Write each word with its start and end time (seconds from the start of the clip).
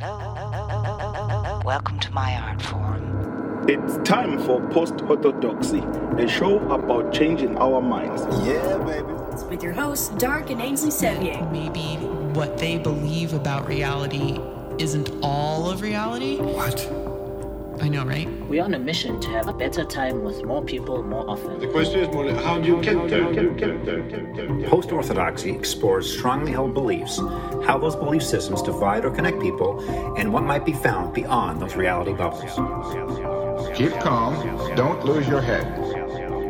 Hello. 0.00 1.60
Welcome 1.64 1.98
to 1.98 2.12
my 2.12 2.36
art 2.36 2.62
form. 2.62 3.64
It's 3.68 3.98
time 4.08 4.38
for 4.38 4.60
Post 4.68 5.02
Orthodoxy, 5.02 5.80
a 6.16 6.28
show 6.28 6.60
about 6.70 7.12
changing 7.12 7.58
our 7.58 7.80
minds. 7.80 8.22
Yeah, 8.46 8.78
baby. 8.78 9.08
It's 9.32 9.42
With 9.42 9.60
your 9.60 9.72
hosts, 9.72 10.10
Dark 10.10 10.50
and 10.50 10.62
Ainsley 10.62 10.92
Sevier. 10.92 11.44
Maybe 11.50 11.96
what 12.32 12.58
they 12.58 12.78
believe 12.78 13.34
about 13.34 13.66
reality 13.66 14.38
isn't 14.78 15.10
all 15.20 15.68
of 15.68 15.82
reality. 15.82 16.36
What? 16.36 17.07
I 17.80 17.88
know, 17.88 18.04
right? 18.04 18.28
We're 18.48 18.64
on 18.64 18.74
a 18.74 18.78
mission 18.78 19.20
to 19.20 19.28
have 19.30 19.46
a 19.46 19.52
better 19.52 19.84
time 19.84 20.24
with 20.24 20.44
more 20.44 20.62
people 20.62 21.02
more 21.04 21.28
often. 21.30 21.60
The 21.60 21.68
question 21.68 22.00
is 22.00 22.08
more 22.08 22.26
like, 22.26 22.42
how 22.44 22.58
do 22.58 22.66
you 22.66 22.82
get 22.82 23.08
there? 23.08 24.68
Post 24.68 24.90
orthodoxy 24.90 25.50
explores 25.50 26.12
strongly 26.12 26.50
held 26.52 26.74
beliefs, 26.74 27.18
how 27.64 27.78
those 27.78 27.94
belief 27.94 28.22
systems 28.22 28.62
divide 28.62 29.04
or 29.04 29.10
connect 29.10 29.40
people, 29.40 29.80
and 30.18 30.32
what 30.32 30.42
might 30.42 30.64
be 30.64 30.72
found 30.72 31.14
beyond 31.14 31.62
those 31.62 31.76
reality 31.76 32.12
bubbles. 32.12 32.52
Keep 33.76 33.92
calm. 34.00 34.34
Don't 34.74 35.04
lose 35.04 35.28
your 35.28 35.40
head. 35.40 35.66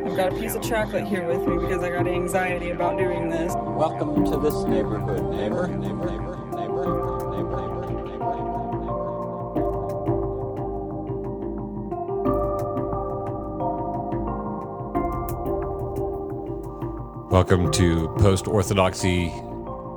I've 0.06 0.16
got 0.16 0.32
a 0.32 0.36
piece 0.36 0.54
of 0.54 0.62
chocolate 0.62 1.06
here 1.06 1.26
with 1.26 1.46
me 1.46 1.58
because 1.58 1.82
I 1.82 1.90
got 1.90 2.08
anxiety 2.08 2.70
about 2.70 2.96
doing 2.98 3.28
this. 3.28 3.52
Welcome 3.54 4.24
to 4.24 4.38
this 4.38 4.54
neighborhood, 4.64 5.22
neighbor, 5.34 5.68
neighbor, 5.68 5.76
neighbor, 5.76 6.06
neighbor, 6.08 6.10
neighbor, 6.10 6.37
Welcome 17.38 17.70
to 17.70 18.08
Post 18.18 18.48
Orthodoxy 18.48 19.32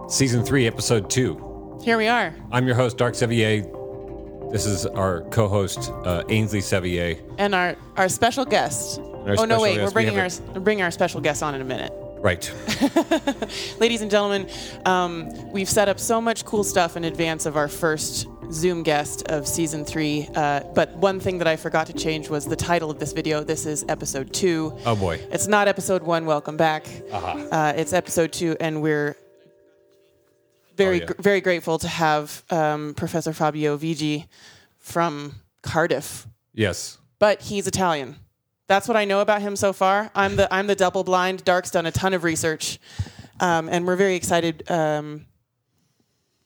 Season 0.08 0.46
3, 0.46 0.68
Episode 0.68 1.10
2. 1.10 1.80
Here 1.84 1.98
we 1.98 2.08
are. 2.08 2.36
I'm 2.52 2.68
your 2.68 2.76
host, 2.76 3.00
Dark 3.00 3.16
Sevier. 3.16 3.64
This 4.52 4.68
is 4.68 4.86
our 4.86 5.22
co 5.32 5.48
host, 5.48 5.92
uh, 6.06 6.24
Ainsley 6.30 6.62
Sevier. 6.62 7.18
And 7.40 7.56
our, 7.56 7.76
our 7.98 8.10
special 8.10 8.46
guest. 8.46 9.00
Our 9.00 9.38
oh, 9.40 9.46
no, 9.46 9.60
wait. 9.60 9.78
guest, 9.78 9.82
We're 9.82 9.88
we 9.88 9.92
bringing 9.92 10.20
our, 10.20 10.26
have 10.26 10.50
we're 10.50 10.62
bringing 10.62 10.84
our 10.84 10.92
special 10.92 11.20
guest 11.20 11.42
on 11.42 11.56
in 11.56 11.62
a 11.62 11.66
minute. 11.66 11.92
Right. 12.20 12.54
Ladies 13.80 14.04
and 14.04 14.12
gentlemen, 14.12 14.48
um, 14.86 15.52
we've 15.52 15.68
set 15.68 15.90
up 15.90 16.00
so 16.00 16.22
much 16.22 16.46
cool 16.46 16.64
stuff 16.64 16.96
in 16.96 17.06
advance 17.06 17.48
of 17.48 17.58
our 17.58 17.68
first 17.68 18.28
Zoom 18.52 18.84
guest 18.84 19.24
of 19.28 19.48
season 19.48 19.86
three. 19.86 20.28
Uh, 20.36 20.62
but 20.76 20.92
one 20.98 21.20
thing 21.20 21.38
that 21.38 21.48
I 21.48 21.56
forgot 21.56 21.88
to 21.88 21.94
change 21.94 22.30
was 22.30 22.46
the 22.46 22.56
title 22.56 22.92
of 22.92 23.00
this 23.00 23.14
video. 23.14 23.44
This 23.44 23.66
is 23.66 23.86
episode 23.88 24.34
two. 24.34 24.78
Oh, 24.86 24.96
boy. 24.96 25.22
It's 25.32 25.48
not 25.48 25.68
episode 25.70 26.04
one. 26.04 26.26
Welcome 26.26 26.58
back. 26.58 26.86
Uh-huh. 27.12 27.48
Uh, 27.50 27.74
it's 27.78 27.94
episode 27.94 28.34
two, 28.34 28.58
and 28.60 28.82
we're 28.82 29.16
very, 30.76 30.98
Oh, 30.98 31.00
yeah. 31.00 31.06
gr- 31.06 31.22
very 31.22 31.42
grateful 31.42 31.80
to 31.80 31.88
have 31.88 32.44
um, 32.50 32.94
Professor 32.96 33.32
Fabio 33.32 33.78
Vighi 33.78 34.28
from 34.80 35.36
Cardiff. 35.62 36.28
Yes. 36.54 36.98
But 37.20 37.42
he's 37.44 37.68
Italian. 37.68 38.18
That's 38.68 38.88
what 38.88 38.98
I 38.98 39.06
know 39.06 39.22
about 39.22 39.42
him 39.42 39.56
so 39.56 39.72
far. 39.74 40.12
I'm 40.16 40.36
the 40.38 40.54
I'm 40.54 40.68
the 40.68 40.76
double 40.76 41.04
blind. 41.04 41.44
Dark's 41.44 41.72
done 41.72 41.86
a 41.86 41.92
ton 41.92 42.14
of 42.14 42.24
research, 42.24 42.80
um, 43.42 43.68
and 43.70 43.86
we're 43.86 43.98
very 43.98 44.16
excited 44.16 44.70
um, 44.72 45.26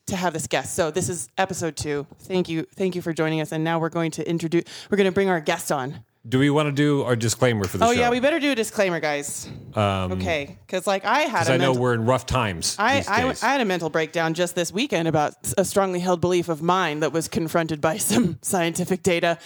to 0.07 0.15
have 0.15 0.33
this 0.33 0.47
guest. 0.47 0.75
So 0.75 0.91
this 0.91 1.09
is 1.09 1.29
episode 1.37 1.75
two. 1.75 2.05
Thank 2.19 2.47
you, 2.49 2.67
thank 2.75 2.95
you 2.95 3.01
for 3.01 3.13
joining 3.13 3.41
us. 3.41 3.51
And 3.51 3.63
now 3.63 3.79
we're 3.79 3.89
going 3.89 4.11
to 4.11 4.29
introduce. 4.29 4.63
We're 4.89 4.97
going 4.97 5.09
to 5.09 5.13
bring 5.13 5.29
our 5.29 5.39
guest 5.39 5.71
on. 5.71 6.03
Do 6.27 6.39
we 6.39 6.49
want 6.49 6.67
to 6.67 6.71
do 6.71 7.03
our 7.03 7.15
disclaimer 7.15 7.65
for 7.65 7.77
the 7.77 7.85
oh 7.85 7.93
show? 7.93 7.99
yeah, 7.99 8.09
we 8.09 8.19
better 8.19 8.39
do 8.39 8.51
a 8.51 8.55
disclaimer, 8.55 8.99
guys. 8.99 9.47
Um, 9.75 10.13
Okay, 10.13 10.57
because 10.65 10.87
like 10.87 11.05
I 11.05 11.19
had 11.21 11.31
Because 11.31 11.49
I 11.51 11.57
know 11.57 11.67
mental- 11.67 11.83
we're 11.83 11.93
in 11.93 12.05
rough 12.05 12.25
times. 12.25 12.75
I, 12.79 12.95
these 12.97 13.07
I, 13.07 13.21
days. 13.27 13.43
I 13.43 13.47
had 13.51 13.61
a 13.61 13.65
mental 13.65 13.91
breakdown 13.91 14.33
just 14.33 14.55
this 14.55 14.71
weekend 14.71 15.07
about 15.07 15.33
a 15.55 15.63
strongly 15.63 15.99
held 15.99 16.21
belief 16.21 16.49
of 16.49 16.63
mine 16.63 17.01
that 17.01 17.13
was 17.13 17.27
confronted 17.27 17.79
by 17.79 17.97
some 18.11 18.39
scientific 18.41 19.03
data, 19.03 19.37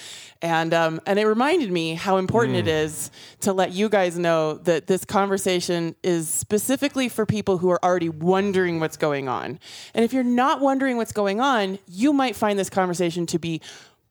and 0.42 0.74
um, 0.74 1.02
and 1.06 1.20
it 1.20 1.26
reminded 1.26 1.70
me 1.70 1.96
how 1.96 2.16
important 2.16 2.56
it 2.56 2.70
Hmm. 2.70 3.10
to 3.42 3.52
let 3.54 3.74
you 3.74 3.90
guys 3.90 4.18
know 4.18 4.54
that 4.60 4.88
this 4.88 5.04
conversation 5.04 5.96
is 6.02 6.30
specifically 6.30 7.10
for 7.10 7.26
people 7.26 7.58
who 7.58 7.70
are 7.72 7.84
already 7.84 8.08
wondering 8.10 8.80
what's 8.80 8.96
going 8.96 9.28
on, 9.28 9.60
and 9.94 10.06
if 10.06 10.14
you're 10.14 10.24
not 10.24 10.62
wondering 10.62 10.96
what's 10.96 11.12
going 11.12 11.42
on, 11.42 11.78
you 11.88 12.14
might 12.14 12.38
find 12.38 12.58
this 12.58 12.70
conversation 12.70 13.26
to 13.26 13.38
be 13.38 13.60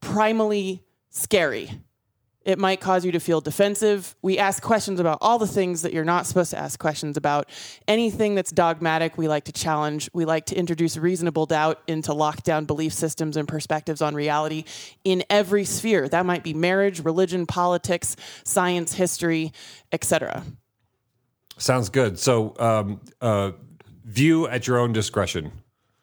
primally 0.03 0.81
scary. 1.11 1.71
It 2.45 2.59
might 2.59 2.81
cause 2.81 3.05
you 3.05 3.13
to 3.13 3.21
feel 3.21 3.41
defensive. 3.41 4.15
We 4.23 4.39
ask 4.39 4.63
questions 4.63 5.01
about 5.01 5.19
all 5.21 5.39
the 5.39 5.47
things 5.47 5.83
that 5.83 5.93
you're 5.93 6.05
not 6.05 6.25
supposed 6.27 6.51
to 6.53 6.59
ask 6.59 6.79
questions 6.79 7.17
about. 7.17 7.51
Anything 7.87 8.35
that's 8.35 8.51
dogmatic, 8.51 9.19
we 9.19 9.29
like 9.29 9.45
to 9.45 9.53
challenge. 9.53 10.09
We 10.15 10.25
like 10.25 10.47
to 10.47 10.55
introduce 10.57 10.97
reasonable 10.97 11.47
doubt 11.47 11.83
into 11.87 12.13
lockdown 12.13 12.67
belief 12.67 12.93
systems 12.93 13.37
and 13.37 13.47
perspectives 13.47 14.01
on 14.01 14.15
reality 14.15 14.65
in 15.05 15.25
every 15.29 15.65
sphere. 15.65 16.09
That 16.09 16.25
might 16.25 16.43
be 16.43 16.55
marriage, 16.55 17.05
religion, 17.05 17.45
politics, 17.45 18.17
science, 18.45 18.95
history, 18.95 19.53
etc. 19.93 20.45
Sounds 21.59 21.89
good. 21.89 22.19
So, 22.19 22.55
um, 22.59 23.01
uh, 23.21 23.53
view 24.05 24.49
at 24.49 24.67
your 24.67 24.79
own 24.79 24.93
discretion. 24.93 25.53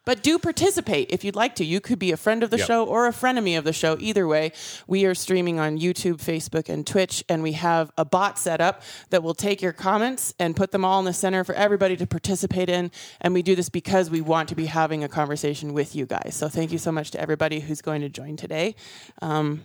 But 0.06 0.22
do 0.22 0.38
participate 0.38 1.10
if 1.10 1.24
you'd 1.24 1.36
like 1.36 1.56
to. 1.56 1.66
You 1.66 1.82
could 1.82 1.98
be 1.98 2.12
a 2.12 2.18
friend 2.18 2.44
of 2.44 2.52
the 2.52 2.58
Yep. 2.60 2.68
show 2.68 2.86
or 2.86 3.08
a 3.08 3.12
frenemy 3.12 3.58
of 3.58 3.64
the 3.64 3.74
show. 3.74 3.98
Either 4.00 4.28
way, 4.28 4.52
we 4.88 5.04
are 5.06 5.16
streaming 5.16 5.60
on 5.60 5.80
YouTube, 5.80 6.18
Facebook, 6.18 6.70
and 6.70 6.86
Twitch, 6.86 7.24
and 7.28 7.42
we 7.42 7.54
have 7.54 7.92
a 7.98 8.06
bot 8.06 8.38
set 8.38 8.62
up 8.62 8.84
that 9.10 9.24
will 9.24 9.34
take 9.34 9.64
your 9.64 9.74
comments 9.74 10.34
and 10.40 10.56
put 10.56 10.72
them 10.72 10.86
all 10.86 11.00
in 11.00 11.06
the 11.06 11.14
center 11.14 11.44
for 11.44 11.56
everybody 11.56 11.98
to 11.98 12.06
participate 12.06 12.70
in. 12.70 12.92
And 13.20 13.34
we 13.34 13.42
do 13.42 13.56
this 13.56 13.68
because 13.70 14.12
we 14.12 14.22
want 14.22 14.48
to 14.50 14.56
be 14.56 14.68
having 14.68 15.04
a 15.04 15.08
conversation 15.10 15.74
with 15.74 15.96
you 15.96 16.06
guys. 16.06 16.36
So 16.36 16.50
thank 16.50 16.72
you 16.72 16.78
so 16.78 16.92
much 16.92 17.10
to 17.12 17.20
everybody 17.20 17.60
who's 17.60 17.82
going 17.82 18.02
to 18.02 18.10
join 18.10 18.38
today. 18.38 18.76
Um, 19.24 19.64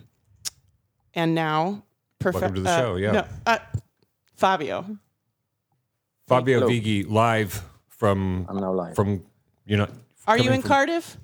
and 1.13 1.35
now, 1.35 1.83
profe- 2.19 2.33
Welcome 2.33 2.55
to 2.55 2.61
the 2.61 2.69
uh, 2.69 2.77
show, 2.79 2.95
yeah. 2.95 3.11
no, 3.11 3.25
uh, 3.45 3.57
Fabio. 4.35 4.97
Fabio 6.27 6.59
Hello. 6.61 6.71
Vighi 6.71 7.03
live 7.07 7.61
from 7.89 8.47
I'm 8.49 8.57
now 8.57 8.71
live. 8.73 8.95
from 8.95 9.23
you 9.65 9.77
know. 9.77 9.87
Are 10.27 10.37
you 10.37 10.51
in 10.51 10.61
from- 10.61 10.69
Cardiff? 10.69 11.17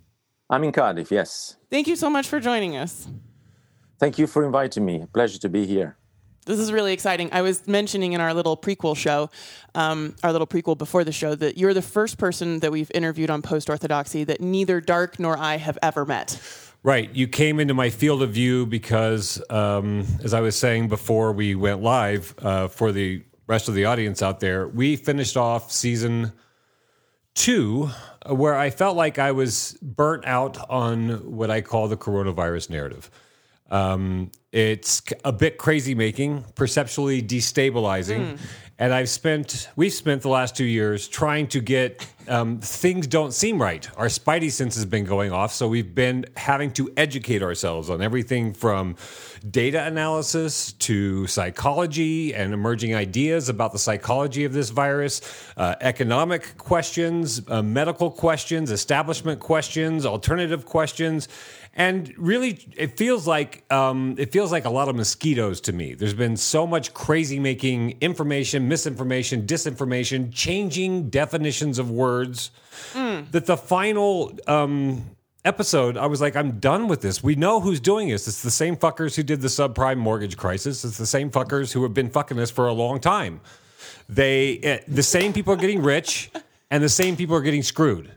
I'm 0.49 0.63
in 0.63 0.71
Cardiff, 0.71 1.11
yes. 1.11 1.57
Thank 1.69 1.87
you 1.87 1.95
so 1.95 2.09
much 2.09 2.27
for 2.27 2.39
joining 2.39 2.77
us. 2.77 3.07
Thank 3.99 4.17
you 4.17 4.27
for 4.27 4.45
inviting 4.45 4.85
me. 4.85 5.05
Pleasure 5.13 5.39
to 5.39 5.49
be 5.49 5.65
here. 5.65 5.97
This 6.45 6.59
is 6.59 6.71
really 6.71 6.93
exciting. 6.93 7.29
I 7.33 7.41
was 7.41 7.67
mentioning 7.67 8.13
in 8.13 8.21
our 8.21 8.33
little 8.33 8.55
prequel 8.55 8.95
show, 8.95 9.29
um, 9.75 10.15
our 10.23 10.31
little 10.31 10.47
prequel 10.47 10.77
before 10.77 11.03
the 11.03 11.11
show, 11.11 11.35
that 11.35 11.57
you're 11.57 11.73
the 11.73 11.81
first 11.81 12.17
person 12.17 12.59
that 12.59 12.71
we've 12.71 12.89
interviewed 12.95 13.29
on 13.29 13.41
post 13.41 13.69
orthodoxy 13.69 14.23
that 14.23 14.39
neither 14.39 14.79
Dark 14.79 15.19
nor 15.19 15.37
I 15.37 15.57
have 15.57 15.77
ever 15.81 16.05
met. 16.05 16.39
Right. 16.83 17.13
You 17.13 17.27
came 17.27 17.59
into 17.59 17.73
my 17.73 17.89
field 17.89 18.23
of 18.23 18.29
view 18.31 18.65
because, 18.65 19.43
um, 19.49 20.05
as 20.23 20.33
I 20.33 20.39
was 20.39 20.55
saying 20.55 20.87
before 20.87 21.33
we 21.33 21.53
went 21.55 21.81
live, 21.81 22.33
uh, 22.41 22.69
for 22.69 22.93
the 22.93 23.25
rest 23.47 23.67
of 23.67 23.73
the 23.73 23.83
audience 23.83 24.21
out 24.21 24.39
there, 24.39 24.69
we 24.69 24.95
finished 24.95 25.35
off 25.35 25.69
season 25.69 26.31
two, 27.33 27.89
where 28.33 28.55
I 28.55 28.69
felt 28.69 28.95
like 28.97 29.19
I 29.19 29.31
was 29.31 29.77
burnt 29.81 30.25
out 30.25 30.57
on 30.69 31.31
what 31.31 31.49
I 31.49 31.61
call 31.61 31.87
the 31.87 31.97
coronavirus 31.97 32.69
narrative. 32.69 33.09
Um, 33.69 34.31
it's 34.51 35.01
a 35.25 35.33
bit 35.33 35.57
crazy 35.57 35.93
making, 35.93 36.45
perceptually 36.55 37.21
destabilizing. 37.21 38.39
And 38.79 38.93
I've 38.93 39.09
spent, 39.09 39.69
we've 39.75 39.93
spent 39.93 40.21
the 40.21 40.29
last 40.29 40.55
two 40.55 40.65
years 40.65 41.07
trying 41.07 41.47
to 41.47 41.61
get 41.61 42.05
um, 42.27 42.59
things 42.59 43.07
don't 43.07 43.33
seem 43.33 43.61
right. 43.61 43.87
Our 43.97 44.07
spidey 44.07 44.51
sense 44.51 44.75
has 44.75 44.85
been 44.85 45.05
going 45.05 45.31
off. 45.31 45.53
So 45.53 45.67
we've 45.67 45.95
been 45.95 46.25
having 46.35 46.71
to 46.73 46.91
educate 46.97 47.41
ourselves 47.41 47.89
on 47.89 48.01
everything 48.01 48.53
from 48.53 48.95
data 49.49 49.83
analysis 49.85 50.73
to 50.73 51.25
psychology 51.27 52.35
and 52.35 52.53
emerging 52.53 52.95
ideas 52.95 53.49
about 53.49 53.71
the 53.71 53.79
psychology 53.79 54.43
of 54.45 54.53
this 54.53 54.69
virus, 54.69 55.21
uh, 55.57 55.75
economic 55.81 56.57
questions, 56.57 57.41
uh, 57.47 57.61
medical 57.61 58.11
questions, 58.11 58.71
establishment 58.71 59.39
questions, 59.39 60.05
alternative 60.05 60.65
questions. 60.65 61.27
And 61.77 62.11
really, 62.17 62.67
it 62.75 62.97
feels 62.97 63.27
like 63.27 63.63
um, 63.71 64.15
it 64.17 64.31
feels 64.31 64.51
like 64.51 64.65
a 64.65 64.69
lot 64.71 64.89
of 64.89 64.95
mosquitoes 64.95 65.61
to 65.61 65.73
me. 65.73 65.93
There's 65.93 66.15
been 66.15 66.35
so 66.35 66.65
much 66.65 66.91
crazy 66.95 67.39
making 67.39 67.97
information, 68.01 68.67
misinformation, 68.67 69.45
disinformation, 69.45 70.33
changing 70.33 71.11
definitions 71.11 71.77
of 71.77 71.91
words 71.91 72.49
that 73.31 73.45
the 73.45 73.55
final 73.55 74.35
um, 74.47 75.05
episode, 75.45 75.97
I 75.97 76.07
was 76.07 76.19
like, 76.19 76.35
I'm 76.35 76.59
done 76.59 76.87
with 76.87 77.01
this. 77.01 77.21
We 77.21 77.35
know 77.35 77.59
who's 77.59 77.79
doing 77.79 78.09
this. 78.09 78.27
It's 78.27 78.41
the 78.41 78.49
same 78.49 78.75
fuckers 78.75 79.15
who 79.15 79.21
did 79.21 79.41
the 79.41 79.47
subprime 79.47 79.97
mortgage 79.97 80.35
crisis. 80.35 80.83
It's 80.83 80.97
the 80.97 81.05
same 81.05 81.29
fuckers 81.29 81.71
who 81.71 81.83
have 81.83 81.93
been 81.93 82.09
fucking 82.09 82.37
this 82.37 82.49
for 82.49 82.67
a 82.67 82.73
long 82.73 82.99
time. 82.99 83.39
They, 84.09 84.57
eh, 84.59 84.79
the 84.87 85.03
same 85.03 85.31
people 85.31 85.53
are 85.53 85.57
getting 85.57 85.83
rich, 85.83 86.31
and 86.71 86.83
the 86.83 86.89
same 86.89 87.15
people 87.15 87.35
are 87.35 87.41
getting 87.41 87.63
screwed. 87.63 88.16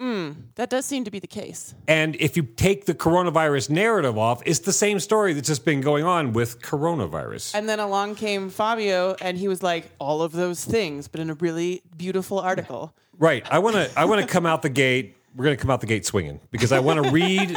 Mm, 0.00 0.36
that 0.56 0.68
does 0.68 0.84
seem 0.84 1.04
to 1.04 1.10
be 1.10 1.18
the 1.18 1.26
case. 1.26 1.74
And 1.88 2.16
if 2.16 2.36
you 2.36 2.42
take 2.42 2.84
the 2.84 2.94
coronavirus 2.94 3.70
narrative 3.70 4.18
off, 4.18 4.42
it's 4.44 4.58
the 4.60 4.72
same 4.72 5.00
story 5.00 5.32
that's 5.32 5.48
just 5.48 5.64
been 5.64 5.80
going 5.80 6.04
on 6.04 6.32
with 6.34 6.60
coronavirus. 6.60 7.54
And 7.54 7.68
then 7.68 7.80
along 7.80 8.16
came 8.16 8.50
Fabio, 8.50 9.16
and 9.22 9.38
he 9.38 9.48
was 9.48 9.62
like, 9.62 9.90
all 9.98 10.20
of 10.20 10.32
those 10.32 10.64
things, 10.64 11.08
but 11.08 11.20
in 11.20 11.30
a 11.30 11.34
really 11.34 11.82
beautiful 11.96 12.38
article. 12.38 12.94
Right. 13.18 13.46
I 13.50 13.58
want 13.60 13.76
to 13.76 13.90
I 13.98 14.04
want 14.04 14.20
to 14.20 14.26
come 14.26 14.44
out 14.44 14.60
the 14.60 14.68
gate 14.68 15.16
we're 15.36 15.44
going 15.44 15.56
to 15.56 15.60
come 15.60 15.70
out 15.70 15.80
the 15.80 15.86
gate 15.86 16.06
swinging 16.06 16.40
because 16.50 16.72
I 16.72 16.80
want 16.80 17.04
to 17.04 17.10
read 17.10 17.56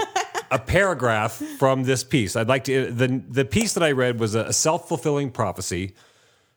a 0.51 0.59
paragraph 0.59 1.41
from 1.57 1.83
this 1.83 2.03
piece. 2.03 2.35
I'd 2.35 2.49
like 2.49 2.65
to 2.65 2.91
the 2.91 3.23
the 3.27 3.45
piece 3.45 3.73
that 3.73 3.83
I 3.83 3.91
read 3.91 4.19
was 4.19 4.35
a 4.35 4.51
self 4.51 4.87
fulfilling 4.87 5.31
prophecy, 5.31 5.95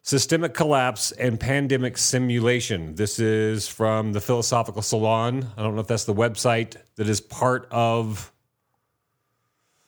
systemic 0.03 0.53
collapse 0.55 1.13
and 1.13 1.39
pandemic 1.39 1.97
simulation. 1.97 2.95
This 2.97 3.19
is 3.19 3.69
from 3.69 4.13
the 4.13 4.21
Philosophical 4.21 4.83
Salon. 4.83 5.47
I 5.57 5.63
don't 5.63 5.75
know 5.75 5.81
if 5.81 5.87
that's 5.87 6.05
the 6.05 6.15
website 6.15 6.77
that 6.97 7.09
is 7.09 7.21
part 7.21 7.69
of 7.71 8.33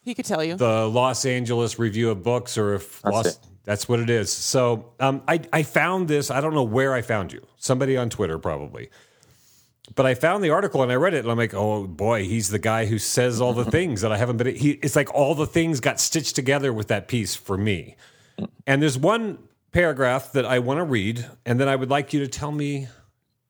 He 0.03 0.15
could 0.15 0.25
tell 0.25 0.43
you. 0.45 0.57
the 0.57 0.87
Los 0.89 1.25
Angeles 1.27 1.79
Review 1.79 2.11
of 2.11 2.23
Books, 2.23 2.57
or 2.57 2.75
if 2.75 3.03
That's 3.03 3.13
Los, 3.15 3.27
it. 3.27 3.39
that's 3.65 3.89
what 3.89 3.99
it 4.01 4.09
is. 4.09 4.33
So 4.33 4.93
um, 5.01 5.23
I, 5.27 5.41
I 5.53 5.63
found 5.65 6.07
this. 6.09 6.31
I 6.31 6.41
don't 6.41 6.55
know 6.55 6.63
where 6.63 6.95
I 6.95 7.03
found 7.03 7.33
you. 7.33 7.45
Somebody 7.57 7.97
on 7.97 8.09
Twitter 8.09 8.39
probably. 8.39 8.91
But 9.97 10.07
I 10.07 10.15
found 10.15 10.43
the 10.43 10.51
article 10.51 10.83
and 10.83 10.91
I 10.91 10.95
read 10.95 11.13
it 11.15 11.19
and 11.25 11.31
I'm 11.31 11.37
like, 11.37 11.53
oh 11.55 11.87
boy, 11.87 12.25
he's 12.25 12.49
the 12.49 12.59
guy 12.59 12.87
who 12.87 12.99
says 12.99 13.41
all 13.41 13.53
the 13.53 13.65
things 13.71 14.01
that 14.01 14.13
I 14.13 14.17
haven't 14.17 14.37
been. 14.39 14.55
He, 14.55 14.71
it's 14.71 14.97
like 14.97 15.13
all 15.13 15.35
the 15.35 15.47
things 15.47 15.81
got 15.81 15.99
stitched 16.01 16.35
together 16.37 16.73
with 16.73 16.89
that 16.89 17.09
piece 17.09 17.35
for 17.35 17.59
me. 17.59 17.97
And 18.67 18.81
there's 18.81 18.97
one 18.97 19.39
paragraph 19.75 20.33
that 20.33 20.47
I 20.47 20.61
want 20.61 20.79
to 20.79 20.85
read, 20.85 21.27
and 21.45 21.61
then 21.61 21.69
I 21.69 21.77
would 21.77 21.91
like 21.91 22.13
you 22.15 22.21
to 22.21 22.29
tell 22.29 22.53
me, 22.53 22.89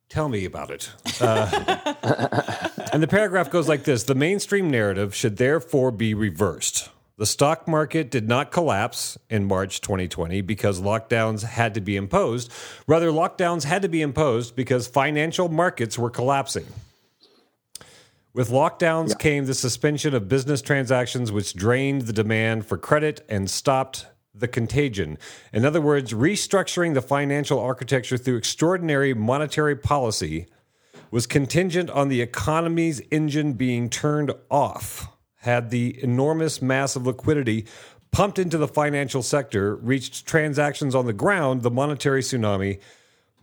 tell 0.09 0.29
me 0.29 0.47
about 0.47 0.71
it. 0.71 0.91
Uh, 1.21 1.49
and 2.93 3.03
the 3.03 3.07
paragraph 3.07 3.51
goes 3.51 3.69
like 3.69 3.85
this: 3.85 4.03
The 4.03 4.17
mainstream 4.17 4.71
narrative 4.71 5.15
should 5.15 5.37
therefore 5.37 5.93
be 5.93 6.15
reversed. 6.15 6.89
The 7.17 7.27
stock 7.27 7.69
market 7.69 8.11
did 8.11 8.27
not 8.27 8.51
collapse 8.51 9.17
in 9.31 9.45
March 9.45 9.81
2020 9.83 10.41
because 10.41 10.81
lockdowns 10.81 11.45
had 11.45 11.75
to 11.75 11.81
be 11.81 11.95
imposed. 11.95 12.51
Rather, 12.89 13.11
lockdowns 13.13 13.63
had 13.63 13.83
to 13.83 13.89
be 13.89 14.03
imposed 14.03 14.57
because 14.57 14.89
financial 14.89 15.49
markets 15.49 15.97
were 15.97 16.11
collapsing. 16.11 16.67
With 18.33 18.49
lockdowns 18.49 19.17
came 19.17 19.47
the 19.47 19.55
suspension 19.55 20.13
of 20.13 20.29
business 20.29 20.61
transactions, 20.61 21.31
which 21.31 21.55
drained 21.55 22.03
the 22.03 22.13
demand 22.13 22.67
for 22.67 22.77
credit 22.77 23.25
and 23.29 23.49
stopped 23.49 24.07
the 24.35 24.49
contagion. 24.49 25.19
In 25.53 25.65
other 25.65 25.81
words, 25.81 26.13
restructuring 26.13 26.95
the 26.95 27.03
financial 27.03 27.61
architecture 27.61 28.19
through 28.19 28.37
extraordinary 28.37 29.15
monetary 29.15 29.77
policy 29.77 30.47
was 31.11 31.27
contingent 31.27 31.91
on 31.91 32.09
the 32.09 32.21
economy's 32.21 33.01
engine 33.11 33.53
being 33.53 33.89
turned 33.89 34.33
off. 34.51 35.07
Had 35.37 35.71
the 35.71 36.03
enormous 36.03 36.61
mass 36.61 36.97
of 36.97 37.07
liquidity 37.07 37.67
pumped 38.11 38.39
into 38.39 38.59
the 38.59 38.67
financial 38.69 39.23
sector 39.23 39.77
reached 39.77 40.27
transactions 40.27 40.95
on 40.95 41.07
the 41.07 41.13
ground, 41.13 41.63
the 41.63 41.71
monetary 41.71 42.23
tsunami, 42.23 42.81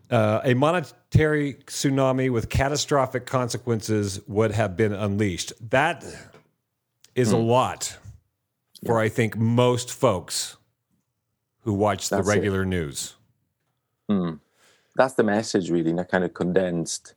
uh, 0.10 0.42
a 0.44 0.54
monetary 0.54 1.54
tsunami 1.66 2.30
with 2.30 2.50
catastrophic 2.50 3.26
consequences 3.26 4.20
would 4.28 4.52
have 4.52 4.76
been 4.76 4.92
unleashed. 4.92 5.54
That 5.70 6.04
is 7.16 7.32
a 7.32 7.38
lot 7.38 7.98
for, 8.86 9.00
I 9.00 9.10
think, 9.10 9.38
most 9.38 9.92
folks 9.94 10.58
who 11.62 11.74
watch 11.74 12.10
the 12.10 12.18
That's 12.18 12.28
it. 12.28 12.32
regular 12.32 12.66
news. 12.66 13.16
Hmm. 14.10 14.36
That's 14.96 15.14
the 15.14 15.24
message, 15.24 15.70
really, 15.70 15.92
in 15.92 16.00
a 16.00 16.06
kind 16.06 16.24
of 16.24 16.34
condensed. 16.34 17.16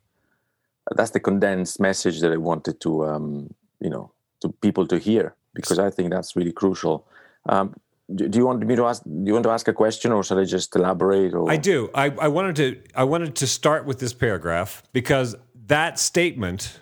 That's 0.95 1.11
the 1.11 1.19
condensed 1.19 1.79
message 1.79 2.21
that 2.21 2.31
I 2.31 2.37
wanted 2.37 2.79
to, 2.81 3.05
um, 3.05 3.53
you 3.79 3.89
know, 3.89 4.11
to 4.41 4.49
people 4.49 4.87
to 4.87 4.97
hear 4.97 5.35
because 5.53 5.79
I 5.79 5.89
think 5.89 6.11
that's 6.11 6.35
really 6.35 6.51
crucial. 6.51 7.07
Um, 7.47 7.75
do, 8.13 8.27
do 8.27 8.37
you 8.37 8.45
want 8.45 8.65
me 8.65 8.75
to 8.75 8.85
ask? 8.85 9.03
Do 9.03 9.23
you 9.25 9.33
want 9.33 9.43
to 9.43 9.49
ask 9.49 9.67
a 9.67 9.73
question, 9.73 10.11
or 10.11 10.23
should 10.23 10.37
I 10.37 10.45
just 10.45 10.75
elaborate? 10.75 11.33
Or 11.33 11.51
I 11.51 11.57
do. 11.57 11.89
I, 11.95 12.05
I 12.11 12.27
wanted 12.27 12.55
to. 12.57 12.81
I 12.95 13.03
wanted 13.03 13.35
to 13.35 13.47
start 13.47 13.85
with 13.85 13.99
this 13.99 14.13
paragraph 14.13 14.83
because 14.93 15.35
that 15.67 15.97
statement 15.99 16.79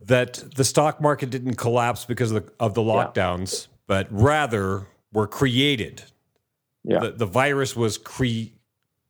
that 0.00 0.44
the 0.54 0.64
stock 0.64 1.00
market 1.00 1.30
didn't 1.30 1.56
collapse 1.56 2.04
because 2.04 2.30
of 2.30 2.44
the, 2.44 2.52
of 2.60 2.74
the 2.74 2.82
lockdowns, 2.82 3.68
but 3.86 4.06
rather 4.10 4.86
were 5.12 5.26
created. 5.26 6.04
Yeah. 6.84 7.00
The, 7.00 7.10
the 7.12 7.26
virus 7.26 7.74
was 7.74 7.96
cre. 7.98 8.50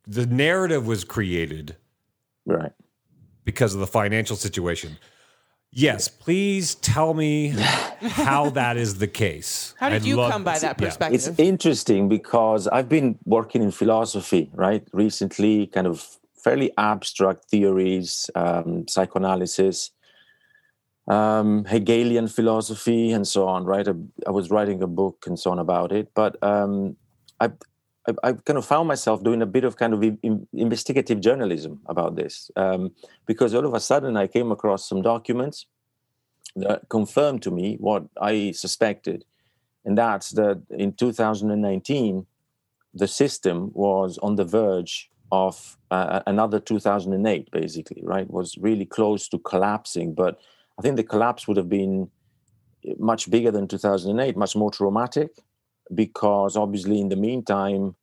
The 0.07 0.25
narrative 0.25 0.85
was 0.87 1.03
created 1.03 1.75
right 2.45 2.71
because 3.43 3.73
of 3.73 3.79
the 3.79 3.87
financial 3.87 4.35
situation. 4.35 4.97
Yes, 5.71 6.07
please 6.07 6.75
tell 6.75 7.13
me 7.13 7.49
how 8.01 8.49
that 8.51 8.77
is 8.77 8.97
the 8.99 9.07
case. 9.07 9.73
How 9.77 9.89
did 9.89 10.03
I'd 10.03 10.05
you 10.07 10.15
love- 10.15 10.31
come 10.31 10.43
by 10.45 10.57
that 10.59 10.79
Yeah. 10.79 10.87
perspective? 10.87 11.15
It's 11.15 11.39
interesting 11.39 12.07
because 12.07 12.67
I've 12.67 12.87
been 12.87 13.17
working 13.25 13.61
in 13.61 13.71
philosophy, 13.71 14.49
right? 14.53 14.87
Recently, 14.93 15.67
kind 15.67 15.85
of 15.87 16.07
fairly 16.41 16.71
abstract 16.77 17.45
theories, 17.49 18.29
um, 18.35 18.87
psychoanalysis, 18.87 19.91
um, 21.07 21.65
Hegelian 21.65 22.27
philosophy, 22.27 23.11
and 23.11 23.27
so 23.27 23.47
on, 23.47 23.65
right? 23.65 23.87
I, 23.87 23.93
I 24.27 24.31
was 24.31 24.49
writing 24.49 24.81
a 24.81 24.87
book 24.87 25.25
and 25.27 25.37
so 25.37 25.51
on 25.51 25.59
about 25.59 25.91
it, 25.91 26.11
but 26.15 26.41
um, 26.41 26.95
I, 27.39 27.51
I, 28.07 28.13
I 28.23 28.33
kind 28.33 28.57
of 28.57 28.65
found 28.65 28.87
myself 28.87 29.23
doing 29.23 29.41
a 29.41 29.45
bit 29.45 29.63
of 29.63 29.77
kind 29.77 29.93
of 29.93 30.03
in, 30.03 30.17
in- 30.21 30.47
investigative 30.53 31.21
journalism 31.21 31.81
about 31.87 32.15
this 32.15 32.51
um, 32.55 32.91
because 33.25 33.53
all 33.53 33.65
of 33.65 33.73
a 33.73 33.79
sudden 33.79 34.17
I 34.17 34.27
came 34.27 34.51
across 34.51 34.87
some 34.87 35.01
documents 35.01 35.65
that 36.55 36.87
confirmed 36.89 37.41
to 37.43 37.51
me 37.51 37.75
what 37.79 38.05
I 38.21 38.51
suspected. 38.51 39.25
And 39.83 39.97
that's 39.97 40.31
that 40.31 40.61
in 40.69 40.93
2019 40.93 42.25
the 42.95 43.07
system 43.07 43.71
was 43.73 44.17
on 44.19 44.35
the 44.35 44.45
verge 44.45 45.11
of 45.31 45.77
uh, 45.91 46.21
another 46.27 46.59
2008 46.59 47.51
basically 47.51 48.01
right? 48.03 48.29
Was 48.29 48.57
really 48.57 48.85
close 48.85 49.27
to 49.29 49.39
collapsing 49.39 50.13
but 50.13 50.39
i 50.77 50.81
think 50.81 50.95
the 50.95 51.03
collapse 51.03 51.47
would 51.47 51.57
have 51.57 51.69
been 51.69 52.09
much 52.99 53.29
bigger 53.29 53.51
than 53.51 53.67
2008 53.67 54.37
much 54.37 54.55
more 54.55 54.71
traumatic 54.71 55.31
because 55.93 56.55
obviously 56.55 56.99
in 56.99 57.09
the 57.09 57.15
meantime 57.15 57.95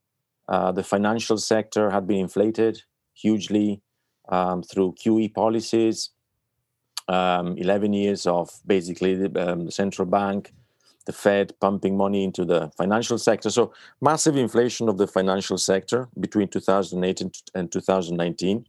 uh, 0.49 0.73
the 0.73 0.83
financial 0.83 1.39
sector 1.39 1.91
had 1.91 2.07
been 2.07 2.19
inflated 2.19 2.83
hugely 3.15 3.81
um, 4.29 4.63
through 4.63 4.95
qe 4.95 5.33
policies 5.35 6.11
um, 7.09 7.57
11 7.59 7.93
years 7.93 8.27
of 8.27 8.51
basically 8.67 9.15
the, 9.15 9.51
um, 9.51 9.67
the 9.67 9.73
central 9.73 10.07
bank 10.07 10.53
the 11.07 11.13
Fed 11.13 11.53
pumping 11.61 11.97
money 11.97 12.25
into 12.25 12.45
the 12.45 12.71
financial 12.77 13.19
sector. 13.19 13.51
So 13.51 13.73
massive 14.01 14.37
inflation 14.37 14.89
of 14.89 14.99
the 14.99 15.07
financial 15.07 15.59
sector 15.59 16.09
between 16.21 16.49
2008 16.49 17.21
and, 17.21 17.35
and 17.55 17.73
2019. 17.73 18.67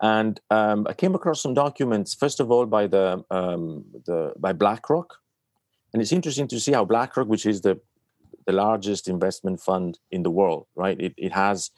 And 0.00 0.40
um, 0.50 0.86
I 0.88 0.94
came 0.94 1.14
across 1.14 1.40
some 1.40 1.54
documents, 1.54 2.14
first 2.14 2.40
of 2.40 2.50
all 2.50 2.66
by 2.66 2.88
the, 2.88 3.24
um, 3.30 3.84
the 4.04 4.32
by 4.36 4.52
BlackRock, 4.52 5.18
and 5.92 6.02
it's 6.02 6.12
interesting 6.12 6.48
to 6.48 6.58
see 6.58 6.72
how 6.72 6.84
BlackRock, 6.84 7.28
which 7.28 7.46
is 7.46 7.60
the 7.60 7.78
the 8.46 8.52
largest 8.52 9.08
investment 9.08 9.60
fund 9.60 9.98
in 10.10 10.22
the 10.22 10.30
world, 10.30 10.66
right? 10.74 11.00
It, 11.00 11.14
it 11.16 11.32
has 11.32 11.70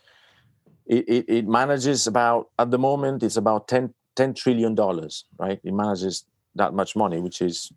it, 0.86 1.08
it, 1.08 1.24
it 1.28 1.46
manages 1.48 2.06
about 2.06 2.50
at 2.58 2.70
the 2.70 2.78
moment 2.78 3.22
it's 3.22 3.36
about 3.36 3.68
10, 3.68 3.94
10 4.16 4.34
trillion 4.34 4.74
dollars, 4.74 5.24
right? 5.38 5.60
It 5.64 5.72
manages 5.72 6.24
that 6.54 6.74
much 6.74 6.94
money, 6.94 7.20
which 7.20 7.40
is 7.40 7.72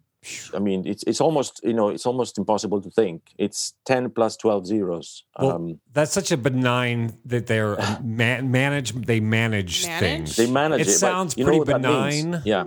I 0.53 0.59
mean, 0.59 0.85
it's 0.85 1.03
it's 1.03 1.21
almost 1.21 1.61
you 1.63 1.73
know 1.73 1.89
it's 1.89 2.05
almost 2.05 2.37
impossible 2.37 2.81
to 2.81 2.89
think. 2.89 3.21
It's 3.37 3.73
ten 3.85 4.09
plus 4.09 4.35
twelve 4.35 4.65
zeros. 4.65 5.23
Well, 5.39 5.51
um, 5.51 5.79
that's 5.93 6.11
such 6.11 6.31
a 6.31 6.37
benign 6.37 7.17
that 7.25 7.47
they're 7.47 7.77
man, 8.03 8.51
manage. 8.51 8.91
They 8.93 9.19
manage, 9.19 9.85
things. 9.85 10.35
They 10.35 10.47
manage 10.49 10.81
it, 10.81 10.87
It 10.87 10.87
but 10.87 10.93
sounds 10.93 11.37
you 11.37 11.43
know 11.45 11.49
pretty 11.49 11.59
what 11.59 11.81
that 11.81 11.81
means? 11.81 12.25
benign. 12.25 12.41
Yeah. 12.45 12.63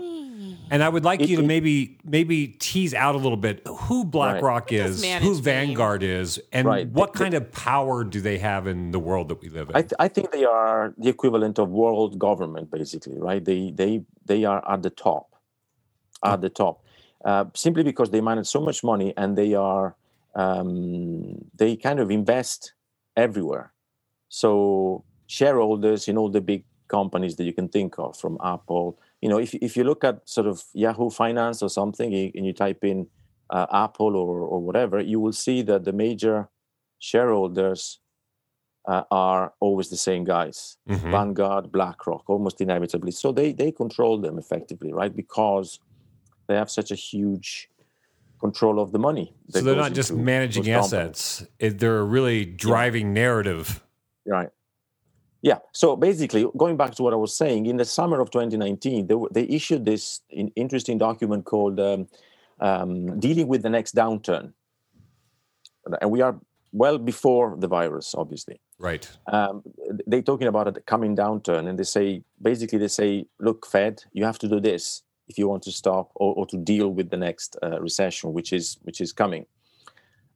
And 0.71 0.83
I 0.85 0.89
would 0.89 1.05
like 1.05 1.21
It- 1.21 1.29
you 1.29 1.37
to 1.39 1.43
it- 1.43 1.47
maybe 1.47 1.99
maybe 2.05 2.47
tease 2.47 2.95
out 2.95 3.15
a 3.15 3.19
little 3.19 3.37
bit 3.37 3.67
who 3.67 4.05
BlackRock 4.05 4.73
is, 4.73 5.05
who? 5.05 5.35
Vanguard 5.41 6.03
is, 6.03 6.41
and 6.53 6.67
Right. 6.67 6.89
what 6.89 7.13
The- 7.13 7.19
kind 7.19 7.35
of 7.35 7.51
power 7.53 8.05
do 8.05 8.21
they 8.21 8.39
have 8.39 8.67
in 8.67 8.93
the 8.93 9.01
world 9.01 9.29
that 9.31 9.41
we 9.43 9.49
live 9.49 9.71
in? 9.71 9.77
I, 9.77 9.83
th- 9.83 9.95
I 9.99 10.09
think 10.09 10.31
they 10.31 10.45
are 10.45 10.95
the 10.97 11.09
equivalent 11.09 11.59
of 11.59 11.71
world 11.71 12.19
government, 12.19 12.71
basically, 12.71 13.19
right? 13.19 13.45
They 13.45 13.73
they 13.73 14.05
they 14.25 14.45
are 14.45 14.63
at 14.73 14.83
the 14.83 14.91
top, 14.91 15.35
at 16.25 16.41
the 16.41 16.51
top, 16.51 16.85
uh, 17.25 17.47
simply 17.55 17.83
because 17.83 18.11
they 18.11 18.21
manage 18.21 18.47
so 18.47 18.61
much 18.61 18.85
money 18.85 19.13
and 19.17 19.37
they 19.37 19.55
are 19.55 19.97
um, 20.37 21.45
they 21.57 21.75
kind 21.77 21.99
of 21.99 22.09
invest 22.09 22.73
everywhere. 23.17 23.73
So 24.29 25.03
shareholders 25.27 26.07
in 26.07 26.17
all 26.17 26.29
the 26.29 26.41
big 26.41 26.63
companies 26.87 27.35
that 27.37 27.45
you 27.45 27.53
can 27.53 27.69
think 27.69 27.99
of, 27.99 28.17
from 28.17 28.39
Apple, 28.45 28.97
you 29.21 29.29
know, 29.29 29.39
if 29.39 29.55
if 29.55 29.77
you 29.77 29.85
look 29.85 30.05
at 30.05 30.29
sort 30.29 30.47
of 30.47 30.63
Yahoo 30.73 31.11
Finance 31.11 31.63
or 31.63 31.69
something, 31.69 32.15
and 32.15 32.47
you 32.47 32.53
type 32.53 32.85
in 32.85 33.07
uh, 33.51 33.67
Apple 33.73 34.17
or 34.17 34.41
or 34.41 34.61
whatever, 34.61 35.01
you 35.01 35.21
will 35.21 35.33
see 35.33 35.63
that 35.63 35.85
the 35.85 35.93
major 35.93 36.49
shareholders 36.99 38.01
uh, 38.89 39.05
are 39.11 39.53
always 39.61 39.89
the 39.91 39.97
same 39.97 40.25
guys. 40.25 40.79
Mhm. 40.89 41.11
vanguard 41.11 41.71
blackrock 41.73 42.29
almost 42.29 42.61
inevitably. 42.61 43.13
So 43.13 43.33
they 43.33 43.53
they 43.53 43.73
control 43.73 44.19
them 44.21 44.39
effectively 44.39 44.93
right? 44.93 45.15
Because 45.15 45.81
they 46.47 46.57
have 46.57 46.71
such 46.71 46.91
a 46.91 46.95
huge 46.95 47.69
control 48.41 48.81
of 48.81 48.91
the 48.91 48.99
money 48.99 49.35
so 49.51 49.61
they're 49.61 49.77
not 49.77 49.93
just 49.93 50.13
managing 50.15 50.71
assets; 50.71 51.45
it, 51.59 51.79
they're 51.79 52.05
really 52.05 52.47
driving 52.47 53.13
narrative. 53.13 53.85
right 54.27 54.49
Yeah. 55.43 55.59
So 55.73 55.97
basically, 55.97 56.47
going 56.57 56.77
back 56.77 56.95
to 56.97 57.03
what 57.03 57.13
I 57.13 57.17
was 57.17 57.35
saying, 57.35 57.67
in 57.67 57.77
the 57.77 57.85
summer 57.85 58.21
of 58.21 58.31
2019, 58.31 59.07
they, 59.07 59.15
they 59.31 59.55
issued 59.55 59.85
this 59.85 60.21
interesting 60.31 60.99
document 60.99 61.45
called 61.45 61.81
um, 61.81 62.09
um, 62.61 63.19
"Dealing 63.19 63.49
with 63.49 63.63
the 63.63 63.71
Next 63.71 63.95
Downturn," 63.95 64.53
and 66.01 66.11
we 66.11 66.21
are 66.21 66.39
well 66.73 66.99
before 66.99 67.57
the 67.59 67.69
virus, 67.69 68.15
obviously. 68.17 68.61
Right. 68.79 69.09
Um, 69.33 69.63
they're 70.07 70.23
talking 70.23 70.47
about 70.47 70.69
a 70.69 70.73
coming 70.83 71.17
downturn, 71.17 71.69
and 71.69 71.79
they 71.79 71.85
say 71.85 72.23
basically 72.41 72.79
they 72.79 72.89
say, 72.89 73.27
"Look, 73.39 73.67
Fed, 73.67 74.05
you 74.13 74.25
have 74.25 74.39
to 74.41 74.49
do 74.49 74.61
this 74.61 75.03
if 75.29 75.39
you 75.39 75.49
want 75.49 75.63
to 75.63 75.73
stop 75.73 76.11
or, 76.17 76.35
or 76.35 76.47
to 76.47 76.57
deal 76.57 76.89
with 76.89 77.11
the 77.11 77.17
next 77.17 77.57
uh, 77.63 77.81
recession, 77.81 78.33
which 78.35 78.53
is 78.53 78.79
which 78.83 79.01
is 79.01 79.13
coming." 79.13 79.47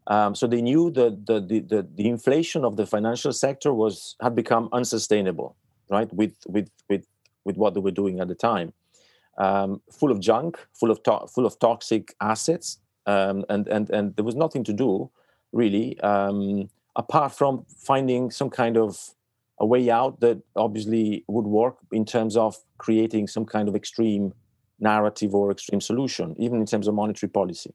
Um, 0.06 0.34
so 0.34 0.46
they 0.46 0.61
knew 0.61 0.90
that 0.90 1.26
the, 1.26 1.40
the, 1.40 1.61
the, 1.61 1.88
the, 1.94 2.08
inflation 2.08 2.64
of 2.64 2.76
the 2.76 2.84
financial 2.84 3.32
sector 3.32 3.73
was 3.73 4.16
had 4.20 4.34
become 4.34 4.68
unsustainable, 4.73 5.56
right? 5.90 6.12
With 6.12 6.34
with 6.46 6.68
with 6.90 7.06
with 7.44 7.56
what 7.56 7.73
they 7.73 7.80
were 7.80 7.90
doing 7.90 8.20
at 8.20 8.28
the 8.28 8.34
time, 8.34 8.75
um, 9.38 9.80
full 9.90 10.11
of 10.11 10.20
junk, 10.20 10.58
full 10.75 10.90
of 10.90 11.02
to- 11.04 11.26
full 11.26 11.46
of 11.46 11.58
toxic 11.58 12.14
assets, 12.20 12.78
um, 13.06 13.46
and 13.49 13.66
and 13.68 13.88
and 13.88 14.14
there 14.16 14.25
was 14.26 14.34
nothing 14.34 14.62
to 14.64 14.75
do 14.75 15.11
really 15.52 15.99
um, 16.00 16.68
apart 16.96 17.32
from 17.32 17.64
finding 17.76 18.30
some 18.30 18.50
kind 18.50 18.76
of 18.76 19.14
a 19.61 19.66
way 19.66 19.88
out 19.88 20.20
that 20.20 20.42
obviously 20.56 21.25
would 21.28 21.46
work 21.46 21.76
in 21.92 22.04
terms 22.04 22.37
of 22.37 22.56
creating 22.78 23.26
some 23.28 23.46
kind 23.46 23.68
of 23.68 23.76
extreme 23.76 24.34
narrative 24.80 25.34
or 25.34 25.50
extreme 25.50 25.80
solution, 25.80 26.34
even 26.38 26.61
in 26.61 26.66
terms 26.66 26.88
of 26.88 26.94
monetary 26.94 27.30
policy. 27.30 27.73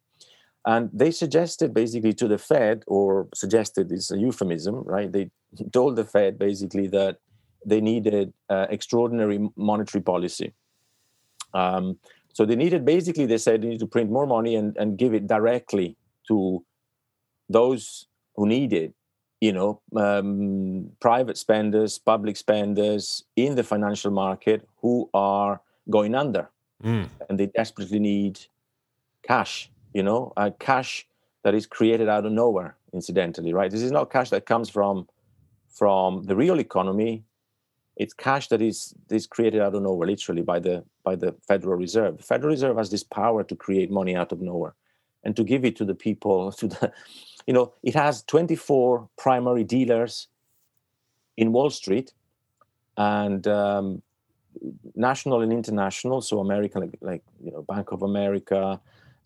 And 0.66 0.90
they 0.94 1.12
suggested 1.12 1.74
basically 1.74 2.14
to 2.14 2.28
the 2.28 2.38
Fed, 2.38 2.84
or 2.88 3.28
suggested 3.34 3.92
is 3.92 4.12
a 4.12 4.18
euphemism, 4.18 4.84
right? 4.84 5.12
They 5.12 5.32
told 5.74 5.96
the 5.96 6.06
Fed 6.06 6.38
basically 6.38 6.88
that 6.88 7.18
they 7.66 7.82
needed 7.82 8.34
uh, 8.50 8.68
extraordinary 8.70 9.50
monetary 9.56 10.02
policy. 10.02 10.54
Um, 11.54 11.98
so 12.34 12.46
they 12.46 12.56
needed 12.56 12.86
basically, 12.86 13.26
they 13.26 13.38
said, 13.38 13.62
they 13.62 13.68
need 13.68 13.80
to 13.80 13.88
print 13.88 14.12
more 14.12 14.28
money 14.28 14.56
and, 14.56 14.78
and 14.78 14.98
give 14.98 15.14
it 15.14 15.28
directly 15.28 15.98
to 16.28 16.64
those 17.50 18.08
who 18.36 18.48
need 18.48 18.72
it, 18.72 18.94
you 19.42 19.52
know, 19.52 19.82
um, 19.96 20.92
private 21.00 21.38
spenders, 21.38 21.98
public 21.98 22.38
spenders 22.38 23.24
in 23.36 23.56
the 23.56 23.64
financial 23.64 24.12
market 24.12 24.68
who 24.78 25.10
are 25.14 25.60
going 25.90 26.16
under. 26.16 26.50
Mm. 26.84 27.10
And 27.28 27.40
they 27.40 27.48
desperately 27.48 28.00
need 28.00 28.40
cash 29.28 29.70
you 29.94 30.04
know, 30.04 30.34
uh, 30.38 30.52
cash 30.60 31.08
that 31.44 31.56
is 31.56 31.66
created 31.66 32.10
out 32.10 32.26
of 32.26 32.32
nowhere, 32.32 32.76
incidentally, 32.94 33.54
right? 33.54 33.72
This 33.72 33.82
is 33.82 33.92
not 33.92 34.12
cash 34.12 34.30
that 34.30 34.46
comes 34.46 34.70
from 34.70 35.08
from 35.70 36.24
the 36.24 36.36
real 36.36 36.60
economy. 36.60 37.24
It's 37.96 38.14
cash 38.14 38.48
that 38.50 38.62
is 38.62 38.94
is 39.10 39.28
created 39.28 39.62
out 39.62 39.76
of 39.76 39.82
nowhere, 39.82 40.08
literally 40.08 40.42
by 40.42 40.60
the 40.60 40.84
by 41.04 41.16
the 41.16 41.36
Federal 41.48 41.78
Reserve. 41.78 42.18
The 42.18 42.24
Federal 42.24 42.52
Reserve 42.52 42.78
has 42.78 42.90
this 42.90 43.04
power 43.04 43.44
to 43.44 43.56
create 43.56 43.92
money 43.92 44.16
out 44.16 44.32
of 44.32 44.42
nowhere 44.42 44.76
and 45.24 45.36
to 45.36 45.44
give 45.44 45.66
it 45.66 45.76
to 45.78 45.86
the 45.86 45.96
people. 45.96 46.52
To 46.60 46.68
the, 46.68 46.92
you 47.48 47.54
know, 47.54 47.74
it 47.82 47.96
has 47.96 48.22
24 48.24 49.10
primary 49.18 49.64
dealers 49.64 50.28
in 51.36 51.52
Wall 51.52 51.72
Street, 51.72 52.14
and 52.98 53.48
um, 53.48 54.04
national 54.96 55.42
and 55.42 55.52
international. 55.52 56.22
So 56.22 56.40
American, 56.40 56.82
like, 56.82 56.98
like 57.02 57.24
you 57.44 57.52
know, 57.52 57.62
Bank 57.64 57.92
of 57.92 58.04
America, 58.04 58.80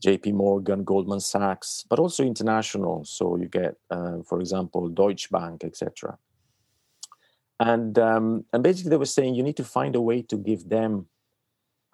JP 0.03 0.33
Morgan, 0.33 0.83
Goldman 0.83 1.21
Sachs, 1.21 1.85
but 1.89 1.97
also 1.97 2.23
international. 2.23 3.05
So 3.05 3.37
you 3.37 3.47
get, 3.47 3.77
uh, 3.89 4.17
for 4.27 4.41
example, 4.41 4.89
Deutsche 4.89 5.29
Bank, 5.29 5.63
etc. 5.63 6.17
And 7.59 7.97
um, 7.97 8.45
and 8.51 8.61
basically, 8.61 8.89
they 8.89 8.97
were 8.97 9.05
saying 9.05 9.35
you 9.35 9.43
need 9.43 9.57
to 9.57 9.63
find 9.63 9.95
a 9.95 10.01
way 10.01 10.21
to 10.23 10.37
give 10.37 10.67
them 10.67 11.07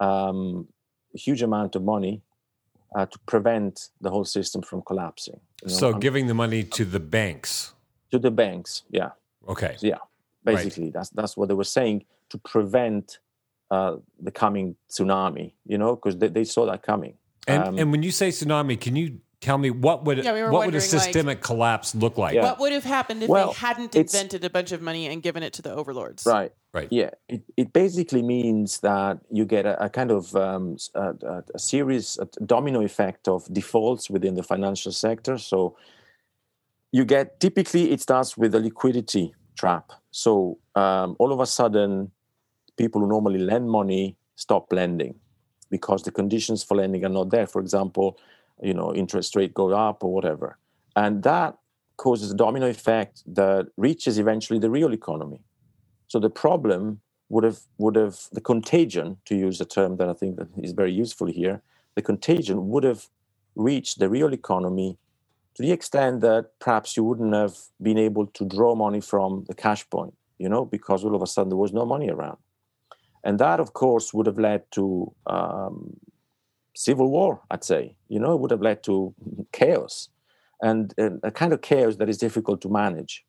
um, 0.00 0.66
a 1.14 1.18
huge 1.18 1.42
amount 1.42 1.76
of 1.76 1.84
money 1.84 2.22
uh, 2.96 3.06
to 3.06 3.18
prevent 3.26 3.88
the 4.00 4.10
whole 4.10 4.24
system 4.24 4.62
from 4.62 4.82
collapsing. 4.82 5.38
You 5.62 5.68
know? 5.68 5.74
So, 5.74 5.92
giving 5.92 6.26
the 6.26 6.34
money 6.34 6.64
to 6.64 6.84
the 6.84 6.98
banks. 6.98 7.74
To 8.10 8.18
the 8.18 8.30
banks, 8.30 8.82
yeah. 8.90 9.10
Okay. 9.46 9.76
So, 9.78 9.86
yeah, 9.86 9.98
basically, 10.44 10.84
right. 10.84 10.94
that's 10.94 11.10
that's 11.10 11.36
what 11.36 11.48
they 11.48 11.54
were 11.54 11.72
saying 11.78 12.04
to 12.30 12.38
prevent 12.38 13.18
uh, 13.70 13.96
the 14.20 14.32
coming 14.32 14.74
tsunami. 14.90 15.52
You 15.64 15.78
know, 15.78 15.94
because 15.94 16.16
they, 16.18 16.28
they 16.28 16.44
saw 16.44 16.66
that 16.66 16.82
coming. 16.82 17.14
And, 17.46 17.62
um, 17.62 17.78
and 17.78 17.90
when 17.90 18.02
you 18.02 18.10
say 18.10 18.28
tsunami, 18.28 18.80
can 18.80 18.96
you 18.96 19.20
tell 19.40 19.56
me 19.56 19.70
what 19.70 20.04
would 20.04 20.22
yeah, 20.22 20.34
we 20.34 20.42
what 20.44 20.66
would 20.66 20.74
a 20.74 20.80
systemic 20.80 21.38
like, 21.38 21.42
collapse 21.42 21.94
look 21.94 22.18
like? 22.18 22.34
Yeah. 22.34 22.42
What 22.42 22.60
would 22.60 22.72
have 22.72 22.84
happened 22.84 23.22
if 23.22 23.28
well, 23.28 23.48
they 23.48 23.54
hadn't 23.54 23.94
invented 23.94 24.44
a 24.44 24.50
bunch 24.50 24.72
of 24.72 24.82
money 24.82 25.06
and 25.06 25.22
given 25.22 25.42
it 25.42 25.52
to 25.54 25.62
the 25.62 25.74
overlords? 25.74 26.26
Right. 26.26 26.52
Right. 26.72 26.88
Yeah. 26.90 27.10
It, 27.28 27.42
it 27.56 27.72
basically 27.72 28.22
means 28.22 28.80
that 28.80 29.18
you 29.30 29.44
get 29.44 29.66
a, 29.66 29.84
a 29.84 29.88
kind 29.88 30.10
of 30.10 30.36
um, 30.36 30.76
a, 30.94 31.42
a, 31.54 31.58
series, 31.58 32.18
a 32.18 32.26
domino 32.44 32.82
effect 32.82 33.26
of 33.26 33.52
defaults 33.52 34.10
within 34.10 34.34
the 34.34 34.42
financial 34.42 34.92
sector. 34.92 35.38
So 35.38 35.76
you 36.92 37.04
get 37.04 37.40
typically 37.40 37.90
it 37.90 38.00
starts 38.00 38.36
with 38.36 38.54
a 38.54 38.60
liquidity 38.60 39.34
trap. 39.56 39.92
So 40.10 40.58
um, 40.74 41.16
all 41.18 41.32
of 41.32 41.40
a 41.40 41.46
sudden, 41.46 42.12
people 42.76 43.00
who 43.00 43.08
normally 43.08 43.38
lend 43.38 43.68
money 43.68 44.16
stop 44.36 44.72
lending 44.72 45.14
because 45.70 46.02
the 46.02 46.10
conditions 46.10 46.62
for 46.62 46.76
lending 46.76 47.04
are 47.04 47.08
not 47.10 47.30
there. 47.30 47.46
For 47.46 47.60
example, 47.60 48.18
you 48.62 48.74
know, 48.74 48.94
interest 48.94 49.36
rate 49.36 49.54
go 49.54 49.70
up 49.72 50.04
or 50.04 50.12
whatever. 50.12 50.58
And 50.96 51.22
that 51.22 51.56
causes 51.96 52.30
a 52.32 52.34
domino 52.34 52.68
effect 52.68 53.22
that 53.26 53.68
reaches 53.76 54.18
eventually 54.18 54.58
the 54.58 54.70
real 54.70 54.92
economy. 54.92 55.40
So 56.08 56.18
the 56.18 56.30
problem 56.30 57.00
would 57.28 57.44
have 57.44 57.60
would 57.78 57.96
have 57.96 58.18
the 58.32 58.40
contagion, 58.40 59.18
to 59.26 59.36
use 59.36 59.60
a 59.60 59.64
term 59.64 59.96
that 59.98 60.08
I 60.08 60.14
think 60.14 60.36
that 60.36 60.48
is 60.62 60.72
very 60.72 60.92
useful 60.92 61.28
here, 61.28 61.62
the 61.94 62.02
contagion 62.02 62.68
would 62.68 62.84
have 62.84 63.08
reached 63.54 63.98
the 63.98 64.08
real 64.08 64.32
economy 64.32 64.98
to 65.54 65.62
the 65.62 65.72
extent 65.72 66.20
that 66.22 66.50
perhaps 66.60 66.96
you 66.96 67.04
wouldn't 67.04 67.34
have 67.34 67.56
been 67.82 67.98
able 67.98 68.26
to 68.26 68.44
draw 68.44 68.74
money 68.74 69.00
from 69.00 69.44
the 69.48 69.54
cash 69.54 69.88
point, 69.90 70.14
you 70.38 70.48
know, 70.48 70.64
because 70.64 71.04
all 71.04 71.14
of 71.14 71.22
a 71.22 71.26
sudden 71.26 71.50
there 71.50 71.56
was 71.56 71.72
no 71.72 71.86
money 71.86 72.10
around. 72.10 72.38
And 73.24 73.38
that, 73.38 73.60
of 73.60 73.72
course, 73.74 74.14
would 74.14 74.26
have 74.26 74.38
led 74.38 74.70
to 74.72 75.12
um, 75.26 75.96
civil 76.74 77.10
war, 77.10 77.42
I'd 77.50 77.64
say. 77.64 77.96
You 78.08 78.20
know, 78.20 78.32
it 78.32 78.40
would 78.40 78.50
have 78.50 78.62
led 78.62 78.82
to 78.84 79.14
chaos 79.52 80.08
and, 80.62 80.94
a 81.22 81.30
kind 81.30 81.52
of 81.52 81.60
chaos 81.62 81.96
that 81.96 82.08
is 82.08 82.18
difficult 82.18 82.60
to 82.62 82.68
manage. 82.68 83.24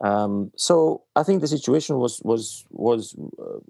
Um, 0.00 0.50
so 0.56 1.02
I 1.16 1.22
think 1.22 1.40
the 1.40 1.48
situation 1.48 1.98
was 1.98 2.20
was 2.24 2.64
was 2.70 3.14
uh, 3.40 3.60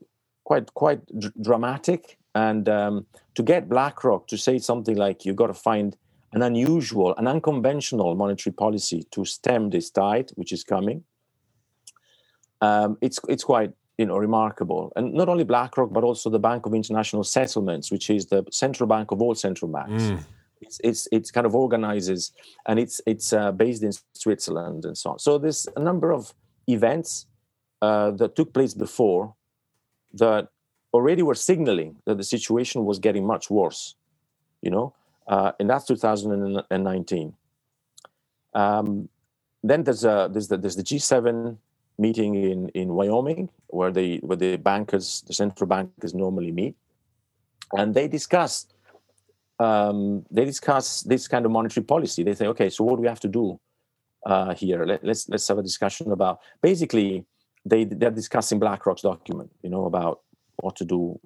quite 0.44 0.72
quite 0.74 1.00
d- 1.18 1.30
dramatic, 1.40 2.18
and 2.34 2.68
um, 2.68 3.06
to 3.34 3.42
get 3.42 3.68
BlackRock 3.68 4.26
to 4.28 4.38
say 4.38 4.58
something 4.58 4.96
like 4.96 5.24
"you've 5.24 5.36
got 5.36 5.48
to 5.48 5.54
find 5.54 5.96
an 6.32 6.42
unusual, 6.42 7.14
an 7.16 7.28
unconventional 7.28 8.14
monetary 8.16 8.52
policy 8.52 9.04
to 9.12 9.24
stem 9.24 9.70
this 9.70 9.90
tide, 9.90 10.30
which 10.34 10.52
is 10.52 10.64
coming," 10.64 11.04
um, 12.62 12.96
it's 13.00 13.20
it's 13.28 13.44
quite 13.44 13.72
you 13.98 14.06
know 14.06 14.16
remarkable. 14.16 14.92
And 14.96 15.14
not 15.14 15.28
only 15.28 15.44
blackrock 15.44 15.92
but 15.92 16.04
also 16.04 16.30
the 16.30 16.38
bank 16.38 16.66
of 16.66 16.74
international 16.74 17.24
settlements 17.24 17.90
which 17.90 18.10
is 18.10 18.26
the 18.26 18.44
central 18.50 18.86
bank 18.86 19.10
of 19.10 19.22
all 19.22 19.34
central 19.34 19.70
banks. 19.70 20.04
Mm. 20.04 20.24
it's, 20.60 20.80
it's 20.82 21.08
it's 21.12 21.30
kind 21.30 21.46
of 21.46 21.54
organizes 21.54 22.32
and 22.66 22.78
it's 22.78 23.00
it's 23.06 23.32
uh, 23.32 23.52
based 23.52 23.82
in 23.82 23.92
switzerland 24.14 24.84
and 24.84 24.96
so 24.96 25.10
on. 25.10 25.18
So 25.18 25.38
there's 25.38 25.68
a 25.76 25.80
number 25.80 26.12
of 26.12 26.34
events 26.66 27.26
uh, 27.82 28.10
that 28.12 28.34
took 28.34 28.52
place 28.52 28.74
before 28.74 29.34
that 30.14 30.48
already 30.94 31.22
were 31.22 31.34
signaling 31.34 31.96
that 32.06 32.16
the 32.16 32.24
situation 32.24 32.84
was 32.84 32.98
getting 32.98 33.26
much 33.26 33.50
worse 33.50 33.96
you 34.62 34.70
know 34.70 34.94
uh, 35.28 35.52
and 35.58 35.68
that's 35.68 35.84
2019 35.86 37.34
um, 38.54 39.08
then 39.62 39.82
there's 39.82 40.04
a 40.04 40.28
there's 40.32 40.48
the, 40.48 40.56
there's 40.56 40.76
the 40.76 40.82
g7 40.82 41.56
meeting 41.98 42.34
in, 42.34 42.68
in 42.70 42.94
Wyoming 42.94 43.48
where 43.68 43.90
the 43.90 44.18
where 44.18 44.36
the 44.36 44.56
bankers, 44.56 45.24
the 45.26 45.34
central 45.34 45.66
bankers 45.66 46.14
normally 46.14 46.52
meet, 46.52 46.76
and 47.76 47.94
they 47.94 48.08
discuss 48.08 48.66
um, 49.58 50.24
they 50.30 50.44
discuss 50.44 51.02
this 51.02 51.28
kind 51.28 51.44
of 51.44 51.52
monetary 51.52 51.84
policy. 51.84 52.22
They 52.22 52.34
say, 52.34 52.46
okay, 52.48 52.70
so 52.70 52.84
what 52.84 52.96
do 52.96 53.02
we 53.02 53.08
have 53.08 53.20
to 53.20 53.28
do 53.28 53.60
uh, 54.26 54.54
here? 54.54 54.84
Let, 54.84 55.00
us 55.00 55.04
let's, 55.04 55.28
let's 55.28 55.48
have 55.48 55.58
a 55.58 55.62
discussion 55.62 56.12
about. 56.12 56.40
Basically, 56.62 57.24
they 57.64 57.84
they're 57.84 58.10
discussing 58.10 58.58
BlackRock's 58.58 59.02
document, 59.02 59.50
you 59.62 59.70
know, 59.70 59.86
about 59.86 60.20
what 60.56 60.76
to 60.76 60.84
do 60.84 61.18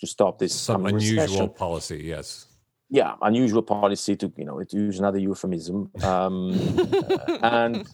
to 0.00 0.06
stop 0.06 0.38
this 0.38 0.54
some 0.54 0.86
unusual 0.86 1.22
recession. 1.22 1.48
policy. 1.50 2.02
Yes. 2.04 2.46
Yeah, 2.88 3.14
unusual 3.22 3.62
policy 3.62 4.14
to 4.16 4.32
you 4.36 4.44
know 4.44 4.62
to 4.62 4.76
use 4.76 4.98
another 4.98 5.18
euphemism, 5.18 5.90
um, 6.04 6.52
and 7.42 7.84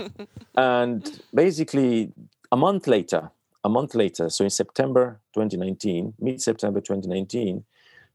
and 0.54 1.22
basically 1.32 2.12
a 2.50 2.56
month 2.56 2.86
later, 2.86 3.30
a 3.64 3.68
month 3.68 3.94
later, 3.94 4.28
so 4.28 4.44
in 4.44 4.50
September 4.50 5.18
2019, 5.34 6.14
mid 6.18 6.42
September 6.42 6.80
2019, 6.80 7.64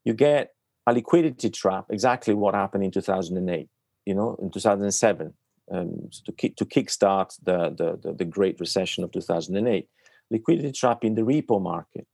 you 0.03 0.13
get 0.13 0.53
a 0.85 0.93
liquidity 0.93 1.49
trap, 1.49 1.85
exactly 1.89 2.35
what 2.35 2.53
happened 2.53 2.83
in 2.83 2.91
2008, 2.91 3.67
you 4.05 4.13
know, 4.13 4.35
in 4.39 4.51
2007. 4.51 5.33
um, 5.71 6.09
to 6.25 6.31
kick 6.31 6.55
to 6.57 6.65
kickstart 6.65 7.37
the, 7.43 7.69
the, 7.69 7.97
the 8.01 8.13
the 8.13 8.25
Great 8.25 8.59
Recession 8.59 9.03
of 9.03 9.11
2008. 9.11 9.87
Liquidity 10.29 10.71
trap 10.71 11.03
in 11.03 11.15
the 11.15 11.21
repo 11.21 11.61
market. 11.61 12.07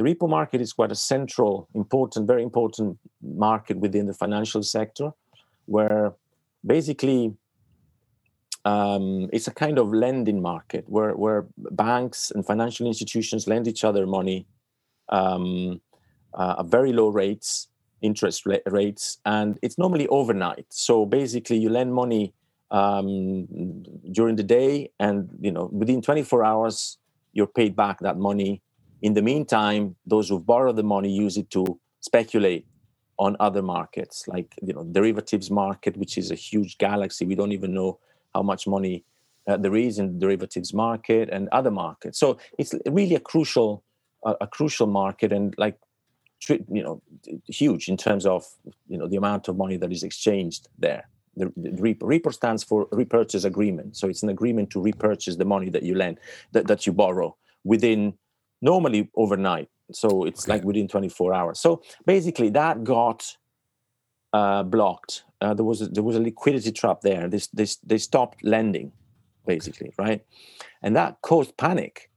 The 0.00 0.06
repo 0.14 0.30
market 0.30 0.62
is 0.62 0.72
quite 0.72 0.90
a 0.90 0.94
central, 0.94 1.68
important, 1.74 2.26
very 2.26 2.42
important 2.42 2.98
market 3.20 3.76
within 3.76 4.06
the 4.06 4.14
financial 4.14 4.62
sector, 4.62 5.10
where 5.66 6.14
basically 6.64 7.34
um, 8.64 9.28
it's 9.30 9.46
a 9.46 9.50
kind 9.50 9.78
of 9.78 9.92
lending 9.92 10.40
market 10.40 10.86
where, 10.88 11.14
where 11.14 11.48
banks 11.58 12.30
and 12.30 12.46
financial 12.46 12.86
institutions 12.86 13.46
lend 13.46 13.68
each 13.68 13.84
other 13.84 14.06
money 14.06 14.46
um, 15.10 15.82
uh, 16.32 16.56
at 16.60 16.64
very 16.64 16.94
low 16.94 17.08
rates, 17.08 17.68
interest 18.00 18.46
ra- 18.46 18.64
rates, 18.68 19.18
and 19.26 19.58
it's 19.60 19.76
normally 19.76 20.08
overnight. 20.08 20.64
So 20.70 21.04
basically, 21.04 21.58
you 21.58 21.68
lend 21.68 21.92
money 21.92 22.32
um, 22.70 23.44
during 24.10 24.36
the 24.36 24.44
day, 24.44 24.92
and 24.98 25.28
you 25.42 25.52
know 25.52 25.68
within 25.70 26.00
24 26.00 26.42
hours, 26.42 26.96
you're 27.34 27.46
paid 27.46 27.76
back 27.76 28.00
that 28.00 28.16
money. 28.16 28.62
In 29.02 29.14
the 29.14 29.22
meantime, 29.22 29.96
those 30.06 30.28
who've 30.28 30.44
borrowed 30.44 30.76
the 30.76 30.82
money 30.82 31.10
use 31.10 31.36
it 31.36 31.50
to 31.50 31.80
speculate 32.00 32.66
on 33.18 33.36
other 33.40 33.62
markets, 33.62 34.26
like 34.28 34.54
you 34.62 34.72
know 34.74 34.84
derivatives 34.84 35.50
market, 35.50 35.96
which 35.96 36.18
is 36.18 36.30
a 36.30 36.34
huge 36.34 36.78
galaxy. 36.78 37.24
We 37.26 37.34
don't 37.34 37.52
even 37.52 37.74
know 37.74 37.98
how 38.34 38.42
much 38.42 38.66
money 38.66 39.04
uh, 39.48 39.56
there 39.56 39.76
is 39.76 39.98
in 39.98 40.14
the 40.14 40.18
derivatives 40.20 40.74
market 40.74 41.28
and 41.30 41.48
other 41.52 41.70
markets. 41.70 42.18
So 42.18 42.38
it's 42.58 42.74
really 42.86 43.14
a 43.14 43.20
crucial 43.20 43.84
a, 44.24 44.36
a 44.42 44.46
crucial 44.46 44.86
market 44.86 45.32
and 45.32 45.54
like 45.58 45.78
you 46.48 46.82
know 46.82 47.02
huge 47.46 47.88
in 47.88 47.96
terms 47.96 48.26
of 48.26 48.44
you 48.88 48.98
know 48.98 49.06
the 49.08 49.16
amount 49.16 49.48
of 49.48 49.56
money 49.56 49.76
that 49.76 49.92
is 49.92 50.02
exchanged 50.02 50.68
there. 50.78 51.08
The, 51.36 51.52
the 51.56 51.70
repo, 51.70 52.00
repo 52.02 52.34
stands 52.34 52.64
for 52.64 52.88
repurchase 52.92 53.44
agreement. 53.44 53.96
So 53.96 54.08
it's 54.08 54.22
an 54.22 54.30
agreement 54.30 54.70
to 54.70 54.82
repurchase 54.82 55.36
the 55.36 55.44
money 55.44 55.70
that 55.70 55.84
you 55.84 55.94
lend 55.94 56.18
that, 56.52 56.66
that 56.66 56.86
you 56.86 56.92
borrow 56.92 57.36
within 57.64 58.14
normally 58.60 59.10
overnight. 59.16 59.68
So 59.92 60.24
it's 60.24 60.44
okay. 60.44 60.52
like 60.52 60.64
within 60.64 60.88
24 60.88 61.34
hours. 61.34 61.58
So 61.58 61.82
basically 62.06 62.50
that 62.50 62.84
got 62.84 63.36
uh, 64.32 64.62
blocked. 64.62 65.24
Uh, 65.40 65.54
there 65.54 65.64
was 65.64 65.82
a, 65.82 65.86
there 65.86 66.02
was 66.02 66.16
a 66.16 66.20
liquidity 66.20 66.70
trap 66.70 67.00
there. 67.00 67.28
This 67.28 67.48
this 67.48 67.76
they 67.76 67.98
stopped 67.98 68.44
lending, 68.44 68.92
basically, 69.46 69.92
right, 69.98 70.24
and 70.82 70.94
that 70.96 71.20
caused 71.22 71.56
panic. 71.56 72.10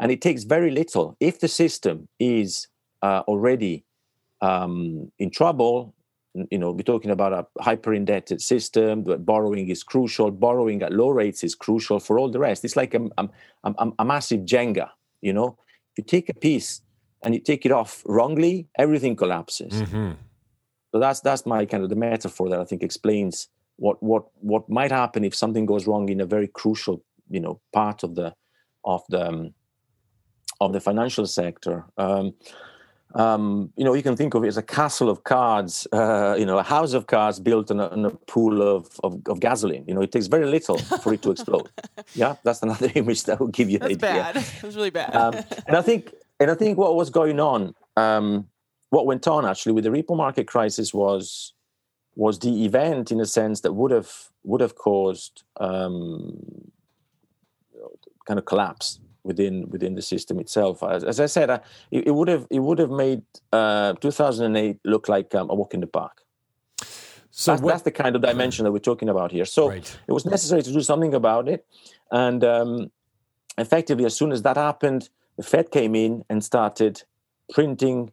And 0.00 0.10
it 0.10 0.20
takes 0.20 0.44
very 0.44 0.70
little 0.70 1.16
if 1.20 1.40
the 1.40 1.48
system 1.48 2.08
is 2.18 2.68
uh, 3.02 3.22
already 3.26 3.84
um, 4.40 5.10
in 5.18 5.30
trouble. 5.30 5.94
You 6.50 6.58
know, 6.58 6.72
we're 6.72 6.82
talking 6.82 7.12
about 7.12 7.32
a 7.32 7.46
hyper 7.62 7.94
indebted 7.94 8.40
system. 8.40 9.02
But 9.02 9.24
borrowing 9.24 9.68
is 9.68 9.84
crucial. 9.84 10.32
Borrowing 10.32 10.82
at 10.82 10.92
low 10.92 11.10
rates 11.10 11.44
is 11.44 11.54
crucial 11.54 12.00
for 12.00 12.18
all 12.18 12.28
the 12.28 12.40
rest. 12.40 12.64
It's 12.64 12.74
like 12.76 12.94
a, 12.94 13.08
a, 13.18 13.28
a, 13.64 13.92
a 14.00 14.04
massive 14.04 14.40
Jenga. 14.40 14.88
You 15.20 15.32
know, 15.32 15.58
if 15.94 15.98
you 15.98 16.04
take 16.04 16.28
a 16.28 16.34
piece 16.34 16.82
and 17.22 17.34
you 17.34 17.40
take 17.40 17.64
it 17.64 17.72
off 17.72 18.02
wrongly, 18.04 18.68
everything 18.78 19.14
collapses. 19.14 19.72
Mm-hmm. 19.72 20.12
So 20.92 20.98
that's 20.98 21.20
that's 21.20 21.46
my 21.46 21.64
kind 21.66 21.82
of 21.82 21.90
the 21.90 21.96
metaphor 21.96 22.48
that 22.50 22.60
I 22.60 22.64
think 22.64 22.82
explains 22.82 23.48
what 23.76 24.02
what 24.02 24.24
what 24.40 24.68
might 24.68 24.90
happen 24.90 25.24
if 25.24 25.34
something 25.34 25.66
goes 25.66 25.86
wrong 25.86 26.08
in 26.08 26.20
a 26.20 26.26
very 26.26 26.48
crucial 26.48 27.02
you 27.30 27.40
know 27.40 27.60
part 27.72 28.02
of 28.02 28.14
the 28.14 28.34
of 28.84 29.02
the 29.08 29.28
um, 29.28 29.54
of 30.60 30.72
the 30.72 30.80
financial 30.80 31.26
sector. 31.26 31.84
Um, 31.96 32.34
um, 33.14 33.72
you 33.76 33.84
know, 33.84 33.94
you 33.94 34.02
can 34.02 34.16
think 34.16 34.34
of 34.34 34.44
it 34.44 34.48
as 34.48 34.56
a 34.56 34.62
castle 34.62 35.08
of 35.08 35.24
cards, 35.24 35.86
uh, 35.92 36.34
you 36.38 36.44
know, 36.44 36.58
a 36.58 36.62
house 36.62 36.94
of 36.94 37.06
cards 37.06 37.38
built 37.38 37.70
on 37.70 37.78
a, 37.78 37.88
on 37.88 38.04
a 38.04 38.10
pool 38.10 38.60
of, 38.60 38.88
of, 39.04 39.20
of, 39.26 39.38
gasoline. 39.38 39.84
You 39.86 39.94
know, 39.94 40.02
it 40.02 40.10
takes 40.10 40.26
very 40.26 40.46
little 40.46 40.78
for 40.78 41.14
it 41.14 41.22
to 41.22 41.30
explode. 41.30 41.68
yeah, 42.14 42.34
that's 42.42 42.62
another 42.62 42.90
image 42.94 43.24
that 43.24 43.38
will 43.38 43.48
give 43.48 43.70
you 43.70 43.78
that's 43.78 43.96
the 43.96 44.08
idea. 44.08 44.32
bad. 44.32 44.36
It 44.56 44.62
was 44.62 44.76
really 44.76 44.90
bad. 44.90 45.14
Um, 45.14 45.34
and 45.66 45.76
I 45.76 45.82
think, 45.82 46.12
and 46.40 46.50
I 46.50 46.54
think 46.54 46.76
what 46.76 46.96
was 46.96 47.08
going 47.08 47.38
on 47.38 47.74
um, 47.96 48.48
what 48.90 49.06
went 49.06 49.26
on 49.26 49.44
actually 49.44 49.72
with 49.72 49.84
the 49.84 49.90
repo 49.90 50.16
market 50.16 50.46
crisis 50.46 50.94
was 50.94 51.52
was 52.16 52.38
the 52.38 52.64
event 52.64 53.10
in 53.10 53.20
a 53.20 53.26
sense 53.26 53.60
that 53.62 53.72
would 53.72 53.90
have 53.90 54.10
would 54.44 54.60
have 54.60 54.76
caused 54.76 55.42
um, 55.58 56.70
kind 58.26 58.38
of 58.38 58.44
collapse 58.44 59.00
within 59.24 59.68
within 59.70 59.94
the 59.94 60.02
system 60.02 60.38
itself. 60.38 60.82
As, 60.82 61.02
as 61.02 61.18
I 61.18 61.26
said, 61.26 61.50
uh, 61.50 61.58
it, 61.90 62.08
it, 62.08 62.10
would 62.10 62.28
have 62.28 62.46
it 62.50 62.60
would 62.60 62.78
have 62.78 62.90
made 62.90 63.22
uh, 63.52 63.94
2008 63.94 64.78
look 64.84 65.08
like 65.08 65.34
um, 65.34 65.50
a 65.50 65.54
walk 65.54 65.74
in 65.74 65.80
the 65.80 65.86
park. 65.86 66.22
So 67.30 67.50
that's, 67.50 67.62
what, 67.62 67.70
that's, 67.70 67.82
the 67.82 67.90
kind 67.90 68.14
of 68.14 68.22
dimension 68.22 68.64
that 68.64 68.70
we're 68.70 68.78
talking 68.78 69.08
about 69.08 69.32
here. 69.32 69.44
So 69.44 69.70
right. 69.70 69.98
it 70.06 70.12
was 70.12 70.24
necessary 70.24 70.62
to 70.62 70.72
do 70.72 70.80
something 70.80 71.14
about 71.14 71.48
it, 71.48 71.66
and 72.12 72.44
um, 72.44 72.92
effectively, 73.58 74.04
as 74.04 74.14
soon 74.14 74.30
as 74.30 74.42
that 74.42 74.56
happened, 74.56 75.08
the 75.36 75.42
Fed 75.42 75.72
came 75.72 75.96
in 75.96 76.24
and 76.30 76.44
started 76.44 77.02
printing 77.52 78.12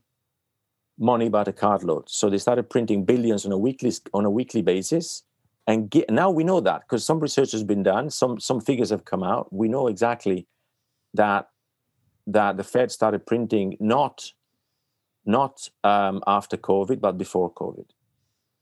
money 0.97 1.30
by 1.30 1.43
the 1.43 1.54
cartload. 1.54 2.10
So 2.10 2.30
they 2.30 2.38
started 2.38 2.69
printing 2.69 3.06
billions 3.06 3.45
on 3.45 3.52
a 3.52 3.58
weekly 3.58 3.91
on 4.13 4.26
a 4.26 4.30
weekly 4.30 4.62
basis. 4.62 5.24
And 5.67 5.89
get, 5.89 6.10
now 6.10 6.32
we 6.32 6.43
know 6.43 6.60
that 6.60 6.82
because 6.82 7.06
some 7.06 7.19
research 7.19 7.52
has 7.52 7.63
been 7.63 7.84
done, 7.84 8.10
some 8.10 8.39
some 8.39 8.60
figures 8.60 8.89
have 8.89 9.06
come 9.06 9.24
out. 9.24 9.52
We 9.54 9.67
know 9.67 9.88
exactly 9.88 10.47
that 11.13 11.50
that 12.28 12.58
the 12.58 12.63
Fed 12.63 12.91
started 12.91 13.26
printing 13.26 13.78
not 13.80 14.32
not 15.26 15.69
um, 15.84 16.21
after 16.26 16.58
COVID, 16.58 17.00
but 17.00 17.17
before 17.17 17.54
COVID. 17.54 17.86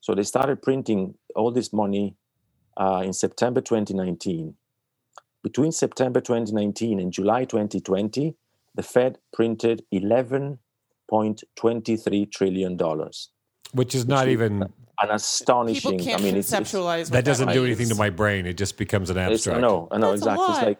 So 0.01 0.13
they 0.15 0.23
started 0.23 0.61
printing 0.61 1.15
all 1.35 1.51
this 1.51 1.71
money 1.71 2.15
uh, 2.77 3.01
in 3.05 3.13
September 3.13 3.61
2019. 3.61 4.55
Between 5.41 5.71
September 5.71 6.19
2019 6.19 6.99
and 6.99 7.13
July 7.13 7.45
2020, 7.45 8.35
the 8.75 8.83
Fed 8.83 9.19
printed 9.31 9.83
11 9.91 10.59
$1.23 11.11 12.31
trillion. 12.31 12.77
Which 13.73 13.95
is 13.95 14.07
not 14.07 14.25
which 14.25 14.33
even 14.33 14.63
an 15.01 15.11
astonishing. 15.11 15.91
People 15.91 16.05
can't 16.05 16.21
I 16.21 16.23
mean, 16.23 16.35
conceptualize 16.35 17.01
it's, 17.01 17.09
that 17.11 17.25
doesn't 17.25 17.51
do 17.51 17.65
anything 17.65 17.89
to 17.89 17.95
my 17.95 18.09
brain. 18.09 18.45
It 18.45 18.57
just 18.57 18.77
becomes 18.77 19.09
an 19.09 19.17
abstract. 19.17 19.57
I 19.57 19.61
know, 19.61 19.87
I 19.91 19.97
know 19.97 20.11
That's 20.11 20.21
exactly. 20.21 20.45
It's 20.49 20.63
like 20.63 20.79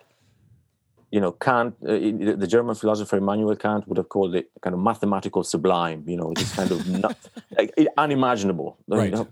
you 1.12 1.20
know, 1.20 1.32
Kant, 1.32 1.76
uh, 1.84 1.94
the 1.94 2.48
German 2.48 2.76
philosopher 2.76 3.18
Immanuel 3.18 3.56
Kant 3.56 3.88
would 3.88 3.98
have 3.98 4.10
called 4.10 4.36
it 4.36 4.50
kind 4.62 4.74
of 4.74 4.80
mathematical 4.80 5.44
sublime. 5.44 6.04
You 6.08 6.18
know, 6.18 6.32
it's 6.32 6.56
kind 6.56 6.72
of 6.72 6.88
not, 7.04 7.18
like, 7.58 7.74
unimaginable. 7.98 8.78
Right. 8.88 9.12
Know, 9.12 9.28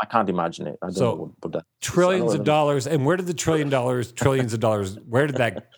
I 0.00 0.06
can't 0.06 0.28
imagine 0.28 0.66
it. 0.66 0.78
I 0.82 0.86
don't 0.86 0.94
so, 0.94 1.04
know 1.04 1.34
what, 1.40 1.52
that. 1.52 1.64
Trillions 1.80 2.34
of 2.34 2.44
dollars, 2.44 2.86
and 2.86 3.06
where 3.06 3.16
did 3.16 3.26
the 3.26 3.34
trillion 3.34 3.68
dollars, 3.68 4.12
trillions 4.12 4.52
of 4.52 4.60
dollars, 4.60 4.98
where 5.08 5.26
did 5.26 5.36
that? 5.36 5.68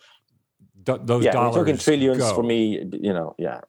those 0.85 1.25
yeah, 1.25 1.33
dollars. 1.33 1.57
Talking 1.57 1.79
trillions 1.79 2.19
go? 2.19 2.35
for 2.35 2.43
me. 2.43 2.85
You 2.93 3.13
know, 3.13 3.35
yeah. 3.39 3.61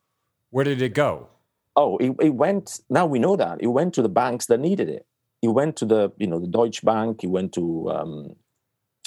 Where 0.52 0.64
did 0.64 0.82
it 0.82 0.94
go? 0.94 1.28
Oh, 1.76 1.98
it, 1.98 2.16
it 2.22 2.30
went. 2.30 2.80
Now 2.90 3.06
we 3.06 3.20
know 3.20 3.36
that 3.36 3.62
it 3.62 3.68
went 3.68 3.94
to 3.96 4.02
the 4.02 4.10
banks 4.10 4.46
that 4.46 4.60
needed 4.60 4.90
it. 4.90 5.06
It 5.42 5.50
went 5.50 5.76
to 5.78 5.86
the 5.86 6.12
you 6.18 6.28
know 6.28 6.40
the 6.40 6.48
Deutsche 6.48 6.84
Bank. 6.84 7.24
It 7.24 7.28
went 7.28 7.54
to 7.54 7.92
um, 7.92 8.36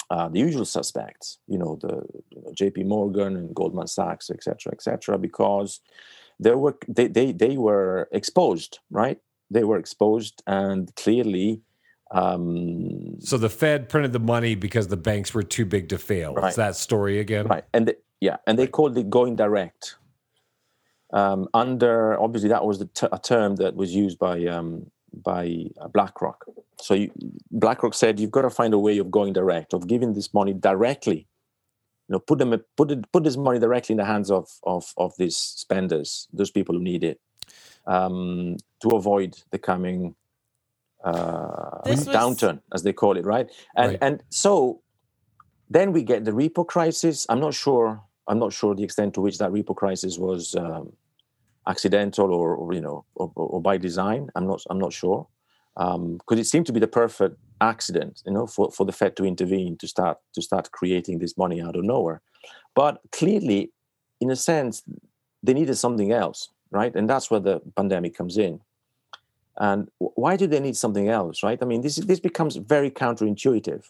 uh, 0.09 0.27
the 0.29 0.39
usual 0.39 0.65
suspects. 0.65 1.39
You 1.47 1.57
know 1.57 1.77
the 1.81 2.01
you 2.29 2.41
know, 2.41 2.51
J.P. 2.53 2.83
Morgan 2.83 3.35
and 3.35 3.53
Goldman 3.53 3.87
Sachs, 3.87 4.29
etc., 4.29 4.73
etc. 4.73 5.17
because 5.17 5.81
they 6.39 6.55
were 6.55 6.77
they, 6.87 7.07
they 7.07 7.31
they 7.31 7.57
were 7.57 8.09
exposed, 8.11 8.79
right? 8.89 9.19
They 9.51 9.63
were 9.63 9.77
exposed, 9.77 10.43
and 10.47 10.93
clearly. 10.95 11.61
Um, 12.11 13.19
so 13.19 13.37
the 13.37 13.49
Fed 13.49 13.87
printed 13.87 14.13
the 14.13 14.19
money 14.19 14.55
because 14.55 14.87
the 14.87 14.97
banks 14.97 15.31
were 15.31 15.43
too 15.43 15.65
big 15.65 15.89
to 15.89 15.99
fail. 15.99 16.33
Right. 16.33 16.49
Is 16.49 16.55
that 16.55 16.75
story 16.75 17.19
again? 17.19 17.45
Right, 17.45 17.65
and 17.71 17.87
the, 17.87 17.97
yeah, 18.19 18.37
and 18.47 18.57
they 18.57 18.65
called 18.65 18.97
it 18.97 19.11
going 19.11 19.35
direct 19.35 19.95
um, 21.11 21.47
under 21.53 22.19
obviously 22.19 22.49
that 22.49 22.65
was 22.65 22.83
t- 22.93 23.07
a 23.11 23.19
term 23.19 23.55
that 23.57 23.75
was 23.75 23.95
used 23.95 24.19
by 24.19 24.45
um, 24.45 24.89
by 25.13 25.65
uh, 25.79 25.87
BlackRock. 25.87 26.45
So 26.81 26.93
you, 26.93 27.11
BlackRock 27.51 27.93
said 27.93 28.19
you've 28.19 28.31
got 28.31 28.43
to 28.43 28.49
find 28.49 28.73
a 28.73 28.79
way 28.79 28.97
of 28.97 29.11
going 29.11 29.33
direct, 29.33 29.73
of 29.73 29.87
giving 29.87 30.13
this 30.13 30.33
money 30.33 30.53
directly. 30.53 31.27
You 32.07 32.13
know, 32.13 32.19
put 32.19 32.39
them 32.39 32.55
put 32.75 32.91
it, 32.91 33.11
put 33.11 33.23
this 33.23 33.37
money 33.37 33.59
directly 33.59 33.93
in 33.93 33.97
the 33.97 34.05
hands 34.05 34.31
of 34.31 34.49
of 34.63 34.93
of 34.97 35.15
these 35.17 35.37
spenders, 35.37 36.27
those 36.33 36.51
people 36.51 36.75
who 36.75 36.81
need 36.81 37.03
it, 37.03 37.19
um, 37.85 38.57
to 38.81 38.89
avoid 38.89 39.37
the 39.51 39.59
coming 39.59 40.15
uh, 41.03 41.81
was... 41.85 42.07
downturn, 42.07 42.61
as 42.73 42.83
they 42.83 42.93
call 42.93 43.17
it, 43.17 43.25
right? 43.25 43.49
And 43.75 43.91
right. 43.91 43.99
and 44.01 44.23
so 44.29 44.81
then 45.69 45.91
we 45.91 46.03
get 46.03 46.25
the 46.25 46.31
repo 46.31 46.65
crisis. 46.65 47.27
I'm 47.29 47.39
not 47.39 47.53
sure 47.53 48.01
I'm 48.29 48.39
not 48.39 48.53
sure 48.53 48.75
the 48.75 48.83
extent 48.83 49.15
to 49.15 49.21
which 49.21 49.39
that 49.39 49.51
repo 49.51 49.75
crisis 49.75 50.17
was 50.17 50.55
um, 50.55 50.93
accidental 51.69 52.33
or, 52.33 52.55
or, 52.55 52.73
you 52.73 52.81
know 52.81 53.05
or, 53.15 53.31
or, 53.35 53.61
by 53.61 53.77
design. 53.77 54.29
I'm 54.35 54.47
not 54.47 54.61
I'm 54.69 54.79
not 54.79 54.91
sure 54.91 55.27
because 55.75 55.95
um, 55.95 56.39
it 56.43 56.45
seemed 56.45 56.65
to 56.65 56.73
be 56.73 56.79
the 56.79 56.87
perfect 56.87 57.37
accident, 57.61 58.21
you 58.25 58.33
know, 58.33 58.47
for, 58.47 58.71
for 58.71 58.85
the 58.85 58.91
Fed 58.91 59.15
to 59.17 59.23
intervene 59.25 59.77
to 59.77 59.87
start 59.87 60.17
to 60.33 60.41
start 60.41 60.71
creating 60.71 61.19
this 61.19 61.37
money 61.37 61.61
out 61.61 61.75
of 61.75 61.83
nowhere. 61.83 62.21
But 62.75 62.99
clearly, 63.11 63.71
in 64.19 64.29
a 64.31 64.35
sense, 64.35 64.83
they 65.43 65.53
needed 65.53 65.75
something 65.75 66.11
else, 66.11 66.49
right? 66.71 66.93
And 66.95 67.09
that's 67.09 67.31
where 67.31 67.39
the 67.39 67.61
pandemic 67.77 68.15
comes 68.15 68.37
in. 68.37 68.59
And 69.57 69.89
why 69.97 70.37
do 70.37 70.47
they 70.47 70.59
need 70.59 70.77
something 70.77 71.09
else, 71.09 71.43
right? 71.43 71.59
I 71.61 71.65
mean, 71.65 71.81
this 71.81 71.97
this 71.97 72.19
becomes 72.19 72.55
very 72.55 72.91
counterintuitive 72.91 73.83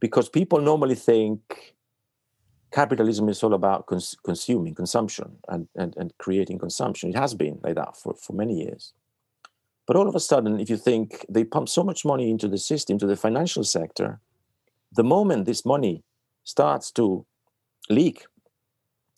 because 0.00 0.28
people 0.28 0.60
normally 0.60 0.96
think 0.96 1.73
capitalism 2.74 3.28
is 3.28 3.42
all 3.42 3.54
about 3.54 3.86
cons- 3.86 4.16
consuming, 4.24 4.74
consumption, 4.74 5.36
and, 5.48 5.68
and, 5.76 5.94
and 5.96 6.12
creating 6.18 6.58
consumption. 6.58 7.10
It 7.10 7.16
has 7.16 7.32
been 7.32 7.60
like 7.62 7.76
that 7.76 7.96
for, 7.96 8.14
for 8.14 8.32
many 8.32 8.64
years. 8.64 8.92
But 9.86 9.96
all 9.96 10.08
of 10.08 10.14
a 10.16 10.20
sudden, 10.20 10.58
if 10.58 10.68
you 10.68 10.76
think 10.76 11.24
they 11.28 11.44
pump 11.44 11.68
so 11.68 11.84
much 11.84 12.04
money 12.04 12.30
into 12.30 12.48
the 12.48 12.58
system, 12.58 12.98
to 12.98 13.06
the 13.06 13.16
financial 13.16 13.62
sector, 13.62 14.18
the 14.92 15.04
moment 15.04 15.44
this 15.44 15.64
money 15.64 16.02
starts 16.42 16.90
to 16.92 17.24
leak 17.88 18.24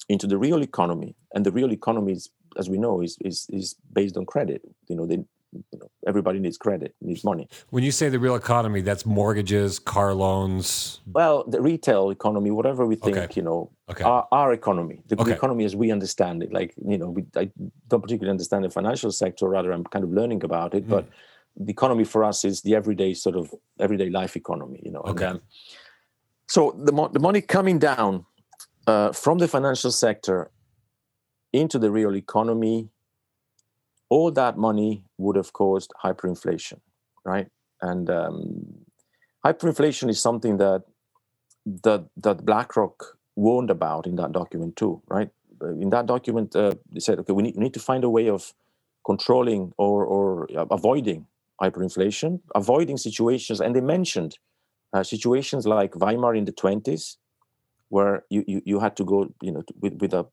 into 0.08 0.26
the 0.26 0.36
real 0.36 0.62
economy, 0.62 1.16
and 1.34 1.46
the 1.46 1.52
real 1.52 1.72
economy, 1.72 2.12
is, 2.12 2.30
as 2.58 2.68
we 2.68 2.78
know, 2.78 3.00
is, 3.00 3.16
is, 3.22 3.46
is 3.48 3.74
based 3.92 4.16
on 4.16 4.26
credit. 4.26 4.60
You 4.88 4.96
know, 4.96 5.06
they, 5.06 5.24
you 5.72 5.78
know, 5.78 5.88
everybody 6.06 6.38
needs 6.38 6.58
credit, 6.58 6.94
needs 7.00 7.24
money. 7.24 7.48
When 7.70 7.82
you 7.84 7.90
say 7.90 8.08
the 8.08 8.18
real 8.18 8.34
economy, 8.34 8.80
that's 8.82 9.04
mortgages, 9.06 9.78
car 9.78 10.14
loans. 10.14 11.00
Well, 11.06 11.44
the 11.46 11.60
retail 11.60 12.10
economy, 12.10 12.50
whatever 12.50 12.86
we 12.86 12.96
think, 12.96 13.16
Okay. 13.16 13.28
you 13.34 13.42
know, 13.42 13.70
Okay. 13.88 14.04
our, 14.04 14.26
our 14.32 14.52
economy, 14.52 15.02
the, 15.08 15.20
Okay. 15.20 15.32
economy 15.32 15.64
as 15.64 15.74
we 15.76 15.90
understand 15.92 16.42
it. 16.42 16.52
Like, 16.52 16.74
you 16.84 16.98
know, 16.98 17.10
we, 17.10 17.24
I 17.36 17.50
don't 17.88 18.02
particularly 18.02 18.30
understand 18.30 18.64
the 18.64 18.70
financial 18.70 19.10
sector, 19.12 19.48
rather, 19.48 19.72
I'm 19.72 19.84
kind 19.84 20.04
of 20.04 20.10
learning 20.12 20.42
about 20.44 20.74
it. 20.74 20.88
But 20.88 21.06
the 21.56 21.70
economy 21.70 22.04
for 22.04 22.24
us 22.24 22.44
is 22.44 22.62
the 22.62 22.74
everyday 22.74 23.14
sort 23.14 23.36
of 23.36 23.54
everyday 23.80 24.10
life 24.10 24.36
economy, 24.36 24.80
you 24.84 24.90
know. 24.90 25.02
And, 25.02 25.16
Okay. 25.16 25.26
um, 25.26 25.40
so 26.48 26.60
the, 26.86 26.92
mo- 26.92 27.08
the 27.08 27.18
money 27.20 27.40
coming 27.40 27.78
down 27.78 28.26
uh, 28.86 29.12
from 29.12 29.38
the 29.38 29.48
financial 29.48 29.90
sector 29.90 30.50
into 31.52 31.78
the 31.78 31.90
real 31.90 32.14
economy, 32.14 32.90
all 34.08 34.30
that 34.30 34.56
money 34.56 35.04
would 35.18 35.36
have 35.36 35.52
caused 35.52 35.92
hyperinflation, 36.04 36.80
right? 37.24 37.48
And 37.82 38.08
um, 38.10 38.84
hyperinflation 39.44 40.08
is 40.08 40.20
something 40.20 40.58
that 40.58 40.82
that 41.84 42.06
that 42.16 42.44
BlackRock 42.44 43.18
warned 43.34 43.70
about 43.70 44.06
in 44.06 44.16
that 44.16 44.32
document 44.32 44.76
too, 44.76 45.02
right? 45.08 45.30
Uh, 45.62 45.74
In 45.84 45.90
that 45.90 46.06
document, 46.06 46.54
uh, 46.56 46.72
they 46.92 47.00
said, 47.00 47.18
okay, 47.20 47.32
we 47.32 47.42
need, 47.42 47.56
we 47.56 47.64
need 47.64 47.74
to 47.74 47.80
find 47.80 48.04
a 48.04 48.10
way 48.10 48.28
of 48.28 48.52
controlling 49.04 49.72
or 49.78 50.04
or 50.04 50.48
uh, 50.56 50.66
avoiding 50.70 51.26
hyperinflation, 51.62 52.40
avoiding 52.54 52.96
situations, 52.98 53.60
and 53.60 53.74
they 53.74 53.80
mentioned 53.80 54.38
uh, 54.92 55.02
situations 55.02 55.66
like 55.66 55.94
Weimar 55.96 56.34
in 56.36 56.44
the 56.44 56.52
twenties, 56.52 57.18
where 57.88 58.24
you, 58.30 58.44
you 58.46 58.62
you 58.64 58.80
had 58.80 58.96
to 58.96 59.04
go, 59.04 59.28
you 59.42 59.52
know, 59.52 59.62
with 59.82 59.94
with 60.00 60.12
a 60.14 60.26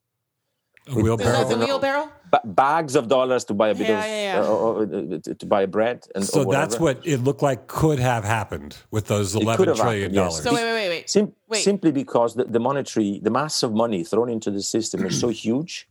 A 0.88 0.96
with- 0.96 1.04
wheelbarrow. 1.06 1.44
the 1.50 1.58
wheelbarrow? 1.66 2.10
Ba- 2.34 2.42
bags 2.44 2.96
of 2.96 3.08
dollars 3.08 3.44
to 3.46 3.54
buy 3.54 3.70
a 3.70 3.76
bit 3.76 3.88
Yeah, 3.90 4.00
of 4.00 4.06
yeah, 4.10 4.34
yeah. 4.34 4.42
uh, 4.42 5.16
uh, 5.16 5.20
to, 5.26 5.36
to 5.36 5.46
buy 5.46 5.64
bread 5.78 5.98
and 6.16 6.24
So 6.26 6.44
that's 6.58 6.80
what 6.80 6.98
it 7.14 7.20
looked 7.28 7.44
like 7.50 7.68
could 7.68 8.00
have 8.00 8.24
happened 8.24 8.72
with 8.96 9.06
those 9.14 9.36
11 9.36 9.76
trillion 9.76 10.14
happened, 10.14 10.16
yes. 10.16 10.42
dollars. 10.42 10.44
So 10.44 10.54
wait, 10.54 10.64
wait, 10.64 10.74
wait, 10.80 10.90
wait. 10.90 11.10
Sim- 11.10 11.34
Wait. 11.48 11.64
Simply 11.64 11.92
because 11.92 12.34
the, 12.40 12.46
the 12.46 12.60
monetary, 12.60 13.20
the 13.22 13.30
mass 13.30 13.62
of 13.62 13.72
money 13.74 14.04
thrown 14.04 14.30
into 14.36 14.50
the 14.58 14.64
system 14.76 15.06
is 15.06 15.20
so 15.20 15.30
huge, 15.30 15.88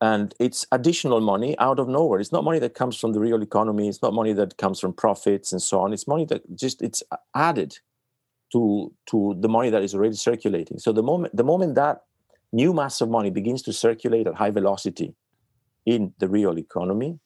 and 0.00 0.34
it's 0.40 0.60
additional 0.72 1.20
money 1.20 1.52
out 1.58 1.78
of 1.78 1.86
nowhere. 1.98 2.18
It's 2.20 2.32
not 2.32 2.44
money 2.44 2.60
that 2.60 2.72
comes 2.74 2.94
from 3.00 3.12
the 3.12 3.20
real 3.20 3.42
economy. 3.42 3.88
It's 3.90 4.00
not 4.06 4.14
money 4.14 4.32
that 4.40 4.56
comes 4.56 4.80
from 4.80 4.92
profits 4.94 5.52
and 5.52 5.60
so 5.60 5.80
on. 5.80 5.92
It's 5.92 6.06
money 6.14 6.24
that 6.26 6.40
just 6.64 6.80
it's 6.80 7.02
added 7.34 7.78
to 8.52 8.90
to 9.10 9.36
the 9.44 9.50
money 9.56 9.68
that 9.74 9.82
is 9.82 9.94
already 9.94 10.16
circulating. 10.16 10.78
So 10.78 10.92
the 10.92 11.02
moment 11.02 11.36
the 11.36 11.44
moment 11.52 11.74
that 11.74 11.96
new 12.52 12.72
mass 12.72 13.00
of 13.02 13.08
money 13.10 13.30
begins 13.30 13.60
to 13.62 13.72
circulate 13.72 14.26
at 14.26 14.34
high 14.42 14.50
velocity 14.60 15.14
in 15.86 16.12
the 16.18 16.28
real 16.28 16.58
economy, 16.58 17.18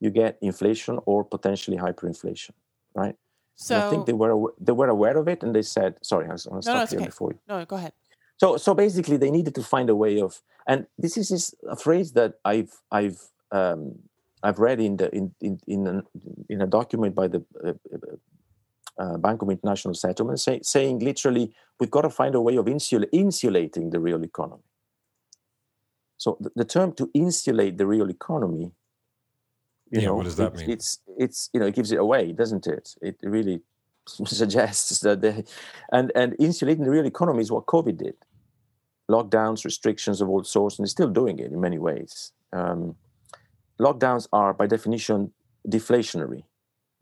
you 0.00 0.10
get 0.10 0.36
inflation 0.42 0.98
or 1.06 1.24
potentially 1.24 1.76
hyperinflation, 1.76 2.50
right? 2.94 3.16
So 3.54 3.74
And 3.74 3.84
I 3.84 3.90
think 3.90 4.06
they 4.06 4.12
were 4.12 4.52
they 4.60 4.72
were 4.72 4.88
aware 4.88 5.16
of 5.16 5.26
it, 5.28 5.42
and 5.42 5.54
they 5.54 5.62
said, 5.62 5.96
"Sorry, 6.02 6.28
I 6.28 6.32
was 6.32 6.46
going 6.46 6.60
to 6.62 6.68
no, 6.68 6.74
no, 6.74 6.78
stop 6.78 6.82
it's 6.84 6.92
here 6.92 7.00
okay. 7.00 7.06
before 7.06 7.32
you." 7.32 7.40
No, 7.48 7.64
go 7.64 7.76
ahead. 7.76 7.92
So, 8.36 8.56
so 8.56 8.72
basically, 8.72 9.16
they 9.16 9.32
needed 9.32 9.54
to 9.56 9.64
find 9.64 9.90
a 9.90 9.96
way 9.96 10.20
of, 10.20 10.40
and 10.68 10.86
this 10.96 11.16
is, 11.16 11.54
a 11.68 11.74
phrase 11.74 12.12
that 12.12 12.34
I've 12.44 12.72
I've 12.92 13.20
um, 13.50 13.98
I've 14.44 14.60
read 14.60 14.80
in 14.80 14.96
the 14.96 15.12
in 15.14 15.34
in 15.40 15.58
in, 15.66 15.86
an, 15.88 16.02
in 16.48 16.62
a 16.62 16.66
document 16.68 17.16
by 17.16 17.26
the 17.26 17.44
uh, 17.64 17.72
uh, 19.02 19.16
Bank 19.18 19.42
of 19.42 19.50
International 19.50 19.94
Settlement, 19.94 20.38
say, 20.38 20.60
saying 20.62 21.00
literally, 21.00 21.52
we've 21.80 21.90
got 21.90 22.02
to 22.02 22.10
find 22.10 22.34
a 22.34 22.40
way 22.40 22.56
of 22.56 22.66
insul- 22.66 23.08
insulating 23.12 23.90
the 23.90 23.98
real 23.98 24.22
economy. 24.22 24.62
So, 26.18 26.36
the, 26.40 26.50
the 26.56 26.64
term 26.66 26.92
to 26.94 27.10
insulate 27.14 27.78
the 27.78 27.86
real 27.86 28.10
economy, 28.10 28.72
you 29.90 30.00
Yeah, 30.00 30.02
know, 30.02 30.16
what 30.16 30.24
does 30.24 30.36
that 30.36 30.54
it's, 30.54 30.62
mean? 30.62 30.70
It's 30.70 30.98
it's 31.18 31.50
you 31.54 31.60
know, 31.60 31.66
it 31.66 31.74
gives 31.74 31.92
it 31.92 31.98
away, 32.00 32.32
doesn't 32.32 32.66
it? 32.66 32.96
It 33.02 33.16
really 33.22 33.62
suggests 34.06 35.00
that 35.00 35.22
the 35.22 35.44
and 35.92 36.12
and 36.14 36.36
insulating 36.38 36.84
the 36.84 36.90
real 36.90 37.06
economy 37.06 37.40
is 37.42 37.52
what 37.52 37.66
COVID 37.66 37.98
did. 37.98 38.16
Lockdowns, 39.10 39.64
restrictions 39.64 40.20
of 40.20 40.28
all 40.28 40.44
sorts, 40.44 40.78
and 40.78 40.84
they're 40.84 40.90
still 40.90 41.08
doing 41.10 41.38
it 41.38 41.52
in 41.52 41.60
many 41.60 41.78
ways. 41.78 42.32
Um, 42.52 42.96
lockdowns 43.80 44.28
are, 44.32 44.52
by 44.54 44.66
definition, 44.66 45.32
deflationary, 45.68 46.44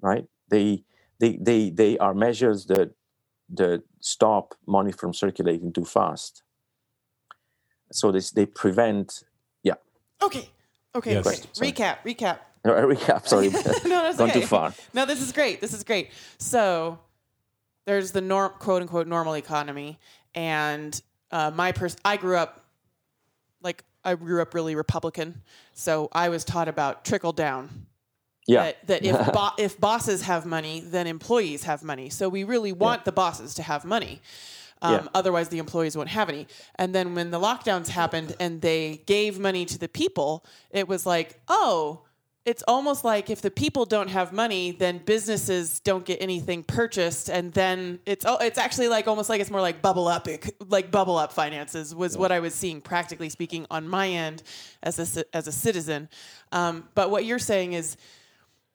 right? 0.00 0.26
They 0.48 0.84
they 1.20 1.38
they 1.40 1.70
they 1.70 1.98
are 1.98 2.14
measures 2.14 2.66
that 2.66 2.92
that 3.54 3.82
stop 4.00 4.54
money 4.66 4.92
from 4.92 5.14
circulating 5.14 5.72
too 5.72 5.84
fast. 5.84 6.42
So 7.92 8.12
this 8.12 8.30
they 8.30 8.46
prevent. 8.46 9.22
Yeah, 9.62 9.74
Okay. 10.22 10.48
Okay, 10.94 11.12
Yes. 11.12 11.24
great. 11.24 11.46
Sorry. 11.52 11.72
Recap, 11.72 11.98
recap. 12.04 12.38
a 12.64 12.68
recap. 12.70 13.26
Sorry, 13.28 13.48
no, 13.50 13.60
that's 13.60 13.84
gone 14.18 14.30
okay. 14.30 14.40
too 14.40 14.46
far. 14.46 14.72
No, 14.94 15.04
this 15.04 15.20
is 15.20 15.30
great. 15.32 15.60
This 15.60 15.74
is 15.74 15.84
great. 15.84 16.10
So 16.38 16.98
there's 17.84 18.12
the 18.12 18.22
norm, 18.22 18.52
quote 18.58 18.80
unquote, 18.82 19.06
normal 19.06 19.34
economy, 19.34 19.98
and 20.34 20.98
uh, 21.30 21.50
my 21.54 21.72
person. 21.72 21.98
I 22.04 22.16
grew 22.16 22.36
up 22.36 22.64
like 23.62 23.84
I 24.04 24.14
grew 24.14 24.40
up 24.40 24.54
really 24.54 24.74
Republican, 24.74 25.42
so 25.74 26.08
I 26.12 26.28
was 26.30 26.44
taught 26.44 26.68
about 26.68 27.04
trickle 27.04 27.32
down. 27.32 27.86
Yeah, 28.48 28.62
That, 28.62 28.86
that 28.86 29.04
if 29.04 29.32
bo- 29.32 29.50
if 29.58 29.78
bosses 29.80 30.22
have 30.22 30.46
money, 30.46 30.80
then 30.80 31.06
employees 31.08 31.64
have 31.64 31.82
money. 31.82 32.08
So 32.10 32.28
we 32.28 32.44
really 32.44 32.72
want 32.72 33.04
the 33.04 33.12
bosses 33.12 33.54
to 33.54 33.62
have 33.64 33.84
money. 33.84 34.22
Um, 34.82 34.92
Yeah. 34.92 35.06
Otherwise, 35.14 35.48
the 35.48 35.58
employees 35.58 35.96
won't 35.96 36.10
have 36.10 36.28
any. 36.28 36.46
And 36.76 36.94
then 36.94 37.14
when 37.14 37.30
the 37.30 37.40
lockdowns 37.40 37.88
happened 37.88 38.36
and 38.38 38.60
they 38.60 39.02
gave 39.06 39.38
money 39.38 39.64
to 39.66 39.78
the 39.78 39.88
people, 39.88 40.44
it 40.70 40.86
was 40.86 41.06
like, 41.06 41.40
oh, 41.48 42.02
it's 42.44 42.62
almost 42.68 43.02
like 43.04 43.28
if 43.28 43.42
the 43.42 43.50
people 43.50 43.84
don't 43.84 44.06
have 44.08 44.32
money, 44.32 44.70
then 44.70 44.98
businesses 44.98 45.80
don't 45.80 46.04
get 46.04 46.22
anything 46.22 46.62
purchased, 46.62 47.28
and 47.28 47.52
then 47.52 47.98
it's 48.06 48.24
oh, 48.24 48.36
it's 48.36 48.56
actually 48.56 48.86
like 48.86 49.08
almost 49.08 49.28
like 49.28 49.40
it's 49.40 49.50
more 49.50 49.60
like 49.60 49.82
bubble 49.82 50.06
up, 50.06 50.28
like 50.68 50.92
bubble 50.92 51.16
up 51.16 51.32
finances 51.32 51.92
was 51.92 52.16
what 52.16 52.30
I 52.30 52.38
was 52.38 52.54
seeing, 52.54 52.80
practically 52.80 53.30
speaking, 53.30 53.66
on 53.68 53.88
my 53.88 54.08
end 54.08 54.44
as 54.84 55.16
a 55.16 55.24
as 55.36 55.48
a 55.48 55.52
citizen. 55.52 56.08
Um, 56.52 56.88
but 56.94 57.10
what 57.10 57.24
you're 57.24 57.40
saying 57.40 57.72
is 57.72 57.96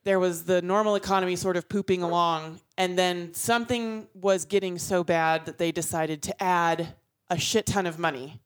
there 0.04 0.18
was 0.18 0.44
the 0.44 0.62
normal 0.62 0.94
economy 0.96 1.36
sort 1.36 1.56
of 1.56 1.68
pooping 1.68 2.02
along, 2.02 2.60
and 2.76 2.98
then 2.98 3.32
something 3.34 4.08
was 4.14 4.44
getting 4.44 4.78
so 4.78 5.04
bad 5.04 5.46
that 5.46 5.58
they 5.58 5.72
decided 5.72 6.22
to 6.22 6.42
add 6.42 6.94
a 7.30 7.38
shit 7.38 7.66
ton 7.66 7.86
of 7.86 7.98
money 7.98 8.40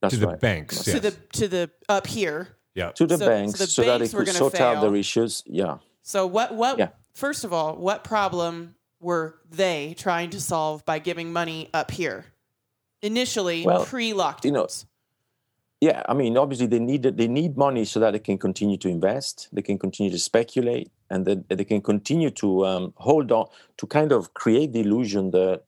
that's 0.00 0.14
to 0.14 0.20
the 0.20 0.26
right. 0.26 0.40
banks. 0.40 0.82
to 0.84 0.90
yes. 0.92 1.00
the 1.02 1.10
to 1.38 1.48
the 1.48 1.70
up 1.88 2.06
here. 2.06 2.48
yeah. 2.74 2.90
To 2.92 3.06
the 3.06 3.16
So- 3.18 3.24
so 3.24 3.28
banks, 3.30 3.58
the 3.58 3.66
so, 3.66 3.82
that 3.82 3.98
banks 3.98 4.12
it 4.12 4.16
were 4.16 4.20
could 4.24 4.26
gonna 4.26 4.38
sort 4.38 4.54
out 4.56 4.74
fail. 4.74 4.82
their 4.82 4.96
issues. 4.96 5.42
Yeah. 5.46 5.78
So 6.02 6.26
what 6.26 6.54
what 6.54 6.78
Yeah. 6.78 6.88
first 7.14 7.44
of 7.44 7.52
all, 7.52 7.76
what 7.76 8.04
problem 8.04 8.74
were 9.00 9.38
they 9.50 9.94
trying 9.98 10.30
to 10.30 10.40
solve 10.40 10.84
by 10.84 10.98
giving 10.98 11.32
money 11.32 11.68
up 11.72 11.90
here? 11.92 12.26
Initially, 13.02 13.64
Well, 13.64 13.84
pre-lockdowns. 13.84 14.44
you 14.44 14.50
know, 14.52 14.66
Yeah, 15.80 16.02
I 16.08 16.14
mean, 16.14 16.36
obviously 16.38 16.66
they 16.66 16.78
need 16.78 17.02
they 17.02 17.28
need 17.28 17.56
money 17.56 17.84
so 17.84 18.00
that 18.00 18.12
they 18.12 18.18
can 18.18 18.38
continue 18.38 18.78
to 18.78 18.88
invest, 18.88 19.48
they 19.52 19.62
can 19.62 19.78
continue 19.78 20.10
to 20.10 20.18
speculate, 20.18 20.90
and 21.10 21.24
that 21.26 21.48
they 21.48 21.64
can 21.64 21.80
continue 21.80 22.30
to 22.30 22.66
um, 22.66 22.92
hold 22.96 23.30
on 23.32 23.46
to 23.78 23.86
kind 23.86 24.12
of 24.12 24.34
create 24.34 24.72
the 24.72 24.80
illusion 24.80 25.30
that 25.30 25.62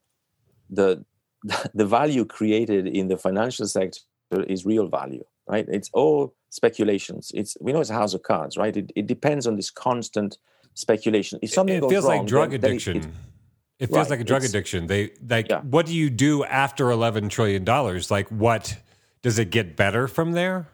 the 0.71 1.05
the 1.75 1.87
value 1.87 2.25
created 2.25 2.87
in 2.87 3.09
the 3.09 3.17
financial 3.17 3.67
sector 3.67 4.01
is 4.49 4.67
real 4.67 4.89
value, 4.89 5.25
right? 5.47 5.67
It's 5.69 5.91
all 5.93 6.35
speculations. 6.51 7.31
It's 7.35 7.57
we 7.61 7.73
know 7.73 7.81
it's 7.81 7.91
a 7.91 7.95
house 7.95 8.15
of 8.15 8.23
cards, 8.23 8.57
right? 8.57 8.77
It, 8.77 8.91
it 8.97 9.07
depends 9.07 9.47
on 9.47 9.57
this 9.57 9.71
constant 9.71 10.39
speculation. 10.75 11.39
If 11.43 11.51
something 11.51 11.77
it 11.77 11.89
feels 11.89 12.05
wrong, 12.05 12.19
like 12.19 12.27
drug 12.27 12.51
then- 12.51 12.61
then 12.61 12.71
it- 12.71 12.73
addiction. 12.75 12.97
it- 12.99 13.87
feels 13.87 13.91
Right, 13.93 14.11
like 14.11 14.21
a 14.21 14.25
drug 14.25 14.43
addiction. 14.45 14.89
They 14.89 15.13
like 15.29 15.49
Yeah. 15.49 15.61
what 15.61 15.87
do 15.87 15.95
you 15.95 16.11
do 16.11 16.43
after 16.45 16.91
eleven 16.91 17.29
trillion 17.29 17.63
dollars? 17.65 18.11
Like 18.11 18.29
what 18.29 18.77
does 19.23 19.39
it 19.39 19.51
get 19.51 19.77
better 19.77 20.09
from 20.09 20.33
there? 20.33 20.67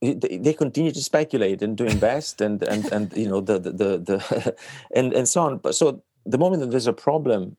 They, 0.00 0.38
they 0.38 0.52
continue 0.52 0.92
to 0.92 1.02
speculate 1.02 1.62
and 1.62 1.76
to 1.78 1.84
invest 1.84 2.40
and 2.40 2.62
and 2.62 2.84
and 2.92 3.16
you 3.16 3.28
know 3.28 3.40
the 3.40 3.58
the 3.58 3.70
the, 3.70 3.98
the 3.98 4.56
and 4.94 5.12
and 5.12 5.28
so 5.28 5.42
on. 5.42 5.58
But 5.58 5.74
so 5.74 6.02
the 6.24 6.38
moment 6.38 6.60
that 6.60 6.70
there's 6.70 6.86
a 6.86 6.92
problem 6.92 7.56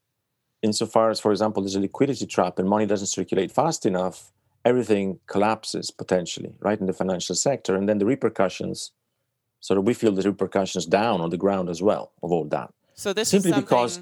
insofar 0.62 1.10
as 1.10 1.20
for 1.20 1.32
example 1.32 1.64
there's 1.64 1.76
a 1.76 1.80
liquidity 1.80 2.26
trap 2.26 2.60
and 2.60 2.68
money 2.68 2.86
doesn't 2.86 3.08
circulate 3.08 3.52
fast 3.52 3.86
enough 3.86 4.32
everything 4.66 5.20
collapses 5.28 5.92
potentially 5.92 6.54
right 6.60 6.80
in 6.80 6.88
the 6.88 6.94
financial 6.94 7.36
sector. 7.36 7.76
And 7.76 7.88
then 7.88 7.98
the 7.98 8.06
repercussions 8.06 8.92
So 9.62 9.78
of 9.78 9.84
we 9.84 9.94
feel 9.94 10.12
the 10.12 10.24
repercussions 10.24 10.86
down 10.86 11.22
on 11.22 11.30
the 11.30 11.38
ground 11.38 11.70
as 11.70 11.82
well 11.82 12.12
of 12.24 12.32
all 12.32 12.46
that. 12.46 12.70
So 12.94 13.14
this 13.14 13.30
simply 13.30 13.52
something, 13.52 13.64
because 13.64 13.94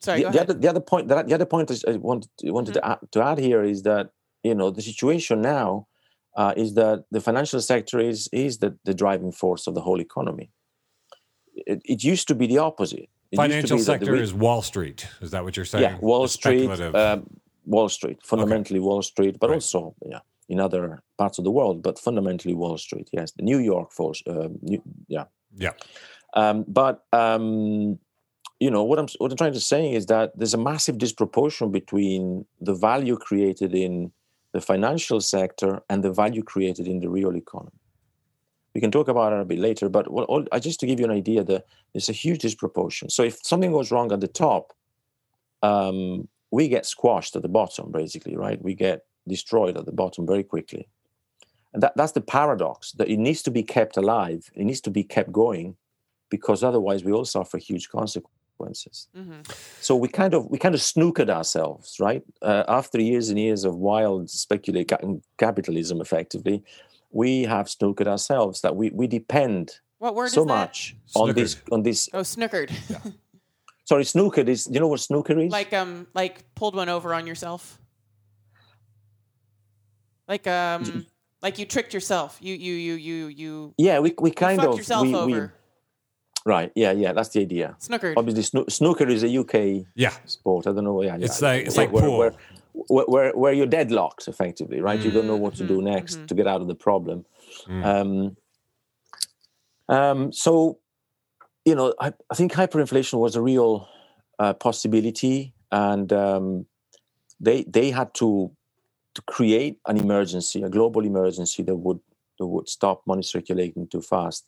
Sorry, 0.00 0.22
the, 0.22 0.30
the 0.30 0.40
other 0.40 0.54
the 0.54 0.68
other 0.68 0.80
point 0.80 1.08
that 1.08 1.26
the 1.28 1.34
other 1.34 1.46
point 1.46 1.70
I 1.88 1.96
wanted 1.96 2.28
wanted 2.44 2.74
to, 2.74 2.80
mm-hmm. 2.80 2.92
add, 2.92 3.12
to 3.12 3.18
add 3.30 3.38
here 3.38 3.62
is 3.64 3.82
that 3.82 4.10
you 4.42 4.54
know 4.54 4.70
the 4.70 4.82
situation 4.82 5.36
now 5.42 5.86
uh, 6.36 6.52
is 6.56 6.74
that 6.74 7.04
the 7.10 7.20
financial 7.20 7.60
sector 7.60 7.98
is 8.00 8.28
is 8.32 8.58
the, 8.58 8.76
the 8.84 8.94
driving 8.94 9.32
force 9.32 9.66
of 9.66 9.74
the 9.74 9.80
whole 9.80 10.00
economy. 10.00 10.50
It, 11.54 11.80
it 11.84 12.02
used 12.02 12.28
to 12.28 12.34
be 12.34 12.46
the 12.46 12.58
opposite. 12.58 13.08
It 13.30 13.36
Financial 13.36 13.78
sector 13.78 14.12
re- 14.12 14.20
is 14.20 14.34
Wall 14.34 14.62
Street. 14.62 15.06
Is 15.20 15.30
that 15.30 15.44
what 15.44 15.56
you're 15.56 15.66
saying? 15.66 15.84
yeah, 15.84 15.98
Wall 15.98 16.22
The 16.22 16.28
Street, 16.28 16.70
um, 16.70 17.26
Wall 17.64 17.88
Street, 17.88 18.18
fundamentally 18.22 18.80
Wall 18.80 19.02
Street, 19.02 19.38
but 19.40 19.50
also 19.50 19.94
yeah, 20.04 20.20
in 20.48 20.60
other 20.60 21.02
parts 21.18 21.38
of 21.38 21.44
the 21.44 21.50
world, 21.50 21.82
but 21.82 21.98
fundamentally 21.98 22.54
Wall 22.54 22.76
Street. 22.78 23.08
Yes, 23.12 23.32
the 23.32 23.42
New 23.42 23.58
York 23.58 23.92
force. 23.92 24.22
Uh, 24.26 24.48
New, 24.62 24.82
yeah, 25.08 25.24
yeah. 25.56 25.72
um, 26.34 26.64
but 26.68 27.04
um, 27.12 27.98
you 28.60 28.70
know 28.70 28.84
what 28.84 28.98
I'm 28.98 29.08
what 29.18 29.30
I'm 29.30 29.36
trying 29.36 29.52
to 29.52 29.60
say 29.60 29.92
is 29.92 30.06
that 30.06 30.36
there's 30.36 30.54
a 30.54 30.58
massive 30.58 30.98
disproportion 30.98 31.70
between 31.70 32.46
the 32.60 32.74
value 32.74 33.16
created 33.16 33.74
in 33.74 34.12
the 34.54 34.60
financial 34.60 35.20
sector 35.20 35.82
and 35.90 36.02
the 36.02 36.12
value 36.12 36.42
created 36.42 36.86
in 36.86 37.00
the 37.00 37.10
real 37.10 37.36
economy. 37.36 37.76
We 38.72 38.80
can 38.80 38.92
talk 38.92 39.08
about 39.08 39.32
it 39.32 39.40
a 39.40 39.44
bit 39.44 39.58
later, 39.58 39.88
but 39.88 40.06
all, 40.06 40.46
just 40.60 40.78
to 40.80 40.86
give 40.86 41.00
you 41.00 41.06
an 41.06 41.10
idea, 41.10 41.42
that 41.44 41.64
there's 41.92 42.08
a 42.08 42.12
huge 42.12 42.40
disproportion. 42.40 43.10
So 43.10 43.24
if 43.24 43.44
something 43.44 43.72
goes 43.72 43.90
wrong 43.90 44.12
at 44.12 44.20
the 44.20 44.28
top, 44.28 44.72
um, 45.62 46.28
we 46.52 46.68
get 46.68 46.86
squashed 46.86 47.34
at 47.34 47.42
the 47.42 47.48
bottom, 47.48 47.90
basically, 47.90 48.36
right? 48.36 48.62
We 48.62 48.74
get 48.74 49.00
destroyed 49.26 49.76
at 49.76 49.86
the 49.86 49.92
bottom 49.92 50.24
very 50.24 50.44
quickly. 50.44 50.88
And 51.72 51.82
that, 51.82 51.94
that's 51.96 52.12
the 52.12 52.20
paradox 52.20 52.92
that 52.92 53.08
it 53.08 53.16
needs 53.16 53.42
to 53.42 53.50
be 53.50 53.64
kept 53.64 53.96
alive, 53.96 54.48
it 54.54 54.64
needs 54.64 54.80
to 54.82 54.90
be 54.90 55.02
kept 55.02 55.32
going, 55.32 55.76
because 56.30 56.62
otherwise 56.62 57.02
we 57.02 57.12
all 57.12 57.24
suffer 57.24 57.58
huge 57.58 57.88
consequences. 57.88 58.33
So 59.80 59.96
we 59.96 60.08
kind 60.08 60.34
of 60.34 60.46
we 60.50 60.58
kind 60.58 60.74
of 60.74 60.80
snookered 60.80 61.30
ourselves, 61.30 61.96
right? 62.00 62.22
Uh, 62.42 62.64
after 62.68 63.00
years 63.00 63.28
and 63.28 63.38
years 63.38 63.64
of 63.64 63.76
wild 63.76 64.30
speculate 64.30 64.90
capitalism, 65.38 66.00
effectively, 66.00 66.62
we 67.10 67.42
have 67.44 67.66
snookered 67.66 68.06
ourselves 68.06 68.60
that 68.62 68.76
we 68.76 68.90
we 68.90 69.06
depend 69.06 69.80
What 69.98 70.14
word 70.14 70.30
so 70.30 70.42
is 70.42 70.46
that? 70.46 70.54
much 70.54 70.96
on 71.14 71.34
this 71.34 71.56
on 71.70 71.82
this. 71.82 72.08
Oh, 72.12 72.20
snookered. 72.20 72.70
Sorry, 73.84 74.04
snookered 74.04 74.48
is. 74.48 74.68
You 74.70 74.80
know 74.80 74.88
what 74.88 75.00
snooker 75.00 75.38
is? 75.38 75.52
like 75.52 75.72
um, 75.72 76.06
like 76.14 76.42
pulled 76.54 76.74
one 76.74 76.88
over 76.88 77.12
on 77.14 77.26
yourself. 77.26 77.78
Like 80.26 80.46
um, 80.46 81.06
like 81.42 81.58
you 81.58 81.66
tricked 81.66 81.92
yourself. 81.92 82.38
You 82.40 82.54
you 82.54 82.74
you 82.74 82.94
you 82.94 83.26
you. 83.28 83.74
yeah, 83.76 83.98
we 83.98 84.14
we 84.18 84.30
kind 84.30 84.58
fucked 84.58 84.72
of 84.72 84.78
yourself 84.78 85.02
we, 85.02 85.10
we 85.10 85.34
over. 85.34 85.54
Right. 86.44 86.70
Yeah, 86.74 86.92
yeah, 86.92 87.12
that's 87.12 87.30
the 87.30 87.40
idea. 87.40 87.76
Snooker. 87.78 88.14
Obviously, 88.16 88.42
snoo- 88.42 88.70
snooker 88.70 89.08
is 89.08 89.22
a 89.22 89.38
UK 89.40 89.86
yeah 89.94 90.12
sport. 90.26 90.66
I 90.66 90.72
don't 90.72 90.84
know. 90.84 91.02
Yeah, 91.02 91.16
It's 91.20 91.40
yeah, 91.40 91.48
like- 91.48 91.66
it's 91.66 91.76
where, 91.76 91.86
like 91.86 91.94
where, 91.94 92.02
pool. 92.04 92.18
Where, 92.18 92.32
where, 92.88 93.04
where, 93.06 93.32
where 93.32 93.52
you're 93.52 93.66
deadlocked, 93.66 94.26
effectively, 94.28 94.80
right? 94.80 95.00
You 95.00 95.10
don't 95.10 95.26
know 95.26 95.36
what 95.36 95.54
to 95.56 95.64
do 95.66 95.76
Mm-hmm. 95.78 95.84
next 95.94 96.26
to 96.28 96.34
get 96.34 96.46
out 96.46 96.60
of 96.60 96.66
the 96.66 96.74
problem. 96.74 97.24
Mm. 97.68 97.84
Um, 97.84 98.36
um, 99.88 100.32
so, 100.32 100.78
you 101.64 101.74
know, 101.74 101.94
I, 102.00 102.12
I 102.30 102.34
think 102.34 102.52
hyperinflation 102.52 103.18
was 103.18 103.36
a 103.36 103.42
real 103.42 103.88
uh, 104.38 104.54
possibility, 104.54 105.54
and 105.70 106.12
um, 106.12 106.66
they 107.40 107.62
they 107.64 107.90
had 107.90 108.12
to 108.14 108.50
to 109.14 109.22
create 109.22 109.78
an 109.86 109.96
emergency, 109.96 110.62
a 110.62 110.68
global 110.68 111.04
emergency 111.04 111.62
that 111.62 111.76
would 111.76 112.00
that 112.38 112.46
would 112.46 112.68
stop 112.68 113.02
money 113.06 113.22
circulating 113.22 113.86
too 113.86 114.00
fast. 114.02 114.46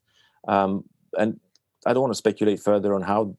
Um, 0.48 0.84
and 1.16 1.38
I 1.86 1.92
don't 1.92 2.02
want 2.02 2.12
to 2.12 2.18
speculate 2.18 2.60
further 2.60 2.94
on 2.94 3.02
how 3.02 3.36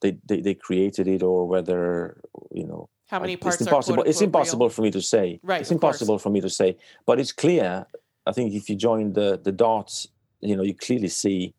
they, 0.00 0.16
they, 0.28 0.40
they 0.40 0.54
created 0.54 1.08
it 1.08 1.22
or 1.22 1.46
whether 1.48 2.20
you 2.52 2.66
know 2.66 2.88
How 3.08 3.20
many 3.20 3.34
it's 3.34 3.42
parts 3.42 3.60
are 3.60 3.64
impossible. 3.64 4.02
it's 4.04 4.20
impossible 4.20 4.66
real? 4.66 4.70
for 4.76 4.82
me 4.82 4.90
to 4.92 5.02
say. 5.02 5.40
Right, 5.42 5.60
It's 5.60 5.70
of 5.70 5.80
course. 5.80 5.96
impossible 5.96 6.18
for 6.18 6.30
me 6.30 6.40
to 6.40 6.50
say. 6.50 6.76
But 7.06 7.18
it's 7.20 7.32
clear. 7.32 7.86
I 8.26 8.32
think 8.32 8.54
if 8.54 8.68
you 8.70 8.76
join 8.76 9.12
the 9.12 9.40
the 9.42 9.52
dots, 9.52 10.06
you 10.40 10.56
know, 10.56 10.62
you 10.62 10.74
clearly 10.74 11.08
see 11.08 11.54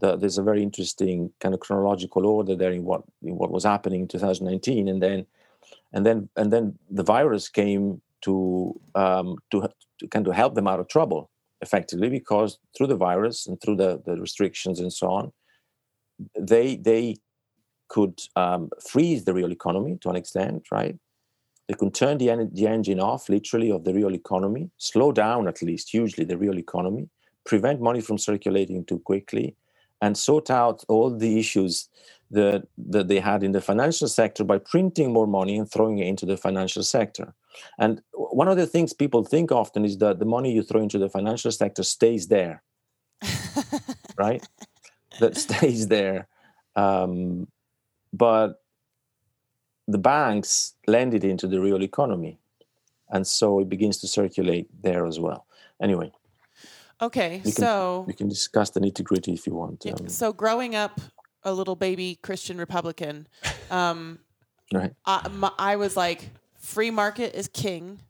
that 0.00 0.20
there's 0.20 0.38
a 0.38 0.42
very 0.42 0.62
interesting 0.62 1.30
kind 1.40 1.54
of 1.54 1.60
chronological 1.60 2.26
order 2.26 2.56
there 2.56 2.72
in 2.72 2.84
what 2.84 3.02
in 3.22 3.36
what 3.36 3.50
was 3.50 3.64
happening 3.64 4.00
in 4.02 4.08
2019, 4.08 4.88
and 4.88 5.02
then 5.02 5.26
and 5.92 6.04
then 6.06 6.28
and 6.36 6.52
then 6.52 6.78
the 6.90 7.04
virus 7.04 7.48
came 7.48 8.00
to 8.22 8.78
um, 8.94 9.36
to, 9.50 9.68
to 10.00 10.08
kind 10.08 10.26
of 10.26 10.34
help 10.34 10.54
them 10.54 10.66
out 10.66 10.80
of 10.80 10.88
trouble 10.88 11.30
effectively 11.60 12.08
because 12.08 12.58
through 12.76 12.86
the 12.88 12.96
virus 12.96 13.46
and 13.46 13.60
through 13.60 13.76
the, 13.76 14.02
the 14.04 14.16
restrictions 14.20 14.80
and 14.80 14.92
so 14.92 15.06
on, 15.08 15.32
they 16.38 16.76
they 16.76 17.16
could 17.88 18.20
um, 18.36 18.70
freeze 18.90 19.24
the 19.24 19.34
real 19.34 19.52
economy 19.52 19.98
to 20.00 20.10
an 20.10 20.16
extent, 20.16 20.66
right? 20.72 20.98
They 21.68 21.74
could 21.74 21.94
turn 21.94 22.18
the, 22.18 22.30
en- 22.30 22.50
the 22.52 22.66
engine 22.66 23.00
off, 23.00 23.28
literally, 23.28 23.70
of 23.70 23.84
the 23.84 23.94
real 23.94 24.14
economy, 24.14 24.70
slow 24.78 25.12
down 25.12 25.48
at 25.48 25.62
least 25.62 25.90
hugely 25.90 26.24
the 26.24 26.36
real 26.36 26.58
economy, 26.58 27.08
prevent 27.46 27.80
money 27.80 28.00
from 28.00 28.18
circulating 28.18 28.84
too 28.84 28.98
quickly, 28.98 29.56
and 30.02 30.18
sort 30.18 30.50
out 30.50 30.84
all 30.88 31.10
the 31.10 31.38
issues 31.38 31.88
that, 32.30 32.66
that 32.76 33.08
they 33.08 33.20
had 33.20 33.42
in 33.42 33.52
the 33.52 33.60
financial 33.60 34.08
sector 34.08 34.44
by 34.44 34.58
printing 34.58 35.12
more 35.12 35.26
money 35.26 35.56
and 35.56 35.70
throwing 35.70 35.98
it 35.98 36.06
into 36.06 36.26
the 36.26 36.36
financial 36.36 36.82
sector. 36.82 37.32
And 37.78 38.02
one 38.12 38.48
of 38.48 38.56
the 38.56 38.66
things 38.66 38.92
people 38.92 39.24
think 39.24 39.52
often 39.52 39.84
is 39.84 39.98
that 39.98 40.18
the 40.18 40.24
money 40.24 40.52
you 40.52 40.62
throw 40.62 40.82
into 40.82 40.98
the 40.98 41.08
financial 41.08 41.52
sector 41.52 41.84
stays 41.84 42.26
there, 42.26 42.62
right? 44.18 44.44
That 45.20 45.36
stays 45.46 45.88
there. 45.88 46.28
Um, 46.76 47.48
but 48.12 48.62
the 49.86 49.98
banks 49.98 50.74
lend 50.86 51.14
it 51.14 51.24
into 51.24 51.46
the 51.46 51.60
real 51.60 51.82
economy. 51.82 52.38
And 53.10 53.26
so 53.26 53.60
it 53.60 53.68
begins 53.68 53.98
to 53.98 54.08
circulate 54.08 54.66
there 54.82 55.06
as 55.06 55.20
well. 55.20 55.46
Anyway, 55.80 56.12
Okay, 57.02 57.42
we 57.44 57.52
can, 57.52 57.52
so 57.52 58.04
we 58.06 58.14
can 58.14 58.28
discuss 58.28 58.70
the 58.70 58.80
nitty 58.80 59.02
gritty 59.02 59.34
if 59.34 59.46
you 59.46 59.54
want. 59.54 59.84
Um, 59.86 60.08
so 60.08 60.32
growing 60.32 60.74
up 60.74 61.00
a 61.42 61.52
little 61.52 61.74
baby 61.74 62.18
Christian 62.22 62.56
Republican, 62.56 63.26
um, 63.70 64.20
right. 64.72 64.92
I, 65.04 65.28
my, 65.28 65.50
I 65.58 65.76
was 65.76 65.96
like, 65.96 66.30
free 66.56 66.90
market 66.90 67.34
is 67.34 67.48
king. 67.48 68.00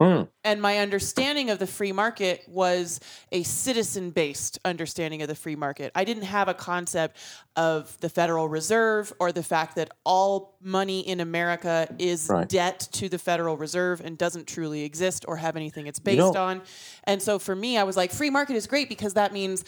Mm. 0.00 0.28
And 0.44 0.60
my 0.60 0.78
understanding 0.78 1.48
of 1.48 1.58
the 1.58 1.66
free 1.66 1.92
market 1.92 2.44
was 2.46 3.00
a 3.32 3.42
citizen 3.44 4.10
based 4.10 4.58
understanding 4.64 5.22
of 5.22 5.28
the 5.28 5.34
free 5.34 5.56
market. 5.56 5.90
I 5.94 6.04
didn't 6.04 6.24
have 6.24 6.48
a 6.48 6.54
concept 6.54 7.16
of 7.56 7.98
the 8.00 8.10
Federal 8.10 8.46
Reserve 8.46 9.10
or 9.18 9.32
the 9.32 9.42
fact 9.42 9.76
that 9.76 9.90
all 10.04 10.58
money 10.60 11.00
in 11.00 11.20
America 11.20 11.88
is 11.98 12.28
Right. 12.28 12.46
debt 12.46 12.88
to 12.92 13.08
the 13.08 13.18
Federal 13.18 13.56
Reserve 13.56 14.02
and 14.04 14.18
doesn't 14.18 14.46
truly 14.46 14.82
exist 14.82 15.24
or 15.26 15.36
have 15.38 15.56
anything 15.56 15.86
it's 15.86 15.98
You 16.00 16.04
based 16.04 16.34
know- 16.34 16.42
on. 16.42 16.62
And 17.04 17.22
so 17.22 17.38
for 17.38 17.56
me, 17.56 17.78
I 17.78 17.84
was 17.84 17.96
like, 17.96 18.12
free 18.12 18.28
market 18.30 18.54
is 18.56 18.66
great 18.66 18.90
because 18.90 19.14
that 19.14 19.32
means 19.32 19.64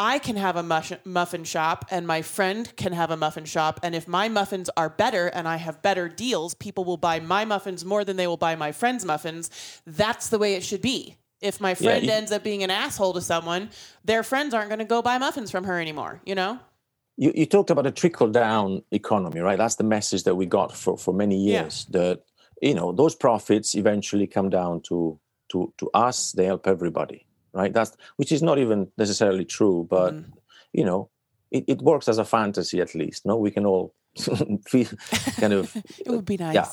I 0.00 0.18
can 0.18 0.36
have 0.36 0.56
a 0.56 0.62
muffin 1.04 1.44
shop 1.44 1.84
and 1.90 2.06
my 2.06 2.22
friend 2.22 2.74
can 2.76 2.94
have 2.94 3.10
a 3.10 3.18
muffin 3.18 3.44
shop. 3.44 3.80
And 3.82 3.94
if 3.94 4.08
my 4.08 4.30
muffins 4.30 4.70
are 4.74 4.88
better 4.88 5.26
and 5.26 5.46
I 5.46 5.56
have 5.56 5.82
better 5.82 6.08
deals, 6.08 6.54
people 6.54 6.84
will 6.84 6.96
buy 6.96 7.20
my 7.20 7.44
muffins 7.44 7.84
more 7.84 8.02
than 8.02 8.16
they 8.16 8.26
will 8.26 8.38
buy 8.38 8.56
my 8.56 8.72
friend's 8.72 9.04
muffins. 9.04 9.50
That's 9.86 10.30
the 10.30 10.38
way 10.38 10.54
it 10.54 10.62
should 10.64 10.80
be. 10.80 11.16
If 11.42 11.60
my 11.60 11.74
friend 11.74 12.04
you- 12.06 12.10
ends 12.10 12.32
up 12.32 12.42
being 12.42 12.62
an 12.62 12.70
asshole 12.70 13.12
to 13.12 13.20
someone, 13.20 13.68
their 14.02 14.22
friends 14.22 14.54
aren't 14.54 14.70
going 14.70 14.78
to 14.78 14.86
go 14.86 15.02
buy 15.02 15.18
muffins 15.18 15.50
from 15.50 15.64
her 15.64 15.78
anymore, 15.78 16.22
you 16.24 16.34
know? 16.34 16.58
You, 17.18 17.32
you 17.34 17.44
talked 17.44 17.68
about 17.68 17.86
a 17.86 17.90
trickle 17.90 18.30
down 18.30 18.82
economy, 18.92 19.40
right? 19.40 19.58
That's 19.58 19.74
the 19.74 19.84
message 19.84 20.22
that 20.24 20.34
we 20.34 20.46
got 20.46 20.74
for, 20.74 20.96
for 20.96 21.12
many 21.12 21.36
Yeah. 21.36 21.62
years. 21.62 21.84
That 21.90 22.22
you 22.62 22.74
know 22.74 22.92
those 22.92 23.14
profits 23.14 23.74
eventually 23.74 24.26
come 24.26 24.48
down 24.48 24.80
to 24.88 25.18
to 25.50 25.72
to 25.76 25.90
us. 25.92 26.32
They 26.32 26.46
help 26.46 26.66
everybody, 26.66 27.26
right? 27.52 27.72
That's 27.72 27.96
which 28.16 28.32
is 28.32 28.42
not 28.42 28.58
even 28.58 28.88
necessarily 28.98 29.44
true, 29.44 29.86
but 29.90 30.14
Mm-hmm. 30.14 30.30
you 30.72 30.84
know 30.84 31.10
it, 31.50 31.64
it 31.66 31.82
works 31.82 32.08
as 32.08 32.18
a 32.18 32.24
fantasy 32.24 32.80
at 32.80 32.94
least. 32.94 33.26
No, 33.26 33.36
we 33.36 33.50
can 33.50 33.66
all 33.66 33.94
feel 34.68 34.86
kind 35.40 35.52
of 35.52 35.74
It 36.06 36.08
would 36.10 36.24
be 36.24 36.36
nice. 36.36 36.54
yeah. 36.54 36.70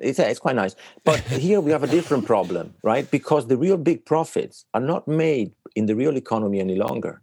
It's, 0.00 0.18
it's 0.18 0.40
quite 0.40 0.56
nice. 0.56 0.74
But 1.04 1.20
here 1.20 1.60
we 1.60 1.70
have 1.70 1.82
a 1.82 1.86
different 1.86 2.26
problem, 2.26 2.74
right? 2.82 3.10
Because 3.10 3.46
the 3.46 3.56
real 3.56 3.76
big 3.78 4.04
profits 4.04 4.66
are 4.74 4.80
not 4.92 5.06
made 5.08 5.52
in 5.76 5.86
the 5.86 5.94
real 5.96 6.16
economy 6.16 6.60
any 6.60 6.74
longer. 6.74 7.22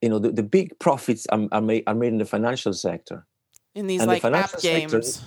You 0.00 0.08
know, 0.08 0.18
the, 0.18 0.32
the 0.32 0.42
big 0.42 0.76
profits 0.80 1.26
are, 1.30 1.46
are, 1.52 1.60
made, 1.60 1.84
are 1.86 1.94
made 1.94 2.12
in 2.12 2.18
the 2.18 2.24
financial 2.24 2.72
sector. 2.72 3.26
In 3.74 3.86
these 3.86 4.00
And 4.00 4.08
the 4.10 4.14
like 4.14 4.22
financial 4.22 4.56
app 4.56 4.60
sector- 4.60 4.88
games. 5.00 5.22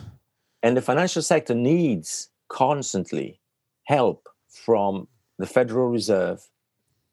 And 0.63 0.75
the 0.75 0.81
financial 0.81 1.21
sector 1.21 1.55
needs 1.55 2.29
constantly 2.49 3.39
help 3.85 4.27
from 4.49 5.07
the 5.37 5.45
Federal 5.45 5.87
Reserve 5.89 6.49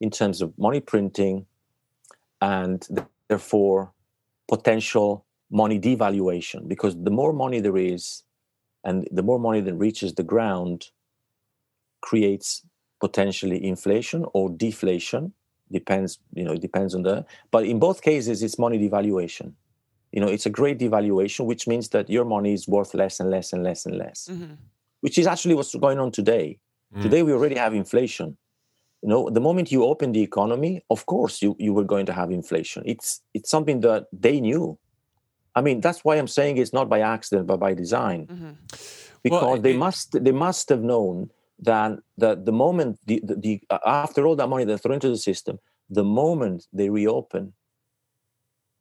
in 0.00 0.10
terms 0.10 0.40
of 0.42 0.56
money 0.58 0.80
printing 0.80 1.46
and 2.40 2.86
therefore 3.28 3.92
potential 4.48 5.24
money 5.50 5.78
devaluation. 5.78 6.66
Because 6.68 6.94
the 7.02 7.10
more 7.10 7.32
money 7.32 7.60
there 7.60 7.76
is 7.76 8.22
and 8.84 9.06
the 9.12 9.22
more 9.22 9.38
money 9.38 9.60
that 9.60 9.74
reaches 9.74 10.14
the 10.14 10.22
ground 10.24 10.90
creates 12.00 12.62
potentially 13.00 13.64
inflation 13.64 14.24
or 14.32 14.48
deflation 14.50 15.32
depends 15.70 16.18
you 16.34 16.44
know 16.44 16.52
it 16.52 16.60
depends 16.60 16.94
on 16.94 17.02
the 17.02 17.24
but 17.50 17.64
in 17.64 17.78
both 17.78 18.02
cases 18.02 18.42
it's 18.42 18.58
money 18.58 18.78
devaluation 18.78 19.54
You 20.14 20.20
know, 20.20 20.28
it's 20.28 20.44
a 20.44 20.50
great 20.60 20.78
devaluation, 20.78 21.46
which 21.46 21.64
means 21.66 21.88
that 21.94 22.10
your 22.10 22.26
money 22.26 22.52
is 22.52 22.68
worth 22.68 22.92
less 22.92 23.18
and 23.20 23.30
less 23.30 23.48
and 23.54 23.62
less 23.68 23.86
and 23.86 23.96
less, 23.96 24.28
Mm-hmm. 24.28 24.54
which 25.00 25.16
is 25.20 25.26
actually 25.26 25.54
what's 25.56 25.74
going 25.86 25.98
on 26.04 26.10
today. 26.12 26.58
Mm. 26.94 27.02
Today 27.02 27.22
we 27.22 27.32
already 27.32 27.56
have 27.56 27.74
inflation. 27.74 28.36
You 29.02 29.08
know, 29.08 29.30
the 29.30 29.40
moment 29.40 29.72
you 29.72 29.84
open 29.84 30.12
the 30.12 30.22
economy, 30.22 30.84
of 30.90 31.06
course 31.06 31.42
you 31.42 31.56
you 31.58 31.72
were 31.74 31.84
going 31.84 32.06
to 32.06 32.12
have 32.12 32.30
inflation. 32.30 32.82
It's 32.86 33.20
it's 33.34 33.50
something 33.50 33.80
that 33.80 34.06
they 34.12 34.40
knew. 34.40 34.78
I 35.54 35.60
mean, 35.60 35.80
that's 35.80 36.04
why 36.04 36.16
I'm 36.16 36.28
saying 36.28 36.56
it's 36.58 36.72
not 36.72 36.88
by 36.88 37.00
accident, 37.00 37.46
but 37.46 37.58
by 37.60 37.74
design, 37.74 38.26
Mm-hmm. 38.26 38.52
because 39.22 39.42
Well, 39.42 39.60
they 39.66 39.74
it- 39.74 39.78
must 39.86 40.08
they 40.24 40.32
must 40.46 40.68
have 40.68 40.82
known 40.82 41.30
that 41.68 41.98
that 42.18 42.44
the 42.48 42.52
moment 42.52 42.98
the, 43.06 43.20
the, 43.28 43.34
the 43.36 43.54
uh, 43.70 43.78
after 44.04 44.26
all 44.26 44.36
that 44.36 44.48
money 44.48 44.64
they 44.64 44.76
throw 44.78 44.94
into 44.94 45.08
the 45.10 45.22
system, 45.30 45.58
the 45.90 46.04
moment 46.04 46.66
they 46.72 46.88
reopen, 46.90 47.52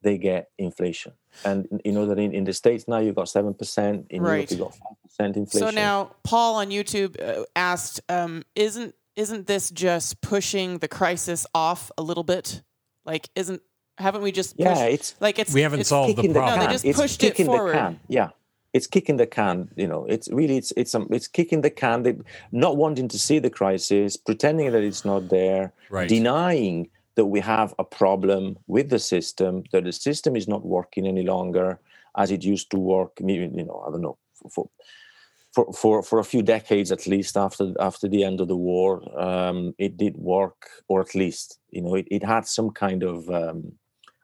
they 0.02 0.18
get 0.18 0.50
inflation. 0.58 1.12
And 1.44 1.80
you 1.84 1.92
know 1.92 2.06
that 2.06 2.18
in, 2.18 2.32
in 2.32 2.44
the 2.44 2.52
states 2.52 2.86
now 2.86 2.98
you've 2.98 3.14
got 3.14 3.28
seven 3.28 3.54
percent, 3.54 4.06
in 4.10 4.22
Right. 4.22 4.36
Europe 4.36 4.50
you 4.50 4.56
got 4.58 4.74
five 4.74 4.96
percent 5.02 5.36
inflation. 5.36 5.68
So 5.68 5.74
now 5.74 6.12
Paul 6.24 6.56
on 6.56 6.68
YouTube 6.70 7.16
uh, 7.22 7.44
asked, 7.56 8.00
um, 8.08 8.42
"Isn't 8.54 8.94
isn't 9.16 9.46
this 9.46 9.70
just 9.70 10.20
pushing 10.20 10.78
the 10.78 10.88
crisis 10.88 11.46
off 11.54 11.90
a 11.98 12.02
little 12.02 12.24
bit? 12.24 12.62
Like, 13.04 13.28
isn't 13.34 13.62
haven't 13.98 14.22
we 14.22 14.32
just 14.32 14.54
Yeah, 14.58 14.84
it's- 14.86 15.14
like 15.20 15.38
it's 15.38 15.52
We 15.54 15.62
haven't 15.62 15.80
it's 15.80 15.88
solved 15.90 16.10
the 16.12 16.14
kicking 16.16 16.32
the 16.32 16.40
problem. 16.40 16.58
No, 16.58 16.62
can. 16.64 16.68
they 16.70 16.74
just 16.74 16.84
it's 16.84 16.98
pushed 17.00 17.22
it 17.24 17.36
forward. 17.36 17.70
the 17.74 17.78
can. 17.78 18.00
Yeah, 18.08 18.28
it's 18.72 18.86
kicking 18.86 19.16
the 19.18 19.26
can. 19.26 19.70
You 19.76 19.86
know, 19.86 20.06
it's 20.06 20.28
really 20.30 20.56
it's 20.56 20.72
it's 20.76 20.94
um, 20.94 21.08
it's 21.10 21.28
kicking 21.28 21.60
the 21.62 21.70
can. 21.70 22.02
They 22.02 22.16
not 22.52 22.76
wanting 22.76 23.08
to 23.08 23.18
see 23.18 23.38
the 23.38 23.50
crisis, 23.50 24.16
pretending 24.16 24.70
that 24.72 24.82
it's 24.82 25.04
not 25.04 25.28
there, 25.28 25.72
Right. 25.90 26.08
denying 26.08 26.88
that 27.14 27.26
we 27.26 27.40
have 27.40 27.74
a 27.78 27.84
problem 27.84 28.58
with 28.66 28.88
the 28.88 28.98
system, 28.98 29.64
that 29.72 29.84
the 29.84 29.92
system 29.92 30.36
is 30.36 30.48
not 30.48 30.64
working 30.64 31.06
any 31.06 31.22
longer 31.22 31.78
as 32.16 32.30
it 32.30 32.44
used 32.44 32.70
to 32.70 32.78
work. 32.78 33.12
You 33.20 33.48
know, 33.48 33.84
I 33.86 33.90
don't 33.90 34.02
know 34.02 34.18
for. 34.50 34.68
For, 35.54 35.70
for, 35.74 36.02
for 36.02 36.18
a 36.18 36.24
few 36.24 36.40
decades 36.40 36.90
at 36.90 37.06
least 37.06 37.36
after 37.36 37.74
after 37.78 38.08
the 38.08 38.24
end 38.24 38.40
of 38.40 38.48
the 38.48 38.56
war 38.56 39.02
um, 39.20 39.74
it 39.76 39.98
did 39.98 40.16
work 40.16 40.70
or 40.88 41.02
at 41.02 41.14
least 41.14 41.58
you 41.68 41.82
know 41.82 41.94
it, 41.94 42.08
it 42.10 42.24
had 42.24 42.46
some 42.46 42.70
kind 42.70 43.02
of 43.02 43.28
um, 43.28 43.70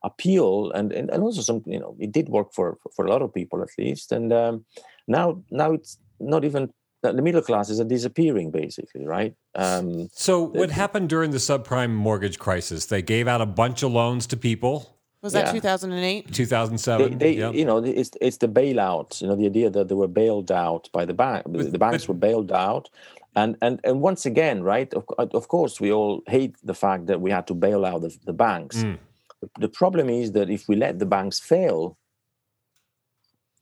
appeal 0.03 0.71
and, 0.73 0.91
and 0.91 1.11
and 1.11 1.23
also 1.23 1.43
some 1.43 1.63
you 1.67 1.79
know 1.79 1.95
it 1.99 2.13
did 2.13 2.31
work 2.31 2.55
for 2.55 2.79
for 2.97 3.05
a 3.05 3.11
lot 3.11 3.21
of 3.21 3.35
people 3.35 3.61
at 3.61 3.69
least 3.77 4.11
and 4.11 4.33
um, 4.33 4.65
now 5.07 5.43
now 5.51 5.71
it's 5.71 5.99
not 6.19 6.47
even 6.47 6.73
the 7.03 7.23
middle 7.23 7.43
classes 7.43 7.81
are 7.81 7.85
disappearing 7.85 8.51
basically 8.51 9.07
right 9.07 9.35
um, 9.55 10.09
So 10.13 10.43
what 10.43 10.71
happened 10.71 11.09
during 11.09 11.31
the 11.31 11.39
subprime 11.39 11.93
mortgage 11.93 12.39
crisis? 12.39 12.87
They 12.87 13.03
gave 13.03 13.29
out 13.29 13.41
a 13.41 13.47
bunch 13.47 13.83
of 13.83 13.93
loans 13.93 14.27
to 14.29 14.37
people. 14.37 14.95
Was 15.23 15.33
that 15.33 15.53
2008? 15.53 16.27
they, 16.27 16.33
2007. 16.33 17.19
they 17.19 17.33
yeah. 17.33 17.51
you 17.51 17.65
know 17.65 17.79
it's 17.79 18.13
it's 18.21 18.37
the 18.39 18.49
bailout 18.49 19.21
you 19.21 19.27
know 19.27 19.35
the 19.35 19.47
idea 19.47 19.69
that 19.71 19.89
they 19.89 19.95
were 19.95 20.07
bailed 20.09 20.51
out 20.53 20.89
by 20.93 21.05
the 21.05 21.15
bank 21.15 21.45
the, 21.45 21.59
But- 21.59 21.73
the 21.73 21.79
banks 21.79 22.05
but- 22.07 22.13
were 22.15 22.19
bailed 22.29 22.53
out 22.53 22.89
and 23.35 23.57
and 23.61 23.81
and 23.85 24.01
once 24.01 24.27
again 24.27 24.63
right 24.63 24.93
of, 24.95 25.05
of 25.41 25.49
course 25.49 25.81
we 25.81 25.91
all 25.93 26.23
hate 26.29 26.55
the 26.63 26.75
fact 26.75 27.07
that 27.07 27.21
we 27.21 27.31
had 27.33 27.47
to 27.49 27.55
bail 27.55 27.85
out 27.85 28.03
the, 28.03 28.17
the 28.27 28.33
banks 28.33 28.77
Mm. 28.85 28.99
the, 29.43 29.49
the 29.65 29.69
problem 29.69 30.09
is 30.09 30.33
that 30.33 30.49
if 30.51 30.69
we 30.69 30.77
let 30.77 30.99
the 31.01 31.07
banks 31.17 31.39
fail 31.41 31.97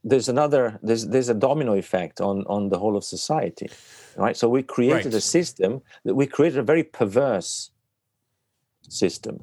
there's 0.06 0.28
another 0.28 0.78
there's 0.82 1.04
there's 1.08 1.28
a 1.28 1.34
domino 1.34 1.72
effect 1.74 2.20
on 2.20 2.44
on 2.46 2.68
the 2.68 2.78
whole 2.78 2.96
of 2.96 3.04
society 3.04 3.68
right 4.16 4.36
so 4.36 4.48
we 4.48 4.62
created 4.62 5.12
Right. 5.12 5.14
a 5.14 5.20
system 5.20 5.82
that 6.04 6.14
we 6.14 6.26
created 6.26 6.58
a 6.58 6.62
very 6.72 6.84
perverse 6.84 7.70
system 8.88 9.36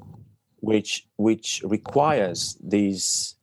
which 0.60 1.06
which 1.16 1.62
requires 1.76 2.56
these 2.76 3.36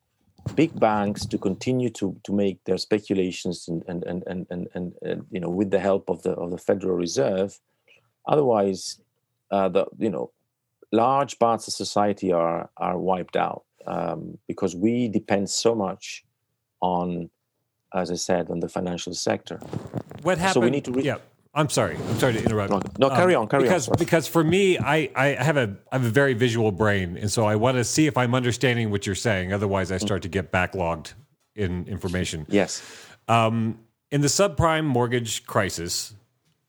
big 0.56 0.72
banks 0.80 1.24
to 1.32 1.38
continue 1.38 1.92
to 1.92 2.06
to 2.24 2.34
make 2.34 2.58
their 2.66 2.80
speculations 2.80 3.68
and 3.70 3.84
and 3.88 4.04
and 4.10 4.24
and, 4.32 4.48
and, 4.50 4.68
and, 4.74 4.94
and 5.04 5.26
you 5.30 5.40
know 5.40 5.50
with 5.60 5.70
the 5.70 5.80
help 5.90 6.10
of 6.10 6.24
the 6.24 6.32
of 6.32 6.50
the 6.50 6.58
federal 6.58 6.96
reserve 6.96 7.60
otherwise 8.28 9.00
uh, 9.52 9.70
the 9.70 9.86
you 10.00 10.10
know 10.10 10.32
large 10.92 11.38
parts 11.38 11.68
of 11.68 11.74
society 11.76 12.32
are 12.32 12.70
are 12.78 12.98
wiped 12.98 13.38
out 13.38 13.64
um, 13.86 14.38
because 14.48 14.76
we 14.76 15.08
depend 15.08 15.48
so 15.50 15.76
much 15.76 16.24
on 16.82 17.30
as 17.94 18.10
i 18.12 18.16
said 18.16 18.50
on 18.50 18.60
the 18.60 18.70
financial 18.70 19.14
sector 19.14 19.58
What 20.24 20.38
happened? 20.38 20.54
So 20.54 20.60
we 20.62 20.70
need 20.70 20.86
to 20.86 20.92
re- 20.92 21.04
yeah. 21.04 21.18
I'm 21.54 21.68
sorry. 21.68 21.98
I'm 21.98 22.18
sorry 22.18 22.34
to 22.34 22.44
interrupt. 22.44 22.72
Um, 22.72 22.82
No, 22.98 23.10
no, 23.10 23.16
carry 23.16 23.36
on, 23.36 23.46
carry 23.50 23.64
on, 23.64 23.68
because, 23.68 23.86
sorry. 23.86 23.98
Because 24.00 24.26
for 24.26 24.42
me, 24.42 24.78
I, 24.80 25.10
I 25.16 25.28
have 25.44 25.58
a 25.58 25.76
I 25.92 25.96
have 25.98 26.06
a 26.06 26.10
very 26.10 26.34
visual 26.34 26.72
brain, 26.72 27.18
and 27.18 27.30
so 27.30 27.44
I 27.46 27.56
want 27.58 27.76
to 27.76 27.84
see 27.84 28.08
if 28.08 28.18
I'm 28.18 28.34
understanding 28.34 28.90
what 28.90 29.06
you're 29.06 29.16
saying. 29.16 29.52
Otherwise, 29.52 29.92
I 29.92 29.98
start 29.98 30.22
to 30.22 30.30
get 30.30 30.54
backlogged 30.54 31.14
in 31.56 31.86
information. 31.88 32.46
yes 32.48 32.82
Um, 33.28 33.80
in 34.12 34.22
the 34.22 34.30
subprime 34.30 34.86
mortgage 34.86 35.46
crisis, 35.46 36.14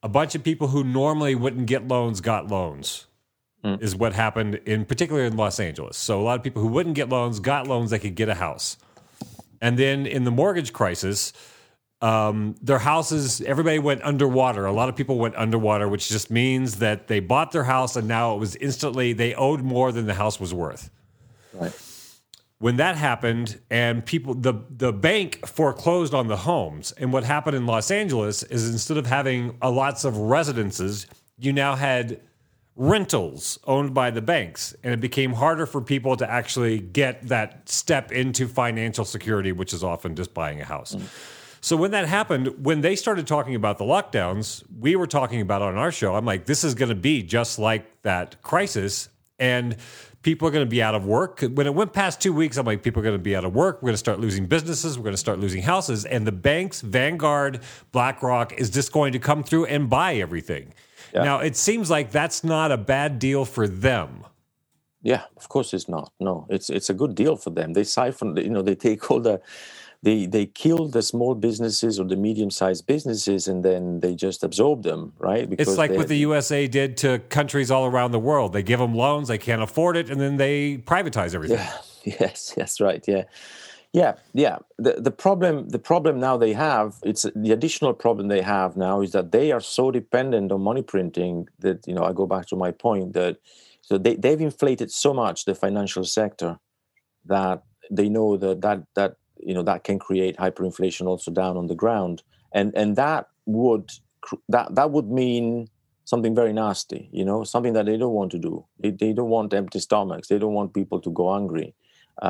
a 0.02 0.08
bunch 0.08 0.34
of 0.34 0.42
people 0.42 0.66
who 0.68 0.82
normally 0.82 1.36
wouldn't 1.36 1.66
get 1.66 1.86
loans 1.86 2.20
got 2.20 2.48
loans. 2.48 3.06
Is 3.64 3.94
what 3.94 4.12
happened 4.14 4.56
in 4.66 4.84
particular 4.84 5.22
in 5.22 5.36
Los 5.36 5.60
Angeles. 5.60 5.96
So 5.96 6.20
a 6.20 6.24
lot 6.24 6.36
of 6.36 6.42
people 6.42 6.60
who 6.60 6.66
wouldn't 6.66 6.96
get 6.96 7.08
loans 7.08 7.38
got 7.38 7.68
loans. 7.68 7.90
They 7.90 8.00
could 8.00 8.16
get 8.16 8.28
a 8.28 8.34
house, 8.34 8.76
and 9.62 9.78
then 9.78 10.06
in 10.06 10.24
the 10.24 10.30
mortgage 10.30 10.72
crisis, 10.72 11.32
um, 12.02 12.56
their 12.60 12.80
houses 12.80 13.40
everybody 13.42 13.78
went 13.78 14.02
underwater. 14.02 14.66
A 14.66 14.72
lot 14.72 14.88
of 14.88 14.96
people 14.96 15.18
went 15.18 15.36
underwater, 15.36 15.88
which 15.88 16.08
just 16.08 16.30
means 16.30 16.76
that 16.80 17.06
they 17.06 17.20
bought 17.20 17.52
their 17.52 17.64
house 17.64 17.94
and 17.94 18.08
now 18.08 18.34
it 18.34 18.38
was 18.38 18.56
instantly 18.56 19.12
they 19.12 19.34
owed 19.34 19.62
more 19.62 19.92
than 19.92 20.06
the 20.06 20.14
house 20.14 20.40
was 20.40 20.52
worth. 20.52 20.90
Right. 21.54 21.72
When 22.58 22.76
that 22.76 22.96
happened 22.96 23.60
and 23.70 24.04
people 24.04 24.34
the 24.34 24.54
the 24.68 24.92
bank 24.92 25.46
foreclosed 25.46 26.12
on 26.12 26.26
the 26.26 26.38
homes. 26.38 26.92
And 26.92 27.12
what 27.12 27.22
happened 27.22 27.56
in 27.56 27.64
Los 27.64 27.92
Angeles 27.92 28.42
is 28.42 28.68
instead 28.68 28.96
of 28.96 29.06
having 29.06 29.56
a 29.62 29.70
lots 29.70 30.04
of 30.04 30.16
residences 30.16 31.06
you 31.38 31.52
now 31.52 31.76
had 31.76 32.20
rentals 32.74 33.58
owned 33.66 33.92
by 33.92 34.10
the 34.10 34.22
banks 34.22 34.74
and 34.82 34.94
it 34.94 35.00
became 35.00 35.34
harder 35.34 35.66
for 35.66 35.80
people 35.80 36.16
to 36.16 36.30
actually 36.30 36.78
get 36.78 37.28
that 37.28 37.68
step 37.68 38.10
into 38.10 38.48
financial 38.48 39.04
security 39.04 39.52
which 39.52 39.74
is 39.74 39.84
often 39.84 40.16
just 40.16 40.32
buying 40.32 40.60
a 40.60 40.64
house 40.64 40.94
mm. 40.94 41.02
so 41.60 41.76
when 41.76 41.90
that 41.90 42.08
happened, 42.08 42.64
when 42.64 42.80
they 42.80 42.96
started 42.96 43.26
talking 43.26 43.54
about 43.54 43.78
the 43.78 43.84
lockdowns, 43.84 44.64
we 44.80 44.96
were 44.96 45.06
talking 45.06 45.40
about 45.40 45.62
on 45.62 45.76
our 45.76 45.92
show. 45.92 46.14
I'm 46.16 46.24
like, 46.24 46.46
this 46.46 46.64
is 46.64 46.74
going 46.74 46.88
to 46.88 46.96
be 46.96 47.22
just 47.22 47.58
like 47.58 48.02
that 48.02 48.42
crisis, 48.42 49.08
and 49.38 49.76
people 50.22 50.48
are 50.48 50.50
going 50.50 50.66
to 50.66 50.70
be 50.70 50.82
out 50.82 50.94
of 50.94 51.04
work. 51.04 51.40
When 51.40 51.66
it 51.66 51.74
went 51.74 51.92
past 51.92 52.20
two 52.20 52.32
weeks, 52.32 52.56
I'm 52.56 52.66
like, 52.66 52.82
people 52.82 53.00
are 53.00 53.04
going 53.04 53.18
to 53.18 53.22
be 53.22 53.36
out 53.36 53.44
of 53.44 53.54
work. 53.54 53.76
We're 53.76 53.88
going 53.88 53.94
to 53.94 53.98
start 53.98 54.18
losing 54.18 54.46
businesses. 54.46 54.98
We're 54.98 55.04
going 55.04 55.14
to 55.14 55.18
start 55.18 55.38
losing 55.38 55.62
houses, 55.62 56.04
and 56.04 56.26
the 56.26 56.32
banks, 56.32 56.80
Vanguard, 56.80 57.60
BlackRock, 57.92 58.54
is 58.54 58.70
just 58.70 58.92
going 58.92 59.12
to 59.12 59.18
come 59.18 59.44
through 59.44 59.66
and 59.66 59.88
buy 59.88 60.14
everything. 60.14 60.74
Now 61.14 61.40
it 61.40 61.56
seems 61.56 61.90
like 61.90 62.10
that's 62.10 62.42
not 62.42 62.72
a 62.72 62.76
bad 62.76 63.18
deal 63.18 63.44
for 63.44 63.68
them. 63.68 64.24
Yeah, 65.02 65.24
of 65.36 65.48
course 65.48 65.74
it's 65.74 65.88
not. 65.88 66.12
No, 66.20 66.46
it's 66.48 66.70
it's 66.70 66.88
a 66.88 66.94
good 66.94 67.14
deal 67.14 67.36
for 67.36 67.50
them. 67.50 67.72
They 67.72 67.84
siphon, 67.84 68.36
you 68.36 68.50
know, 68.50 68.62
they 68.62 68.76
take 68.76 69.10
all 69.10 69.20
the, 69.20 69.40
they 70.02 70.26
they 70.26 70.46
kill 70.46 70.88
the 70.88 71.02
small 71.02 71.34
businesses 71.34 71.98
or 71.98 72.04
the 72.06 72.16
medium-sized 72.16 72.86
businesses, 72.86 73.48
and 73.48 73.64
then 73.64 74.00
they 74.00 74.14
just 74.14 74.44
absorb 74.44 74.84
them, 74.84 75.12
right? 75.18 75.48
It's 75.58 75.76
like 75.76 75.90
what 75.90 76.08
the 76.08 76.18
USA 76.18 76.68
did 76.68 76.96
to 76.98 77.18
countries 77.30 77.70
all 77.70 77.86
around 77.86 78.12
the 78.12 78.20
world. 78.20 78.52
They 78.52 78.62
give 78.62 78.78
them 78.78 78.94
loans, 78.94 79.26
they 79.26 79.38
can't 79.38 79.62
afford 79.62 79.96
it, 79.96 80.08
and 80.08 80.20
then 80.20 80.36
they 80.36 80.78
privatize 80.78 81.34
everything. 81.34 81.58
Yeah. 81.58 81.72
Yes. 82.04 82.52
Yes. 82.56 82.80
Right. 82.80 83.04
Yeah. 83.06 83.22
Yeah. 83.92 84.14
Yeah. 84.32 84.58
The 84.78 84.94
the 85.00 85.10
problem 85.10 85.68
the 85.68 85.78
problem 85.78 86.18
now 86.18 86.36
they 86.38 86.54
have 86.54 86.94
it's 87.02 87.26
the 87.36 87.52
additional 87.52 87.92
problem 87.92 88.28
they 88.28 88.40
have 88.40 88.76
now 88.76 89.02
is 89.02 89.12
that 89.12 89.32
they 89.32 89.52
are 89.52 89.60
so 89.60 89.90
dependent 89.90 90.50
on 90.50 90.62
money 90.62 90.82
printing 90.82 91.48
that 91.58 91.86
you 91.86 91.94
know 91.94 92.04
I 92.04 92.12
go 92.12 92.26
back 92.26 92.46
to 92.48 92.56
my 92.56 92.70
point 92.70 93.12
that 93.12 93.36
so 93.82 93.98
they 93.98 94.14
they've 94.16 94.40
inflated 94.40 94.90
so 94.90 95.12
much 95.12 95.44
the 95.44 95.54
financial 95.54 96.04
sector 96.04 96.58
that 97.26 97.64
they 97.90 98.08
know 98.08 98.36
that 98.38 98.62
that 98.62 98.84
that 98.96 99.16
you 99.38 99.54
know 99.54 99.62
that 99.64 99.84
can 99.84 99.98
create 99.98 100.36
hyperinflation 100.38 101.06
also 101.06 101.30
down 101.30 101.56
on 101.56 101.68
the 101.68 101.74
ground 101.76 102.22
and 102.52 102.74
and 102.76 102.96
that 102.96 103.28
would 103.46 103.90
that 104.48 104.74
that 104.74 104.90
would 104.90 105.10
mean 105.10 105.68
something 106.04 106.34
very 106.34 106.52
nasty 106.52 107.08
you 107.12 107.24
know 107.24 107.44
something 107.44 107.74
that 107.74 107.86
they 107.86 107.96
don't 107.96 108.14
want 108.14 108.32
to 108.32 108.38
do 108.38 108.64
they, 108.80 108.90
they 108.90 109.12
don't 109.12 109.30
want 109.30 109.54
empty 109.54 109.80
stomachs 109.80 110.28
they 110.28 110.38
don't 110.38 110.54
want 110.54 110.74
people 110.74 111.00
to 111.00 111.10
go 111.10 111.32
hungry 111.32 111.74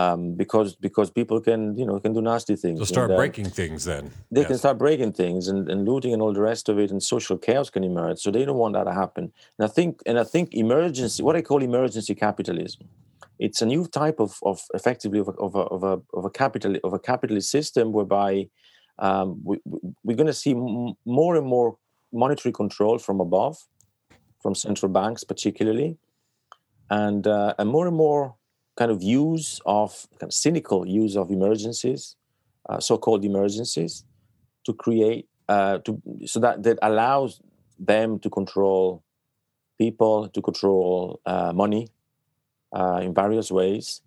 um, 0.00 0.20
because 0.42 0.74
because 0.86 1.08
people 1.10 1.38
can 1.48 1.60
you 1.80 1.86
know 1.88 1.96
can 2.04 2.12
do 2.14 2.22
nasty 2.22 2.56
things 2.56 2.78
They'll 2.78 2.94
start 2.96 3.10
and, 3.10 3.18
uh, 3.18 3.22
breaking 3.22 3.50
things 3.60 3.80
then. 3.84 4.04
they 4.36 4.40
Yes. 4.42 4.48
can 4.50 4.58
start 4.64 4.76
breaking 4.78 5.12
things 5.22 5.42
and, 5.50 5.60
and 5.72 5.78
looting 5.90 6.12
and 6.14 6.20
all 6.22 6.32
the 6.38 6.46
rest 6.52 6.64
of 6.70 6.78
it 6.82 6.90
and 6.92 7.00
social 7.14 7.36
chaos 7.46 7.68
can 7.74 7.84
emerge 7.84 8.18
so 8.24 8.30
they 8.30 8.44
don't 8.46 8.58
want 8.64 8.74
that 8.76 8.84
to 8.90 8.94
happen 9.02 9.24
and 9.58 9.64
i 9.68 9.70
think 9.76 9.90
and 10.08 10.16
i 10.24 10.24
think 10.34 10.46
emergency 10.64 11.22
what 11.26 11.36
i 11.36 11.42
call 11.48 11.62
emergency 11.62 12.14
capitalism 12.26 12.84
it's 13.46 13.60
a 13.62 13.66
new 13.74 13.82
type 14.00 14.18
of, 14.26 14.30
of 14.50 14.56
effectively 14.78 15.18
of 15.24 15.28
a, 15.28 15.32
of 15.46 15.52
a, 15.62 15.64
of 15.76 15.82
a, 15.92 15.94
of 16.18 16.24
a 16.24 16.30
capital 16.30 16.72
of 16.84 16.92
a 16.92 16.98
capitalist 17.10 17.48
system 17.50 17.92
whereby 17.92 18.30
um, 19.06 19.28
we, 19.48 19.54
we- 19.70 19.80
we're 20.04 20.16
going 20.22 20.26
to 20.36 20.40
see 20.44 20.52
m- 20.52 20.94
more 21.04 21.36
and 21.36 21.46
more 21.46 21.76
monetary 22.12 22.52
control 22.62 22.96
from 23.06 23.20
above 23.20 23.56
from 24.42 24.54
central 24.54 24.90
banks 25.00 25.22
particularly 25.32 25.90
and 26.90 27.26
uh, 27.26 27.54
and 27.58 27.68
more 27.76 27.86
and 27.86 27.96
more 27.96 28.24
kind 28.76 28.90
of 28.90 29.02
use 29.02 29.60
of 29.66 30.06
kind 30.18 30.30
of 30.30 30.32
cynical 30.32 30.86
use 30.86 31.16
of 31.16 31.30
emergencies, 31.30 32.16
uh, 32.68 32.80
so-called 32.80 33.24
emergencies, 33.24 34.04
to 34.64 34.72
create 34.72 35.28
uh, 35.48 35.78
to 35.78 36.00
so 36.26 36.40
that 36.40 36.62
that 36.62 36.78
allows 36.82 37.40
them 37.78 38.18
to 38.20 38.30
control 38.30 39.02
people, 39.78 40.28
to 40.28 40.40
control 40.40 41.20
uh, 41.26 41.52
money 41.52 41.88
uh, 42.72 43.00
in 43.02 43.12
various 43.12 43.50
ways. 43.50 44.00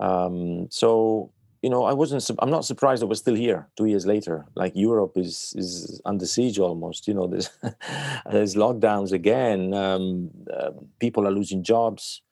Um, 0.00 0.68
so 0.70 1.32
you 1.62 1.70
know, 1.70 1.84
I 1.84 1.92
wasn't. 1.92 2.28
I'm 2.40 2.50
not 2.50 2.64
surprised 2.64 3.02
that 3.02 3.06
we're 3.06 3.14
still 3.14 3.36
here 3.36 3.68
two 3.76 3.86
years 3.86 4.04
later. 4.04 4.46
Like 4.56 4.72
Europe 4.74 5.12
is 5.16 5.54
is 5.56 6.00
under 6.04 6.26
siege 6.26 6.58
almost. 6.58 7.06
You 7.06 7.14
know, 7.14 7.26
there's 7.28 7.50
there's 8.30 8.56
lockdowns 8.56 9.12
again. 9.12 9.72
Um, 9.72 10.30
uh, 10.52 10.70
people 10.98 11.26
are 11.26 11.30
losing 11.30 11.62
jobs 11.62 12.22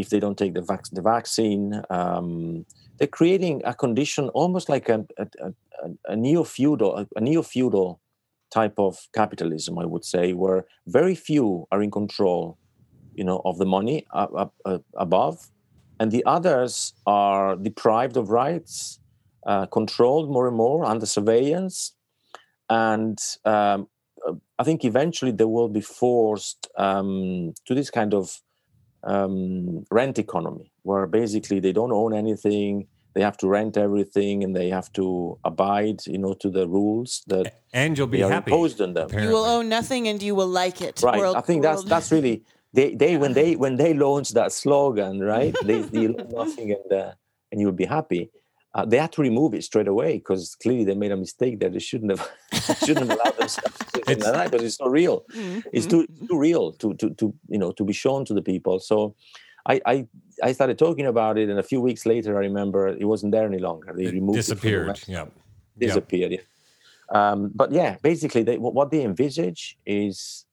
if 0.00 0.10
they 0.10 0.20
don't 0.20 0.38
take 0.38 0.54
the, 0.54 0.62
vac- 0.62 0.90
the 0.92 1.02
vaccine. 1.02 1.82
Um, 1.90 2.64
they're 2.98 3.08
creating 3.08 3.62
a 3.64 3.74
condition 3.74 4.28
almost 4.30 4.68
like 4.68 4.88
a, 4.88 5.04
a, 5.18 5.52
a, 6.06 6.16
neo 6.16 6.44
feudal 6.44 7.06
a 7.14 7.20
neo 7.20 7.42
feudal 7.42 8.00
type 8.50 8.74
of 8.78 8.98
capitalism, 9.14 9.78
I 9.78 9.84
would 9.84 10.04
say, 10.04 10.32
where 10.32 10.66
very 10.86 11.14
few 11.14 11.66
are 11.70 11.82
in 11.82 11.90
control, 11.90 12.58
you 13.14 13.24
know, 13.24 13.42
of 13.44 13.58
the 13.58 13.66
money 13.66 14.06
up, 14.12 14.32
up, 14.34 14.82
above, 14.96 15.50
and 16.00 16.10
the 16.10 16.24
others 16.24 16.94
are 17.06 17.56
deprived 17.56 18.16
of 18.16 18.30
rights, 18.30 19.00
uh, 19.46 19.66
controlled 19.66 20.30
more 20.30 20.48
and 20.48 20.56
more 20.56 20.84
under 20.84 21.06
surveillance, 21.06 21.94
and 22.70 23.18
um, 23.44 23.88
I 24.58 24.64
think 24.64 24.84
eventually 24.84 25.32
they 25.32 25.44
will 25.44 25.68
be 25.68 25.80
forced 25.80 26.68
um, 26.76 27.54
to 27.66 27.74
this 27.74 27.90
kind 27.90 28.14
of 28.14 28.40
um, 29.04 29.84
rent 29.90 30.18
economy, 30.18 30.72
where 30.82 31.06
basically 31.06 31.60
they 31.60 31.72
don't 31.72 31.92
own 31.92 32.14
anything 32.14 32.86
they 33.18 33.24
have 33.24 33.36
to 33.36 33.48
rent 33.48 33.76
everything 33.76 34.44
and 34.44 34.54
they 34.54 34.68
have 34.68 34.92
to 34.92 35.38
abide 35.44 35.98
you 36.06 36.18
know 36.18 36.34
to 36.34 36.48
the 36.50 36.68
rules 36.68 37.22
that 37.26 37.44
and 37.72 37.98
you'll 37.98 38.06
be 38.06 38.20
happy 38.20 38.52
imposed 38.52 38.80
on 38.80 38.94
them 38.94 39.06
apparently. 39.06 39.28
you 39.28 39.34
will 39.34 39.44
own 39.44 39.68
nothing 39.68 40.06
and 40.08 40.22
you 40.22 40.34
will 40.34 40.46
like 40.46 40.80
it 40.80 41.00
right 41.02 41.18
world, 41.18 41.36
i 41.36 41.40
think 41.40 41.64
world. 41.64 41.78
that's 41.78 41.88
that's 41.88 42.12
really 42.12 42.42
they 42.72 42.94
they 42.94 43.16
when 43.16 43.32
they 43.32 43.56
when 43.56 43.76
they 43.76 43.92
launched 43.92 44.34
that 44.34 44.52
slogan 44.52 45.18
right 45.20 45.54
they, 45.64 45.80
they 45.80 46.06
own 46.14 46.28
nothing 46.30 46.70
and 46.72 46.92
uh, 46.92 47.12
and 47.50 47.60
you'll 47.60 47.72
be 47.72 47.86
happy 47.86 48.30
uh, 48.78 48.84
they 48.84 48.98
had 48.98 49.10
to 49.12 49.22
remove 49.22 49.54
it 49.54 49.64
straight 49.64 49.88
away 49.88 50.18
because 50.18 50.54
clearly 50.62 50.84
they 50.84 50.94
made 50.94 51.10
a 51.10 51.16
mistake 51.16 51.58
that 51.60 51.72
they 51.72 51.78
shouldn't 51.80 52.12
have 52.12 52.24
shouldn't 52.84 53.08
have 53.08 53.18
allowed 53.18 53.36
themselves 53.36 53.78
to 53.78 54.00
say 54.06 54.14
that 54.14 54.50
because 54.50 54.64
it's 54.64 54.80
not 54.80 54.90
real 54.90 55.24
mm-hmm. 55.34 55.60
it's 55.72 55.86
too 55.86 56.06
too 56.28 56.38
real 56.38 56.72
to 56.72 56.94
to 56.94 57.10
to 57.10 57.34
you 57.48 57.58
know 57.58 57.72
to 57.72 57.84
be 57.84 57.92
shown 57.92 58.24
to 58.24 58.32
the 58.32 58.42
people 58.42 58.78
so 58.78 59.14
I, 59.68 59.80
I 59.84 60.06
I 60.42 60.52
started 60.52 60.78
talking 60.78 61.06
about 61.06 61.36
it, 61.36 61.50
and 61.50 61.58
a 61.58 61.62
few 61.62 61.80
weeks 61.80 62.06
later, 62.06 62.36
I 62.36 62.40
remember 62.40 62.88
it 62.88 63.04
wasn't 63.04 63.32
there 63.32 63.46
any 63.46 63.58
longer. 63.58 63.92
They 63.94 64.04
it 64.04 64.14
removed 64.14 64.36
disappeared. 64.36 64.88
it. 64.88 65.08
Yeah, 65.08 65.26
disappeared. 65.76 66.32
Yeah. 66.32 66.38
Um, 67.10 67.50
but 67.54 67.70
yeah, 67.70 67.96
basically, 68.02 68.42
they, 68.42 68.56
what 68.56 68.90
they 68.90 69.02
envisage 69.02 69.76
is 69.84 70.46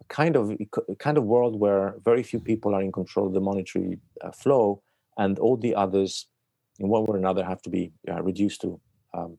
a 0.00 0.04
kind 0.04 0.36
of 0.36 0.52
a 0.52 0.94
kind 0.96 1.18
of 1.18 1.24
world 1.24 1.60
where 1.60 1.96
very 2.04 2.22
few 2.22 2.40
people 2.40 2.74
are 2.74 2.82
in 2.82 2.92
control 2.92 3.26
of 3.26 3.34
the 3.34 3.40
monetary 3.40 3.98
uh, 4.22 4.30
flow, 4.30 4.82
and 5.18 5.38
all 5.38 5.56
the 5.56 5.74
others, 5.74 6.26
in 6.82 6.88
one 6.88 7.02
way 7.02 7.14
or 7.14 7.16
another, 7.16 7.44
have 7.44 7.62
to 7.62 7.70
be 7.70 7.92
uh, 8.10 8.22
reduced 8.22 8.60
to. 8.62 8.80
Um, 9.14 9.38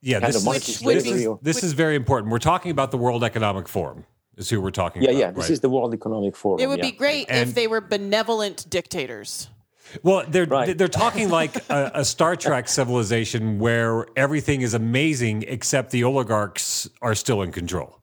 yeah, 0.00 0.20
this, 0.20 0.46
which, 0.46 0.78
which 0.80 1.06
is, 1.06 1.28
this 1.42 1.64
is 1.64 1.72
very 1.72 1.96
important. 1.96 2.30
We're 2.30 2.38
talking 2.38 2.70
about 2.70 2.92
the 2.92 2.98
World 2.98 3.24
Economic 3.24 3.68
Forum 3.68 4.04
is 4.36 4.48
who 4.48 4.60
we're 4.60 4.70
talking 4.70 5.02
yeah, 5.02 5.10
about. 5.10 5.18
Yeah, 5.18 5.26
yeah. 5.26 5.30
This 5.32 5.44
right? 5.44 5.50
is 5.50 5.60
the 5.60 5.68
World 5.68 5.92
Economic 5.92 6.36
Forum. 6.36 6.60
It 6.60 6.68
would 6.68 6.78
yeah. 6.78 6.90
be 6.90 6.92
great 6.92 7.26
and, 7.28 7.48
if 7.48 7.54
they 7.54 7.66
were 7.66 7.80
benevolent 7.80 8.70
dictators. 8.70 9.48
Well, 10.02 10.24
they're 10.28 10.44
right. 10.44 10.76
they're 10.76 10.86
talking 10.86 11.30
like 11.30 11.56
a, 11.70 11.90
a, 11.94 12.04
Star 12.04 12.36
Trek 12.36 12.68
civilization 12.68 13.58
where 13.58 14.06
everything 14.16 14.60
is 14.60 14.74
amazing 14.74 15.44
except 15.48 15.90
the 15.90 16.04
oligarchs 16.04 16.88
are 17.00 17.14
still 17.14 17.40
in 17.42 17.52
control. 17.52 18.00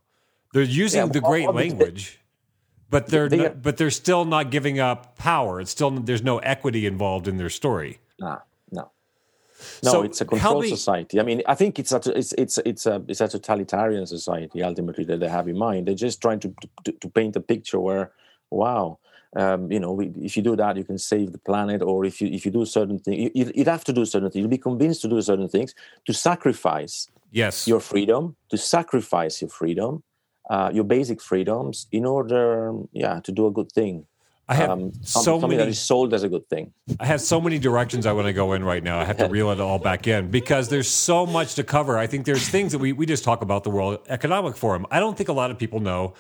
They're 0.54 0.64
using 0.64 1.02
yeah, 1.02 1.08
the 1.08 1.22
great 1.22 1.50
language, 1.52 2.14
they, 2.14 2.90
but 2.90 3.08
they're 3.08 3.30
they, 3.30 3.38
not, 3.38 3.62
but 3.62 3.78
they're 3.78 3.92
still 3.92 4.26
not 4.26 4.50
giving 4.50 4.80
up 4.80 5.16
power. 5.16 5.62
It's 5.62 5.72
still 5.72 5.92
there's 5.92 6.24
no 6.24 6.40
equity 6.40 6.88
involved 6.88 7.28
in 7.28 7.38
their 7.38 7.52
story. 7.52 8.00
Nah, 8.20 8.40
no. 9.84 9.92
So 9.92 10.04
it's 10.04 10.22
a 10.22 10.26
control 10.26 10.62
me, 10.62 10.70
society. 10.70 11.20
I 11.20 11.24
mean, 11.24 11.42
I 11.48 11.56
think 11.56 11.80
it's 11.80 11.92
a, 11.92 12.02
it's 12.16 12.34
it's 12.34 12.58
it's 12.60 12.86
a 12.86 13.04
it's 13.08 13.22
a 13.22 13.28
totalitarian 13.28 14.06
society 14.06 14.64
ultimately 14.64 15.04
that 15.06 15.20
they 15.20 15.30
have 15.30 15.48
in 15.48 15.58
mind. 15.58 15.88
They're 15.88 15.96
just 15.96 16.22
trying 16.22 16.40
to 16.42 16.54
to, 16.84 16.92
to 16.92 17.10
paint 17.10 17.36
a 17.36 17.42
picture 17.42 17.80
where, 17.80 18.12
wow, 18.50 19.00
um, 19.36 19.72
you 19.72 19.80
know, 19.80 19.92
we, 19.92 20.12
if 20.22 20.38
you 20.38 20.44
do 20.44 20.56
that, 20.56 20.78
you 20.78 20.84
can 20.84 20.98
save 20.98 21.32
the 21.32 21.38
planet, 21.38 21.82
or 21.82 22.06
if 22.06 22.22
you 22.22 22.28
if 22.30 22.46
you 22.46 22.52
do 22.52 22.66
certain 22.66 23.00
things, 23.00 23.32
you, 23.34 23.52
would 23.56 23.68
have 23.68 23.84
to 23.86 23.94
do 23.94 24.06
certain 24.06 24.30
things. 24.30 24.42
You'll 24.42 24.50
be 24.50 24.58
convinced 24.58 25.02
to 25.02 25.10
do 25.10 25.22
certain 25.22 25.50
things 25.50 25.74
to 26.06 26.14
sacrifice 26.14 27.08
yes 27.32 27.68
your 27.68 27.80
freedom, 27.80 28.36
to 28.50 28.58
sacrifice 28.58 29.42
your 29.42 29.50
freedom, 29.50 30.04
uh, 30.50 30.72
your 30.74 30.84
basic 30.86 31.22
freedoms 31.22 31.88
in 31.92 32.06
order, 32.06 32.74
yeah, 32.94 33.20
to 33.22 33.32
do 33.32 33.48
a 33.48 33.52
good 33.52 33.72
thing. 33.72 34.06
I 34.48 34.56
have 34.56 34.70
um, 34.70 34.92
so 35.02 35.22
something 35.22 35.50
many, 35.50 35.58
that 35.58 35.68
is 35.68 35.80
sold 35.80 36.14
as 36.14 36.22
a 36.22 36.30
good 36.30 36.48
thing. 36.50 36.72
I 37.00 37.06
have 37.06 37.20
so 37.20 37.42
many 37.42 37.58
directions 37.58 38.06
I 38.06 38.12
want 38.12 38.28
to 38.28 38.34
go 38.34 38.54
in 38.54 38.64
right 38.64 38.84
now. 38.84 39.00
I 39.00 39.04
have 39.04 39.18
to 39.18 39.28
reel 39.30 39.50
it 39.50 39.60
all 39.60 39.80
back 39.80 40.08
in 40.08 40.30
because 40.30 40.70
there's 40.70 40.88
so 40.88 41.26
much 41.26 41.56
to 41.56 41.64
cover. 41.64 41.98
I 41.98 42.06
think 42.06 42.26
there's 42.26 42.48
things 42.48 42.72
that 42.72 42.78
we, 42.78 42.94
we 42.94 43.08
just 43.08 43.24
talk 43.24 43.42
about 43.42 43.64
the 43.64 43.72
World 43.72 44.00
Economic 44.08 44.56
Forum. 44.56 44.86
I 44.92 45.00
don't 45.00 45.18
think 45.18 45.30
a 45.30 45.34
lot 45.34 45.50
of 45.50 45.58
people 45.58 45.80
know 45.80 46.14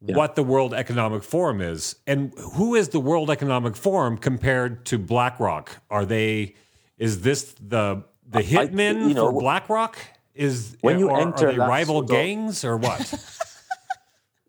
yeah. 0.00 0.16
what 0.16 0.36
the 0.36 0.42
World 0.42 0.72
Economic 0.72 1.22
Forum 1.22 1.60
is 1.60 1.96
and 2.06 2.32
who 2.54 2.74
is 2.74 2.88
the 2.88 3.00
World 3.00 3.30
Economic 3.30 3.76
Forum 3.76 4.16
compared 4.16 4.86
to 4.86 4.98
BlackRock. 4.98 5.82
Are 5.90 6.06
they? 6.06 6.54
Is 6.96 7.20
this 7.20 7.54
the 7.60 8.04
the 8.26 8.40
hitmen 8.40 9.04
I, 9.04 9.08
you 9.08 9.14
know, 9.14 9.30
for 9.30 9.40
BlackRock? 9.40 9.98
Is 10.34 10.78
when 10.80 10.98
you 10.98 11.10
or, 11.10 11.20
enter 11.20 11.48
are 11.48 11.52
they 11.52 11.58
rival 11.58 12.00
gangs 12.00 12.64
or 12.64 12.78
what? 12.78 13.12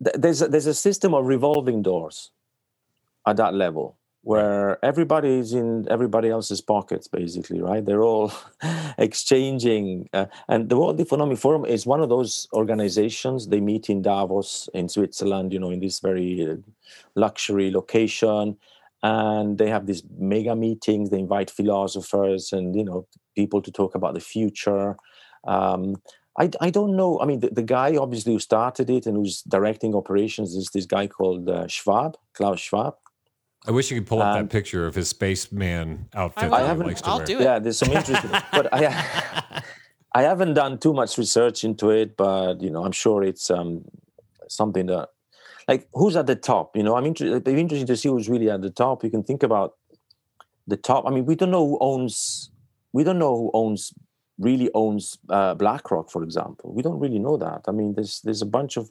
there's 0.00 0.40
a, 0.40 0.48
there's 0.48 0.66
a 0.66 0.74
system 0.74 1.12
of 1.12 1.26
revolving 1.26 1.82
doors 1.82 2.30
at 3.26 3.36
that 3.36 3.54
level 3.54 3.98
where 4.24 4.82
everybody 4.84 5.40
is 5.40 5.52
in 5.52 5.84
everybody 5.90 6.28
else's 6.28 6.60
pockets 6.60 7.08
basically 7.08 7.60
right? 7.60 7.84
They're 7.84 8.04
all 8.04 8.32
exchanging 8.98 10.08
uh, 10.12 10.26
and 10.48 10.68
the 10.68 10.78
world 10.78 11.00
economic 11.00 11.38
forum 11.38 11.64
is 11.64 11.86
one 11.86 12.00
of 12.00 12.08
those 12.08 12.46
organizations. 12.52 13.48
They 13.48 13.60
meet 13.60 13.90
in 13.90 14.02
davos 14.02 14.68
in 14.74 14.88
switzerland 14.88 15.52
you 15.52 15.58
know 15.58 15.70
in 15.70 15.80
this 15.80 16.00
very 16.00 16.46
uh, 16.48 16.56
luxury 17.16 17.70
location 17.70 18.56
and 19.02 19.58
they 19.58 19.68
have 19.68 19.86
these 19.86 20.02
mega 20.18 20.54
meetings. 20.54 21.10
They 21.10 21.18
invite 21.18 21.50
philosophers 21.50 22.52
and 22.52 22.76
you 22.76 22.84
know 22.84 23.06
people 23.34 23.60
to 23.62 23.72
talk 23.72 23.94
about 23.94 24.14
the 24.14 24.20
future. 24.20 24.96
Um, 25.44 25.96
I, 26.38 26.50
I 26.60 26.70
don't 26.70 26.96
know. 26.96 27.20
I 27.20 27.26
mean, 27.26 27.40
the, 27.40 27.50
the 27.50 27.62
guy 27.62 27.96
obviously 27.96 28.32
who 28.32 28.38
started 28.38 28.88
it 28.88 29.06
and 29.06 29.16
who's 29.16 29.42
directing 29.42 29.94
operations 29.94 30.54
is 30.54 30.70
this 30.72 30.86
guy 30.86 31.06
called 31.06 31.48
uh, 31.48 31.66
Schwab, 31.66 32.16
Klaus 32.32 32.60
Schwab. 32.60 32.94
I 33.66 33.70
wish 33.70 33.90
you 33.90 33.98
could 33.98 34.06
pull 34.06 34.20
up 34.20 34.36
um, 34.36 34.42
that 34.42 34.50
picture 34.50 34.86
of 34.86 34.94
his 34.94 35.08
spaceman 35.08 36.08
outfit. 36.14 36.52
I, 36.52 36.62
haven't. 36.62 37.00
I'll 37.06 37.18
wear. 37.18 37.26
do 37.26 37.38
it. 37.38 37.44
Yeah, 37.44 37.58
there's 37.58 37.78
some 37.78 37.92
interesting, 37.92 38.30
but 38.30 38.72
I, 38.72 39.62
I 40.12 40.22
haven't 40.22 40.54
done 40.54 40.78
too 40.78 40.92
much 40.92 41.16
research 41.16 41.62
into 41.62 41.90
it. 41.90 42.16
But 42.16 42.60
you 42.60 42.70
know, 42.70 42.84
I'm 42.84 42.92
sure 42.92 43.22
it's 43.22 43.50
um, 43.50 43.84
something 44.48 44.86
that, 44.86 45.10
like, 45.68 45.88
who's 45.94 46.16
at 46.16 46.26
the 46.26 46.34
top? 46.34 46.76
You 46.76 46.82
know, 46.82 46.96
I'm 46.96 47.06
interested. 47.06 47.36
It'd 47.36 47.44
be 47.44 47.60
interesting 47.60 47.86
to 47.86 47.96
see 47.96 48.08
who's 48.08 48.28
really 48.28 48.50
at 48.50 48.62
the 48.62 48.70
top. 48.70 49.04
You 49.04 49.10
can 49.10 49.22
think 49.22 49.44
about 49.44 49.76
the 50.66 50.76
top. 50.76 51.06
I 51.06 51.10
mean, 51.10 51.24
we 51.24 51.36
don't 51.36 51.52
know 51.52 51.66
who 51.66 51.78
owns. 51.80 52.50
We 52.92 53.04
don't 53.04 53.18
know 53.18 53.36
who 53.36 53.50
owns 53.54 53.94
really 54.38 54.70
owns 54.74 55.18
uh, 55.28 55.54
BlackRock, 55.54 56.10
for 56.10 56.22
example. 56.22 56.72
We 56.72 56.82
don't 56.82 56.98
really 56.98 57.18
know 57.18 57.36
that. 57.36 57.62
I 57.68 57.70
mean, 57.70 57.94
there's 57.94 58.20
there's 58.22 58.42
a 58.42 58.46
bunch 58.46 58.76
of 58.76 58.90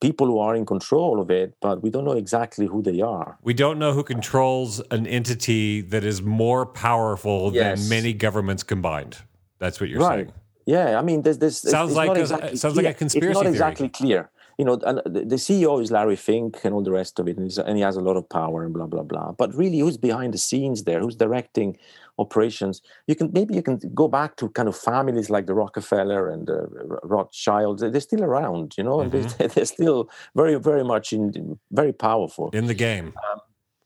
people 0.00 0.26
who 0.26 0.38
are 0.38 0.54
in 0.54 0.66
control 0.66 1.20
of 1.20 1.30
it, 1.30 1.54
but 1.60 1.82
we 1.82 1.90
don't 1.90 2.04
know 2.04 2.12
exactly 2.12 2.66
who 2.66 2.82
they 2.82 3.00
are. 3.00 3.38
We 3.42 3.54
don't 3.54 3.78
know 3.78 3.92
who 3.92 4.02
controls 4.02 4.80
an 4.90 5.06
entity 5.06 5.80
that 5.80 6.04
is 6.04 6.22
more 6.22 6.66
powerful 6.66 7.52
yes. 7.54 7.80
than 7.80 7.88
many 7.88 8.12
governments 8.12 8.62
combined. 8.62 9.18
That's 9.58 9.80
what 9.80 9.88
you're 9.88 10.00
right. 10.00 10.26
saying. 10.26 10.32
Yeah, 10.66 10.98
I 10.98 11.02
mean, 11.02 11.22
there's 11.22 11.38
this. 11.38 11.60
Sounds 11.60 11.94
like 11.94 12.16
exactly 12.16 12.50
a, 12.50 12.56
sounds 12.56 12.74
clear. 12.74 12.86
like 12.86 12.96
a 12.96 12.98
conspiracy. 12.98 13.28
It's 13.28 13.34
not 13.36 13.42
theory. 13.42 13.52
exactly 13.52 13.88
clear. 13.88 14.30
You 14.58 14.64
know, 14.64 14.76
the 14.76 15.36
CEO 15.36 15.82
is 15.82 15.90
Larry 15.90 16.16
Fink 16.16 16.64
and 16.64 16.74
all 16.74 16.82
the 16.82 16.90
rest 16.90 17.18
of 17.18 17.28
it, 17.28 17.36
and 17.36 17.76
he 17.76 17.82
has 17.82 17.96
a 17.96 18.00
lot 18.00 18.16
of 18.16 18.28
power 18.28 18.64
and 18.64 18.74
blah 18.74 18.86
blah 18.86 19.02
blah. 19.02 19.32
But 19.32 19.54
really, 19.54 19.78
who's 19.78 19.96
behind 19.96 20.34
the 20.34 20.38
scenes 20.38 20.84
there? 20.84 21.00
Who's 21.00 21.14
directing 21.14 21.78
operations? 22.18 22.82
You 23.06 23.14
can 23.14 23.30
maybe 23.32 23.54
you 23.54 23.62
can 23.62 23.78
go 23.94 24.08
back 24.08 24.36
to 24.36 24.48
kind 24.50 24.68
of 24.68 24.76
families 24.76 25.30
like 25.30 25.46
the 25.46 25.54
Rockefeller 25.54 26.28
and 26.28 26.48
uh, 26.48 26.66
Rothschild. 27.02 27.80
They're 27.80 28.00
still 28.00 28.24
around, 28.24 28.74
you 28.76 28.84
know, 28.84 28.98
mm-hmm. 28.98 29.16
and 29.16 29.30
they're, 29.38 29.48
they're, 29.48 29.64
still 29.64 30.10
very 30.34 30.56
very 30.56 30.84
much 30.84 31.12
in 31.12 31.58
very 31.70 31.92
powerful 31.92 32.50
in 32.52 32.66
the 32.66 32.74
game. 32.74 33.14
Um, 33.30 33.40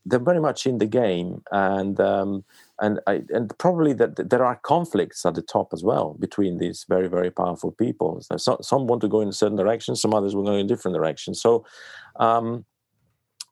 they're 0.07 0.19
very 0.19 0.41
much 0.41 0.67
in 0.67 0.79
the 0.79 0.87
game, 0.87 1.43
and 1.53 2.01
um, 2.01 2.45
and 2.81 3.01
I, 3.07 3.23
and 3.29 3.57
probably 3.59 3.93
that, 3.95 4.31
there 4.31 4.45
are 4.45 4.57
conflicts 4.57 5.27
at 5.27 5.35
the 5.35 5.43
top 5.43 5.73
as 5.73 5.85
well 5.85 6.17
between 6.19 6.59
these 6.59 6.87
very 6.89 7.09
very 7.09 7.31
powerful 7.31 7.73
people. 7.73 8.21
So 8.37 8.59
some 8.63 8.87
want 8.87 9.03
to 9.03 9.09
go 9.09 9.21
in 9.21 9.29
a 9.29 9.33
certain 9.33 9.59
direction, 9.59 9.97
some 9.97 10.15
others 10.15 10.35
will 10.35 10.45
go 10.45 10.55
in 10.55 10.67
different 10.67 10.97
directions. 10.97 11.41
So. 11.41 11.65
Um, 12.17 12.65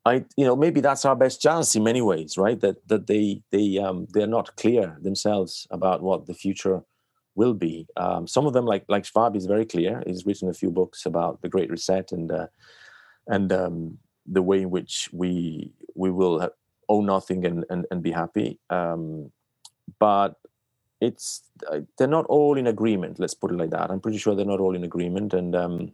I, 0.04 0.24
you 0.36 0.44
know, 0.44 0.56
maybe 0.56 0.80
that's 0.80 1.04
our 1.04 1.16
best 1.16 1.42
chance 1.42 1.74
in 1.74 1.82
many 1.84 2.02
ways, 2.02 2.38
right? 2.38 2.58
That 2.60 2.86
that 2.88 3.06
they 3.06 3.42
they 3.50 3.78
um, 3.78 4.06
they're 4.12 4.26
not 4.26 4.56
clear 4.56 4.96
themselves 5.00 5.66
about 5.70 6.02
what 6.02 6.26
the 6.26 6.34
future 6.34 6.82
will 7.34 7.54
be. 7.54 7.86
Um, 7.96 8.26
some 8.26 8.46
of 8.46 8.52
them, 8.52 8.64
like 8.64 8.84
like 8.88 9.04
Schwab, 9.04 9.36
is 9.36 9.46
very 9.46 9.66
clear. 9.66 10.02
He's 10.06 10.26
written 10.26 10.48
a 10.48 10.54
few 10.54 10.70
books 10.70 11.06
about 11.06 11.42
the 11.42 11.48
Great 11.48 11.70
Reset 11.70 12.12
and 12.12 12.30
uh, 12.30 12.46
and 13.26 13.52
um, 13.52 13.98
the 14.26 14.42
way 14.42 14.62
in 14.62 14.70
which 14.70 15.08
we 15.12 15.72
we 15.94 16.10
will 16.10 16.48
own 16.88 17.06
nothing 17.06 17.44
and 17.44 17.64
and, 17.70 17.86
and 17.90 18.02
be 18.02 18.12
happy. 18.12 18.58
Um, 18.70 19.30
but 19.98 20.36
it's 21.00 21.42
uh, 21.70 21.80
they're 21.96 22.08
not 22.08 22.26
all 22.26 22.56
in 22.56 22.66
agreement. 22.66 23.18
Let's 23.18 23.34
put 23.34 23.50
it 23.50 23.56
like 23.56 23.70
that. 23.70 23.90
I'm 23.90 24.00
pretty 24.00 24.18
sure 24.18 24.34
they're 24.34 24.44
not 24.44 24.60
all 24.60 24.74
in 24.74 24.84
agreement, 24.84 25.34
and 25.34 25.54
um, 25.54 25.92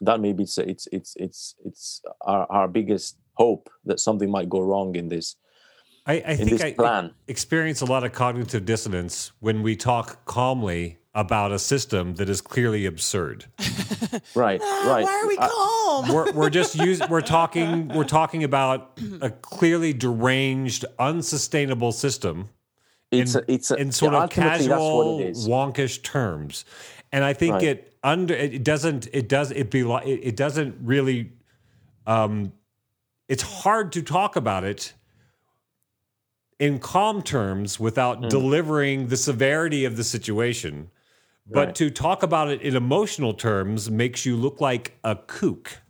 that 0.00 0.20
maybe 0.20 0.44
it's 0.44 0.58
it's 0.58 0.88
it's 0.92 1.14
it's 1.16 1.54
it's 1.64 2.02
our, 2.22 2.46
our 2.50 2.68
biggest 2.68 3.16
hope 3.34 3.70
that 3.84 4.00
something 4.00 4.30
might 4.30 4.48
go 4.48 4.60
wrong 4.60 4.94
in 4.94 5.08
this. 5.08 5.36
I, 6.06 6.14
I 6.26 6.36
think 6.36 6.60
I 6.62 6.72
plan. 6.72 7.12
experience 7.28 7.82
a 7.82 7.84
lot 7.84 8.04
of 8.04 8.12
cognitive 8.12 8.64
dissonance 8.64 9.32
when 9.40 9.62
we 9.62 9.76
talk 9.76 10.24
calmly 10.24 10.98
about 11.14 11.52
a 11.52 11.58
system 11.58 12.14
that 12.14 12.28
is 12.28 12.40
clearly 12.40 12.86
absurd. 12.86 13.44
right, 14.34 14.60
ah, 14.62 14.84
right. 14.86 15.04
Why 15.04 15.20
are 15.22 15.28
we 15.28 15.36
calm? 15.36 16.08
we're, 16.08 16.32
we're 16.32 16.50
just 16.50 16.76
using. 16.76 17.08
We're 17.10 17.20
talking. 17.20 17.88
We're 17.88 18.04
talking 18.04 18.44
about 18.44 18.98
a 19.20 19.30
clearly 19.30 19.92
deranged, 19.92 20.84
unsustainable 20.98 21.92
system. 21.92 22.48
It's 23.10 23.34
in, 23.34 23.40
a, 23.40 23.52
it's 23.52 23.70
a, 23.70 23.74
in 23.74 23.90
sort 23.92 24.14
of 24.14 24.22
ultimately 24.22 24.68
that's 24.68 24.68
what 24.68 24.76
casual, 24.76 25.20
it 25.20 25.26
is. 25.30 25.48
wonkish 25.48 26.02
terms, 26.02 26.64
and 27.12 27.24
I 27.24 27.32
think 27.32 27.54
Right. 27.54 27.62
it 27.64 27.94
under 28.02 28.34
it 28.34 28.62
doesn't 28.64 29.08
it 29.12 29.28
does 29.28 29.50
it 29.50 29.70
be 29.70 29.80
it, 29.80 30.20
it 30.22 30.36
doesn't 30.36 30.76
really. 30.82 31.32
Um, 32.06 32.52
it's 33.28 33.42
hard 33.42 33.92
to 33.92 34.02
talk 34.02 34.34
about 34.36 34.64
it 34.64 34.94
in 36.58 36.78
calm 36.78 37.22
terms 37.22 37.80
without 37.80 38.18
Hmm. 38.22 38.28
delivering 38.28 39.08
the 39.08 39.16
severity 39.16 39.84
of 39.84 39.96
the 39.96 40.04
situation. 40.04 40.90
But 41.46 41.66
Right. 41.68 41.74
to 41.76 41.90
talk 41.90 42.22
about 42.22 42.48
it 42.48 42.60
in 42.62 42.76
emotional 42.76 43.34
terms 43.34 43.90
makes 43.90 44.24
you 44.26 44.36
look 44.36 44.60
like 44.60 44.98
a 45.02 45.16
kook. 45.16 45.80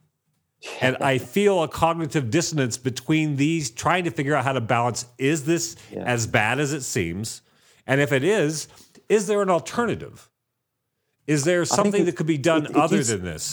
And 0.80 0.96
I 1.00 1.18
feel 1.34 1.62
a 1.62 1.68
cognitive 1.68 2.30
dissonance 2.30 2.76
between 2.78 3.36
these, 3.36 3.70
trying 3.70 4.04
to 4.04 4.10
figure 4.10 4.34
out 4.34 4.44
how 4.44 4.52
to 4.52 4.60
balance 4.60 5.06
is 5.18 5.44
this 5.44 5.76
Yeah. 5.92 6.04
as 6.04 6.26
bad 6.26 6.60
as 6.60 6.72
it 6.72 6.82
seems? 6.82 7.42
And 7.86 8.00
if 8.00 8.12
it 8.12 8.22
is, 8.24 8.68
is 9.08 9.26
there 9.26 9.42
an 9.42 9.50
alternative? 9.50 10.30
Is 11.35 11.45
there 11.49 11.64
something 11.64 12.03
it- 12.03 12.07
that 12.07 12.16
could 12.18 12.31
be 12.37 12.43
done 12.53 12.64
it- 12.64 12.70
it 12.70 12.76
other 12.85 13.01
is- 13.03 13.09
than 13.12 13.22
this? 13.33 13.45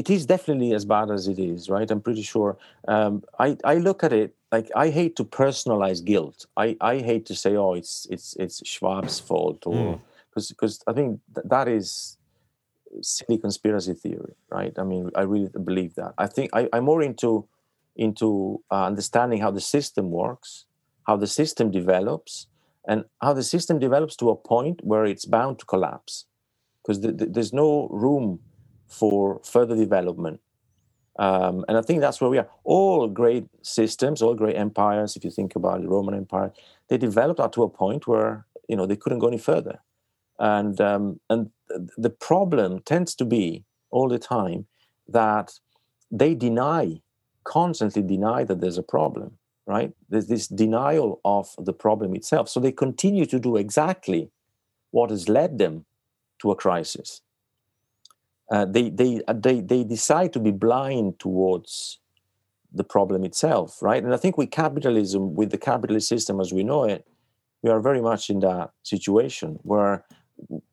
it 0.00 0.08
is 0.16 0.22
definitely 0.34 0.70
as 0.78 0.84
bad 0.94 1.08
as 1.16 1.22
it 1.32 1.38
is, 1.52 1.60
right? 1.76 1.88
I'm 1.92 2.02
pretty 2.08 2.26
sure. 2.34 2.50
Um, 2.94 3.12
I 3.46 3.48
I 3.72 3.74
look 3.88 4.00
at 4.06 4.12
it 4.22 4.30
like 4.54 4.68
I 4.84 4.86
hate 4.98 5.14
to 5.20 5.24
personalize 5.42 6.00
guilt. 6.10 6.38
I, 6.64 6.66
I 6.92 6.94
hate 7.10 7.24
to 7.30 7.34
say, 7.42 7.52
oh, 7.64 7.72
it's 7.80 7.94
it's 8.14 8.28
it's 8.44 8.56
Schwab's 8.72 9.18
fault, 9.28 9.60
or 9.72 10.00
because 10.28 10.46
because 10.54 10.74
I 10.90 10.92
think 10.98 11.08
th- 11.34 11.46
that 11.54 11.66
is 11.78 11.86
silly 13.14 13.38
conspiracy 13.46 13.94
theory, 14.04 14.34
right? 14.56 14.74
I 14.82 14.84
mean, 14.92 15.04
I 15.20 15.22
really 15.32 15.50
believe 15.70 15.92
that. 16.00 16.12
I 16.24 16.26
think 16.34 16.46
I, 16.58 16.60
I'm 16.74 16.84
more 16.92 17.02
into 17.10 17.30
into 18.06 18.28
uh, 18.74 18.84
understanding 18.90 19.38
how 19.44 19.52
the 19.58 19.64
system 19.76 20.06
works, 20.22 20.50
how 21.08 21.16
the 21.24 21.30
system 21.40 21.66
develops, 21.80 22.32
and 22.90 22.98
how 23.24 23.32
the 23.40 23.46
system 23.54 23.76
develops 23.86 24.14
to 24.16 24.26
a 24.30 24.36
point 24.52 24.76
where 24.90 25.04
it's 25.12 25.24
bound 25.36 25.54
to 25.60 25.64
collapse, 25.72 26.14
because 26.86 27.00
th- 27.00 27.16
th- 27.18 27.32
there's 27.32 27.52
no 27.52 27.88
room 27.90 28.40
for 28.86 29.40
further 29.44 29.74
development. 29.74 30.40
Um, 31.18 31.64
and 31.66 31.76
I 31.76 31.82
think 31.82 32.00
that's 32.00 32.20
where 32.20 32.30
we 32.30 32.38
are. 32.38 32.48
All 32.64 33.08
great 33.08 33.46
systems, 33.62 34.22
all 34.22 34.34
great 34.34 34.56
empires, 34.56 35.16
if 35.16 35.24
you 35.24 35.30
think 35.30 35.56
about 35.56 35.80
the 35.80 35.88
Roman 35.88 36.14
Empire, 36.14 36.52
they 36.88 36.98
developed 36.98 37.40
up 37.40 37.52
to 37.52 37.62
a 37.62 37.68
point 37.68 38.06
where 38.06 38.46
you 38.68 38.76
know 38.76 38.86
they 38.86 38.96
couldn't 38.96 39.20
go 39.20 39.28
any 39.28 39.38
further. 39.38 39.80
And 40.38 40.80
um, 40.80 41.20
and 41.30 41.50
th- 41.68 41.90
the 41.96 42.10
problem 42.10 42.80
tends 42.82 43.14
to 43.16 43.24
be 43.24 43.64
all 43.90 44.08
the 44.08 44.18
time 44.18 44.66
that 45.08 45.58
they 46.10 46.34
deny, 46.34 47.00
constantly 47.44 48.02
deny 48.02 48.44
that 48.44 48.60
there's 48.60 48.78
a 48.78 48.82
problem. 48.82 49.38
Right? 49.66 49.92
There's 50.08 50.28
this 50.28 50.46
denial 50.46 51.20
of 51.24 51.48
the 51.58 51.72
problem 51.72 52.14
itself. 52.14 52.48
So 52.48 52.60
they 52.60 52.70
continue 52.70 53.26
to 53.26 53.40
do 53.40 53.56
exactly 53.56 54.30
what 54.92 55.10
has 55.10 55.28
led 55.28 55.58
them 55.58 55.86
to 56.38 56.50
a 56.50 56.56
crisis 56.56 57.22
uh, 58.50 58.64
they 58.64 58.90
they 58.90 59.20
uh, 59.26 59.32
they 59.32 59.60
they 59.60 59.84
decide 59.84 60.32
to 60.32 60.38
be 60.38 60.50
blind 60.50 61.18
towards 61.18 61.98
the 62.72 62.84
problem 62.84 63.24
itself, 63.24 63.82
right? 63.82 64.02
And 64.02 64.12
I 64.12 64.16
think 64.16 64.36
with 64.36 64.50
capitalism, 64.50 65.34
with 65.34 65.50
the 65.50 65.58
capitalist 65.58 66.08
system 66.08 66.40
as 66.40 66.52
we 66.52 66.62
know 66.62 66.84
it, 66.84 67.06
we 67.62 67.70
are 67.70 67.80
very 67.80 68.00
much 68.00 68.28
in 68.28 68.40
that 68.40 68.70
situation 68.82 69.58
where 69.62 70.04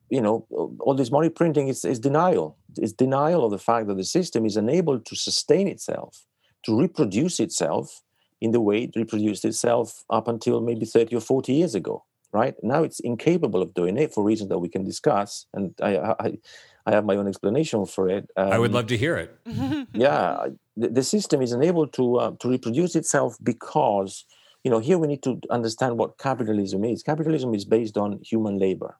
you 0.08 0.20
know 0.20 0.46
all 0.80 0.94
this 0.94 1.10
money 1.10 1.28
printing 1.28 1.68
is, 1.68 1.84
is 1.84 1.98
denial. 1.98 2.56
It's 2.76 2.92
denial 2.92 3.44
of 3.44 3.50
the 3.50 3.58
fact 3.58 3.88
that 3.88 3.96
the 3.96 4.04
system 4.04 4.46
is 4.46 4.56
unable 4.56 5.00
to 5.00 5.16
sustain 5.16 5.66
itself, 5.66 6.26
to 6.64 6.78
reproduce 6.78 7.40
itself 7.40 8.02
in 8.40 8.52
the 8.52 8.60
way 8.60 8.84
it 8.84 8.94
reproduced 8.94 9.44
itself 9.44 10.04
up 10.10 10.28
until 10.28 10.60
maybe 10.60 10.86
30 10.86 11.16
or 11.16 11.20
40 11.20 11.52
years 11.52 11.74
ago 11.74 12.04
right? 12.34 12.54
Now 12.62 12.82
it's 12.82 13.00
incapable 13.00 13.62
of 13.62 13.72
doing 13.80 13.96
it 13.96 14.12
for 14.12 14.22
reasons 14.30 14.48
that 14.50 14.58
we 14.64 14.68
can 14.74 14.84
discuss 14.92 15.46
and 15.54 15.66
i 15.80 15.92
i, 16.26 16.28
I 16.86 16.90
have 16.96 17.04
my 17.10 17.16
own 17.20 17.28
explanation 17.32 17.86
for 17.94 18.04
it 18.16 18.24
I 18.36 18.58
would 18.60 18.72
Um, 18.72 18.78
love 18.78 18.88
to 18.94 18.98
hear 19.04 19.16
it. 19.24 19.30
yeah 20.06 20.26
the, 20.82 20.88
the 20.98 21.04
system 21.14 21.38
is 21.46 21.52
unable 21.58 21.86
to 21.98 22.04
uh, 22.22 22.32
to 22.40 22.46
reproduce 22.54 22.92
itself 23.00 23.30
because 23.52 24.12
you 24.64 24.70
know 24.72 24.80
here 24.88 24.98
we 25.02 25.06
need 25.12 25.22
to 25.28 25.32
understand 25.58 25.92
what 26.00 26.10
capitalism 26.28 26.80
is. 26.92 26.98
Capitalism 27.12 27.50
is 27.58 27.64
based 27.76 27.96
on 28.04 28.08
human 28.32 28.56
labor 28.66 28.92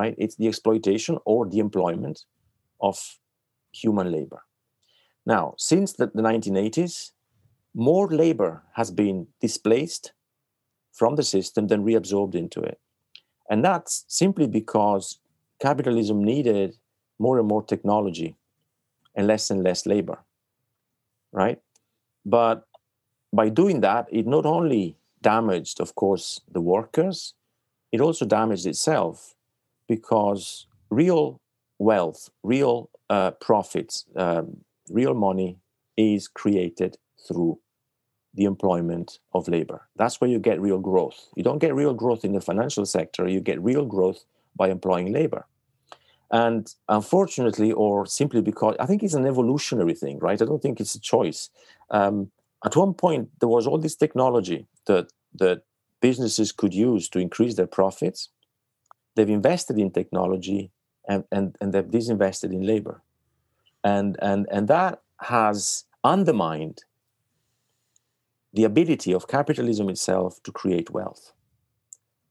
right? 0.00 0.14
It's 0.24 0.36
the 0.40 0.48
exploitation 0.52 1.14
or 1.32 1.40
the 1.52 1.60
employment 1.66 2.16
of 2.88 2.96
human 3.82 4.08
labor. 4.16 4.40
Now 5.32 5.44
since 5.70 5.88
the, 5.98 6.06
the 6.18 6.24
1980s 6.30 6.94
more 7.90 8.06
labor 8.22 8.52
has 8.80 8.88
been 9.02 9.18
displaced 9.46 10.04
from 10.94 11.16
the 11.16 11.22
system 11.22 11.66
then 11.66 11.84
reabsorbed 11.84 12.34
into 12.34 12.60
it 12.60 12.78
and 13.50 13.64
that's 13.64 14.04
simply 14.08 14.46
because 14.46 15.18
capitalism 15.60 16.24
needed 16.24 16.76
more 17.18 17.38
and 17.38 17.48
more 17.48 17.62
technology 17.62 18.36
and 19.14 19.26
less 19.26 19.50
and 19.50 19.62
less 19.62 19.86
labor 19.86 20.18
right? 21.34 21.58
But 22.24 22.64
by 23.32 23.50
doing 23.50 23.80
that, 23.82 24.06
it 24.10 24.26
not 24.26 24.46
only 24.46 24.96
damaged, 25.20 25.80
of 25.80 25.94
course, 25.94 26.40
the 26.50 26.60
workers, 26.60 27.34
it 27.92 28.00
also 28.00 28.24
damaged 28.24 28.66
itself 28.66 29.34
because 29.88 30.66
real 30.90 31.40
wealth, 31.78 32.30
real 32.42 32.88
uh, 33.10 33.32
profits, 33.32 34.06
um, 34.16 34.64
real 34.88 35.14
money 35.14 35.58
is 35.96 36.28
created 36.28 36.96
through 37.26 37.58
the 38.34 38.44
employment 38.44 39.18
of 39.32 39.48
labor. 39.48 39.88
That's 39.96 40.20
where 40.20 40.30
you 40.30 40.38
get 40.38 40.60
real 40.60 40.78
growth. 40.78 41.28
You 41.36 41.42
don't 41.42 41.60
get 41.60 41.74
real 41.74 41.94
growth 41.94 42.24
in 42.24 42.32
the 42.32 42.40
financial 42.40 42.84
sector, 42.86 43.28
you 43.28 43.40
get 43.40 43.62
real 43.62 43.84
growth 43.84 44.24
by 44.56 44.68
employing 44.68 45.12
labor. 45.12 45.46
And 46.30 46.72
unfortunately, 46.88 47.70
or 47.72 48.06
simply 48.06 48.40
because 48.40 48.74
I 48.80 48.86
think 48.86 49.02
it's 49.02 49.14
an 49.14 49.26
evolutionary 49.26 49.94
thing, 49.94 50.18
right? 50.18 50.40
I 50.40 50.44
don't 50.44 50.62
think 50.62 50.80
it's 50.80 50.94
a 50.94 51.00
choice. 51.00 51.50
Um, 51.90 52.30
at 52.64 52.74
one 52.74 52.94
point, 52.94 53.28
there 53.40 53.48
was 53.48 53.66
all 53.66 53.78
this 53.78 53.94
technology 53.94 54.66
that 54.86 55.12
that 55.34 55.62
businesses 56.00 56.52
could 56.52 56.74
use 56.74 57.08
to 57.08 57.18
increase 57.18 57.54
their 57.54 57.66
profits. 57.66 58.28
They've 59.14 59.30
invested 59.30 59.78
in 59.78 59.90
technology 59.90 60.70
and, 61.08 61.24
and, 61.32 61.56
and 61.60 61.72
they've 61.72 61.84
disinvested 61.84 62.52
in 62.52 62.66
labor. 62.66 63.00
And, 63.82 64.16
and, 64.20 64.46
and 64.50 64.68
that 64.68 65.00
has 65.20 65.84
undermined 66.02 66.84
the 68.54 68.64
ability 68.64 69.12
of 69.12 69.28
capitalism 69.28 69.88
itself 69.88 70.42
to 70.44 70.52
create 70.52 70.90
wealth. 70.90 71.32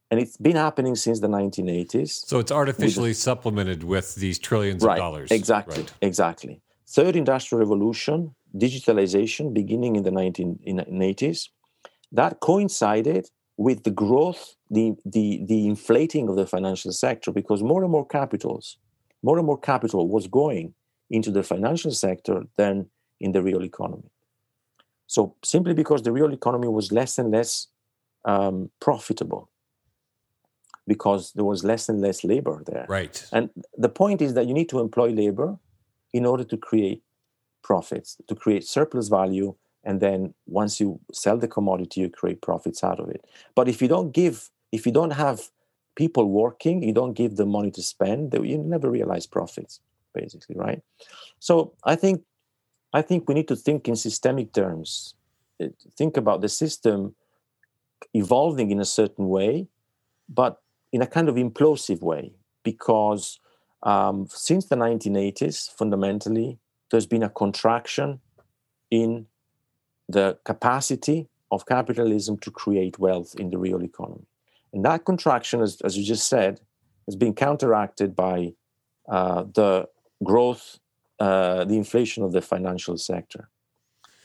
And 0.09 0.19
it's 0.19 0.37
been 0.37 0.55
happening 0.55 0.95
since 0.95 1.19
the 1.19 1.27
1980s. 1.27 2.25
So 2.27 2.39
it's 2.39 2.51
artificially 2.51 3.13
supplemented 3.13 3.83
with 3.83 4.15
these 4.15 4.39
trillions 4.39 4.83
right, 4.83 4.93
of 4.93 4.99
dollars. 4.99 5.31
Exactly, 5.31 5.81
Right. 5.81 5.93
exactly. 6.01 6.61
Third 6.87 7.15
industrial 7.15 7.59
revolution, 7.59 8.35
digitalization 8.55 9.53
beginning 9.53 9.95
in 9.95 10.03
the 10.03 10.11
1980s, 10.11 11.49
that 12.11 12.39
coincided 12.39 13.29
with 13.57 13.83
the 13.83 13.91
growth, 13.91 14.55
the, 14.69 14.93
the, 15.03 15.43
the 15.45 15.67
inflating 15.67 16.29
of 16.29 16.35
the 16.35 16.47
financial 16.47 16.91
sector, 16.91 17.31
because 17.31 17.63
more 17.63 17.83
and 17.83 17.91
more 17.91 18.05
capitals, 18.05 18.77
more 19.23 19.37
and 19.37 19.47
more 19.47 19.59
capital 19.59 20.07
was 20.07 20.27
going 20.27 20.73
into 21.09 21.31
the 21.31 21.43
financial 21.43 21.91
sector 21.91 22.43
than 22.55 22.89
in 23.19 23.31
the 23.31 23.41
real 23.41 23.63
economy. 23.63 24.12
So 25.13 25.35
simply 25.43 25.75
because 25.75 26.01
the 26.01 26.11
real 26.11 26.33
economy 26.33 26.67
was 26.67 26.91
less 26.91 27.19
and 27.19 27.29
less 27.29 27.67
um, 28.25 28.71
profitable, 28.79 29.43
because 30.87 31.33
there 31.33 31.45
was 31.45 31.63
less 31.63 31.87
and 31.87 32.01
less 32.01 32.23
labor 32.23 32.63
there. 32.65 32.87
Right. 32.89 33.23
And 33.31 33.51
the 33.77 33.89
point 33.89 34.23
is 34.23 34.33
that 34.33 34.47
you 34.47 34.55
need 34.55 34.69
to 34.69 34.79
employ 34.79 35.09
labor 35.09 35.49
in 36.13 36.25
order 36.25 36.43
to 36.45 36.57
create 36.57 37.03
profits, 37.61 38.17
to 38.27 38.33
create 38.33 38.63
surplus 38.65 39.07
value 39.07 39.53
and 39.83 39.99
then 39.99 40.33
once 40.47 40.79
you 40.79 40.99
sell 41.11 41.37
the 41.37 41.47
commodity, 41.47 42.01
you 42.01 42.09
create 42.09 42.41
profits 42.41 42.83
out 42.83 42.99
of 42.99 43.09
it. 43.09 43.23
But 43.53 43.67
if 43.67 43.81
you 43.83 43.87
don't 43.87 44.11
give, 44.13 44.49
if 44.71 44.85
you 44.87 44.91
don't 44.91 45.11
have 45.11 45.41
people 45.95 46.25
working, 46.29 46.81
you 46.81 46.93
don't 46.93 47.13
give 47.13 47.35
them 47.35 47.49
money 47.49 47.69
to 47.71 47.83
spend, 47.83 48.33
you 48.33 48.57
never 48.57 48.89
realize 48.89 49.27
profits, 49.27 49.79
basically, 50.13 50.55
right? 50.55 50.81
So 51.39 51.73
I 51.83 51.95
think, 51.95 52.23
I 52.93 53.01
think 53.01 53.27
we 53.27 53.33
need 53.33 53.47
to 53.47 53.55
think 53.55 53.87
in 53.87 53.95
systemic 53.95 54.53
terms. 54.53 55.15
Uh, 55.61 55.67
Think 55.97 56.17
about 56.17 56.41
the 56.41 56.49
system 56.49 57.15
evolving 58.13 58.71
in 58.71 58.79
a 58.79 58.85
certain 58.85 59.29
way, 59.29 59.67
but 60.29 60.61
in 60.91 61.01
a 61.01 61.07
kind 61.07 61.29
of 61.29 61.35
implosive 61.35 62.01
way, 62.01 62.33
because 62.63 63.39
um, 63.81 64.27
since 64.29 64.65
the 64.65 64.75
1980s, 64.75 65.71
fundamentally, 65.71 66.59
there's 66.91 67.07
been 67.07 67.23
a 67.23 67.29
contraction 67.29 68.19
in 68.91 69.25
the 70.07 70.37
capacity 70.45 71.27
of 71.51 71.65
capitalism 71.65 72.37
to 72.37 72.51
create 72.51 72.99
wealth 72.99 73.35
in 73.39 73.49
the 73.49 73.57
real 73.57 73.83
economy. 73.83 74.27
And 74.71 74.85
that 74.85 75.05
contraction, 75.05 75.61
as, 75.61 75.81
as 75.81 75.97
you 75.97 76.03
just 76.03 76.27
said, 76.27 76.59
has 77.07 77.15
been 77.15 77.33
counteracted 77.33 78.15
by 78.15 78.53
uh, 79.07 79.43
the 79.53 79.87
growth, 80.23 80.79
uh, 81.23 81.63
the 81.63 81.77
inflation 81.77 82.21
of 82.21 82.33
the 82.33 82.41
financial 82.41 82.97
sector. 82.97 83.47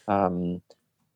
Um, 0.09 0.63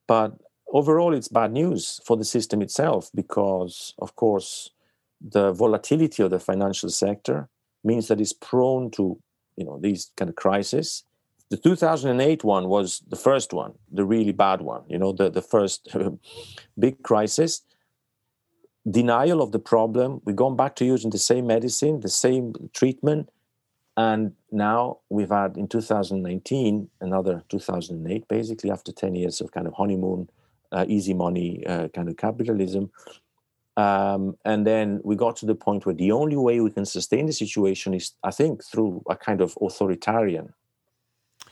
but 0.07 0.31
overall, 0.73 1.13
it's 1.13 1.27
bad 1.27 1.51
news 1.51 2.01
for 2.07 2.17
the 2.17 2.25
system 2.25 2.63
itself 2.63 3.11
because, 3.17 3.93
of 3.99 4.15
course, 4.15 4.71
the 5.21 5.51
volatility 5.51 6.23
of 6.23 6.31
the 6.31 6.39
financial 6.39 6.89
sector 6.89 7.49
means 7.83 8.07
that 8.07 8.21
it's 8.21 8.33
prone 8.33 8.93
to, 8.93 9.19
you 9.57 9.65
know, 9.65 9.77
these 9.81 10.13
kind 10.17 10.29
of 10.29 10.37
crises. 10.37 11.03
The 11.51 11.57
2008 11.57 12.45
one 12.45 12.69
was 12.69 13.03
the 13.09 13.17
first 13.17 13.53
one, 13.53 13.73
the 13.91 14.05
really 14.05 14.33
bad 14.33 14.61
one. 14.61 14.83
You 14.87 14.99
know, 14.99 15.13
the 15.13 15.31
the 15.31 15.43
first 15.43 15.89
big 16.79 17.03
crisis. 17.03 17.63
Denial 18.89 19.43
of 19.43 19.51
the 19.51 19.65
problem. 19.73 20.21
We've 20.25 20.43
gone 20.45 20.57
back 20.57 20.77
to 20.77 20.85
using 20.85 21.11
the 21.11 21.25
same 21.31 21.47
medicine, 21.47 22.01
the 22.01 22.09
same 22.09 22.55
treatment, 22.73 23.31
and 23.97 24.33
now 24.53 24.99
we've 25.09 25.31
had 25.31 25.57
in 25.57 25.67
2019 25.67 26.89
another 27.01 27.43
2008, 27.49 28.29
basically 28.29 28.71
after 28.71 28.93
10 28.93 29.15
years 29.15 29.41
of 29.41 29.51
kind 29.53 29.67
of 29.67 29.75
honeymoon, 29.75 30.29
uh, 30.71 30.85
easy 30.89 31.15
money 31.15 31.65
uh, 31.67 31.89
kind 31.89 32.09
of 32.09 32.17
capitalism. 32.17 32.91
Um, 33.77 34.37
and 34.45 34.67
then 34.67 35.01
we 35.03 35.17
got 35.17 35.37
to 35.37 35.47
the 35.47 35.55
point 35.55 35.87
where 35.87 35.95
the 35.95 36.13
only 36.13 36.37
way 36.37 36.61
we 36.61 36.71
can 36.71 36.85
sustain 36.85 37.27
the 37.27 37.33
situation 37.33 37.95
is, 37.95 38.13
I 38.23 38.31
think, 38.31 38.63
through 38.63 39.03
a 39.09 39.17
kind 39.17 39.41
of 39.41 39.57
authoritarian 39.61 40.53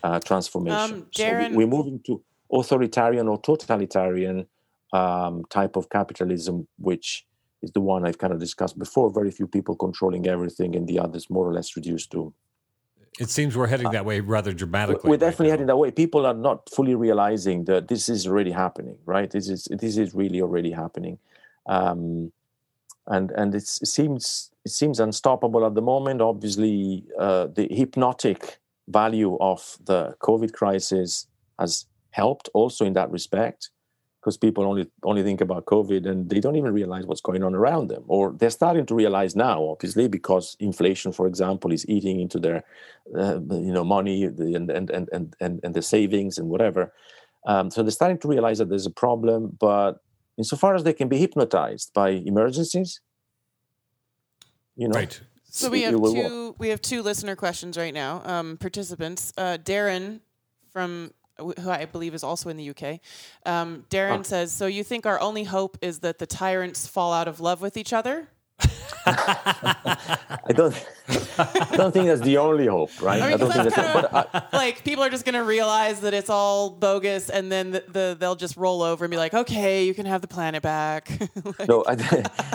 uh, 0.03 0.20
transformation. 0.20 0.78
Um, 0.78 1.07
So 1.11 1.24
Darren- 1.24 1.51
we, 1.51 1.64
we're 1.64 1.76
moving 1.76 2.01
to 2.07 2.22
authoritarian 2.53 3.28
or 3.28 3.40
totalitarian 3.40 4.46
um, 4.92 5.44
type 5.48 5.76
of 5.76 5.88
capitalism, 5.88 6.68
which 6.78 7.26
is 7.62 7.70
the 7.72 7.80
one 7.80 8.07
I've 8.07 8.18
kind 8.18 8.32
of 8.32 8.40
discussed 8.40 8.78
before. 8.78 9.11
Very 9.11 9.30
few 9.30 9.46
people 9.46 9.74
controlling 9.76 10.26
everything, 10.26 10.76
and 10.76 10.86
the 10.86 10.98
others 10.98 11.30
more 11.30 11.48
or 11.48 11.55
less 11.55 11.76
reduced 11.76 12.11
to 12.12 12.34
It 13.19 13.29
seems 13.29 13.57
we're 13.57 13.67
heading 13.67 13.91
that 13.91 14.05
way 14.05 14.21
rather 14.21 14.53
dramatically. 14.53 15.11
we're 15.11 15.17
definitely 15.17 15.51
heading 15.51 15.67
that 15.67 15.77
way. 15.77 15.91
People 15.91 16.25
are 16.25 16.35
not 16.35 16.71
fully 16.71 16.95
realizing 16.95 17.65
that 17.65 17.89
this 17.89 18.09
is 18.09 18.27
already 18.27 18.53
happening, 18.53 18.97
right? 19.05 19.31
This 19.31 19.49
is 19.49 19.69
this 19.71 19.97
is 19.97 20.15
really 20.15 20.41
already 20.41 20.71
happening, 20.71 21.19
um, 21.67 22.33
and 23.09 23.31
and 23.33 23.55
it's, 23.55 23.83
it 23.83 23.87
seems 23.87 24.51
it 24.65 24.71
seems 24.71 25.01
unstoppable 25.01 25.67
at 25.67 25.75
the 25.75 25.83
moment. 25.83 26.21
Obviously, 26.21 27.05
uh, 27.19 27.49
the 27.49 27.67
hypnotic 27.71 28.59
value 28.89 29.37
of 29.41 29.79
the 29.85 30.15
COVID 30.21 30.53
crisis 30.53 31.27
has 31.59 31.87
helped 32.11 32.49
also 32.55 32.85
in 32.85 32.93
that 32.95 33.11
respect, 33.11 33.71
because 34.21 34.37
people 34.37 34.64
only 34.64 34.87
only 35.03 35.23
think 35.23 35.41
about 35.41 35.64
COVID 35.64 36.07
and 36.07 36.29
they 36.29 36.41
don't 36.41 36.57
even 36.57 36.75
realize 36.75 37.07
what's 37.07 37.23
going 37.23 37.43
on 37.43 37.55
around 37.55 37.89
them, 37.89 38.05
or 38.07 38.33
they're 38.33 38.51
starting 38.51 38.87
to 38.87 38.95
realize 38.95 39.35
now, 39.35 39.62
obviously, 39.64 40.09
because 40.09 40.57
inflation, 40.61 41.12
for 41.12 41.27
example, 41.27 41.73
is 41.73 41.89
eating 41.89 42.21
into 42.21 42.39
their 42.39 42.62
uh, 43.16 43.41
you 43.51 43.73
know 43.73 43.85
money 43.85 44.25
and, 44.25 44.71
and 44.71 44.91
and 44.91 45.09
and 45.12 45.37
and 45.41 45.61
and 45.62 45.75
the 45.75 45.83
savings 45.83 46.39
and 46.39 46.49
whatever. 46.49 46.93
Um, 47.47 47.71
so 47.71 47.83
they're 47.83 47.91
starting 47.91 48.18
to 48.18 48.29
realize 48.29 48.59
that 48.59 48.68
there's 48.68 48.87
a 48.87 48.91
problem, 48.91 49.57
but 49.59 50.03
insofar 50.37 50.75
as 50.75 50.85
they 50.85 50.93
can 50.93 51.09
be 51.09 51.16
hypnotized 51.16 51.93
by 51.95 52.11
emergencies, 52.11 53.01
you 54.77 54.89
know, 54.89 54.97
Right. 54.97 55.21
So 55.53 55.68
we 55.68 55.83
have 55.83 55.95
will 55.95 56.14
work. 56.14 56.29
two 56.29 56.55
we 56.59 56.68
have 56.68 56.81
two 56.81 57.03
listener 57.03 57.35
questions 57.37 57.77
right 57.77 57.95
now. 57.95 58.23
Um, 58.25 58.57
participants, 58.57 59.33
uh, 59.37 59.59
Darren 59.62 60.21
from 60.71 61.12
who 61.41 61.70
I 61.70 61.84
believe 61.86 62.14
is 62.14 62.22
also 62.24 62.49
in 62.51 62.57
the 62.57 62.70
UK. 62.70 63.01
Um, 63.47 63.84
Darren 63.91 64.24
says, 64.24 64.53
"So 64.53 64.66
you 64.66 64.84
think 64.84 65.07
our 65.07 65.18
only 65.20 65.45
hope 65.45 65.78
is 65.82 66.01
that 66.01 66.18
the 66.18 66.26
tyrants 66.26 66.86
fall 66.86 67.12
out 67.12 67.28
of 67.28 67.41
love 67.41 67.61
with 67.61 67.76
each 67.76 67.93
other?" 67.93 68.28
I 69.07 70.53
don't, 70.55 70.74
I 71.38 71.76
don't 71.76 71.93
think 71.93 72.07
that's 72.07 72.20
the 72.20 72.36
only 72.36 72.66
hope, 72.66 72.91
right? 73.01 73.22
I 73.22 73.28
mean, 73.30 73.38
don't 73.38 73.49
'cause 73.49 73.57
think 73.62 73.74
that's 73.74 73.76
that's, 73.76 74.09
kind 74.11 74.28
but 74.32 74.34
of 74.45 74.53
like 74.53 74.84
people 74.84 75.03
are 75.05 75.09
just 75.11 75.24
going 75.24 75.34
to 75.34 75.45
realize 75.45 76.01
that 76.01 76.12
it's 76.12 76.28
all 76.28 76.70
bogus, 76.70 77.30
and 77.30 77.51
then 77.51 77.70
the, 77.70 77.84
the 77.88 78.16
they'll 78.20 78.36
just 78.36 78.57
roll 78.57 78.82
over 78.82 79.05
and 79.05 79.11
be 79.11 79.16
like, 79.16 79.32
"Okay, 79.34 79.84
you 79.86 79.95
can 79.95 80.07
have 80.07 80.20
the 80.20 80.28
planet 80.28 80.62
back." 80.62 81.11
I, 81.59 81.64
no, 81.66 81.84
I, 81.86 81.95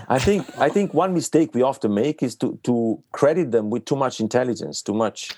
I 0.07 0.19
think 0.19 0.45
I 0.59 0.69
think 0.69 0.93
one 0.93 1.13
mistake 1.13 1.55
we 1.55 1.63
often 1.63 1.93
make 1.93 2.21
is 2.21 2.35
to 2.37 2.59
to 2.63 3.01
credit 3.11 3.51
them 3.51 3.69
with 3.71 3.85
too 3.85 3.95
much 3.95 4.19
intelligence, 4.19 4.81
too 4.83 4.93
much. 4.93 5.31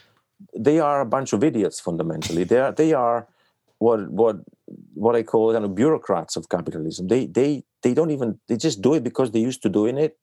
They 0.55 0.79
are 0.79 0.99
a 1.01 1.05
bunch 1.05 1.33
of 1.33 1.43
idiots 1.43 1.79
fundamentally. 1.79 2.43
They 2.43 2.59
are 2.59 2.71
they 2.73 2.93
are 2.93 3.27
what 3.80 4.09
what 4.09 4.38
what 4.93 5.15
I 5.15 5.23
call 5.23 5.53
kind 5.53 5.65
of 5.65 5.75
bureaucrats 5.75 6.36
of 6.36 6.49
capitalism. 6.49 7.07
They 7.07 7.25
they 7.28 7.63
they 7.84 7.93
don't 7.93 8.11
even 8.11 8.39
they 8.47 8.57
just 8.57 8.82
do 8.82 8.93
it 8.95 9.03
because 9.03 9.32
they're 9.32 9.41
used 9.41 9.61
to 9.63 9.69
doing 9.69 9.97
it, 9.97 10.17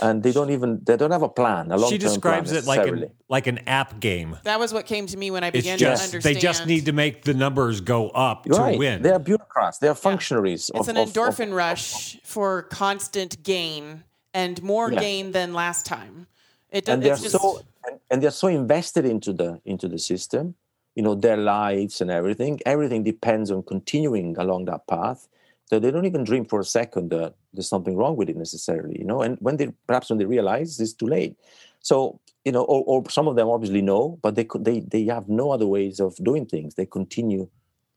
and 0.00 0.22
they 0.22 0.32
don't 0.32 0.50
even 0.50 0.80
they 0.84 0.96
don't 0.96 1.10
have 1.10 1.22
a 1.22 1.28
plan. 1.28 1.72
A 1.72 1.78
She 1.88 1.98
describes 1.98 2.52
it 2.52 2.66
like 2.66 2.86
an 2.86 3.10
like 3.28 3.46
an 3.46 3.58
app 3.66 4.00
game. 4.00 4.36
that 4.44 4.60
was 4.60 4.72
what 4.72 4.86
came 4.86 5.06
to 5.06 5.16
me 5.16 5.30
when 5.30 5.42
I 5.44 5.48
It's 5.48 5.56
began 5.58 5.78
just 5.78 6.02
to 6.02 6.08
understand. 6.16 6.36
they 6.36 6.40
just 6.40 6.66
need 6.66 6.84
to 6.86 6.92
make 6.92 7.22
the 7.24 7.34
numbers 7.34 7.80
go 7.80 8.10
up 8.10 8.46
right. 8.48 8.72
to 8.72 8.78
win. 8.78 9.02
They 9.02 9.10
are 9.10 9.18
bureaucrats. 9.18 9.78
They 9.78 9.88
are 9.88 9.94
functionaries. 9.94 10.70
It's 10.74 10.80
of, 10.80 10.88
an 10.88 10.96
of- 10.96 11.08
of- 11.08 11.14
endorphin 11.14 11.54
rush 11.54 12.18
for 12.24 12.62
constant 12.64 13.42
gain 13.42 14.04
and 14.34 14.62
more 14.62 14.92
Yeah. 14.92 15.00
gain 15.00 15.32
than 15.32 15.54
last 15.54 15.86
time. 15.86 16.26
It 16.70 16.84
does. 16.84 16.92
and 16.94 17.02
they're 17.02 17.16
just, 17.16 17.30
so 17.30 17.62
and, 17.86 17.98
and 18.10 18.22
they're 18.22 18.30
so 18.30 18.46
invested 18.48 19.04
into 19.04 19.32
the 19.32 19.60
into 19.64 19.88
the 19.88 19.98
system 19.98 20.54
you 20.94 21.02
know 21.02 21.14
their 21.14 21.36
lives 21.36 22.00
and 22.00 22.10
everything. 22.10 22.60
Everything 22.66 23.02
depends 23.02 23.50
on 23.50 23.62
continuing 23.62 24.36
along 24.38 24.66
that 24.66 24.86
path. 24.86 25.28
That 25.70 25.82
they 25.82 25.92
don't 25.92 26.04
even 26.04 26.24
dream 26.24 26.44
for 26.46 26.58
a 26.58 26.64
second 26.64 27.10
that 27.10 27.34
there's 27.52 27.68
something 27.68 27.96
wrong 27.96 28.16
with 28.16 28.28
it 28.28 28.36
necessarily 28.36 28.98
you 28.98 29.04
know 29.04 29.22
and 29.22 29.38
when 29.40 29.56
they 29.56 29.68
perhaps 29.86 30.10
when 30.10 30.18
they 30.18 30.24
realize 30.24 30.80
it's 30.80 30.92
too 30.92 31.06
late. 31.06 31.36
So 31.80 32.20
you 32.44 32.52
know 32.52 32.64
or, 32.64 32.82
or 32.86 33.10
some 33.10 33.28
of 33.28 33.36
them 33.36 33.48
obviously 33.48 33.82
know 33.82 34.18
but 34.22 34.34
they 34.34 34.44
could 34.44 34.64
they 34.64 34.80
they 34.80 35.04
have 35.04 35.28
no 35.28 35.52
other 35.52 35.66
ways 35.66 36.00
of 36.00 36.16
doing 36.16 36.46
things. 36.46 36.74
They 36.74 36.86
continue 36.86 37.48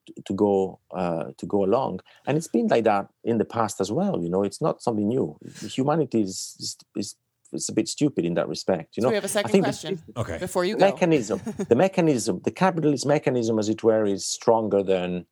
to, 0.06 0.14
to 0.26 0.34
go 0.34 0.80
uh, 0.92 1.32
to 1.38 1.46
go 1.48 1.64
along. 1.64 2.02
And 2.28 2.38
it's 2.38 2.48
been 2.48 2.68
like 2.68 2.84
that 2.84 3.08
in 3.24 3.40
the 3.40 3.46
past 3.46 3.82
as 3.82 3.92
well 3.92 4.22
you 4.22 4.30
know 4.30 4.44
it's 4.44 4.62
not 4.62 4.84
something 4.84 5.08
new. 5.08 5.38
Humanity 5.62 6.22
is 6.22 6.56
is, 6.60 6.78
is 6.96 7.16
it's 7.54 7.70
a 7.70 7.74
bit 7.74 7.88
stupid 7.88 8.26
in 8.26 8.34
that 8.36 8.48
respect. 8.48 8.98
You 8.98 9.02
so 9.02 9.08
know, 9.08 9.10
we 9.12 9.16
have 9.16 9.26
a 9.26 9.28
second 9.28 9.52
think 9.52 9.64
the 9.64 9.70
question. 9.72 10.02
Okay. 10.18 10.38
Before 10.38 10.66
you 10.66 10.76
go, 10.76 10.86
mechanism, 10.86 11.42
the 11.70 11.76
mechanism, 11.76 12.42
the 12.44 12.52
capitalist 12.52 13.06
mechanism, 13.06 13.60
as 13.60 13.70
it 13.70 13.84
were, 13.84 14.06
is 14.06 14.26
stronger 14.26 14.84
than 14.84 15.26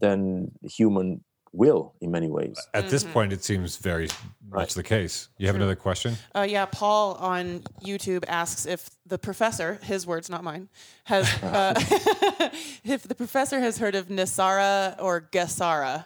than 0.00 0.52
human 0.62 1.24
will 1.52 1.94
in 2.00 2.10
many 2.10 2.28
ways. 2.28 2.56
At 2.74 2.88
this 2.90 3.02
Mm-hmm. 3.02 3.12
point, 3.12 3.32
it 3.32 3.42
seems 3.42 3.76
very 3.78 4.08
much 4.50 4.74
the 4.74 4.82
case. 4.82 5.28
You 5.38 5.46
have 5.46 5.56
another 5.56 5.74
question? 5.76 6.16
Uh, 6.34 6.46
yeah, 6.48 6.66
Paul 6.66 7.14
on 7.14 7.62
YouTube 7.82 8.24
asks 8.28 8.66
if 8.66 8.90
the 9.06 9.18
professor, 9.18 9.78
his 9.82 10.06
words, 10.06 10.28
not 10.30 10.44
mine, 10.44 10.68
has 11.04 11.26
uh, 11.42 11.74
if 12.84 13.02
the 13.04 13.14
professor 13.14 13.60
has 13.60 13.78
heard 13.78 13.94
of 13.94 14.08
Nesara 14.08 14.96
or 15.02 15.28
Gesara. 15.32 16.04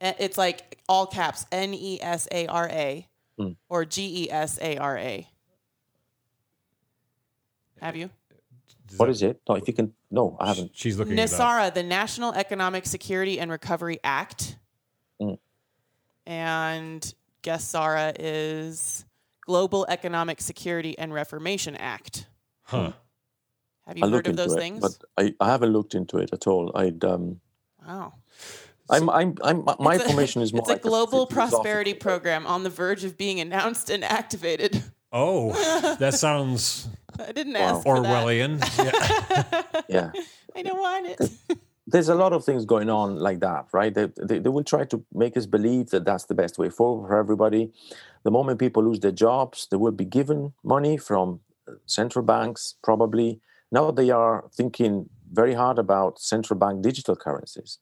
It's 0.00 0.36
like 0.36 0.78
all 0.88 1.06
caps 1.06 1.46
N 1.50 1.72
E 1.72 1.98
S 2.00 2.28
A 2.30 2.46
R 2.46 2.68
A 2.68 3.08
Hmm. 3.38 3.52
or 3.68 3.84
G 3.84 4.24
E 4.24 4.30
S 4.30 4.58
A 4.60 4.76
R 4.76 4.98
A. 4.98 5.28
Have 7.80 7.96
you? 7.96 8.10
What 8.96 9.10
is 9.10 9.22
it? 9.22 9.40
No, 9.48 9.56
if 9.56 9.66
you 9.66 9.74
can, 9.74 9.92
no, 10.10 10.36
I 10.40 10.48
haven't. 10.48 10.70
She's 10.74 10.98
looking 10.98 11.18
it 11.18 11.20
up. 11.20 11.28
NESARA, 11.28 11.74
the 11.74 11.82
National 11.82 12.32
Economic 12.32 12.86
Security 12.86 13.40
and 13.40 13.50
Recovery 13.50 13.98
Act. 14.04 14.56
Mm. 15.20 15.38
And 16.26 17.14
GESARA 17.42 18.16
is 18.18 19.04
Global 19.40 19.84
Economic 19.88 20.40
Security 20.40 20.96
and 20.98 21.12
Reformation 21.12 21.76
Act. 21.76 22.28
Huh. 22.62 22.92
Have 23.86 23.98
you 23.98 24.04
I'll 24.04 24.10
heard 24.10 24.28
of 24.28 24.36
those 24.36 24.54
it, 24.54 24.58
things? 24.58 24.80
but 24.80 24.96
I, 25.18 25.34
I 25.40 25.50
haven't 25.50 25.72
looked 25.72 25.94
into 25.94 26.18
it 26.18 26.30
at 26.32 26.46
all. 26.46 26.72
I'd 26.74 27.04
um, 27.04 27.40
wow. 27.86 28.14
I'm 28.90 29.08
I'm 29.10 29.34
I'm 29.42 29.64
my 29.78 29.94
It's 29.94 30.04
a- 30.04 30.06
information 30.06 30.42
is 30.42 30.52
more 30.54 30.60
It's 30.60 30.68
like 30.68 30.84
a 30.84 30.88
global 30.88 31.26
philosophical- 31.26 31.60
prosperity 31.60 31.94
program 31.94 32.46
on 32.46 32.62
the 32.64 32.70
verge 32.70 33.04
of 33.04 33.16
being 33.16 33.40
announced 33.40 33.90
and 33.90 34.04
activated. 34.04 34.82
Oh, 35.12 35.52
that 36.00 36.14
sounds 36.14 36.88
I 37.18 37.32
didn't 37.32 37.56
ask 37.56 37.82
for 37.82 38.00
that. 38.00 38.26
Orwellian. 38.26 38.60
Yeah. 38.78 39.62
Yeah. 39.88 40.10
I 40.56 40.62
don't 40.62 40.78
want 40.78 41.06
it. 41.06 41.30
there's 41.86 42.08
a 42.08 42.14
lot 42.14 42.32
of 42.32 42.44
things 42.44 42.64
going 42.64 42.88
on 42.90 43.16
like 43.16 43.40
that, 43.40 43.66
right? 43.72 43.92
They, 43.94 44.08
they, 44.16 44.38
they, 44.38 44.48
will 44.48 44.64
try 44.64 44.84
to 44.86 45.04
make 45.12 45.36
us 45.36 45.46
believe 45.46 45.90
that 45.90 46.04
that's 46.04 46.24
the 46.24 46.34
best 46.34 46.58
way 46.58 46.70
forward 46.70 47.08
for 47.08 47.16
everybody. 47.18 47.70
The 48.24 48.30
moment 48.30 48.58
people 48.58 48.82
lose 48.84 49.00
their 49.00 49.12
jobs, 49.12 49.68
they 49.70 49.76
will 49.76 49.92
be 49.92 50.04
given 50.04 50.52
money 50.64 50.96
from 50.96 51.40
uh, 51.68 51.72
central 51.86 52.24
banks, 52.24 52.76
probably. 52.82 53.40
Now 53.70 53.90
they 53.90 54.10
are 54.10 54.44
thinking 54.54 55.10
very 55.30 55.54
hard 55.54 55.78
about 55.78 56.18
central 56.20 56.58
bank 56.58 56.82
digital 56.82 57.16
currencies, 57.16 57.78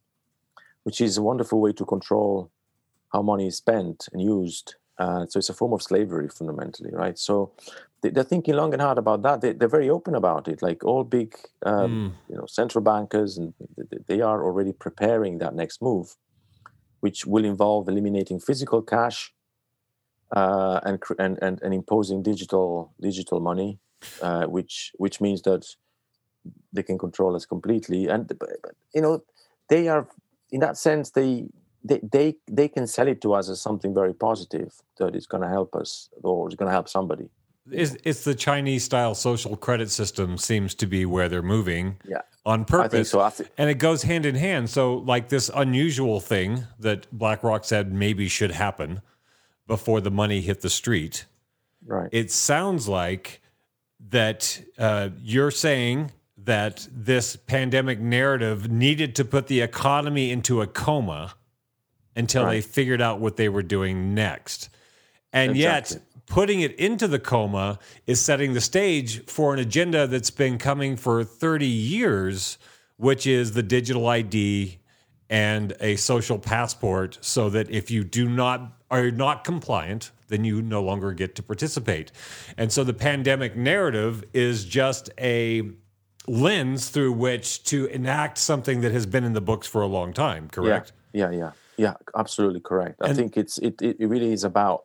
which 0.85 1.01
is 1.01 1.17
a 1.17 1.23
wonderful 1.23 1.61
way 1.61 1.73
to 1.73 1.85
control 1.85 2.51
how 3.13 3.23
money 3.23 3.47
is 3.47 3.57
spent 3.57 4.09
and 4.13 4.23
used. 4.23 4.77
Uh, 4.99 5.27
so 5.27 5.39
it's 5.39 5.49
a 5.49 5.55
form 5.55 5.73
of 5.73 5.83
slavery 5.83 6.29
fundamentally, 6.29 6.91
right? 6.93 7.19
So 7.19 7.53
they're 8.03 8.25
thinking 8.25 8.55
long 8.55 8.73
and 8.73 8.83
hard 8.83 8.99
about 8.99 9.23
that. 9.23 9.41
They, 9.41 9.65
are 9.65 9.69
very 9.69 9.89
open 9.89 10.15
about 10.15 10.49
it. 10.49 10.61
Like 10.61 10.85
all 10.85 11.05
big, 11.05 11.37
um, 11.65 12.15
mm. 12.29 12.31
you 12.31 12.37
know, 12.37 12.47
central 12.47 12.83
bankers, 12.83 13.39
and 13.39 13.55
they 14.07 14.21
are 14.21 14.45
already 14.45 14.73
preparing 14.73 15.39
that 15.39 15.55
next 15.55 15.81
move, 15.81 16.17
which 17.01 17.25
will 17.27 17.45
involve 17.45 17.89
eliminating 17.89 18.41
physical 18.41 18.83
cash 18.83 19.33
uh, 20.35 20.81
and, 20.85 21.03
and 21.19 21.39
and 21.43 21.63
and 21.63 21.75
imposing 21.75 22.23
digital 22.23 22.93
digital 23.01 23.39
money, 23.41 23.79
uh, 24.21 24.47
which 24.47 24.93
which 24.97 25.21
means 25.21 25.43
that 25.43 25.65
they 26.73 26.83
can 26.83 26.99
control 26.99 27.37
us 27.37 27.47
completely. 27.47 28.09
And 28.09 28.31
you 28.95 29.01
know, 29.01 29.23
they 29.69 29.89
are 29.89 30.09
in 30.53 30.61
that 30.61 30.77
sense 30.77 31.11
they 31.11 31.47
they, 31.85 32.01
they 32.13 32.37
they 32.49 32.69
can 32.69 32.87
sell 32.87 33.09
it 33.09 33.21
to 33.23 33.33
us 33.35 33.49
as 33.49 33.61
something 33.61 33.93
very 33.93 34.15
positive 34.15 34.73
that 34.99 35.17
it's 35.17 35.27
going 35.27 35.43
to 35.43 35.49
help 35.49 35.75
us 35.75 36.09
or 36.23 36.47
it's 36.47 36.55
going 36.55 36.69
to 36.69 36.73
help 36.73 36.89
somebody 36.89 37.29
it's, 37.71 37.97
it's 38.05 38.25
the 38.25 38.35
Chinese 38.35 38.85
style 38.85 39.15
social 39.15 39.57
credit 39.57 39.91
system 39.91 40.37
seems 40.37 40.75
to 40.77 40.87
be 40.87 41.07
where 41.07 41.29
they're 41.29 41.43
moving 41.43 41.97
yeah. 42.09 42.23
on 42.45 42.65
purpose. 42.65 43.11
So. 43.11 43.29
Th- 43.31 43.49
and 43.57 43.71
it 43.71 43.79
goes 43.79 44.03
hand 44.03 44.27
in 44.27 44.35
hand. 44.35 44.69
So, 44.69 44.97
like 44.97 45.29
this 45.29 45.51
unusual 45.55 46.19
thing 46.19 46.67
that 46.81 47.07
BlackRock 47.17 47.65
said 47.65 47.93
maybe 47.93 48.29
should 48.29 48.51
happen 48.51 49.01
before 49.67 50.01
the 50.01 50.11
money 50.11 50.41
hit 50.41 50.61
the 50.61 50.71
street. 50.71 51.27
Right. 51.87 52.09
It 52.11 52.31
sounds 52.33 52.89
like 52.89 53.41
that 54.11 54.61
uh, 54.77 55.11
you're 55.21 55.53
saying 55.53 56.11
that 56.45 56.87
this 56.91 57.37
pandemic 57.37 58.01
narrative 58.01 58.71
needed 58.71 59.15
to 59.17 59.25
put 59.25 59.47
the 59.47 59.61
economy 59.61 60.31
into 60.31 60.61
a 60.61 60.67
coma 60.67 61.35
until 62.17 62.45
right. 62.45 62.53
they 62.53 62.61
figured 62.61 63.01
out 63.01 63.21
what 63.21 63.37
they 63.37 63.49
were 63.49 63.63
doing 63.63 64.15
next. 64.15 64.69
And 65.33 65.53
exactly. 65.53 65.97
yet, 65.97 66.03
putting 66.27 66.61
it 66.61 66.75
into 66.77 67.09
the 67.09 67.19
coma 67.19 67.79
is 68.07 68.21
setting 68.21 68.55
the 68.55 68.61
stage 68.61 69.25
for 69.27 69.53
an 69.55 69.61
agenda 69.61 70.07
that's 70.07 70.31
been 70.31 70.59
coming 70.59 70.97
for 70.97 71.25
30 71.25 71.67
years, 71.67 72.59
which 72.97 73.27
is 73.27 73.53
the 73.53 73.63
digital 73.63 74.07
ID 74.07 74.79
and 75.33 75.73
a 75.81 75.97
social 75.97 76.39
passport 76.39 77.19
so 77.23 77.49
that 77.49 77.71
if 77.71 77.91
you 77.91 78.05
do 78.05 78.29
not 78.29 78.79
are 78.91 79.11
not 79.11 79.45
compliant 79.45 80.11
then 80.29 80.45
you 80.45 80.61
no 80.61 80.83
longer 80.83 81.13
get 81.15 81.35
to 81.35 81.43
participate 81.43 82.13
and 82.59 82.71
so 82.71 82.85
the 82.85 82.93
pandemic 82.93 83.57
narrative 83.57 84.23
is 84.35 84.67
just 84.67 85.09
a 85.19 85.71
lens 86.27 86.89
through 86.89 87.13
which 87.13 87.65
to 87.65 87.87
enact 87.87 88.39
something 88.39 88.81
that 88.81 88.93
has 88.93 89.07
been 89.07 89.25
in 89.25 89.33
the 89.33 89.41
books 89.41 89.67
for 89.67 89.83
a 89.83 89.87
long 89.87 90.13
time 90.13 90.49
correct? 90.49 90.93
Yeah 91.13 91.31
yeah. 91.31 91.31
Yeah, 91.31 91.53
yeah 91.77 91.95
absolutely 92.17 92.61
correct. 92.61 92.97
I 93.03 93.13
think 93.13 93.37
it's 93.37 93.59
it, 93.59 93.81
it 93.83 93.97
really 94.01 94.33
is 94.33 94.45
about 94.45 94.85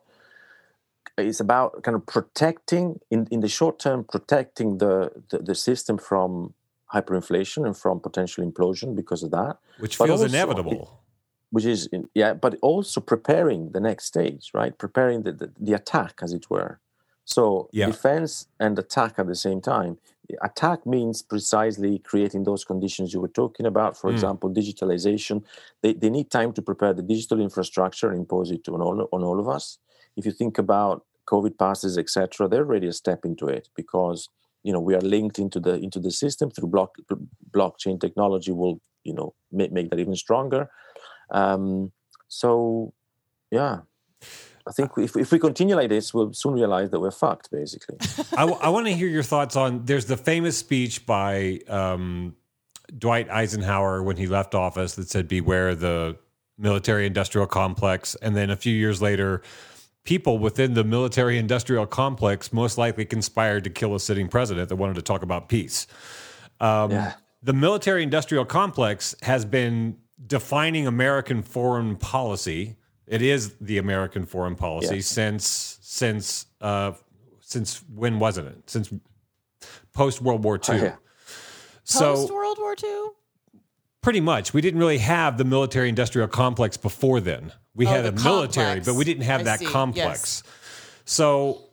it's 1.16 1.40
about 1.40 1.82
kind 1.82 1.94
of 1.96 2.06
protecting 2.06 3.00
in, 3.10 3.26
in 3.30 3.40
the 3.40 3.48
short 3.48 3.78
term 3.78 4.04
protecting 4.04 4.78
the, 4.78 5.10
the, 5.30 5.38
the 5.38 5.54
system 5.54 5.98
from 5.98 6.54
hyperinflation 6.92 7.66
and 7.66 7.76
from 7.76 8.00
potential 8.00 8.44
implosion 8.44 8.94
because 8.94 9.22
of 9.22 9.30
that. 9.30 9.58
Which 9.78 9.96
feels 9.96 10.22
inevitable. 10.22 11.02
which 11.50 11.64
is 11.64 11.88
yeah 12.14 12.34
but 12.34 12.56
also 12.62 13.00
preparing 13.00 13.70
the 13.72 13.80
next 13.80 14.04
stage 14.04 14.50
right? 14.54 14.76
Preparing 14.76 15.22
the, 15.22 15.32
the, 15.32 15.52
the 15.58 15.72
attack 15.72 16.20
as 16.22 16.32
it 16.32 16.50
were. 16.50 16.80
So 17.24 17.68
yeah. 17.72 17.86
defense 17.86 18.48
and 18.58 18.78
attack 18.78 19.18
at 19.18 19.26
the 19.26 19.34
same 19.34 19.60
time 19.60 19.98
attack 20.42 20.84
means 20.86 21.22
precisely 21.22 21.98
creating 22.00 22.44
those 22.44 22.64
conditions 22.64 23.12
you 23.12 23.20
were 23.20 23.28
talking 23.28 23.66
about 23.66 23.96
for 23.96 24.10
mm. 24.10 24.14
example 24.14 24.50
digitalization 24.50 25.42
they, 25.82 25.94
they 25.94 26.10
need 26.10 26.30
time 26.30 26.52
to 26.52 26.60
prepare 26.60 26.92
the 26.92 27.02
digital 27.02 27.40
infrastructure 27.40 28.10
and 28.10 28.18
impose 28.18 28.50
it 28.50 28.68
on 28.68 28.80
all, 28.82 29.08
on 29.12 29.22
all 29.22 29.40
of 29.40 29.48
us 29.48 29.78
if 30.16 30.26
you 30.26 30.32
think 30.32 30.58
about 30.58 31.04
COVID 31.28 31.58
passes, 31.58 31.98
etc., 31.98 32.48
they're 32.48 32.64
already 32.64 32.88
a 32.88 32.92
step 32.92 33.24
into 33.24 33.46
it 33.46 33.68
because 33.76 34.28
you 34.64 34.72
know 34.72 34.80
we 34.80 34.94
are 34.94 35.00
linked 35.00 35.38
into 35.38 35.60
the 35.60 35.74
into 35.74 36.00
the 36.00 36.10
system 36.10 36.50
through 36.50 36.68
block 36.68 36.96
blockchain 37.50 38.00
technology 38.00 38.50
will 38.50 38.80
you 39.04 39.14
know 39.14 39.34
make, 39.52 39.70
make 39.72 39.90
that 39.90 40.00
even 40.00 40.16
stronger. 40.16 40.70
Um, 41.30 41.92
so 42.28 42.92
yeah, 43.50 43.80
I 44.68 44.72
think 44.72 44.92
if, 44.98 45.16
if 45.16 45.32
we 45.32 45.38
continue 45.38 45.74
like 45.74 45.88
this, 45.88 46.12
we'll 46.12 46.32
soon 46.32 46.54
realize 46.54 46.90
that 46.90 47.00
we're 47.00 47.10
fucked, 47.10 47.50
basically. 47.50 47.96
I, 48.36 48.42
w- 48.42 48.58
I 48.60 48.68
want 48.68 48.86
to 48.86 48.92
hear 48.92 49.08
your 49.08 49.22
thoughts 49.22 49.56
on. 49.56 49.84
There's 49.84 50.06
the 50.06 50.16
famous 50.16 50.58
speech 50.58 51.06
by 51.06 51.60
um, 51.68 52.36
Dwight 52.96 53.30
Eisenhower 53.30 54.02
when 54.02 54.16
he 54.16 54.26
left 54.26 54.54
office 54.54 54.94
that 54.96 55.08
said, 55.08 55.28
"Beware 55.28 55.74
the 55.74 56.16
military-industrial 56.58 57.46
complex," 57.46 58.14
and 58.16 58.36
then 58.36 58.50
a 58.50 58.56
few 58.56 58.74
years 58.74 59.00
later, 59.00 59.42
people 60.04 60.38
within 60.38 60.74
the 60.74 60.84
military 60.84 61.38
industrial 61.38 61.86
complex 61.86 62.52
most 62.52 62.78
likely 62.78 63.04
conspired 63.04 63.64
to 63.64 63.70
kill 63.70 63.94
a 63.94 64.00
sitting 64.00 64.28
president 64.28 64.68
that 64.68 64.76
wanted 64.76 64.94
to 64.94 65.02
talk 65.02 65.22
about 65.22 65.48
peace. 65.48 65.86
Um, 66.60 66.90
yeah. 66.90 67.14
The 67.42 67.52
military 67.52 68.02
industrial 68.02 68.44
complex 68.44 69.14
has 69.22 69.44
been 69.44 69.98
defining 70.26 70.86
American 70.86 71.42
foreign 71.42 71.96
policy. 71.96 72.76
It 73.08 73.22
is 73.22 73.54
the 73.60 73.78
American 73.78 74.26
foreign 74.26 74.54
policy 74.54 74.96
yeah. 74.96 75.02
since 75.02 75.78
since 75.80 76.46
uh, 76.60 76.92
since 77.40 77.82
when 77.94 78.18
wasn't 78.18 78.48
it? 78.48 78.70
Since 78.70 78.92
post 79.92 80.20
World 80.20 80.44
War 80.44 80.56
II. 80.56 80.62
Oh, 80.68 80.74
yeah. 80.84 80.96
So 81.84 82.14
post 82.14 82.32
World 82.32 82.58
War 82.58 82.76
II. 82.82 83.06
Pretty 84.00 84.20
much. 84.20 84.54
We 84.54 84.60
didn't 84.60 84.78
really 84.78 84.98
have 84.98 85.38
the 85.38 85.44
military 85.44 85.88
industrial 85.88 86.28
complex 86.28 86.76
before 86.76 87.20
then. 87.20 87.52
We 87.74 87.86
oh, 87.86 87.90
had 87.90 88.06
a 88.06 88.12
military, 88.12 88.66
complex. 88.66 88.86
but 88.86 88.94
we 88.94 89.04
didn't 89.04 89.24
have 89.24 89.40
I 89.40 89.44
that 89.44 89.58
see. 89.60 89.66
complex. 89.66 90.42
Yes. 90.44 90.54
So 91.04 91.68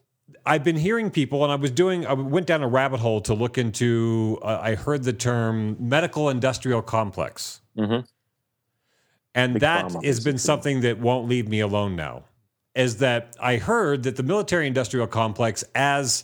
I've 0.46 0.64
been 0.64 0.76
hearing 0.76 1.12
people, 1.12 1.44
and 1.44 1.52
I 1.52 1.56
was 1.56 1.72
doing, 1.72 2.06
I 2.06 2.14
went 2.14 2.48
down 2.48 2.64
a 2.64 2.68
rabbit 2.68 3.00
hole 3.00 3.22
to 3.22 3.34
look 3.34 3.58
into, 3.58 4.40
uh, 4.42 4.60
I 4.62 4.76
heard 4.76 5.04
the 5.04 5.14
term 5.14 5.76
medical 5.80 6.30
industrial 6.30 6.82
complex. 6.82 7.62
Mm-hmm. 7.78 8.06
And 9.36 9.54
Big 9.54 9.62
that 9.62 9.92
has 10.04 10.24
been 10.24 10.38
something 10.38 10.82
that 10.82 10.98
won't 10.98 11.28
leave 11.28 11.48
me 11.48 11.60
alone 11.60 11.96
now. 11.96 12.24
Is 12.74 12.98
that 12.98 13.36
I 13.40 13.58
heard 13.58 14.04
that 14.04 14.16
the 14.16 14.24
military 14.24 14.66
industrial 14.66 15.08
complex, 15.08 15.64
as 15.76 16.24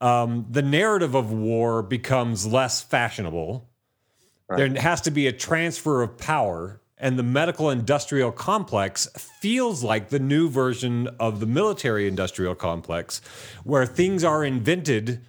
um, 0.00 0.46
the 0.50 0.62
narrative 0.62 1.14
of 1.14 1.32
war 1.32 1.82
becomes 1.82 2.46
less 2.46 2.82
fashionable, 2.82 3.68
right. 4.48 4.56
there 4.56 4.82
has 4.82 5.00
to 5.02 5.10
be 5.10 5.26
a 5.26 5.32
transfer 5.32 6.02
of 6.02 6.16
power 6.16 6.80
and 6.96 7.18
the 7.18 7.22
medical 7.22 7.70
industrial 7.70 8.32
complex 8.32 9.08
feels 9.40 9.82
like 9.82 10.08
the 10.08 10.18
new 10.18 10.48
version 10.48 11.08
of 11.18 11.40
the 11.40 11.46
military 11.46 12.06
industrial 12.06 12.54
complex, 12.54 13.20
where 13.64 13.84
things 13.84 14.22
are 14.22 14.44
invented 14.44 15.20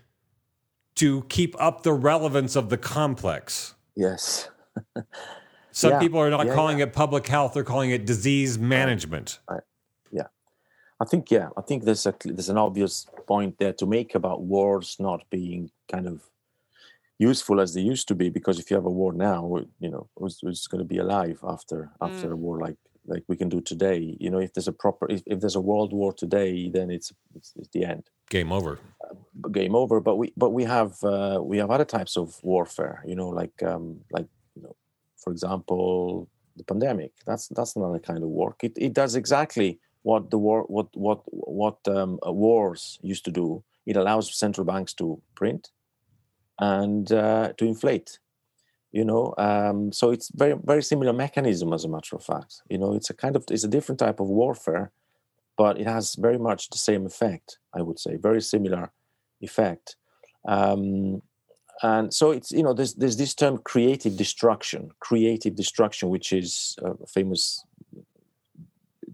to 0.95 1.23
keep 1.23 1.55
up 1.59 1.83
the 1.83 1.91
relevance 1.91 2.55
of 2.55 2.69
the 2.69 2.77
complex. 2.77 3.73
Yes. 3.95 4.49
Some 5.75 5.91
yeah. 5.91 5.99
people 5.99 6.21
are 6.21 6.29
not 6.29 6.45
yeah, 6.45 6.55
calling 6.55 6.79
yeah. 6.79 6.85
it 6.85 6.93
public 6.93 7.27
health; 7.27 7.53
they're 7.53 7.65
calling 7.65 7.91
it 7.91 8.05
disease 8.05 8.57
management. 8.57 9.39
Right. 9.49 9.61
Yeah, 10.09 10.27
I 11.01 11.05
think 11.05 11.29
yeah, 11.29 11.49
I 11.57 11.61
think 11.61 11.83
there's 11.83 12.05
a 12.05 12.15
there's 12.23 12.47
an 12.47 12.57
obvious 12.57 13.05
point 13.27 13.59
there 13.59 13.73
to 13.73 13.85
make 13.85 14.15
about 14.15 14.43
wars 14.43 14.95
not 14.99 15.29
being 15.29 15.71
kind 15.91 16.07
of 16.07 16.23
useful 17.19 17.59
as 17.59 17.73
they 17.73 17.81
used 17.81 18.07
to 18.07 18.15
be 18.15 18.29
because 18.29 18.57
if 18.57 18.69
you 18.69 18.75
have 18.75 18.85
a 18.85 18.89
war 18.89 19.13
now 19.13 19.57
you 19.79 19.89
know 19.89 20.09
who's, 20.17 20.39
who's 20.41 20.67
going 20.67 20.79
to 20.79 20.87
be 20.87 20.97
alive 20.97 21.39
after 21.47 21.89
after 22.01 22.27
mm. 22.27 22.33
a 22.33 22.35
war 22.35 22.59
like 22.59 22.75
like 23.07 23.23
we 23.27 23.37
can 23.37 23.47
do 23.47 23.61
today 23.61 24.17
you 24.19 24.29
know 24.29 24.39
if 24.39 24.53
there's 24.53 24.67
a 24.67 24.73
proper 24.73 25.09
if, 25.09 25.21
if 25.25 25.39
there's 25.39 25.55
a 25.55 25.61
world 25.61 25.93
war 25.93 26.11
today 26.11 26.69
then 26.69 26.89
it's 26.89 27.13
it's, 27.33 27.53
it's 27.55 27.69
the 27.69 27.85
end 27.85 28.03
game 28.29 28.51
over 28.51 28.79
uh, 29.01 29.47
game 29.49 29.75
over 29.75 30.01
but 30.01 30.17
we 30.17 30.33
but 30.35 30.49
we 30.49 30.65
have 30.65 31.01
uh, 31.03 31.39
we 31.41 31.57
have 31.57 31.71
other 31.71 31.85
types 31.85 32.17
of 32.17 32.37
warfare 32.43 33.01
you 33.05 33.15
know 33.15 33.29
like 33.29 33.63
um 33.63 34.01
like 34.11 34.27
you 34.27 34.33
know 34.33 34.34
for 35.25 35.31
example 35.31 36.29
the 36.55 36.63
pandemic. 36.63 37.11
That's 37.25 37.49
that's 37.49 37.75
another 37.75 37.99
kind 37.99 38.23
of 38.23 38.29
work. 38.29 38.63
It, 38.63 38.73
it 38.77 38.93
does 38.93 39.15
exactly 39.15 39.79
what 40.03 40.31
the 40.31 40.37
war 40.37 40.63
what 40.75 40.87
what 40.95 41.19
what 41.25 41.79
um, 41.87 42.19
wars 42.23 42.99
used 43.01 43.25
to 43.25 43.31
do. 43.31 43.63
It 43.85 43.97
allows 43.97 44.33
central 44.33 44.65
banks 44.65 44.93
to 44.93 45.21
print 45.35 45.71
and 46.59 47.11
uh, 47.11 47.51
to 47.57 47.65
inflate 47.65 48.19
you 48.95 49.03
know? 49.03 49.33
Um, 49.37 49.91
so 49.91 50.11
it's 50.11 50.31
very 50.33 50.55
very 50.63 50.81
similar 50.81 51.11
mechanism 51.11 51.73
as 51.73 51.83
a 51.83 51.89
matter 51.89 52.15
of 52.15 52.23
fact. 52.23 52.61
You 52.69 52.77
know 52.77 52.93
it's 52.93 53.09
a 53.09 53.13
kind 53.13 53.35
of 53.35 53.43
it's 53.51 53.65
a 53.65 53.73
different 53.75 53.99
type 53.99 54.19
of 54.21 54.27
warfare 54.29 54.91
but 55.57 55.79
it 55.79 55.87
has 55.87 56.15
very 56.15 56.37
much 56.37 56.69
the 56.69 56.77
same 56.77 57.05
effect 57.05 57.59
i 57.73 57.81
would 57.81 57.99
say. 57.99 58.15
Very 58.15 58.41
similar 58.41 58.91
effect. 59.41 59.97
Um, 60.47 61.21
and 61.83 62.13
so 62.13 62.31
it's 62.31 62.51
you 62.51 62.63
know 62.63 62.73
there's 62.73 62.93
there's 62.95 63.17
this 63.17 63.33
term 63.33 63.57
creative 63.59 64.17
destruction, 64.17 64.89
creative 64.99 65.55
destruction, 65.55 66.09
which 66.09 66.31
is 66.31 66.75
a 66.83 67.07
famous 67.07 67.63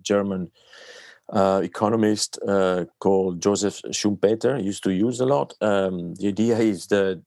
German 0.01 0.51
uh, 1.32 1.62
economist 1.64 2.38
uh, 2.47 2.86
called 2.99 3.41
Joseph 3.41 3.82
Schumpeter 3.91 4.62
used 4.62 4.84
to 4.84 4.91
use 4.91 5.20
a 5.20 5.26
lot. 5.26 5.53
Um, 5.62 6.14
the 6.16 6.28
idea 6.28 6.57
is 6.57 6.88
that 6.88 7.24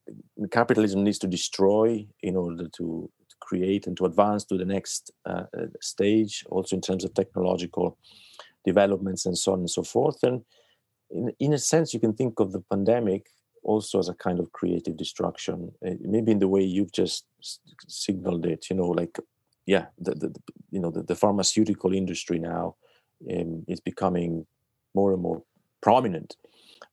capitalism 0.51 1.03
needs 1.03 1.19
to 1.19 1.27
destroy 1.27 2.05
in 2.21 2.35
order 2.35 2.67
to, 2.67 3.09
to 3.29 3.35
create 3.39 3.87
and 3.87 3.97
to 3.97 4.05
advance 4.05 4.45
to 4.45 4.57
the 4.57 4.65
next 4.65 5.11
uh, 5.25 5.45
stage, 5.81 6.43
also 6.49 6.75
in 6.75 6.81
terms 6.81 7.03
of 7.03 7.13
technological 7.13 7.97
developments 8.63 9.25
and 9.25 9.37
so 9.37 9.53
on 9.53 9.59
and 9.59 9.69
so 9.69 9.83
forth. 9.83 10.21
And 10.23 10.43
in, 11.09 11.31
in 11.39 11.53
a 11.53 11.57
sense, 11.57 11.93
you 11.93 11.99
can 11.99 12.13
think 12.13 12.39
of 12.39 12.51
the 12.51 12.61
pandemic 12.69 13.27
also 13.65 13.99
as 13.99 14.07
a 14.09 14.13
kind 14.13 14.39
of 14.39 14.51
creative 14.51 14.95
destruction, 14.95 15.71
uh, 15.85 15.91
maybe 16.01 16.31
in 16.31 16.39
the 16.39 16.47
way 16.47 16.61
you've 16.61 16.91
just 16.91 17.25
signaled 17.87 18.45
it. 18.45 18.69
You 18.69 18.75
know, 18.77 18.87
like 18.87 19.17
yeah, 19.65 19.85
the, 19.99 20.11
the, 20.15 20.29
you 20.71 20.79
know 20.79 20.91
the, 20.91 21.03
the 21.03 21.15
pharmaceutical 21.15 21.91
industry 21.93 22.39
now 22.39 22.75
um, 23.33 23.65
is 23.67 23.79
becoming 23.81 24.45
more 24.93 25.11
and 25.13 25.21
more 25.21 25.43
prominent. 25.81 26.37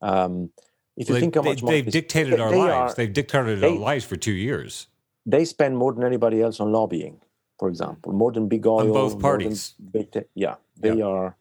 Um, 0.00 0.50
if 0.96 1.08
you 1.08 1.14
Well, 1.14 1.20
think 1.20 1.34
they, 1.34 1.40
how 1.40 1.48
much 1.50 1.60
they, 1.60 1.64
money 1.66 1.76
have 1.82 1.92
dictated 1.92 2.40
our 2.40 2.50
they 2.50 2.58
lives. 2.58 2.92
are- 2.92 2.94
they've 2.96 3.12
dictated 3.12 3.60
they- 3.60 3.68
our 3.68 3.78
lives 3.90 4.04
for 4.04 4.16
two 4.16 4.32
years. 4.48 4.88
they 5.26 5.44
spend 5.44 5.76
more 5.82 5.92
than 5.94 6.04
anybody 6.04 6.38
else 6.42 6.58
on 6.64 6.72
lobbying, 6.72 7.16
for 7.58 7.68
example, 7.68 8.12
more 8.12 8.32
than 8.32 8.48
big 8.48 8.66
oil. 8.66 8.80
on 8.80 8.92
both 8.92 9.12
than 9.12 9.20
parties. 9.28 9.74
Yeah, 10.34 10.56
they 10.84 11.00
are. 11.00 11.36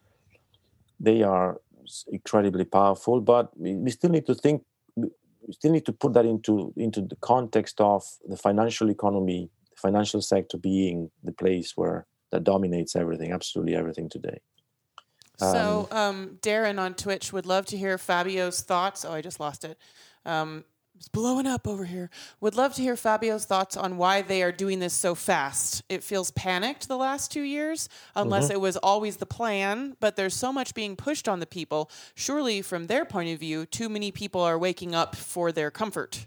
They 1.08 1.22
are 1.24 1.60
incredibly 2.16 2.64
powerful, 2.64 3.20
but 3.20 3.44
we 3.58 3.90
still 3.90 4.10
need 4.10 4.26
to 4.26 4.34
think. 4.34 4.62
We 5.46 5.52
still 5.52 5.72
need 5.72 5.86
to 5.86 5.92
put 5.92 6.12
that 6.14 6.24
into 6.24 6.72
into 6.76 7.00
the 7.02 7.16
context 7.16 7.80
of 7.80 8.04
the 8.26 8.36
financial 8.36 8.90
economy, 8.90 9.50
the 9.70 9.76
financial 9.76 10.22
sector 10.22 10.58
being 10.58 11.10
the 11.24 11.32
place 11.32 11.76
where 11.76 12.06
that 12.30 12.44
dominates 12.44 12.96
everything, 12.96 13.32
absolutely 13.32 13.74
everything 13.74 14.08
today. 14.08 14.40
So, 15.38 15.88
um, 15.90 16.38
Darren 16.40 16.78
on 16.78 16.94
Twitch 16.94 17.32
would 17.32 17.46
love 17.46 17.66
to 17.66 17.76
hear 17.76 17.98
Fabio's 17.98 18.60
thoughts. 18.60 19.04
Oh, 19.04 19.12
I 19.12 19.22
just 19.22 19.40
lost 19.40 19.64
it. 19.64 19.76
Um, 20.24 20.64
it's 20.96 21.08
blowing 21.08 21.46
up 21.46 21.66
over 21.66 21.84
here. 21.84 22.10
Would 22.40 22.54
love 22.54 22.74
to 22.74 22.82
hear 22.82 22.96
Fabio's 22.96 23.44
thoughts 23.44 23.76
on 23.76 23.96
why 23.96 24.22
they 24.22 24.42
are 24.42 24.52
doing 24.52 24.78
this 24.78 24.92
so 24.92 25.14
fast. 25.14 25.82
It 25.88 26.04
feels 26.04 26.30
panicked 26.30 26.86
the 26.86 26.96
last 26.96 27.32
two 27.32 27.42
years, 27.42 27.88
unless 28.14 28.44
Mm-hmm. 28.44 28.52
it 28.52 28.60
was 28.60 28.76
always 28.76 29.16
the 29.16 29.26
plan, 29.26 29.96
but 30.00 30.16
there's 30.16 30.34
so 30.34 30.52
much 30.52 30.74
being 30.74 30.94
pushed 30.96 31.28
on 31.28 31.40
the 31.40 31.46
people. 31.46 31.90
Surely, 32.14 32.62
from 32.62 32.86
their 32.86 33.04
point 33.04 33.30
of 33.30 33.40
view, 33.40 33.66
too 33.66 33.88
many 33.88 34.12
people 34.12 34.40
are 34.40 34.58
waking 34.58 34.94
up 34.94 35.16
for 35.16 35.50
their 35.50 35.70
comfort. 35.70 36.26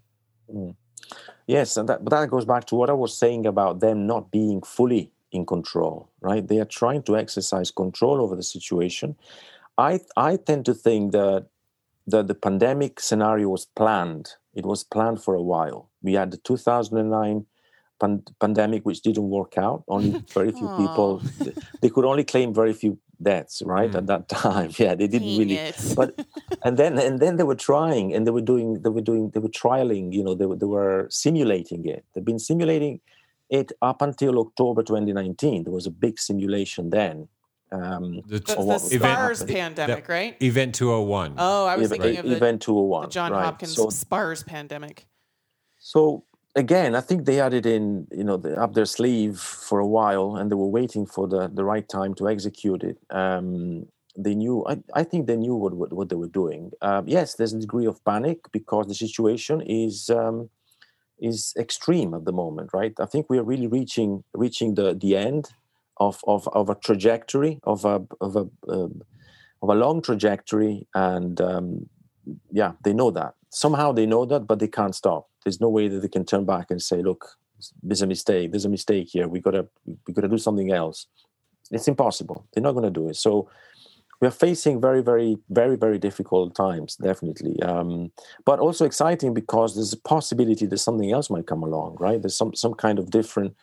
Yes, 1.48 1.78
and 1.78 1.88
that, 1.90 2.04
but 2.04 2.10
that 2.12 2.30
goes 2.30 2.46
back 2.46 2.66
to 2.66 2.76
what 2.76 2.90
I 2.90 2.94
was 2.94 3.16
saying 3.18 3.46
about 3.46 3.80
them 3.80 4.08
not 4.08 4.32
being 4.32 4.62
fully 4.62 5.12
in 5.32 5.46
control, 5.46 6.10
right? 6.22 6.46
They 6.48 6.60
are 6.60 6.66
trying 6.66 7.04
to 7.04 7.18
exercise 7.18 7.72
control 7.72 8.20
over 8.22 8.36
the 8.36 8.44
situation. 8.44 9.16
I 9.78 10.00
I 10.16 10.38
tend 10.38 10.66
to 10.66 10.74
think 10.74 11.12
that 11.12 11.48
that 12.08 12.28
the 12.28 12.36
pandemic 12.36 13.00
scenario 13.00 13.50
was 13.50 13.66
planned. 13.66 14.34
It 14.54 14.66
was 14.66 14.84
planned 14.84 15.24
for 15.24 15.36
a 15.36 15.42
while. 15.42 15.90
We 16.02 16.14
had 16.14 16.32
the 16.32 16.38
2009 16.38 17.46
pan- 18.00 18.24
pandemic, 18.40 18.86
which 18.86 19.02
didn't 19.02 19.30
work 19.30 19.58
out. 19.58 19.84
Only 19.88 20.24
very 20.34 20.52
few 20.52 20.70
people. 20.78 21.22
They 21.82 21.90
could 21.90 22.06
only 22.06 22.24
claim 22.24 22.54
very 22.54 22.74
few 22.74 23.00
deaths, 23.22 23.62
right? 23.66 23.94
At 23.94 24.02
hmm. 24.02 24.08
that 24.08 24.30
time, 24.30 24.72
yeah, 24.78 24.96
they 24.96 25.08
didn't 25.08 25.30
Dang 25.30 25.40
really. 25.40 25.58
it. 25.58 25.76
But 25.96 26.26
and 26.64 26.78
then 26.78 26.98
and 26.98 27.20
then 27.20 27.38
they 27.38 27.44
were 27.44 27.56
trying, 27.56 28.14
and 28.14 28.26
they 28.26 28.32
were 28.32 28.42
doing, 28.42 28.82
they 28.82 28.90
were 28.90 29.02
doing, 29.02 29.32
they 29.32 29.40
were 29.40 29.50
trialing. 29.50 30.14
You 30.14 30.24
know, 30.24 30.36
they 30.36 30.46
were, 30.46 30.56
they 30.56 30.66
were 30.66 31.08
simulating 31.10 31.86
it. 31.86 32.06
They've 32.14 32.26
been 32.26 32.40
simulating 32.40 33.02
it 33.50 33.72
up 33.82 34.02
until 34.02 34.40
October 34.40 34.84
2019. 34.84 35.64
There 35.64 35.74
was 35.74 35.86
a 35.86 35.92
big 35.92 36.20
simulation 36.20 36.90
then. 36.90 37.28
Um, 37.72 38.22
The, 38.28 38.40
That's 38.40 38.52
of 38.52 38.58
the 38.60 38.66
what 38.66 38.82
was 38.82 38.94
event- 38.94 39.14
SPARS 39.14 39.40
happening. 39.40 39.58
pandemic, 39.58 40.08
right? 40.10 40.38
Event 40.42 40.76
201. 40.76 41.34
Oh, 41.38 41.66
I 41.66 41.76
was 41.76 41.88
Event- 41.88 42.02
thinking 42.02 42.20
of 42.20 42.30
the, 42.30 42.36
Event 42.38 42.62
201. 42.62 43.04
the 43.04 43.10
John 43.12 43.32
right. 43.32 43.44
Hopkins 43.46 43.76
So, 43.76 43.90
SPARS 43.90 44.44
pandemic. 44.44 45.08
so 45.80 46.24
again, 46.56 46.96
I 46.96 47.02
think 47.02 47.26
they 47.26 47.36
had 47.36 47.54
it 47.54 47.66
in, 47.66 48.08
you 48.12 48.24
know, 48.24 48.38
the, 48.38 48.56
up 48.62 48.74
their 48.74 48.86
sleeve 48.86 49.40
for 49.40 49.80
a 49.80 49.88
while, 49.88 50.36
and 50.38 50.50
they 50.50 50.56
were 50.56 50.68
waiting 50.80 51.06
for 51.06 51.28
the, 51.28 51.48
the 51.54 51.64
right 51.66 51.88
time 51.90 52.14
to 52.16 52.30
execute 52.30 52.84
it. 52.84 52.98
Um, 53.10 53.88
they 54.18 54.34
knew. 54.36 54.66
I, 54.66 54.78
I 54.94 55.04
think 55.04 55.28
they 55.28 55.36
knew 55.36 55.56
what 55.56 55.74
what, 55.74 55.92
what 55.92 56.08
they 56.08 56.16
were 56.16 56.30
doing. 56.30 56.72
Um, 56.82 57.06
yes, 57.06 57.36
there's 57.36 57.52
a 57.52 57.60
degree 57.60 57.86
of 57.86 58.02
panic 58.06 58.40
because 58.54 58.88
the 58.88 58.96
situation 58.96 59.60
is 59.60 60.10
um, 60.10 60.50
is 61.20 61.54
extreme 61.60 62.14
at 62.14 62.24
the 62.24 62.32
moment, 62.32 62.70
right? 62.74 62.94
I 62.98 63.08
think 63.08 63.30
we 63.30 63.38
are 63.38 63.44
really 63.44 63.68
reaching 63.68 64.24
reaching 64.34 64.76
the 64.76 64.94
the 64.94 65.18
end 65.18 65.50
of 65.98 66.20
of, 66.28 66.48
of 66.54 66.70
a 66.70 66.76
trajectory 66.76 67.60
of 67.64 67.86
a 67.86 68.02
of 68.22 68.36
a 68.36 68.48
um, 68.70 69.02
of 69.62 69.70
a 69.70 69.76
long 69.76 70.02
trajectory, 70.02 70.88
and 70.94 71.42
um, 71.42 71.90
yeah, 72.52 72.74
they 72.84 72.94
know 72.94 73.12
that. 73.12 73.34
Somehow 73.50 73.92
they 73.92 74.06
know 74.06 74.26
that, 74.26 74.48
but 74.48 74.60
they 74.60 74.68
can't 74.68 74.96
stop. 74.96 75.30
There's 75.44 75.62
no 75.62 75.70
way 75.70 75.88
that 75.88 76.02
they 76.02 76.08
can 76.08 76.26
turn 76.26 76.46
back 76.46 76.72
and 76.72 76.82
say, 76.82 77.02
"Look, 77.02 77.26
there's 77.82 78.02
a 78.02 78.08
mistake. 78.08 78.52
There's 78.52 78.66
a 78.66 78.70
mistake 78.70 79.10
here. 79.12 79.28
We 79.28 79.40
gotta 79.40 79.68
we 80.08 80.14
gotta 80.14 80.28
do 80.28 80.38
something 80.38 80.72
else." 80.72 81.08
It's 81.72 81.88
impossible. 81.88 82.46
They're 82.54 82.64
not 82.64 82.74
going 82.74 82.84
to 82.84 82.92
do 82.92 83.10
it. 83.10 83.16
So 83.16 83.50
we 84.22 84.28
are 84.28 84.32
facing 84.32 84.80
very, 84.80 85.02
very, 85.02 85.38
very, 85.50 85.76
very 85.76 85.98
difficult 85.98 86.56
times, 86.56 86.96
definitely. 86.96 87.62
Um, 87.64 88.12
but 88.46 88.60
also 88.60 88.86
exciting 88.86 89.34
because 89.34 89.76
there's 89.76 89.94
a 89.94 89.98
possibility 89.98 90.66
that 90.68 90.78
something 90.78 91.12
else 91.12 91.30
might 91.30 91.48
come 91.48 91.64
along, 91.64 91.98
right? 92.00 92.22
There's 92.22 92.38
some 92.38 92.54
some 92.56 92.76
kind 92.76 93.00
of 93.00 93.10
different 93.10 93.56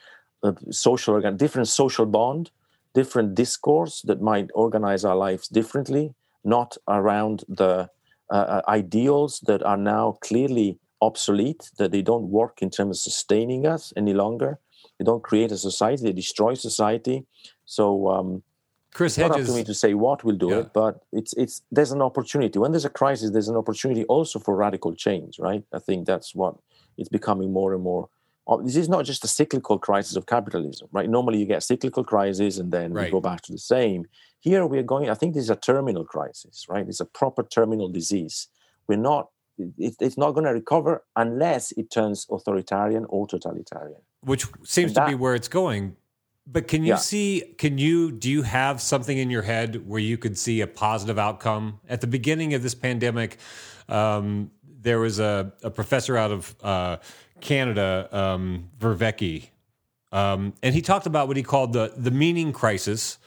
social 0.71 1.15
organ, 1.15 1.37
different 1.37 1.69
social 1.69 2.07
bond, 2.07 2.51
different 2.95 3.35
discourse 3.35 4.03
that 4.03 4.21
might 4.21 4.49
organize 4.55 5.05
our 5.05 5.17
lives 5.17 5.49
differently, 5.49 6.15
not 6.45 6.77
around 6.89 7.45
the 7.49 7.89
uh, 8.31 8.35
uh, 8.35 8.63
ideals 8.69 9.41
that 9.47 9.63
are 9.63 9.77
now 9.77 10.17
clearly 10.21 10.79
obsolete, 11.01 11.71
that 11.79 11.91
they 11.91 12.03
don't 12.03 12.29
work 12.31 12.63
in 12.63 12.71
terms 12.71 12.99
of 12.99 13.03
sustaining 13.03 13.67
us 13.67 13.93
any 13.97 14.15
longer. 14.15 14.59
They 14.99 15.05
don't 15.05 15.23
create 15.23 15.53
a 15.53 15.59
society; 15.59 16.03
they 16.05 16.13
destroy 16.13 16.55
society. 16.55 17.25
So. 17.65 18.09
Um, 18.09 18.43
Chris 18.95 19.17
it's 19.17 19.27
not 19.27 19.41
up 19.41 19.47
to 19.47 19.55
me 19.55 19.65
to 19.65 19.73
say 19.73 19.95
what 19.95 20.23
will 20.23 20.37
do 20.37 20.51
Yeah. 20.51 20.61
it, 20.61 20.73
but 20.75 20.95
it's 21.13 21.33
it's 21.43 21.63
there's 21.77 21.93
an 21.93 22.03
opportunity. 22.03 22.59
When 22.59 22.73
there's 22.73 22.85
a 22.85 22.91
crisis, 23.01 23.31
there's 23.31 23.49
an 23.49 23.57
opportunity 23.57 24.05
also 24.05 24.39
for 24.39 24.55
radical 24.55 24.95
change, 24.95 25.39
right? 25.39 25.65
I 25.73 25.79
think 25.79 26.07
that's 26.07 26.35
what 26.35 26.55
it's 26.99 27.09
becoming 27.09 27.51
more 27.53 27.73
and 27.73 27.83
more. 27.83 28.11
Oh, 28.47 28.63
This 28.63 28.77
is 28.77 28.89
not 28.89 29.05
just 29.05 29.25
a 29.25 29.29
cyclical 29.29 29.79
crisis 29.79 30.17
of 30.17 30.27
capitalism, 30.27 30.89
right? 30.93 31.09
Normally 31.09 31.39
you 31.39 31.47
get 31.47 31.63
cyclical 31.63 32.05
crisis 32.05 32.59
and 32.59 32.73
then 32.73 32.93
Right. 32.93 33.07
we 33.07 33.11
go 33.11 33.21
back 33.21 33.41
to 33.43 33.53
the 33.53 33.59
same. 33.59 34.07
Here 34.41 34.67
we 34.67 34.79
are 34.79 34.83
going. 34.83 35.09
I 35.11 35.15
think 35.15 35.35
this 35.35 35.45
is 35.45 35.51
a 35.51 35.57
terminal 35.57 36.05
crisis, 36.05 36.67
right? 36.69 36.87
It's 36.89 37.01
a 37.01 37.05
proper 37.05 37.43
terminal 37.45 37.89
disease. 37.89 38.49
We're 38.89 38.97
not. 39.13 39.29
It, 39.79 39.95
it's 40.01 40.19
not 40.19 40.33
going 40.33 40.47
to 40.47 40.53
recover 40.53 41.05
unless 41.15 41.73
it 41.73 41.91
turns 41.91 42.27
authoritarian 42.31 43.05
or 43.09 43.27
totalitarian. 43.29 44.01
which 44.25 44.47
seems 44.65 44.97
And 44.97 45.07
to 45.07 45.07
be 45.07 45.15
where 45.15 45.35
it's 45.35 45.49
going. 45.49 45.97
But 46.47 46.67
can 46.67 46.83
you 46.83 46.95
Yeah. 46.95 46.97
see? 46.97 47.55
Can 47.59 47.79
you 47.79 48.11
do 48.11 48.29
you 48.31 48.43
have 48.43 48.81
something 48.81 49.17
in 49.19 49.31
your 49.31 49.43
head 49.43 49.87
where 49.87 50.01
you 50.01 50.17
could 50.19 50.37
see 50.37 50.61
a 50.61 50.67
positive 50.67 51.19
outcome 51.19 51.79
at 51.89 52.01
the 52.01 52.07
beginning 52.09 52.55
of 52.55 52.63
this 52.65 52.75
pandemic? 52.75 53.39
Um, 53.89 54.51
there 54.81 54.99
was 54.99 55.21
a, 55.21 55.53
a 55.63 55.71
professor 55.71 56.17
out 56.17 56.33
of 56.33 56.57
uh, 56.63 56.97
Canada, 57.43 58.09
um, 58.13 58.71
Vervaeke, 58.81 59.49
um, 60.13 60.55
and 60.63 60.75
he 60.75 60.81
talked 60.83 61.07
about 61.07 61.29
what 61.29 61.37
he 61.37 61.43
called 61.43 61.73
the 61.73 61.93
the 61.97 62.11
meaning 62.11 62.53
crisis 62.53 63.19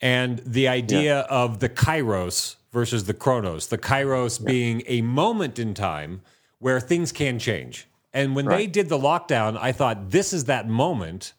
and 0.00 0.38
the 0.46 0.68
idea 0.68 1.20
of 1.22 1.58
the 1.58 1.68
kairos 1.68 2.56
versus 2.72 3.04
the 3.04 3.14
chronos. 3.14 3.66
The 3.68 3.78
kairos 3.78 4.44
being 4.44 4.82
a 4.86 5.00
moment 5.02 5.58
in 5.58 5.74
time 5.74 6.20
where 6.60 6.78
things 6.80 7.10
can 7.12 7.38
change. 7.38 7.88
And 8.12 8.34
when 8.36 8.46
they 8.46 8.66
did 8.66 8.88
the 8.88 8.98
lockdown, 8.98 9.58
I 9.60 9.72
thought 9.72 10.10
this 10.10 10.32
is 10.32 10.44
that 10.44 10.68
moment 10.68 11.32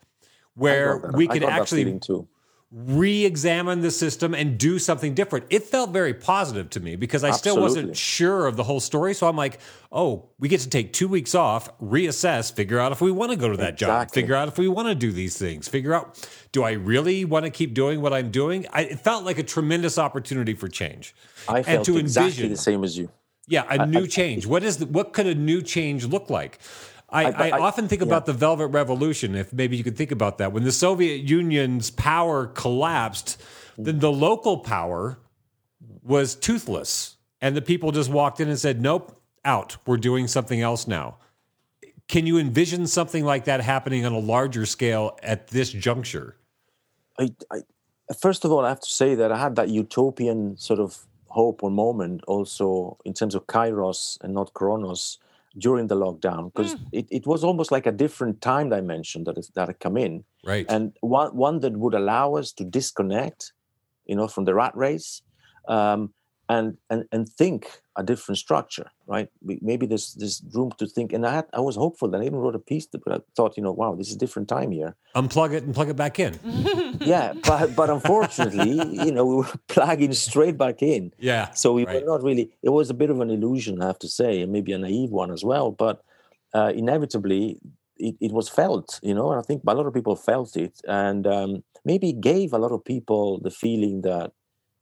where 0.55 0.97
I 0.97 0.99
got 0.99 1.01
that- 1.11 1.17
we 1.17 1.29
I 1.29 1.33
could 1.33 1.41
got 1.41 1.47
that 1.49 1.61
actually 1.61 1.83
feeling 2.71 2.97
re-examine 2.99 3.81
the 3.81 3.91
system 3.91 4.33
and 4.33 4.57
do 4.57 4.77
something 4.77 5.13
different. 5.13 5.45
It 5.49 5.63
felt 5.63 5.91
very 5.91 6.13
positive 6.13 6.69
to 6.71 6.79
me 6.79 6.95
because 6.95 7.23
I 7.23 7.31
still 7.31 7.59
wasn't 7.59 7.97
sure 7.97 8.45
of 8.45 8.57
the 8.57 8.63
whole 8.63 8.79
story. 8.79 9.13
So 9.13 9.27
I'm 9.27 9.35
like, 9.35 9.59
oh, 9.91 10.29
we 10.39 10.49
get 10.49 10.61
to 10.61 10.69
take 10.69 10.93
two 10.93 11.07
weeks 11.07 11.33
off, 11.33 11.75
reassess, 11.79 12.53
figure 12.53 12.79
out 12.79 12.91
if 12.91 13.01
we 13.01 13.11
want 13.11 13.31
to 13.31 13.37
go 13.37 13.49
to 13.49 13.57
that 13.57 13.77
job, 13.77 14.11
figure 14.11 14.35
out 14.35 14.47
if 14.47 14.57
we 14.57 14.67
want 14.67 14.87
to 14.87 14.95
do 14.95 15.11
these 15.11 15.37
things, 15.37 15.67
figure 15.67 15.93
out 15.93 16.29
do 16.51 16.63
I 16.63 16.71
really 16.71 17.25
want 17.25 17.45
to 17.45 17.51
keep 17.51 17.73
doing 17.73 18.01
what 18.01 18.13
I'm 18.13 18.31
doing? 18.31 18.65
I, 18.71 18.81
it 18.81 18.99
felt 18.99 19.23
like 19.23 19.39
a 19.39 19.43
tremendous 19.43 19.97
opportunity 19.97 20.53
for 20.53 20.67
change. 20.67 21.15
I 21.47 21.57
and 21.57 21.65
felt 21.65 21.85
to 21.85 21.97
exactly 21.97 22.29
envision 22.29 22.49
the 22.51 22.57
same 22.57 22.83
as 22.83 22.97
you. 22.97 23.09
yeah, 23.47 23.65
a 23.67 23.85
new 23.87 24.05
change. 24.07 24.45
What 24.45 24.63
is 24.63 24.77
the, 24.77 24.85
what 24.85 25.13
could 25.13 25.25
a 25.25 25.35
new 25.35 25.61
change 25.61 26.05
look 26.05 26.29
like? 26.29 26.59
I, 27.11 27.25
I, 27.25 27.49
I- 27.49 27.59
often 27.59 27.87
think 27.87 28.01
about 28.01 28.25
the 28.25 28.33
Velvet 28.33 28.67
Revolution. 28.67 29.35
If 29.35 29.51
maybe 29.53 29.77
you 29.77 29.83
could 29.83 29.97
think 29.97 30.11
about 30.11 30.37
that, 30.39 30.51
when 30.51 30.63
the 30.63 30.71
Soviet 30.71 31.21
Union's 31.23 31.89
power 31.89 32.47
collapsed, 32.47 33.41
then 33.77 33.99
the 33.99 34.11
local 34.11 34.59
power 34.59 35.19
was 36.03 36.35
toothless, 36.35 37.15
and 37.41 37.55
the 37.55 37.61
people 37.61 37.91
just 37.91 38.09
walked 38.09 38.39
in 38.39 38.49
and 38.49 38.59
said, 38.59 38.81
"Nope, 38.81 39.21
out. 39.43 39.77
We're 39.85 39.97
doing 39.97 40.27
something 40.27 40.61
else 40.61 40.87
now." 40.87 41.17
can 42.09 42.25
you 42.25 42.39
envision 42.39 42.87
something 42.87 43.23
like 43.23 43.45
that 43.45 43.61
happening 43.61 44.05
on 44.05 44.11
a 44.11 44.19
larger 44.19 44.65
scale 44.65 45.17
at 45.23 45.47
this 45.47 45.71
juncture? 45.71 46.35
I, 47.19 47.29
I, 47.51 47.59
first 48.19 48.43
of 48.43 48.51
all, 48.51 48.65
I 48.65 48.69
have 48.69 48.81
to 48.81 48.89
say 48.89 49.15
that 49.15 49.31
I 49.31 49.37
had 49.37 49.55
that 49.55 49.69
utopian 49.69 50.57
sort 50.57 50.79
of 50.79 51.05
hope 51.27 51.61
or 51.63 51.69
moment 51.69 52.23
also 52.27 52.97
in 53.05 53.13
terms 53.13 53.35
of 53.35 53.45
Kairos 53.45 54.17
and 54.21 54.33
not 54.33 54.53
Chronos 54.55 55.19
during 55.59 55.87
the 55.87 55.95
lockdown 55.95 56.51
because 56.51 56.75
mm. 56.75 56.85
it, 56.91 57.07
it 57.11 57.27
was 57.27 57.43
almost 57.43 57.71
like 57.71 57.85
a 57.85 57.91
different 57.91 58.41
time 58.41 58.69
dimension 58.69 59.23
that 59.25 59.37
is 59.37 59.51
that 59.55 59.67
had 59.67 59.79
come 59.79 59.97
in 59.97 60.23
right 60.43 60.65
and 60.69 60.93
one 61.01 61.35
one 61.35 61.59
that 61.59 61.73
would 61.77 61.93
allow 61.93 62.35
us 62.35 62.51
to 62.51 62.63
disconnect 62.63 63.53
you 64.05 64.15
know 64.15 64.27
from 64.27 64.45
the 64.45 64.53
rat 64.53 64.75
race 64.75 65.21
um, 65.67 66.13
and 66.49 66.77
and 66.89 67.05
and 67.11 67.29
think 67.29 67.81
a 67.95 68.03
different 68.03 68.39
structure, 68.39 68.89
right? 69.07 69.29
Maybe 69.43 69.85
there's 69.85 70.15
there's 70.15 70.41
room 70.53 70.71
to 70.79 70.87
think. 70.87 71.13
And 71.13 71.25
I 71.25 71.35
had, 71.35 71.45
I 71.53 71.59
was 71.59 71.75
hopeful 71.75 72.07
that 72.09 72.21
I 72.21 72.25
even 72.25 72.39
wrote 72.39 72.55
a 72.55 72.59
piece, 72.59 72.87
that, 72.87 73.03
but 73.05 73.13
I 73.13 73.19
thought, 73.35 73.55
you 73.55 73.63
know, 73.63 73.71
wow, 73.71 73.93
this 73.93 74.09
is 74.09 74.15
a 74.15 74.17
different 74.17 74.49
time 74.49 74.71
here. 74.71 74.95
Unplug 75.15 75.53
it 75.53 75.63
and 75.63 75.75
plug 75.75 75.89
it 75.89 75.95
back 75.95 76.19
in. 76.19 76.39
yeah, 77.01 77.33
but 77.43 77.75
but 77.75 77.89
unfortunately, 77.89 78.71
you 79.05 79.11
know, 79.11 79.25
we 79.25 79.35
were 79.35 79.51
plugging 79.67 80.13
straight 80.13 80.57
back 80.57 80.81
in. 80.81 81.13
Yeah. 81.19 81.51
So 81.51 81.73
we 81.73 81.85
right. 81.85 82.01
were 82.01 82.07
not 82.09 82.23
really. 82.23 82.51
It 82.63 82.69
was 82.69 82.89
a 82.89 82.95
bit 82.95 83.11
of 83.11 83.21
an 83.21 83.29
illusion, 83.29 83.81
I 83.81 83.87
have 83.87 83.99
to 83.99 84.09
say, 84.09 84.41
and 84.41 84.51
maybe 84.51 84.71
a 84.71 84.79
naive 84.79 85.11
one 85.11 85.31
as 85.31 85.43
well. 85.43 85.71
But 85.71 86.03
uh, 86.55 86.73
inevitably, 86.75 87.59
it, 87.97 88.15
it 88.19 88.31
was 88.31 88.49
felt, 88.49 88.99
you 89.03 89.13
know, 89.13 89.29
and 89.31 89.39
I 89.39 89.43
think 89.43 89.61
a 89.67 89.75
lot 89.75 89.85
of 89.85 89.93
people 89.93 90.15
felt 90.15 90.57
it, 90.57 90.81
and 90.87 91.27
um, 91.27 91.63
maybe 91.85 92.11
gave 92.11 92.53
a 92.53 92.57
lot 92.57 92.71
of 92.71 92.83
people 92.83 93.39
the 93.39 93.51
feeling 93.51 94.01
that 94.01 94.31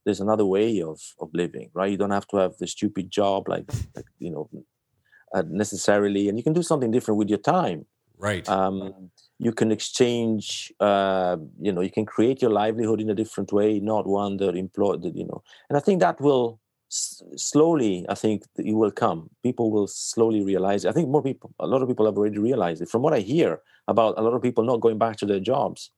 there's 0.07 0.21
another 0.27 0.45
way 0.45 0.81
of 0.81 0.99
of 1.19 1.29
living 1.33 1.69
right? 1.73 1.91
You 1.91 1.97
don't 2.01 2.17
have 2.19 2.27
to 2.31 2.37
have 2.37 2.53
the 2.57 2.67
stupid 2.75 3.11
job 3.11 3.49
like, 3.53 3.69
like 3.95 4.09
you 4.25 4.31
know 4.31 4.49
uh, 5.35 5.43
necessarily 5.63 6.29
and 6.29 6.37
you 6.37 6.43
can 6.47 6.53
do 6.53 6.63
something 6.63 6.91
different 6.91 7.17
with 7.17 7.29
your 7.29 7.43
time. 7.59 7.85
Right. 8.17 8.47
Um, 8.49 9.11
you 9.37 9.51
can 9.51 9.69
exchange 9.77 10.73
uh, 10.79 11.35
you 11.61 11.71
know 11.73 11.81
you 11.81 11.91
can 11.91 12.05
create 12.05 12.41
your 12.41 12.51
livelihood 12.51 13.01
in 13.01 13.09
a 13.09 13.17
different 13.21 13.51
way 13.51 13.79
not 13.79 14.07
one 14.07 14.37
that 14.37 14.55
employed 14.55 15.03
That, 15.03 15.15
you 15.15 15.27
know 15.29 15.43
and 15.67 15.77
i 15.77 15.81
think 15.85 15.99
that 15.99 16.19
will 16.27 16.59
s- 16.99 17.21
slowly 17.35 18.05
i 18.09 18.15
think 18.15 18.37
it 18.71 18.77
will 18.81 18.95
come. 19.03 19.19
People 19.43 19.67
will 19.75 19.89
slowly 20.13 20.41
realize 20.51 20.81
it. 20.83 20.89
i 20.89 20.93
think 20.93 21.09
more 21.09 21.25
people 21.31 21.49
a 21.59 21.67
lot 21.67 21.81
of 21.81 21.87
people 21.91 22.05
have 22.07 22.17
already 22.17 22.39
realized 22.49 22.81
it. 22.81 22.89
From 22.93 23.01
what 23.03 23.13
i 23.13 23.19
hear 23.33 23.51
about 23.93 24.17
a 24.17 24.23
lot 24.25 24.33
of 24.33 24.41
people 24.41 24.63
not 24.63 24.83
going 24.85 24.99
back 25.05 25.15
to 25.17 25.27
their 25.31 25.43
jobs 25.51 25.91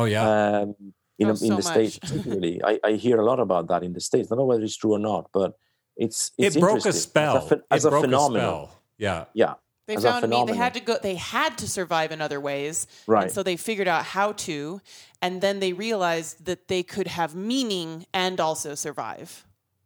oh 0.00 0.06
yeah. 0.14 0.24
um, 0.28 0.74
in, 1.18 1.26
Oh, 1.28 1.30
in 1.30 1.36
so 1.36 1.46
the 1.48 1.54
much. 1.54 1.64
states 1.64 1.98
particularly 2.02 2.60
I, 2.64 2.78
I 2.84 2.92
hear 2.92 3.18
a 3.20 3.24
lot 3.24 3.38
about 3.40 3.68
that 3.68 3.82
in 3.82 3.92
the 3.92 4.00
states 4.00 4.28
i 4.28 4.34
don't 4.34 4.38
know 4.38 4.46
whether 4.46 4.62
it's 4.64 4.76
true 4.76 4.92
or 4.92 4.98
not 4.98 5.28
but 5.32 5.56
it's, 5.96 6.32
it's 6.38 6.56
it 6.56 6.60
broke 6.60 6.86
a 6.86 6.92
spell. 6.92 7.36
as 7.36 7.44
a, 7.52 7.56
phen- 7.56 7.62
as 7.70 7.84
it 7.84 7.88
a 7.88 7.90
broke 7.90 8.04
phenomenon 8.04 8.44
a 8.44 8.48
spell. 8.66 8.80
Yeah. 8.98 9.24
yeah 9.34 9.54
They 9.86 9.96
as 9.96 10.04
a 10.04 10.10
found 10.12 10.30
me. 10.30 10.44
They 10.46 10.56
had 10.56 10.72
to 10.74 10.80
go. 10.80 10.96
They 11.02 11.16
had 11.16 11.58
to 11.58 11.68
survive 11.68 12.12
in 12.12 12.20
other 12.22 12.40
ways, 12.40 12.86
Right. 13.06 13.24
And 13.24 13.32
so 13.32 13.42
they 13.42 13.56
figured 13.56 13.88
out 13.88 14.04
how 14.16 14.32
to, 14.46 14.80
and 15.20 15.40
then 15.42 15.60
they 15.60 15.72
realized 15.74 16.46
that 16.46 16.68
they 16.68 16.82
could 16.82 17.08
have 17.08 17.34
meaning 17.34 18.06
and 18.14 18.40
also 18.40 18.74
survive. 18.74 19.44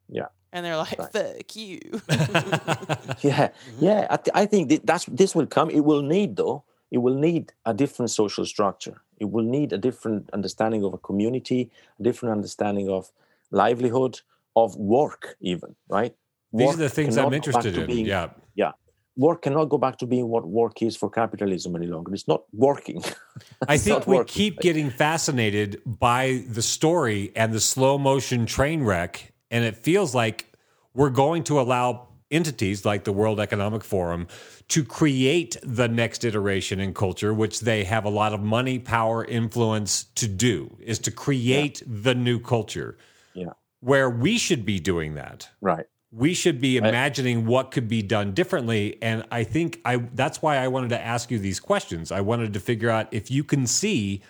yeah 0.08 0.28
And 0.52 0.64
they're 0.64 0.76
like, 0.76 0.98
Right. 0.98 1.12
"Fuck 1.12 1.56
you." 1.56 1.80
yeah 3.28 3.48
yeah 3.80 4.06
I, 4.10 4.16
th- 4.16 4.34
I 4.34 4.46
think 4.46 4.68
that 4.70 4.86
that's 4.86 5.04
this 5.06 5.34
will 5.34 5.46
come 5.46 5.70
it 5.70 5.80
will 5.84 6.02
need 6.02 6.36
though 6.36 6.62
it 6.90 6.98
will 6.98 7.14
need 7.14 7.52
a 7.64 7.74
different 7.74 8.10
social 8.10 8.44
structure 8.44 9.00
it 9.18 9.30
will 9.30 9.44
need 9.44 9.72
a 9.72 9.78
different 9.78 10.28
understanding 10.32 10.84
of 10.84 10.92
a 10.94 10.98
community 10.98 11.70
a 12.00 12.02
different 12.02 12.32
understanding 12.32 12.88
of 12.88 13.10
livelihood 13.50 14.20
of 14.54 14.76
work 14.76 15.36
even 15.40 15.74
right 15.88 16.14
These 16.52 16.66
Work 16.66 16.74
are 16.76 16.78
the 16.78 16.88
things 16.88 17.16
I'm 17.18 17.32
interested 17.34 17.76
in. 17.76 17.86
being- 17.86 18.06
yeah. 18.06 18.28
yeah 18.54 18.72
work 19.16 19.42
cannot 19.42 19.66
go 19.74 19.78
back 19.78 19.96
to 19.98 20.06
being 20.06 20.28
what 20.28 20.46
work 20.46 20.82
is 20.82 20.94
for 20.96 21.08
capitalism 21.10 21.74
any 21.76 21.86
longer 21.86 22.12
it's 22.14 22.28
not 22.28 22.42
working 22.52 23.02
I 23.68 23.78
think 23.78 24.06
we 24.06 24.16
working. 24.16 24.32
keep 24.34 24.60
getting 24.60 24.90
fascinated 24.90 25.80
by 25.86 26.44
the 26.48 26.62
story 26.62 27.32
and 27.34 27.52
the 27.52 27.60
slow 27.60 27.98
motion 27.98 28.46
train 28.46 28.82
wreck. 28.82 29.32
And 29.50 29.62
it 29.64 29.76
feels 29.76 30.14
like 30.14 30.52
we're 30.94 31.10
going 31.10 31.44
to 31.44 31.60
allow 31.60 32.05
entities 32.30 32.84
like 32.84 33.04
the 33.04 33.12
World 33.12 33.40
Economic 33.40 33.84
Forum 33.84 34.26
to 34.68 34.84
create 34.84 35.56
the 35.62 35.88
next 35.88 36.24
iteration 36.24 36.80
in 36.80 36.94
culture, 36.94 37.32
which 37.32 37.60
they 37.60 37.84
have 37.84 38.04
a 38.04 38.08
lot 38.10 38.32
of 38.32 38.40
money, 38.40 38.78
power, 38.78 39.24
influence 39.24 40.04
to 40.16 40.26
do, 40.26 40.76
is 40.80 40.98
to 41.00 41.10
create 41.10 41.82
the 41.86 42.14
new 42.14 42.38
culture. 42.38 42.96
Yeah. 43.34 43.50
Where 43.80 44.10
we 44.10 44.38
should 44.38 44.64
be 44.64 44.80
doing 44.80 45.14
that. 45.14 45.48
Right. 45.60 45.86
We 46.10 46.34
should 46.34 46.60
be 46.60 46.76
imagining 46.76 47.46
what 47.46 47.70
could 47.70 47.88
be 47.88 48.00
done 48.00 48.32
differently 48.32 48.96
and 49.02 49.24
i 49.30 49.42
think 49.44 49.80
i 49.84 49.96
that's 50.14 50.40
why 50.40 50.56
i 50.56 50.68
wanted 50.68 50.88
to 50.90 51.00
ask 51.00 51.30
you 51.30 51.38
these 51.38 51.60
questions. 51.60 52.10
I 52.10 52.22
wanted 52.22 52.54
to 52.54 52.60
figure 52.60 52.88
out 52.88 53.08
if 53.12 53.30
you 53.30 53.44
can 53.44 53.66
see 53.66 54.22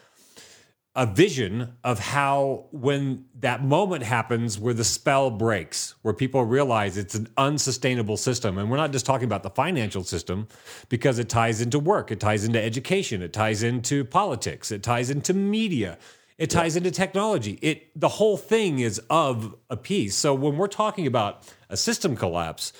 a 0.96 1.04
vision 1.04 1.74
of 1.84 1.98
how 1.98 2.64
when 2.72 3.26
that 3.38 3.62
moment 3.62 4.02
happens 4.02 4.58
where 4.58 4.72
the 4.72 4.82
spell 4.82 5.30
breaks 5.30 5.94
where 6.00 6.14
people 6.14 6.42
realize 6.42 6.96
it's 6.96 7.14
an 7.14 7.28
unsustainable 7.36 8.16
system. 8.16 8.56
And 8.56 8.70
we're 8.70 8.78
not 8.78 8.92
just 8.92 9.04
talking 9.04 9.26
about 9.26 9.42
the 9.42 9.50
financial 9.50 10.02
system 10.02 10.48
because 10.88 11.18
it 11.18 11.28
ties 11.28 11.60
into 11.60 11.78
work 11.78 12.10
it 12.10 12.18
ties 12.18 12.44
into 12.44 12.60
education 12.60 13.20
it 13.20 13.34
ties 13.34 13.62
into 13.62 14.06
politics 14.06 14.70
it 14.70 14.82
ties 14.82 15.10
into 15.10 15.34
media 15.34 15.98
it 16.38 16.50
ties 16.50 16.76
into 16.76 16.90
technology. 16.90 17.58
It 17.62 17.90
the 17.98 18.08
whole 18.08 18.36
thing 18.36 18.80
is 18.80 18.98
of 19.08 19.54
a 19.70 19.76
piece. 19.76 20.14
So 20.14 20.34
when 20.34 20.58
we're 20.58 20.66
talking 20.66 21.06
about 21.06 21.42
a 21.68 21.76
system 21.76 22.16
collapse 22.16 22.72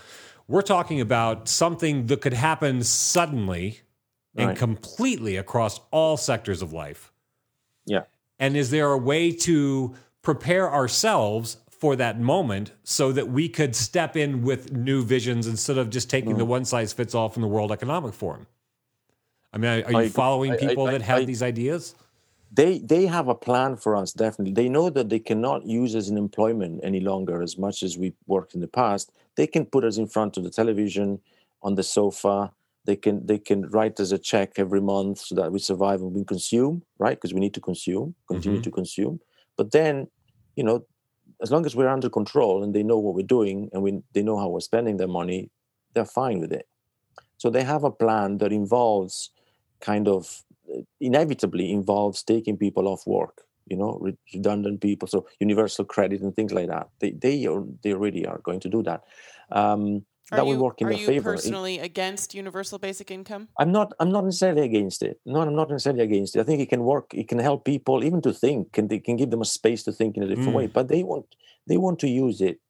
we're 0.49 0.63
talking 0.63 1.03
about 1.03 1.49
something 1.49 2.07
that 2.07 2.23
could 2.23 2.33
happen 2.33 2.83
suddenly 2.83 3.81
and 4.37 4.57
completely 4.57 5.37
across 5.37 5.81
all 5.91 6.17
sectors 6.17 6.63
of 6.63 6.73
life 6.73 7.13
yeah 7.87 8.03
and 8.39 8.57
is 8.57 8.71
there 8.71 8.91
a 8.93 8.99
way 8.99 9.33
to 9.33 9.95
prepare 10.23 10.71
ourselves 10.73 11.57
for 11.71 11.95
that 11.97 12.19
moment 12.21 12.73
so 12.85 13.13
that 13.13 13.29
we 13.29 13.49
could 13.49 13.75
step 13.77 14.17
in 14.17 14.43
with 14.43 14.73
new 14.73 15.03
visions 15.05 15.47
instead 15.47 15.79
of 15.79 15.89
just 15.91 16.09
taking 16.11 16.37
the 16.37 16.45
Mm. 16.45 16.49
one 16.49 16.65
size 16.65 16.93
fits 16.93 17.15
all 17.15 17.29
from 17.29 17.43
the 17.43 17.49
World 17.49 17.71
Economic 17.71 18.15
Forum? 18.15 18.47
I 19.53 19.59
mean, 19.59 19.85
are 19.85 19.93
you 19.93 19.99
I 19.99 20.09
following 20.09 20.53
I- 20.53 20.55
I- 20.55 20.59
people 20.59 20.87
I- 20.87 20.93
that 20.93 21.03
have 21.03 21.27
these 21.27 21.43
ideas? 21.43 21.95
they 22.53 22.79
they 22.79 23.07
have 23.07 23.27
a 23.29 23.35
plan 23.35 23.77
for 23.77 23.97
us 23.97 24.13
definitely 24.13 24.53
they 24.55 24.69
know 24.69 24.89
that 24.89 25.09
they 25.09 25.19
cannot 25.19 25.67
use 25.67 25.95
us 25.97 26.09
in 26.09 26.17
employment 26.17 26.81
any 26.85 27.01
longer 27.01 27.43
as 27.43 27.59
much 27.59 27.83
as 27.83 27.99
we 27.99 28.13
worked 28.29 28.55
in 28.55 28.61
the 28.61 28.69
past 28.69 29.11
they 29.35 29.49
can 29.49 29.67
put 29.67 29.83
us 29.85 29.97
in 29.99 30.07
front 30.07 30.37
of 30.37 30.45
the 30.45 30.51
television 30.51 31.21
on 31.63 31.75
the 31.75 31.83
sofa 31.83 32.53
they 32.87 32.97
can 32.97 33.27
they 33.27 33.39
can 33.39 33.69
write 33.71 33.99
us 34.01 34.13
a 34.13 34.19
check 34.19 34.53
every 34.59 34.81
month 34.81 35.19
so 35.21 35.35
that 35.35 35.53
we 35.53 35.59
survive 35.59 36.01
and 36.03 36.13
we 36.15 36.25
consume 36.25 36.83
right? 36.99 37.17
Because 37.17 37.35
we 37.35 37.41
need 37.41 37.55
to 37.55 37.61
consume 37.61 38.15
continue 38.29 38.61
Mhm. 38.61 38.65
to 38.65 38.71
consume. 38.71 39.21
But 39.57 39.73
then 39.73 40.09
you 40.57 40.65
know 40.65 40.87
as 41.43 41.51
long 41.51 41.67
as 41.67 41.77
we're 41.77 41.89
under 41.89 42.11
control 42.11 42.63
and 42.63 42.75
they 42.75 42.83
know 42.83 42.99
what 42.99 43.15
we're 43.15 43.27
doing 43.39 43.71
and 43.73 43.83
we 43.83 44.01
they 44.15 44.23
know 44.23 44.39
how 44.39 44.49
we're 44.49 44.61
spending 44.73 44.97
their 44.99 45.09
money 45.21 45.51
they're 45.95 46.05
fine 46.23 46.41
with 46.41 46.53
it. 46.53 46.67
So 47.39 47.51
they 47.51 47.65
have 47.65 47.85
a 47.85 47.91
plan 47.91 48.39
that 48.39 48.53
involves 48.53 49.31
kind 49.81 50.09
of 50.09 50.43
uh, 50.75 50.81
inevitably 51.01 51.71
involves 51.73 52.23
taking 52.23 52.57
people 52.57 52.89
off 52.89 53.07
work 53.07 53.43
you 53.69 53.77
know 53.77 54.01
redundant 54.33 54.81
people 54.81 55.09
so 55.09 55.27
universal 55.41 55.85
credit 55.85 56.21
and 56.23 56.35
things 56.35 56.53
like 56.53 56.69
that. 56.69 56.89
They 57.01 57.11
they 57.13 57.47
are 57.47 57.65
they 57.83 57.95
really 57.95 58.25
are 58.27 58.39
going 58.39 58.61
to 58.61 58.69
do 58.69 58.83
that. 58.85 59.03
Um 59.51 60.05
Are 60.33 60.37
that 60.39 60.47
you, 60.47 60.53
will 60.57 60.65
work 60.65 60.81
in 60.81 60.87
are 60.89 60.91
their 60.91 60.99
you 60.99 61.07
favor 61.07 61.31
It- 61.33 61.37
personally 61.37 61.79
against 61.79 62.35
universal 62.35 62.79
basic 62.79 63.11
income? 63.11 63.49
I'm 63.59 63.71
not. 63.71 63.93
I'm 64.01 64.11
not 64.11 64.25
necessarily 64.25 64.63
against 64.63 65.03
it. 65.03 65.21
No, 65.25 65.41
I'm 65.41 65.55
not 65.55 65.71
necessarily 65.71 66.03
against 66.03 66.35
it. 66.37 66.41
I 66.41 66.45
think 66.45 66.61
it 66.61 66.69
can 66.69 66.83
work. 66.83 67.15
It 67.15 67.29
can 67.29 67.39
help 67.39 67.65
people 67.65 68.03
even 68.03 68.21
to 68.23 68.33
think, 68.33 68.77
and 68.79 68.89
they 68.91 68.99
can 68.99 69.17
give 69.17 69.31
them 69.31 69.41
a 69.41 69.45
space 69.45 69.85
to 69.85 69.93
think 69.93 70.17
in 70.17 70.23
a 70.25 70.27
different 70.27 70.51
Mm. 70.51 70.55
way. 70.61 70.67
But 70.67 70.89
they 70.89 71.03
want 71.05 71.27
they 71.69 71.77
want 71.77 71.99
to 72.01 72.09
use 72.09 72.41
it 72.41 72.61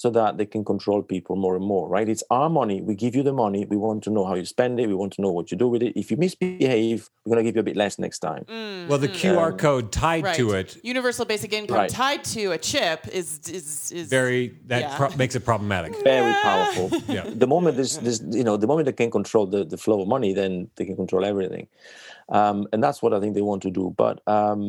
so 0.00 0.08
that 0.08 0.38
they 0.38 0.46
can 0.46 0.64
control 0.64 1.02
people 1.02 1.36
more 1.36 1.54
and 1.56 1.64
more. 1.74 1.86
Right? 1.86 2.08
It's 2.08 2.24
our 2.30 2.48
money. 2.48 2.80
We 2.80 2.94
give 2.94 3.14
you 3.14 3.22
the 3.22 3.34
money. 3.34 3.66
We 3.66 3.76
want 3.76 4.02
to 4.04 4.10
know 4.10 4.24
how 4.24 4.34
you 4.34 4.46
spend 4.46 4.80
it. 4.80 4.86
We 4.86 4.94
want 4.94 5.12
to 5.16 5.20
know 5.20 5.30
what 5.30 5.50
you 5.50 5.58
do 5.58 5.68
with 5.68 5.82
it. 5.82 5.92
If 5.94 6.10
you 6.10 6.16
misbehave, 6.16 7.10
we're 7.26 7.34
going 7.34 7.44
to 7.44 7.48
give 7.48 7.56
you 7.56 7.60
a 7.60 7.68
bit 7.70 7.76
less 7.76 7.98
next 7.98 8.20
time. 8.20 8.42
Well, 8.88 8.96
the 9.06 9.08
QR 9.08 9.52
Um, 9.52 9.58
code 9.58 9.92
tied 9.92 10.24
Right. 10.24 10.36
to 10.36 10.52
it 10.60 10.68
Universal 10.82 11.26
basic 11.26 11.52
income 11.52 11.76
Right. 11.76 11.90
tied 11.90 12.22
to 12.36 12.42
a 12.52 12.58
chip 12.70 13.00
is 13.20 13.28
is 13.58 13.66
is 14.00 14.06
very 14.08 14.42
that 14.72 14.80
Yeah. 14.82 14.96
pro- 14.98 15.14
makes 15.22 15.34
it 15.38 15.44
problematic. 15.50 15.92
Very 16.14 16.34
powerful. 16.48 16.86
Yeah. 17.16 17.24
The 17.44 17.46
moment 17.54 17.76
this, 17.76 17.92
this, 18.06 18.18
you 18.40 18.44
know, 18.48 18.56
the 18.64 18.66
moment 18.72 18.84
they 18.88 18.98
can 19.04 19.10
control 19.18 19.44
the, 19.54 19.60
the 19.72 19.76
flow 19.84 19.98
of 20.02 20.08
money, 20.16 20.30
then 20.40 20.50
they 20.76 20.84
can 20.88 20.96
control 21.02 21.22
everything. 21.32 21.66
Um, 22.38 22.56
and 22.72 22.78
that's 22.84 23.00
what 23.02 23.12
I 23.16 23.18
think 23.20 23.32
they 23.34 23.42
want 23.52 23.62
to 23.68 23.70
do. 23.80 23.84
But 24.04 24.16
um, 24.38 24.62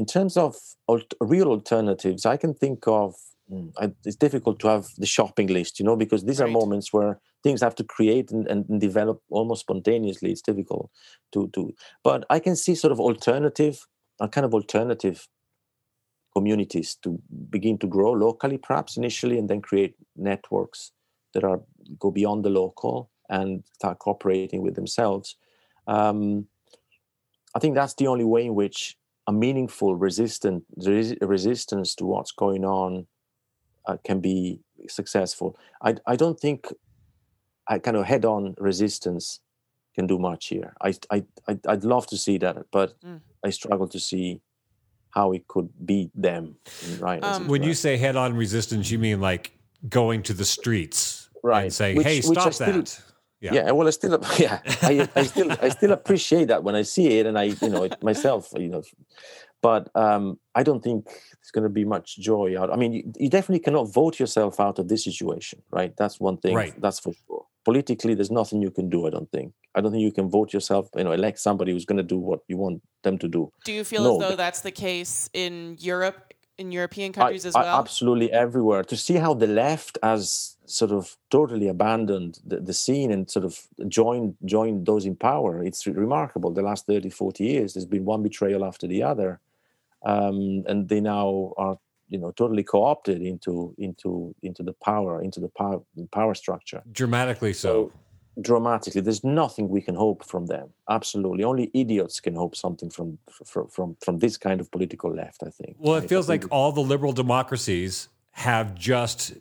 in 0.00 0.06
terms 0.14 0.34
of 0.44 0.50
alt- 0.90 1.14
real 1.34 1.48
alternatives, 1.56 2.22
I 2.34 2.36
can 2.42 2.52
think 2.62 2.80
of. 3.02 3.14
Mm, 3.52 3.72
I, 3.78 3.92
it's 4.04 4.16
difficult 4.16 4.58
to 4.60 4.68
have 4.68 4.86
the 4.98 5.06
shopping 5.06 5.48
list, 5.48 5.78
you 5.78 5.84
know, 5.84 5.96
because 5.96 6.24
these 6.24 6.40
are 6.40 6.48
moments 6.48 6.92
where 6.92 7.20
things 7.42 7.60
have 7.60 7.74
to 7.76 7.84
create 7.84 8.30
and, 8.30 8.46
and 8.48 8.80
develop 8.80 9.20
almost 9.30 9.60
spontaneously. 9.60 10.30
It's 10.30 10.42
difficult 10.42 10.90
to 11.32 11.48
to. 11.48 11.74
But 12.02 12.24
I 12.30 12.38
can 12.38 12.56
see 12.56 12.74
sort 12.74 12.92
of 12.92 13.00
alternative, 13.00 13.86
a 14.20 14.28
kind 14.28 14.44
of 14.44 14.54
alternative 14.54 15.28
communities 16.34 16.96
to 17.02 17.20
begin 17.50 17.78
to 17.78 17.86
grow 17.86 18.12
locally, 18.12 18.58
perhaps 18.58 18.96
initially, 18.96 19.38
and 19.38 19.48
then 19.48 19.60
create 19.60 19.94
networks 20.16 20.92
that 21.34 21.44
are 21.44 21.60
go 21.98 22.10
beyond 22.10 22.44
the 22.44 22.50
local. 22.50 23.10
and 23.32 23.64
start 23.74 23.98
cooperating 23.98 24.62
with 24.62 24.74
themselves. 24.74 25.36
Um, 25.86 26.46
I 27.54 27.58
think 27.58 27.74
that's 27.74 27.94
the 27.94 28.06
only 28.06 28.24
way 28.24 28.44
in 28.46 28.54
which 28.54 28.96
a 29.26 29.32
meaningful 29.32 29.96
resistant 29.96 30.64
resistance 31.20 31.94
to 31.94 32.04
what's 32.04 32.32
going 32.32 32.64
on 32.64 33.06
uh, 33.86 33.96
can 34.04 34.20
be 34.20 34.60
successful. 34.88 35.56
I, 35.82 35.96
I 36.06 36.16
don't 36.16 36.38
think 36.38 36.66
I 37.68 37.78
kind 37.78 37.96
of 37.96 38.04
head-on 38.06 38.54
resistance 38.58 39.40
can 39.94 40.06
do 40.06 40.18
much 40.18 40.46
here. 40.48 40.74
I, 40.80 40.94
I, 41.10 41.24
I'd, 41.48 41.66
I'd 41.66 41.84
love 41.84 42.06
to 42.08 42.16
see 42.16 42.38
that, 42.38 42.56
but 42.72 42.94
Mm. 43.04 43.20
I 43.44 43.50
struggle 43.50 43.88
to 43.88 43.98
see 44.00 44.40
how 45.10 45.32
it 45.32 45.46
could 45.48 45.68
beat 45.84 46.10
them. 46.14 46.56
Right. 46.98 47.22
Um, 47.22 47.48
When 47.48 47.60
were. 47.62 47.66
you 47.68 47.74
say 47.74 47.96
head 47.96 48.16
on 48.16 48.34
resistance, 48.36 48.90
you 48.90 48.98
mean 48.98 49.20
like 49.20 49.52
going 49.88 50.22
to 50.24 50.32
the 50.34 50.44
streets 50.44 51.28
Right. 51.42 51.64
and 51.64 51.72
saying, 51.72 51.96
Which- 51.96 52.06
hey, 52.06 52.16
which 52.20 52.38
stop 52.38 52.54
still- 52.54 52.72
that. 52.82 53.00
Yeah. 53.40 53.54
yeah. 53.54 53.70
well, 53.72 53.88
I 53.88 53.90
still, 53.90 54.12
yeah, 54.38 54.60
I, 54.82 55.08
I 55.16 55.24
still, 55.24 55.50
I 55.60 55.68
still 55.70 55.90
appreciate 55.90 56.46
that 56.46 56.62
when 56.62 56.76
I 56.76 56.82
see 56.82 57.18
it, 57.18 57.26
and 57.26 57.36
I, 57.36 57.44
you 57.60 57.68
know, 57.68 57.82
it 57.82 58.00
myself, 58.00 58.52
you 58.56 58.68
know, 58.68 58.82
but 59.62 59.88
um, 59.96 60.38
I 60.54 60.62
don't 60.62 60.82
think 60.82 61.04
there's 61.06 61.50
going 61.52 61.62
to 61.62 61.70
be 61.70 61.84
much 61.84 62.18
joy 62.18 62.60
out. 62.60 62.70
I 62.72 62.76
mean, 62.76 62.92
you, 62.92 63.12
you 63.18 63.30
definitely 63.30 63.60
cannot 63.60 63.84
vote 63.92 64.18
yourself 64.20 64.58
out 64.60 64.78
of 64.78 64.88
this 64.88 65.04
situation, 65.04 65.62
right? 65.70 65.96
That's 65.96 66.20
one 66.20 66.36
thing. 66.36 66.54
Right. 66.54 66.78
That's 66.80 66.98
for 67.00 67.12
sure. 67.26 67.46
Politically, 67.64 68.14
there's 68.14 68.30
nothing 68.32 68.60
you 68.60 68.72
can 68.72 68.90
do. 68.90 69.06
I 69.06 69.10
don't 69.10 69.30
think. 69.30 69.52
I 69.76 69.80
don't 69.80 69.92
think 69.92 70.02
you 70.02 70.12
can 70.12 70.28
vote 70.28 70.52
yourself, 70.52 70.88
you 70.96 71.04
know, 71.04 71.12
elect 71.12 71.38
somebody 71.38 71.70
who's 71.72 71.84
going 71.84 71.96
to 71.98 72.02
do 72.02 72.18
what 72.18 72.40
you 72.48 72.56
want 72.56 72.82
them 73.04 73.16
to 73.18 73.28
do. 73.28 73.52
Do 73.64 73.72
you 73.72 73.84
feel 73.84 74.02
No, 74.02 74.14
as 74.20 74.28
though 74.30 74.36
that's 74.36 74.60
the 74.62 74.72
case 74.72 75.30
in 75.32 75.76
Europe, 75.78 76.34
in 76.58 76.72
European 76.72 77.10
I- 77.12 77.14
countries 77.14 77.46
as 77.46 77.54
I- 77.54 77.62
well? 77.62 77.78
absolutely 77.78 78.32
everywhere. 78.32 78.82
To 78.82 78.96
see 78.96 79.14
how 79.14 79.32
the 79.34 79.46
left 79.46 79.96
has 80.02 80.56
sort 80.66 80.90
of 80.90 81.16
totally 81.30 81.68
abandoned 81.68 82.40
the, 82.44 82.58
the 82.58 82.72
scene 82.72 83.12
and 83.12 83.30
sort 83.30 83.44
of 83.44 83.60
joined 83.88 84.34
joined 84.44 84.86
those 84.86 85.06
in 85.06 85.14
power, 85.14 85.62
it's 85.62 85.86
remarkable. 85.86 86.50
The 86.50 86.62
last 86.62 86.86
30, 86.86 87.10
40 87.10 87.44
years, 87.44 87.74
there's 87.74 87.86
been 87.86 88.04
one 88.04 88.22
betrayal 88.24 88.64
after 88.64 88.88
the 88.88 89.02
other. 89.04 89.38
Um, 90.04 90.64
and 90.66 90.88
they 90.88 91.00
now 91.00 91.52
are, 91.56 91.78
you 92.08 92.18
know, 92.18 92.32
totally 92.32 92.62
co-opted 92.62 93.22
into 93.22 93.74
into 93.78 94.34
into 94.42 94.62
the 94.62 94.72
power, 94.72 95.22
into 95.22 95.40
the 95.40 95.48
power 95.48 95.82
power 96.10 96.34
structure. 96.34 96.82
Dramatically 96.92 97.52
so. 97.52 97.92
dramatically. 98.40 99.00
There's 99.00 99.24
nothing 99.24 99.68
we 99.68 99.80
can 99.80 99.94
hope 99.94 100.24
from 100.24 100.46
them. 100.46 100.70
Absolutely, 100.88 101.44
only 101.44 101.70
idiots 101.74 102.20
can 102.20 102.34
hope 102.34 102.56
something 102.56 102.90
from 102.90 103.18
from 103.44 103.68
from, 103.68 103.96
from 104.04 104.18
this 104.18 104.36
kind 104.36 104.60
of 104.60 104.70
political 104.70 105.14
left. 105.14 105.42
I 105.42 105.50
think. 105.50 105.76
Well, 105.78 105.96
it 105.96 106.08
feels 106.08 106.28
like 106.28 106.44
all 106.50 106.72
the 106.72 106.80
liberal 106.80 107.12
democracies 107.12 108.08
have 108.32 108.74
just 108.74 109.34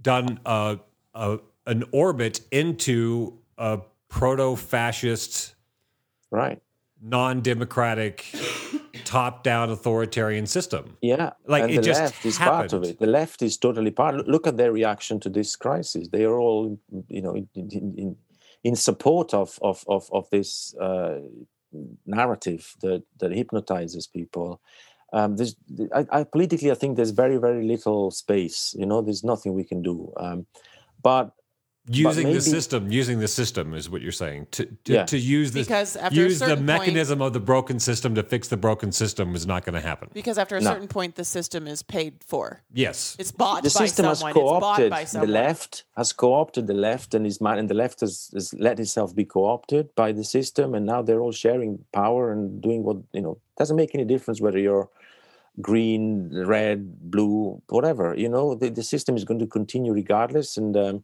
done 0.00 0.40
a, 0.46 0.78
a 1.14 1.38
an 1.66 1.84
orbit 1.92 2.40
into 2.50 3.38
a 3.58 3.80
proto-fascist, 4.08 5.54
right. 6.30 6.60
non-democratic, 7.00 8.24
top-down 9.04 9.70
authoritarian 9.70 10.46
system. 10.46 10.96
Yeah, 11.02 11.30
Like, 11.46 11.62
and 11.64 11.72
it 11.72 11.76
the 11.76 11.82
just 11.82 12.00
left 12.00 12.24
is 12.26 12.38
part 12.38 12.72
of 12.72 12.82
happened. 12.82 12.84
it. 12.86 12.98
The 12.98 13.06
left 13.06 13.42
is 13.42 13.56
totally 13.58 13.90
part. 13.90 14.28
Look 14.28 14.46
at 14.46 14.56
their 14.56 14.72
reaction 14.72 15.20
to 15.20 15.28
this 15.28 15.56
crisis. 15.56 16.08
They 16.08 16.24
are 16.24 16.38
all, 16.38 16.78
you 17.08 17.22
know, 17.22 17.34
in 17.34 17.48
in, 17.54 17.94
in, 17.98 18.16
in 18.64 18.76
support 18.76 19.34
of 19.34 19.58
of 19.62 19.84
of, 19.88 20.08
of 20.12 20.28
this 20.30 20.74
uh, 20.80 21.18
narrative 22.06 22.74
that 22.82 23.02
that 23.18 23.32
hypnotizes 23.32 24.06
people. 24.06 24.60
Um, 25.12 25.36
there's, 25.36 25.56
I, 25.92 26.06
I 26.12 26.24
politically, 26.24 26.70
I 26.70 26.74
think 26.76 26.96
there's 26.96 27.10
very 27.10 27.36
very 27.38 27.64
little 27.66 28.10
space. 28.10 28.74
You 28.78 28.86
know, 28.86 29.02
there's 29.02 29.24
nothing 29.24 29.54
we 29.54 29.64
can 29.64 29.82
do. 29.82 30.12
Um, 30.16 30.46
but 31.02 31.32
Using 31.88 32.24
maybe- 32.24 32.34
the 32.36 32.42
system, 32.42 32.92
using 32.92 33.18
the 33.20 33.26
system 33.26 33.74
is 33.74 33.88
what 33.88 34.02
you're 34.02 34.12
saying. 34.12 34.46
To 34.52 34.66
to, 34.84 34.92
Yeah. 34.92 35.04
to 35.06 35.18
use 35.18 35.52
the 35.52 35.60
Because 35.62 35.96
after 35.96 36.20
a 36.20 36.24
use 36.24 36.38
the 36.38 36.46
certain 36.48 36.66
point- 36.66 36.66
mechanism 36.80 37.22
of 37.22 37.32
the 37.32 37.40
broken 37.40 37.80
system 37.80 38.14
to 38.16 38.22
fix 38.22 38.48
the 38.48 38.56
broken 38.58 38.92
system 38.92 39.34
is 39.34 39.46
not 39.46 39.64
going 39.64 39.74
to 39.74 39.80
happen. 39.80 40.08
because 40.12 40.36
after 40.38 40.56
a 40.56 40.60
No. 40.60 40.70
certain 40.72 40.88
point, 40.88 41.14
the 41.16 41.24
system 41.24 41.66
is 41.66 41.82
paid 41.82 42.14
for. 42.24 42.60
Yes. 42.72 43.16
It's 43.18 43.32
bought 43.32 43.62
the 43.62 43.70
by 43.70 43.86
system 43.86 44.04
has 44.06 44.18
someone. 44.18 44.32
It's 44.32 44.38
bought 44.40 44.60
co-opted 44.62 44.90
by 44.90 45.04
the 45.04 45.26
left 45.26 45.84
has 45.96 46.12
co-opted 46.12 46.66
the 46.66 46.74
left 46.74 47.14
and 47.14 47.26
is 47.26 47.40
man 47.40 47.58
and 47.58 47.68
the 47.68 47.74
left 47.74 48.00
has, 48.00 48.30
has 48.34 48.52
let 48.54 48.78
itself 48.78 49.14
be 49.14 49.24
co-opted 49.24 49.94
by 49.94 50.12
the 50.12 50.22
system 50.24 50.74
and 50.74 50.84
now 50.86 51.00
they're 51.02 51.20
all 51.20 51.32
sharing 51.32 51.84
power 51.92 52.30
and 52.30 52.60
doing 52.60 52.84
what 52.84 52.98
you 53.12 53.22
know 53.22 53.38
doesn't 53.58 53.76
make 53.76 53.94
any 53.94 54.04
difference 54.04 54.40
whether 54.40 54.58
you're 54.58 54.88
green 55.60 56.30
red 56.46 57.10
blue 57.10 57.60
whatever 57.68 58.14
you 58.16 58.28
know 58.28 58.54
the, 58.54 58.70
the 58.70 58.82
system 58.82 59.16
is 59.16 59.24
going 59.24 59.40
to 59.40 59.46
continue 59.46 59.92
regardless 59.92 60.56
and 60.56 60.76
um, 60.76 61.02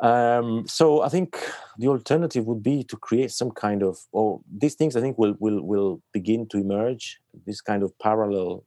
um, 0.00 0.66
so 0.66 1.02
I 1.02 1.08
think 1.08 1.38
the 1.78 1.88
alternative 1.88 2.46
would 2.46 2.62
be 2.62 2.84
to 2.84 2.96
create 2.96 3.30
some 3.30 3.50
kind 3.50 3.82
of, 3.82 3.98
or 4.12 4.40
these 4.50 4.74
things 4.74 4.96
I 4.96 5.00
think 5.00 5.18
will 5.18 5.36
will 5.38 5.62
will 5.62 6.02
begin 6.12 6.46
to 6.48 6.58
emerge. 6.58 7.20
This 7.46 7.60
kind 7.60 7.82
of 7.82 7.98
parallel 7.98 8.64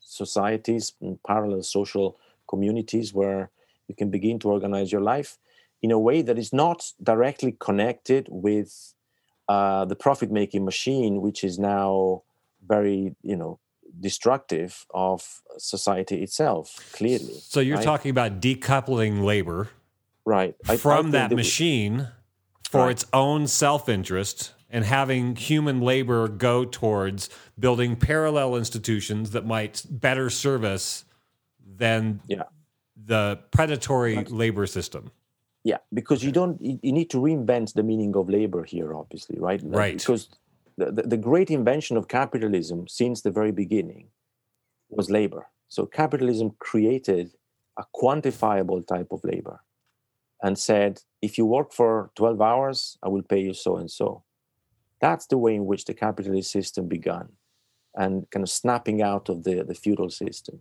societies 0.00 0.92
and 1.00 1.18
parallel 1.22 1.62
social 1.62 2.18
communities 2.48 3.14
where 3.14 3.50
you 3.88 3.94
can 3.94 4.10
begin 4.10 4.38
to 4.40 4.48
organize 4.50 4.92
your 4.92 5.00
life 5.00 5.38
in 5.82 5.90
a 5.90 5.98
way 5.98 6.22
that 6.22 6.38
is 6.38 6.52
not 6.52 6.92
directly 7.02 7.56
connected 7.58 8.26
with 8.30 8.94
uh, 9.48 9.84
the 9.84 9.96
profit-making 9.96 10.64
machine, 10.64 11.20
which 11.20 11.44
is 11.44 11.58
now 11.58 12.22
very, 12.66 13.14
you 13.22 13.36
know, 13.36 13.58
destructive 14.00 14.86
of 14.94 15.42
society 15.58 16.22
itself. 16.22 16.80
Clearly, 16.92 17.34
So 17.40 17.60
you're 17.60 17.76
right? 17.76 17.84
talking 17.84 18.10
about 18.10 18.40
decoupling 18.40 19.22
labor 19.22 19.68
right 20.26 20.54
I- 20.68 20.72
I 20.74 20.76
from 20.76 21.06
think 21.06 21.12
that 21.12 21.28
that 21.28 21.30
we- 21.30 21.36
machine 21.36 22.08
for 22.70 22.82
Right. 22.82 22.90
its 22.92 23.06
own 23.12 23.46
self-interest 23.46 24.54
and 24.70 24.84
having 24.84 25.36
human 25.36 25.80
labor 25.80 26.26
go 26.28 26.64
towards 26.64 27.28
building 27.58 27.94
parallel 27.96 28.56
institutions 28.56 29.30
that 29.30 29.46
might 29.46 29.84
better 29.88 30.28
serve 30.30 30.64
us 30.64 31.04
than 31.64 32.20
Yeah. 32.26 32.44
the 32.96 33.38
predatory 33.52 34.24
labor 34.24 34.66
system. 34.66 35.10
Yeah, 35.62 35.78
because 35.92 36.22
you 36.24 36.32
don't 36.32 36.60
you 36.60 36.92
need 36.92 37.08
to 37.10 37.18
reinvent 37.18 37.72
the 37.74 37.82
meaning 37.82 38.14
of 38.16 38.28
labor 38.28 38.64
here, 38.64 38.94
obviously, 38.94 39.38
right? 39.38 39.60
Right. 39.64 39.98
Because 39.98 40.28
the, 40.76 40.90
the, 40.92 41.02
the 41.02 41.16
great 41.16 41.50
invention 41.50 41.96
of 41.96 42.08
capitalism 42.08 42.86
since 42.88 43.22
the 43.22 43.30
very 43.30 43.52
beginning 43.52 44.08
was 44.90 45.08
labor. 45.10 45.46
So 45.68 45.86
capitalism 45.86 46.50
created 46.58 47.32
a 47.78 47.84
quantifiable 47.94 48.86
type 48.86 49.10
of 49.12 49.22
labor 49.24 49.60
and 50.42 50.58
said, 50.58 51.00
if 51.22 51.38
you 51.38 51.46
work 51.46 51.72
for 51.72 52.10
12 52.16 52.40
hours, 52.40 52.98
I 53.02 53.08
will 53.08 53.22
pay 53.22 53.40
you 53.40 53.54
so 53.54 53.76
and 53.76 53.90
so. 53.90 54.24
That's 55.00 55.26
the 55.26 55.38
way 55.38 55.54
in 55.54 55.66
which 55.66 55.84
the 55.84 55.94
capitalist 55.94 56.50
system 56.50 56.88
began 56.88 57.28
and 57.94 58.28
kind 58.30 58.42
of 58.42 58.50
snapping 58.50 59.02
out 59.02 59.28
of 59.28 59.44
the, 59.44 59.62
the 59.62 59.74
feudal 59.74 60.10
system. 60.10 60.60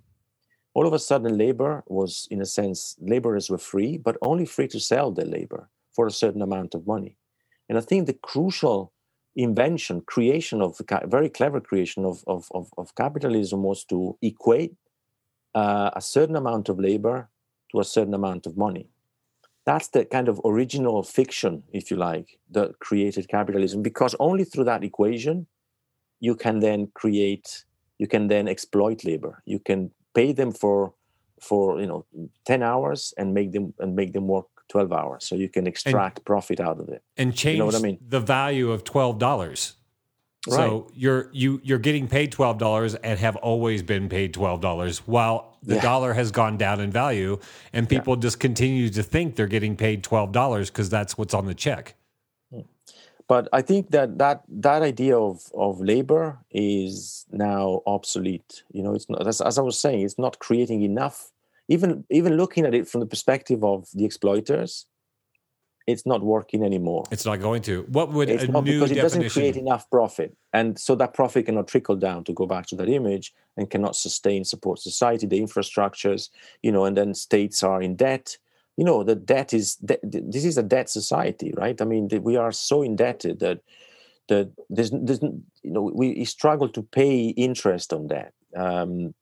All 0.74 0.88
of 0.88 0.94
a 0.94 1.00
sudden 1.00 1.38
labor 1.38 1.84
was 1.88 2.28
in 2.32 2.42
a 2.42 2.46
sense 2.46 2.96
laborers 3.00 3.50
were 3.50 3.58
free 3.58 3.98
but 3.98 4.18
only 4.22 4.46
free 4.46 4.68
to 4.70 4.80
sell 4.80 5.12
their 5.12 5.26
labor 5.26 5.70
for 5.92 6.08
a 6.08 6.12
certain 6.12 6.42
amount 6.42 6.74
of 6.76 6.88
money. 6.88 7.18
And 7.70 7.78
i 7.78 7.82
think 7.82 8.06
the 8.06 8.20
crucial 8.32 8.92
invention 9.36 10.02
creation 10.02 10.62
of 10.62 10.78
the 10.78 11.02
very 11.06 11.30
clever 11.30 11.60
creation 11.60 12.06
of, 12.06 12.24
of, 12.28 12.48
of, 12.54 12.70
of 12.78 12.96
capitalism 12.96 13.64
was 13.64 13.84
to 13.86 14.18
equate 14.22 14.76
uh, 15.56 15.90
a 15.96 16.02
certain 16.02 16.36
amount 16.36 16.70
of 16.70 16.80
labor 16.80 17.30
to 17.72 17.80
a 17.80 17.84
certain 17.84 18.14
amount 18.14 18.46
of 18.46 18.58
money 18.58 18.90
that's 19.66 19.90
the 19.90 20.06
kind 20.06 20.28
of 20.28 20.42
original 20.44 21.04
fiction, 21.04 21.64
if 21.72 21.90
you 21.90 21.98
like, 21.98 22.40
that 22.52 22.80
created 22.80 23.28
capitalism, 23.30 23.82
because 23.82 24.16
only 24.20 24.44
through 24.44 24.66
that 24.66 24.84
equation 24.84 25.48
you 26.20 26.36
can 26.36 26.60
then 26.60 26.88
create, 26.94 27.66
you 27.98 28.08
can 28.08 28.28
then 28.28 28.48
exploit 28.48 29.04
labor. 29.04 29.42
You 29.46 29.60
can 29.60 29.92
pay 30.14 30.32
them 30.32 30.52
for 30.52 30.94
for 31.42 31.80
you 31.82 31.88
know 31.88 32.06
10 32.46 32.64
hours 32.64 33.14
and 33.18 33.34
make 33.34 33.52
them 33.52 33.74
and 33.80 33.96
make 33.96 34.14
them 34.14 34.28
work 34.28 34.48
12 34.70 34.94
hours 34.94 35.26
so 35.26 35.36
you 35.36 35.50
can 35.50 35.68
extract 35.68 36.20
and, 36.20 36.26
profit 36.26 36.60
out 36.62 36.80
of 36.80 36.88
it 36.88 37.04
and 37.18 37.36
change 37.36 37.56
you 37.56 37.60
know 37.60 37.66
what 37.66 37.76
I 37.76 37.80
mean? 37.80 37.98
the 38.08 38.22
value 38.22 38.72
of 38.72 38.86
$12 38.86 39.74
Right. 40.46 40.58
So 40.58 40.92
you're 40.94 41.30
you 41.32 41.62
you're 41.64 41.80
getting 41.80 42.10
paid 42.10 42.34
twelve 42.34 42.58
dollars 42.58 42.96
and 42.96 43.18
have 43.18 43.38
always 43.38 43.82
been 43.82 44.10
paid 44.10 44.34
twelve 44.34 44.60
dollars 44.60 45.00
while 45.08 45.58
the 45.64 45.76
yeah. 45.76 45.82
dollar 45.82 46.14
has 46.14 46.32
gone 46.32 46.58
down 46.58 46.82
in 46.82 46.92
value 46.92 47.40
and 47.72 47.88
people 47.88 48.16
yeah. 48.16 48.22
just 48.22 48.42
continue 48.42 48.90
to 48.90 49.04
think 49.04 49.38
they're 49.38 49.48
getting 49.48 49.78
paid 49.78 50.04
twelve 50.04 50.34
dollars 50.34 50.70
because 50.70 50.90
that's 50.90 51.18
what's 51.18 51.34
on 51.34 51.46
the 51.46 51.54
check. 51.54 51.96
Hmm. 52.52 52.62
But 53.30 53.48
I 53.54 53.62
think 53.62 53.92
that 53.92 54.18
that 54.18 54.44
that 54.50 54.82
idea 54.82 55.18
of 55.18 55.50
of 55.54 55.80
labor 55.80 56.40
is 56.52 57.26
now 57.32 57.82
obsolete. 57.88 58.64
You 58.74 58.84
know, 58.84 58.96
it's 58.96 59.10
not 59.10 59.26
as 59.26 59.58
I 59.58 59.62
was 59.62 59.80
saying, 59.80 60.02
it's 60.02 60.20
not 60.20 60.40
creating 60.40 60.82
enough. 60.82 61.32
Even 61.70 62.04
even 62.10 62.36
looking 62.36 62.66
at 62.66 62.74
it 62.74 62.90
from 62.90 63.00
the 63.00 63.08
perspective 63.08 63.64
of 63.64 63.88
the 63.94 64.04
exploiters, 64.04 64.88
it's 65.86 66.06
not 66.06 66.22
working 66.22 66.64
anymore. 66.64 67.04
It's 67.12 67.26
not 67.26 67.42
going 67.42 67.62
to. 67.64 67.84
What 67.90 68.12
would 68.12 68.30
it's 68.30 68.44
a 68.44 68.48
not 68.48 68.64
new 68.64 68.80
because 68.80 68.92
it 68.92 69.02
doesn't 69.02 69.30
create 69.30 69.58
enough 69.58 69.90
profit. 69.90 70.36
And 70.54 70.80
so 70.80 70.96
that 70.96 71.14
profit 71.14 71.46
cannot 71.46 71.68
trickle 71.68 71.96
down 71.96 72.24
to 72.26 72.34
go 72.34 72.46
back 72.46 72.68
to 72.68 72.76
that 72.78 72.90
image 72.90 73.34
and 73.58 73.70
cannot 73.70 73.96
sustain 73.96 74.46
support 74.46 74.80
society 74.80 75.28
the 75.28 75.42
infrastructures 75.42 76.30
you 76.62 76.72
know 76.72 76.86
and 76.86 76.96
then 76.96 77.14
states 77.14 77.64
are 77.64 77.82
in 77.82 77.96
debt. 77.96 78.38
You 78.78 78.86
know 78.86 79.04
the 79.04 79.16
debt 79.16 79.54
is 79.54 79.76
de- 79.76 80.00
this 80.04 80.46
is 80.46 80.58
a 80.58 80.64
debt 80.64 80.90
society 80.90 81.54
right? 81.58 81.80
I 81.82 81.86
mean 81.86 82.10
we 82.22 82.38
are 82.38 82.52
so 82.52 82.82
indebted 82.82 83.40
that 83.40 83.60
that 84.30 84.52
there's, 84.70 84.92
there's 84.92 85.22
you 85.22 85.72
know 85.72 85.92
we 85.94 86.24
struggle 86.26 86.70
to 86.70 86.82
pay 86.82 87.28
interest 87.28 87.92
on 87.92 88.08
that 88.08 88.34
um, 88.56 89.14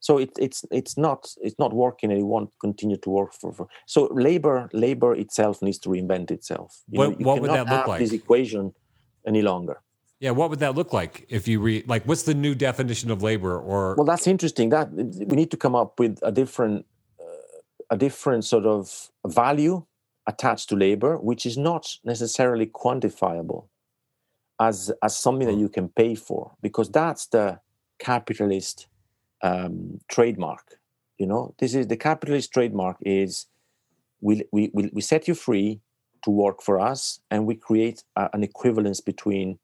so 0.00 0.18
it, 0.18 0.30
it's 0.38 0.64
it's 0.70 0.96
not 0.96 1.34
it's 1.40 1.58
not 1.58 1.72
working 1.72 2.10
and 2.10 2.20
it 2.20 2.24
won't 2.24 2.50
continue 2.60 2.96
to 2.98 3.10
work 3.10 3.32
for, 3.32 3.52
for 3.52 3.68
so 3.86 4.08
labor 4.12 4.68
labor 4.72 5.14
itself 5.14 5.62
needs 5.62 5.78
to 5.78 5.88
reinvent 5.88 6.30
itself. 6.30 6.82
You 6.90 6.98
what, 6.98 7.20
know, 7.20 7.26
what 7.26 7.40
would 7.40 7.50
that 7.50 7.68
look 7.68 7.86
like? 7.86 8.00
this 8.00 8.12
equation 8.12 8.74
any 9.26 9.42
longer. 9.42 9.80
Yeah 10.20 10.32
what 10.32 10.50
would 10.50 10.58
that 10.60 10.74
look 10.74 10.92
like 10.92 11.26
if 11.28 11.46
you 11.46 11.60
read 11.60 11.88
like 11.88 12.04
what's 12.04 12.24
the 12.24 12.34
new 12.34 12.54
definition 12.54 13.10
of 13.10 13.22
labor 13.22 13.58
or? 13.58 13.94
Well 13.96 14.06
that's 14.06 14.26
interesting. 14.26 14.70
That 14.70 14.92
we 14.92 15.36
need 15.36 15.50
to 15.50 15.56
come 15.56 15.74
up 15.74 15.98
with 15.98 16.18
a 16.22 16.32
different 16.32 16.86
uh, 17.20 17.94
a 17.94 17.96
different 17.96 18.44
sort 18.44 18.66
of 18.66 19.10
value 19.26 19.84
attached 20.26 20.68
to 20.68 20.76
labor 20.76 21.16
which 21.16 21.46
is 21.46 21.56
not 21.56 21.96
necessarily 22.04 22.66
quantifiable 22.66 23.68
as 24.60 24.92
as 25.02 25.16
something 25.16 25.46
that 25.46 25.54
hmm. 25.54 25.60
you 25.60 25.68
can 25.68 25.88
pay 25.88 26.14
for 26.14 26.52
because 26.62 26.90
that's 26.90 27.26
the 27.26 27.60
capitalist 27.98 28.86
um, 29.42 30.00
trademark. 30.08 30.78
You 31.18 31.26
know, 31.26 31.54
this 31.58 31.74
is 31.74 31.86
the 31.88 31.96
capitalist 31.96 32.52
trademark 32.52 32.96
is 33.00 33.46
we, 34.20 34.44
we, 34.52 34.70
we, 34.72 35.00
set 35.00 35.28
you 35.28 35.34
free 35.34 35.80
to 36.24 36.30
work 36.30 36.60
for 36.62 36.80
us 36.80 37.20
and 37.30 37.46
we 37.46 37.54
create 37.54 38.02
a, 38.16 38.28
an 38.32 38.42
equivalence 38.42 39.00
between 39.00 39.58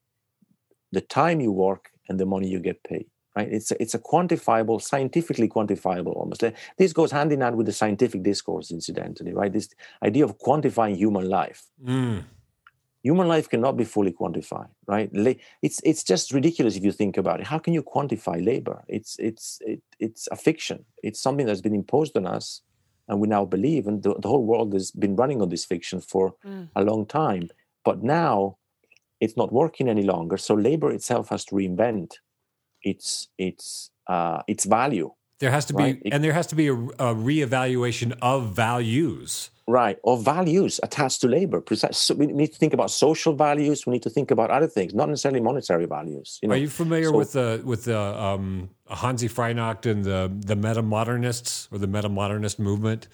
the 0.92 1.00
time 1.00 1.40
you 1.40 1.52
work 1.52 1.90
and 2.08 2.18
the 2.20 2.26
money 2.26 2.48
you 2.48 2.60
get 2.60 2.82
paid 2.84 3.06
right? 3.36 3.48
It's 3.50 3.72
a, 3.72 3.82
it's 3.82 3.94
a 3.94 3.98
quantifiable 3.98 4.80
scientifically 4.80 5.48
quantifiable 5.48 6.14
almost. 6.14 6.44
This 6.78 6.92
goes 6.92 7.10
hand 7.10 7.32
in 7.32 7.40
hand 7.40 7.56
with 7.56 7.66
the 7.66 7.72
scientific 7.72 8.22
discourse 8.22 8.70
incidentally 8.70 9.32
right? 9.32 9.52
This 9.52 9.68
idea 10.04 10.24
of 10.24 10.38
quantifying 10.38 10.96
human 10.96 11.28
life. 11.28 11.64
Mm 11.84 12.24
human 13.04 13.28
life 13.28 13.48
cannot 13.48 13.76
be 13.76 13.84
fully 13.84 14.12
quantified 14.12 14.70
right? 14.86 15.10
It's 15.62 15.78
it's 15.84 16.02
just 16.02 16.32
ridiculous 16.32 16.74
if 16.76 16.84
you 16.84 16.92
think 16.92 17.16
about 17.16 17.40
it. 17.40 17.46
How 17.46 17.58
can 17.58 17.72
you 17.72 17.82
quantify 17.82 18.44
labor? 18.44 18.82
It's 18.88 19.16
it's 19.18 19.60
it, 19.72 19.82
it's 20.00 20.26
a 20.32 20.36
fiction. 20.36 20.84
It's 21.06 21.20
something 21.20 21.46
that's 21.46 21.60
been 21.60 21.74
imposed 21.74 22.16
on 22.16 22.26
us 22.26 22.62
and 23.08 23.20
we 23.20 23.28
now 23.28 23.44
believe 23.44 23.86
and 23.86 24.02
the, 24.02 24.14
the 24.22 24.28
whole 24.28 24.44
world 24.44 24.72
has 24.72 24.90
been 24.90 25.14
running 25.14 25.40
on 25.42 25.50
this 25.50 25.64
fiction 25.64 26.00
for 26.00 26.34
mm. 26.44 26.68
a 26.74 26.82
long 26.82 27.06
time. 27.06 27.50
But 27.84 28.02
now 28.02 28.56
it's 29.20 29.36
not 29.36 29.52
working 29.52 29.88
any 29.88 30.02
longer. 30.02 30.36
So 30.38 30.54
labor 30.54 30.90
itself 30.90 31.28
has 31.28 31.44
to 31.46 31.54
reinvent 31.54 32.14
its 32.82 33.28
its 33.38 33.90
uh, 34.06 34.42
its 34.46 34.64
value 34.64 35.10
there 35.40 35.50
has 35.50 35.64
to 35.66 35.74
right? 35.74 36.02
be 36.02 36.12
and 36.12 36.22
there 36.22 36.32
has 36.32 36.46
to 36.46 36.54
be 36.54 36.68
a, 36.68 36.74
a 36.74 37.14
reevaluation 37.14 38.16
of 38.22 38.54
values 38.54 39.50
right 39.66 39.98
or 40.02 40.18
values 40.18 40.78
attached 40.82 41.20
to 41.22 41.28
labor 41.28 41.62
so 41.74 42.14
we 42.14 42.26
need 42.26 42.52
to 42.52 42.58
think 42.58 42.74
about 42.74 42.90
social 42.90 43.32
values 43.32 43.86
we 43.86 43.92
need 43.92 44.02
to 44.02 44.10
think 44.10 44.30
about 44.30 44.50
other 44.50 44.66
things 44.66 44.92
not 44.92 45.08
necessarily 45.08 45.40
monetary 45.40 45.86
values 45.86 46.38
you 46.42 46.48
know? 46.48 46.54
are 46.54 46.58
you 46.58 46.68
familiar 46.68 47.06
so, 47.06 47.16
with 47.16 47.32
the 47.32 47.62
with 47.64 47.84
the 47.84 47.98
um, 47.98 48.68
Hanzi 48.90 49.30
Freinacht 49.30 49.90
and 49.90 50.04
the 50.04 50.30
the 50.44 50.54
meta 50.54 50.82
modernists 50.82 51.68
or 51.72 51.78
the 51.78 51.86
meta 51.86 52.10
modernist 52.10 52.58
movement 52.58 53.08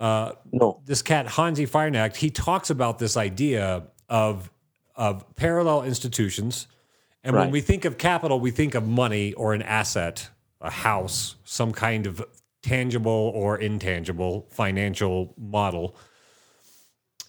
uh, 0.00 0.32
no 0.52 0.80
this 0.86 1.02
cat 1.02 1.26
Hanzi 1.26 1.68
Freinacht 1.68 2.16
he 2.16 2.30
talks 2.30 2.68
about 2.68 2.98
this 2.98 3.16
idea 3.16 3.84
of 4.08 4.50
of 4.96 5.24
parallel 5.36 5.84
institutions 5.84 6.66
and 7.22 7.36
right. 7.36 7.42
when 7.42 7.52
we 7.52 7.60
think 7.60 7.84
of 7.84 7.96
capital 7.96 8.40
we 8.40 8.50
think 8.50 8.74
of 8.74 8.86
money 8.86 9.32
or 9.34 9.54
an 9.54 9.62
asset 9.62 10.30
a 10.60 10.70
house 10.70 11.36
some 11.44 11.70
kind 11.70 12.08
of 12.08 12.24
tangible 12.68 13.32
or 13.34 13.56
intangible 13.56 14.46
financial 14.50 15.34
model. 15.38 15.96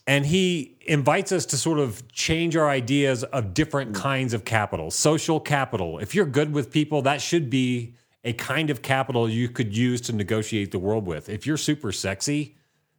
And 0.06 0.26
he 0.26 0.78
invites 0.82 1.32
us 1.32 1.45
to 1.48 1.57
sort 1.57 1.80
of 1.80 2.11
change 2.11 2.57
our 2.57 2.68
ideas 2.68 3.24
of 3.24 3.53
different 3.53 3.95
kinds 3.95 4.34
of 4.34 4.44
capital. 4.44 4.91
Social 4.91 5.40
capital. 5.40 5.99
If 5.99 6.14
you're 6.14 6.26
good 6.26 6.52
with 6.52 6.72
people, 6.72 7.03
that 7.03 7.22
should 7.22 7.49
be 7.49 7.95
a 8.26 8.34
kind 8.34 8.70
of 8.70 8.82
capital 8.82 9.30
you 9.30 9.48
could 9.48 9.78
use 9.78 10.02
to 10.02 10.14
negotiate 10.14 10.72
the 10.72 10.80
world 10.80 11.06
with. 11.06 11.30
If 11.30 11.48
you're 11.48 11.57
super 11.57 11.94
sexy, 11.94 12.57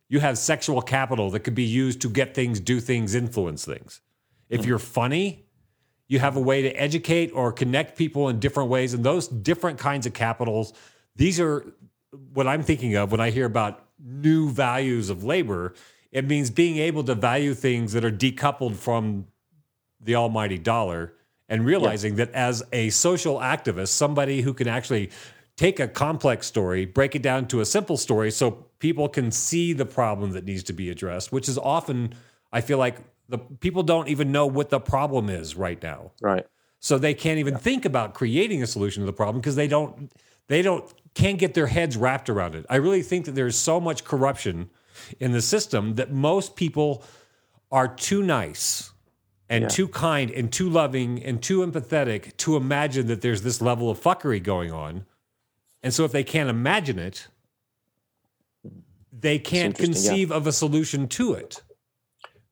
you 0.08 0.20
have 0.20 0.38
sexual 0.38 0.80
capital 0.80 1.30
that 1.32 1.40
could 1.40 1.54
be 1.54 1.64
used 1.64 2.00
to 2.02 2.08
get 2.08 2.34
things, 2.34 2.58
do 2.58 2.80
things, 2.80 3.14
influence 3.14 3.66
things. 3.66 4.00
If 4.48 4.64
you're 4.64 4.78
funny, 4.78 5.44
you 6.08 6.20
have 6.20 6.36
a 6.36 6.40
way 6.40 6.62
to 6.62 6.70
educate 6.70 7.32
or 7.34 7.52
connect 7.52 7.98
people 7.98 8.30
in 8.30 8.40
different 8.40 8.70
ways. 8.70 8.94
And 8.94 9.04
those 9.04 9.28
different 9.28 9.78
kinds 9.78 10.06
of 10.06 10.14
capitals, 10.14 10.72
these 11.16 11.38
are 11.38 11.74
what 12.32 12.46
I'm 12.46 12.62
thinking 12.62 12.94
of 12.96 13.10
when 13.10 13.20
I 13.20 13.30
hear 13.30 13.46
about 13.46 13.86
new 13.98 14.50
values 14.50 15.10
of 15.10 15.24
labor, 15.24 15.74
it 16.12 16.26
means 16.26 16.50
being 16.50 16.78
able 16.78 17.04
to 17.04 17.14
value 17.14 17.54
things 17.54 17.92
that 17.92 18.04
are 18.04 18.10
decoupled 18.10 18.76
from 18.76 19.26
the 20.00 20.14
almighty 20.14 20.58
dollar 20.58 21.14
and 21.48 21.64
realizing 21.64 22.12
yeah. 22.12 22.24
that 22.24 22.34
as 22.34 22.62
a 22.72 22.90
social 22.90 23.38
activist, 23.38 23.88
somebody 23.88 24.40
who 24.40 24.54
can 24.54 24.68
actually 24.68 25.10
take 25.56 25.78
a 25.78 25.86
complex 25.86 26.46
story, 26.46 26.86
break 26.86 27.14
it 27.14 27.22
down 27.22 27.46
to 27.48 27.60
a 27.60 27.66
simple 27.66 27.96
story 27.96 28.30
so 28.30 28.66
people 28.78 29.08
can 29.08 29.30
see 29.30 29.72
the 29.72 29.84
problem 29.84 30.30
that 30.32 30.44
needs 30.44 30.62
to 30.62 30.72
be 30.72 30.88
addressed, 30.88 31.32
which 31.32 31.48
is 31.48 31.58
often, 31.58 32.14
I 32.52 32.60
feel 32.60 32.78
like 32.78 32.96
the 33.28 33.38
people 33.38 33.82
don't 33.82 34.08
even 34.08 34.32
know 34.32 34.46
what 34.46 34.70
the 34.70 34.80
problem 34.80 35.28
is 35.28 35.56
right 35.56 35.80
now. 35.82 36.12
Right. 36.20 36.46
So 36.80 36.98
they 36.98 37.14
can't 37.14 37.38
even 37.38 37.54
yeah. 37.54 37.58
think 37.58 37.84
about 37.84 38.14
creating 38.14 38.62
a 38.62 38.66
solution 38.66 39.02
to 39.02 39.06
the 39.06 39.12
problem 39.12 39.40
because 39.40 39.54
they 39.54 39.68
don't 39.68 40.10
they 40.48 40.62
don't 40.62 40.90
can't 41.14 41.38
get 41.38 41.54
their 41.54 41.66
heads 41.66 41.96
wrapped 41.96 42.28
around 42.28 42.54
it. 42.54 42.66
I 42.70 42.76
really 42.76 43.02
think 43.02 43.26
that 43.26 43.32
there's 43.32 43.56
so 43.56 43.80
much 43.80 44.04
corruption 44.04 44.70
in 45.18 45.32
the 45.32 45.42
system 45.42 45.96
that 45.96 46.12
most 46.12 46.56
people 46.56 47.02
are 47.70 47.88
too 47.88 48.22
nice 48.22 48.92
and 49.48 49.62
yeah. 49.62 49.68
too 49.68 49.88
kind 49.88 50.30
and 50.30 50.52
too 50.52 50.68
loving 50.68 51.22
and 51.22 51.42
too 51.42 51.66
empathetic 51.66 52.36
to 52.38 52.56
imagine 52.56 53.08
that 53.08 53.20
there's 53.20 53.42
this 53.42 53.60
level 53.60 53.90
of 53.90 54.00
fuckery 54.00 54.42
going 54.42 54.72
on. 54.72 55.06
And 55.82 55.92
so 55.92 56.04
if 56.04 56.12
they 56.12 56.24
can't 56.24 56.48
imagine 56.48 56.98
it, 56.98 57.28
they 59.12 59.38
can't 59.38 59.76
conceive 59.76 60.30
yeah. 60.30 60.36
of 60.36 60.46
a 60.46 60.52
solution 60.52 61.08
to 61.08 61.34
it. 61.34 61.62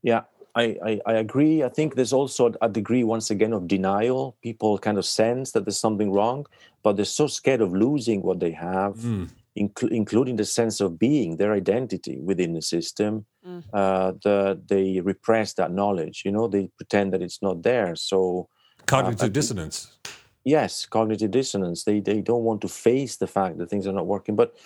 Yeah, 0.03 0.23
I, 0.59 0.77
I, 0.85 1.01
I, 1.07 1.13
agree. 1.15 1.63
I 1.63 1.69
think 1.69 1.95
there's 1.95 2.13
also 2.13 2.53
a 2.61 2.69
degree, 2.69 3.05
once 3.05 3.31
again, 3.31 3.53
of 3.53 3.69
denial. 3.69 4.37
People 4.43 4.77
kind 4.79 4.99
of 4.99 5.07
sense 5.07 5.53
that 5.53 5.65
there's 5.65 5.79
something 5.79 6.11
wrong, 6.11 6.47
but 6.83 6.97
they're 6.97 7.05
so 7.05 7.29
scared 7.29 7.61
of 7.61 7.73
losing 7.73 8.23
what 8.23 8.41
they 8.41 8.51
have, 8.51 8.97
mm. 8.97 9.29
inc- 9.57 9.93
including 9.93 10.35
the 10.35 10.45
sense 10.45 10.81
of 10.81 10.99
being, 10.99 11.37
their 11.37 11.53
identity 11.53 12.19
within 12.19 12.55
the 12.55 12.63
system. 12.63 13.25
Mm. 13.47 13.63
Uh, 13.73 14.13
the, 14.25 14.61
they 14.67 15.01
repress 15.01 15.55
that 15.55 15.71
knowledge. 15.71 16.23
You 16.25 16.33
know, 16.33 16.49
they 16.49 16.71
pretend 16.77 17.13
that 17.13 17.23
it's 17.23 17.41
not 17.41 17.63
there. 17.63 17.95
So 17.95 18.49
cognitive 18.87 19.27
uh, 19.27 19.29
dissonance. 19.29 19.97
Yes, 20.45 20.87
cognitive 20.87 21.31
dissonance. 21.31 21.85
They 21.85 22.01
they 22.01 22.21
don't 22.21 22.43
want 22.43 22.63
to 22.63 22.69
face 22.69 23.17
the 23.17 23.27
fact 23.27 23.59
that 23.59 23.71
things 23.71 23.87
are 23.87 23.93
not 23.93 24.07
working. 24.07 24.35
But 24.35 24.57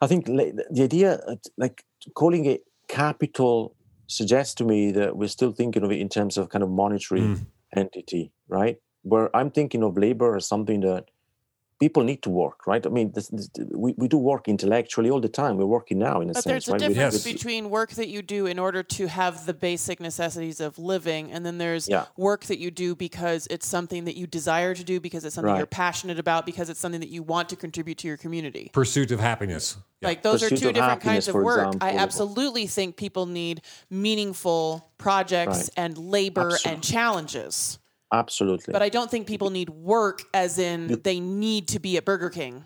I 0.00 0.06
think 0.06 0.26
the 0.26 0.82
idea, 0.82 1.20
uh, 1.28 1.36
like 1.58 1.84
calling 2.14 2.46
it 2.46 2.62
capital 2.88 3.74
suggests 4.06 4.54
to 4.54 4.64
me 4.64 4.92
that 4.92 5.16
we're 5.16 5.28
still 5.28 5.52
thinking 5.52 5.82
of 5.82 5.90
it 5.90 6.00
in 6.00 6.08
terms 6.08 6.36
of 6.36 6.48
kind 6.48 6.62
of 6.62 6.70
monetary 6.70 7.20
mm. 7.20 7.46
entity, 7.74 8.32
right? 8.48 8.78
Where 9.02 9.34
I'm 9.36 9.50
thinking 9.50 9.82
of 9.82 9.96
labor 9.96 10.36
as 10.36 10.46
something 10.46 10.80
that 10.80 11.10
people 11.78 12.02
need 12.02 12.22
to 12.22 12.30
work, 12.30 12.66
right? 12.66 12.84
I 12.86 12.88
mean, 12.88 13.12
this, 13.12 13.28
this, 13.28 13.50
we, 13.70 13.94
we 13.96 14.08
do 14.08 14.16
work 14.16 14.48
intellectually 14.48 15.10
all 15.10 15.20
the 15.20 15.28
time. 15.28 15.58
We're 15.58 15.66
working 15.66 15.98
now 15.98 16.20
in 16.20 16.30
a 16.30 16.32
but 16.32 16.42
sense. 16.42 16.66
But 16.66 16.78
there's 16.78 16.90
a 16.90 16.94
difference 16.94 17.24
between 17.24 17.68
work 17.70 17.90
that 17.92 18.08
you 18.08 18.22
do 18.22 18.46
in 18.46 18.58
order 18.58 18.82
to 18.82 19.08
have 19.08 19.46
the 19.46 19.54
basic 19.54 20.00
necessities 20.00 20.60
of 20.60 20.78
living, 20.78 21.30
and 21.30 21.44
then 21.44 21.58
there's 21.58 21.88
yeah. 21.88 22.06
work 22.16 22.44
that 22.46 22.58
you 22.58 22.70
do 22.70 22.94
because 22.94 23.46
it's 23.50 23.66
something 23.66 24.04
that 24.04 24.16
you 24.16 24.26
desire 24.26 24.74
to 24.74 24.84
do, 24.84 25.00
because 25.00 25.24
it's 25.24 25.34
something 25.34 25.52
right. 25.52 25.58
you're 25.58 25.66
passionate 25.66 26.18
about, 26.18 26.46
because 26.46 26.70
it's 26.70 26.80
something 26.80 27.00
that 27.00 27.10
you 27.10 27.22
want 27.22 27.48
to 27.50 27.56
contribute 27.56 27.98
to 27.98 28.08
your 28.08 28.16
community. 28.16 28.70
Pursuit 28.72 29.10
of 29.10 29.20
happiness. 29.20 29.76
Yeah. 30.00 30.08
Like 30.08 30.22
those 30.22 30.42
Pursuit 30.42 30.58
are 30.58 30.60
two 30.60 30.72
different 30.72 31.00
kinds 31.00 31.28
of 31.28 31.34
work. 31.34 31.74
Example. 31.74 31.88
I 31.88 31.92
absolutely 31.92 32.66
think 32.66 32.96
people 32.96 33.26
need 33.26 33.62
meaningful 33.90 34.90
projects 34.98 35.58
right. 35.58 35.70
and 35.76 35.98
labor 35.98 36.52
Absolutely. 36.52 36.72
and 36.72 36.82
challenges. 36.82 37.78
Absolutely. 38.12 38.72
But 38.72 38.82
I 38.82 38.88
don't 38.88 39.10
think 39.10 39.26
people 39.26 39.50
need 39.50 39.70
work 39.70 40.22
as 40.32 40.58
in 40.58 40.88
you, 40.88 40.96
they 40.96 41.20
need 41.20 41.68
to 41.68 41.80
be 41.80 41.96
at 41.96 42.04
Burger 42.04 42.30
King. 42.30 42.64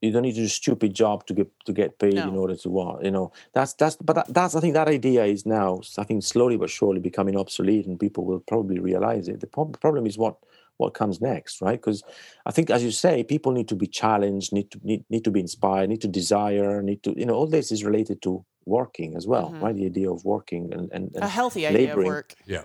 You 0.00 0.12
don't 0.12 0.22
need 0.22 0.32
to 0.32 0.40
do 0.40 0.44
a 0.44 0.48
stupid 0.48 0.92
job 0.92 1.26
to 1.26 1.34
get 1.34 1.50
to 1.64 1.72
get 1.72 1.98
paid 1.98 2.14
no. 2.14 2.28
in 2.28 2.36
order 2.36 2.56
to 2.56 2.68
what 2.68 3.02
you 3.02 3.10
know. 3.10 3.32
That's 3.54 3.72
that's 3.74 3.96
but 3.96 4.16
that, 4.16 4.34
that's 4.34 4.54
I 4.54 4.60
think 4.60 4.74
that 4.74 4.88
idea 4.88 5.24
is 5.24 5.46
now 5.46 5.80
I 5.96 6.04
think 6.04 6.22
slowly 6.22 6.58
but 6.58 6.68
surely 6.68 7.00
becoming 7.00 7.36
obsolete, 7.36 7.86
and 7.86 7.98
people 7.98 8.26
will 8.26 8.40
probably 8.40 8.78
realize 8.78 9.28
it. 9.28 9.40
The 9.40 9.46
problem 9.46 10.06
is 10.06 10.18
what 10.18 10.36
what 10.76 10.92
comes 10.92 11.20
next, 11.20 11.62
right? 11.62 11.80
Because 11.80 12.02
I 12.44 12.50
think, 12.50 12.68
as 12.68 12.82
you 12.82 12.90
say, 12.90 13.22
people 13.22 13.52
need 13.52 13.68
to 13.68 13.76
be 13.76 13.86
challenged, 13.86 14.52
need 14.52 14.70
to 14.72 14.80
need, 14.82 15.04
need 15.08 15.24
to 15.24 15.30
be 15.30 15.40
inspired, 15.40 15.88
need 15.88 16.02
to 16.02 16.08
desire, 16.08 16.82
need 16.82 17.02
to 17.04 17.14
you 17.16 17.24
know 17.24 17.34
all 17.34 17.46
this 17.46 17.72
is 17.72 17.84
related 17.84 18.20
to 18.22 18.44
working 18.66 19.16
as 19.16 19.26
well, 19.26 19.50
mm-hmm. 19.50 19.64
right? 19.64 19.76
The 19.76 19.86
idea 19.86 20.10
of 20.10 20.24
working 20.26 20.74
and, 20.74 20.90
and, 20.92 21.14
and 21.14 21.24
a 21.24 21.28
healthy 21.28 21.66
idea 21.66 21.88
laboring. 21.88 22.08
of 22.08 22.12
work. 22.12 22.34
Yeah 22.44 22.62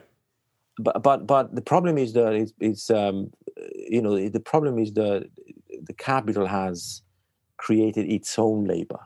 but 0.80 1.04
but 1.04 1.28
but 1.28 1.56
the 1.56 1.62
problem 1.62 1.98
is 1.98 2.14
that 2.14 2.34
it's, 2.34 2.54
it's 2.60 2.90
um, 2.90 3.32
you 3.76 4.02
know 4.02 4.30
the 4.30 4.40
problem 4.40 4.80
is 4.80 4.94
that 4.94 5.30
the 5.84 5.94
capital 5.94 6.46
has 6.48 7.02
created 7.58 8.10
its 8.10 8.40
own 8.40 8.66
labor 8.66 9.00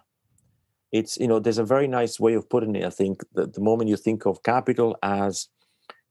it's 0.94 1.18
you 1.18 1.28
know 1.28 1.40
there's 1.40 1.58
a 1.58 1.66
very 1.66 1.88
nice 1.88 2.20
way 2.20 2.36
of 2.36 2.48
putting 2.48 2.76
it. 2.76 2.86
I 2.86 2.92
think 2.92 3.24
that 3.34 3.54
the 3.54 3.62
moment 3.62 3.90
you 3.90 3.98
think 3.98 4.26
of 4.26 4.44
capital 4.44 4.96
as 5.02 5.50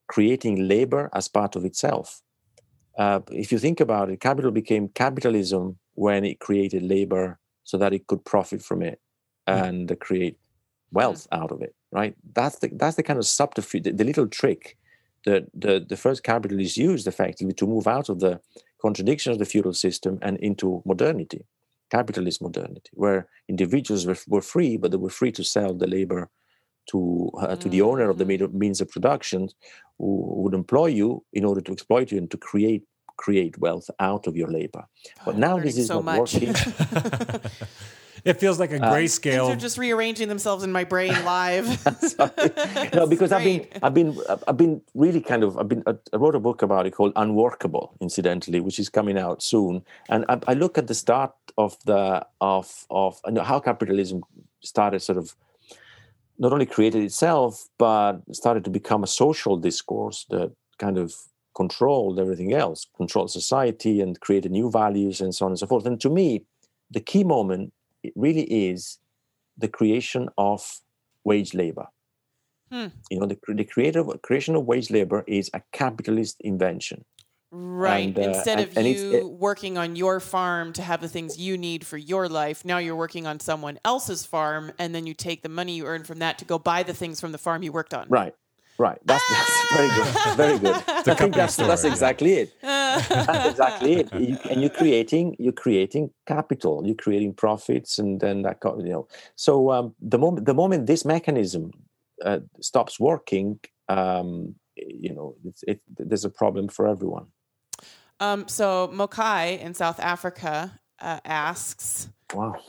creating 0.08 0.68
labor 0.68 1.08
as 1.14 1.28
part 1.28 1.56
of 1.56 1.64
itself, 1.64 2.20
uh, 2.98 3.20
if 3.30 3.52
you 3.52 3.58
think 3.58 3.80
about 3.80 4.10
it, 4.10 4.20
capital 4.20 4.50
became 4.50 4.88
capitalism 4.88 5.78
when 5.94 6.24
it 6.24 6.40
created 6.40 6.82
labor 6.82 7.38
so 7.62 7.78
that 7.78 7.94
it 7.94 8.08
could 8.08 8.24
profit 8.24 8.60
from 8.60 8.82
it 8.82 9.00
and 9.46 9.96
create 10.00 10.36
wealth 10.90 11.28
out 11.30 11.52
of 11.52 11.62
it. 11.62 11.74
Right? 11.92 12.16
That's 12.34 12.58
the 12.58 12.68
that's 12.74 12.96
the 12.96 13.04
kind 13.04 13.20
of 13.20 13.26
subterfuge, 13.26 13.84
the, 13.84 13.92
the 13.92 14.04
little 14.04 14.26
trick 14.26 14.76
that 15.24 15.44
the 15.54 15.84
the 15.88 15.96
first 15.96 16.22
capitalists 16.22 16.76
used 16.76 17.06
effectively 17.06 17.54
to 17.54 17.66
move 17.66 17.86
out 17.86 18.08
of 18.08 18.18
the 18.20 18.40
contradiction 18.80 19.32
of 19.32 19.38
the 19.38 19.44
feudal 19.44 19.72
system 19.74 20.18
and 20.22 20.36
into 20.38 20.82
modernity, 20.84 21.44
capitalist 21.90 22.42
modernity, 22.42 22.90
where 22.94 23.28
individuals 23.48 24.06
were, 24.06 24.18
were 24.26 24.42
free, 24.42 24.76
but 24.76 24.90
they 24.90 24.96
were 24.96 25.10
free 25.20 25.32
to 25.32 25.44
sell 25.44 25.72
the 25.74 25.86
labor 25.86 26.28
to 26.90 27.30
uh, 27.38 27.56
to 27.56 27.68
the 27.68 27.82
owner 27.82 28.10
of 28.10 28.18
the 28.18 28.24
Mm. 28.24 28.52
means 28.52 28.80
of 28.80 28.88
production, 28.88 29.48
who 29.98 30.10
would 30.42 30.54
employ 30.54 30.86
you 30.86 31.24
in 31.32 31.44
order 31.44 31.60
to 31.60 31.72
exploit 31.72 32.10
you 32.12 32.18
and 32.18 32.30
to 32.30 32.36
create 32.36 32.82
create 33.16 33.56
wealth 33.58 33.88
out 34.00 34.26
of 34.26 34.36
your 34.36 34.50
labor. 34.50 34.84
But 35.24 35.36
now 35.38 35.58
this 35.58 35.76
is 35.78 35.86
so 35.86 36.02
not 36.02 36.04
much. 36.04 36.34
working. 36.34 36.54
It 38.24 38.34
feels 38.34 38.60
like 38.60 38.70
a 38.70 38.76
Uh, 38.76 38.94
Things 38.94 39.18
grayscale. 39.18 39.48
are 39.48 39.56
just 39.56 39.78
rearranging 39.78 40.28
themselves 40.28 40.62
in 40.64 40.70
my 40.70 40.84
brain 40.84 41.12
live. 41.24 41.66
no, 42.94 43.06
because 43.06 43.32
I've 43.32 43.44
been. 43.44 43.66
I've 43.82 43.94
been, 43.94 44.16
I've 44.46 44.56
been 44.56 44.80
really 44.94 45.20
kind 45.20 45.42
of, 45.42 45.58
I've 45.58 45.68
been, 45.68 45.82
I 45.86 46.16
wrote 46.16 46.34
a 46.36 46.40
book 46.40 46.62
about 46.62 46.86
it 46.86 46.92
called 46.92 47.12
Unworkable, 47.16 47.94
incidentally, 48.00 48.60
which 48.60 48.78
is 48.78 48.88
coming 48.88 49.18
out 49.18 49.42
soon. 49.42 49.82
And 50.08 50.24
I, 50.28 50.38
I 50.48 50.54
look 50.54 50.78
at 50.78 50.86
the 50.86 50.94
start 50.94 51.32
of 51.58 51.76
the 51.84 52.24
of 52.40 52.86
of 52.90 53.20
you 53.26 53.32
know, 53.32 53.42
how 53.42 53.58
capitalism 53.60 54.22
started, 54.60 55.00
sort 55.00 55.18
of, 55.18 55.34
not 56.38 56.52
only 56.52 56.66
created 56.66 57.02
itself, 57.02 57.68
but 57.78 58.20
started 58.32 58.64
to 58.64 58.70
become 58.70 59.02
a 59.02 59.08
social 59.08 59.56
discourse 59.56 60.26
that 60.30 60.52
kind 60.78 60.96
of 60.96 61.14
controlled 61.54 62.18
everything 62.18 62.54
else, 62.54 62.86
controlled 62.96 63.30
society, 63.30 64.00
and 64.00 64.20
created 64.20 64.50
new 64.52 64.70
values, 64.70 65.20
and 65.20 65.34
so 65.34 65.44
on 65.46 65.52
and 65.52 65.58
so 65.58 65.66
forth. 65.66 65.86
And 65.86 66.00
to 66.00 66.08
me, 66.08 66.44
the 66.90 67.00
key 67.00 67.24
moment 67.24 67.72
it 68.02 68.12
really 68.16 68.42
is 68.70 68.98
the 69.58 69.68
creation 69.68 70.28
of 70.38 70.80
wage 71.24 71.54
labor 71.54 71.86
Hmm. 72.70 72.86
you 73.10 73.20
know 73.20 73.26
the, 73.26 73.38
the 73.48 73.64
creative 73.64 74.06
creation 74.22 74.54
of 74.56 74.64
wage 74.64 74.90
labor 74.90 75.24
is 75.26 75.50
a 75.54 75.60
capitalist 75.72 76.36
invention 76.40 77.04
Right. 77.54 78.06
And, 78.06 78.18
uh, 78.18 78.22
Instead 78.30 78.60
and- 78.60 78.70
of 78.70 78.76
and 78.78 78.86
you 78.88 79.12
it- 79.12 79.28
working 79.28 79.76
on 79.76 79.94
your 79.94 80.20
farm 80.20 80.72
to 80.72 80.80
have 80.80 81.02
the 81.02 81.08
things 81.08 81.36
you 81.36 81.58
need 81.58 81.84
for 81.86 81.98
your 81.98 82.26
life, 82.26 82.64
now 82.64 82.78
you're 82.78 82.96
working 82.96 83.26
on 83.26 83.40
someone 83.40 83.78
else's 83.84 84.24
farm, 84.24 84.72
and 84.78 84.94
then 84.94 85.06
you 85.06 85.12
take 85.12 85.42
the 85.42 85.50
money 85.50 85.74
you 85.76 85.84
earn 85.84 86.02
from 86.02 86.20
that 86.20 86.38
to 86.38 86.46
go 86.46 86.58
buy 86.58 86.82
the 86.82 86.94
things 86.94 87.20
from 87.20 87.30
the 87.30 87.36
farm 87.36 87.62
you 87.62 87.70
worked 87.70 87.92
on. 87.92 88.06
right 88.08 88.34
right 88.78 88.98
that's, 89.04 89.22
that's 89.28 89.76
very 89.76 89.88
good 89.88 90.36
very 90.36 90.58
good. 90.58 90.74
I 90.88 91.14
think 91.14 91.34
that's, 91.34 91.56
that's 91.56 91.80
story, 91.80 91.88
yeah. 91.88 91.92
exactly 91.92 92.32
it. 92.34 92.54
That's 92.62 93.50
exactly 93.50 93.92
it. 93.94 94.12
You, 94.12 94.38
and 94.50 94.60
you're 94.60 94.70
creating 94.70 95.36
you're 95.38 95.52
creating 95.52 96.10
capital 96.26 96.82
you're 96.84 96.94
creating 96.94 97.34
profits 97.34 97.98
and 97.98 98.20
then 98.20 98.42
that 98.42 98.58
you 98.64 98.92
know. 98.92 99.08
So 99.34 99.70
um, 99.70 99.94
the 100.00 100.18
moment 100.18 100.44
the 100.46 100.54
moment 100.54 100.86
this 100.86 101.04
mechanism 101.04 101.72
uh, 102.24 102.40
stops 102.60 103.00
working 103.00 103.60
um, 103.88 104.54
you 104.76 105.14
know 105.14 105.36
it's, 105.44 105.62
it, 105.62 105.80
there's 105.88 106.24
a 106.24 106.30
problem 106.30 106.68
for 106.68 106.86
everyone. 106.86 107.26
Um, 108.20 108.46
so 108.46 108.90
Mokai 108.92 109.58
in 109.58 109.74
South 109.74 109.98
Africa 109.98 110.78
uh, 111.00 111.20
asks, 111.24 112.08
wow 112.34 112.60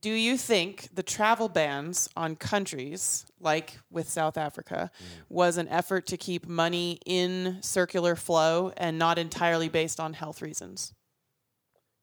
do 0.00 0.10
you 0.10 0.36
think 0.36 0.88
the 0.94 1.02
travel 1.02 1.48
bans 1.48 2.08
on 2.16 2.36
countries 2.36 3.26
like 3.38 3.78
with 3.90 4.08
South 4.08 4.36
Africa 4.38 4.90
Mm. 5.00 5.04
was 5.28 5.56
an 5.58 5.68
effort 5.68 6.06
to 6.06 6.16
keep 6.16 6.46
money 6.48 6.98
in 7.06 7.58
circular 7.62 8.16
flow 8.16 8.72
and 8.76 8.98
not 8.98 9.18
entirely 9.18 9.68
based 9.68 10.00
on 10.00 10.14
health 10.14 10.40
reasons? 10.42 10.94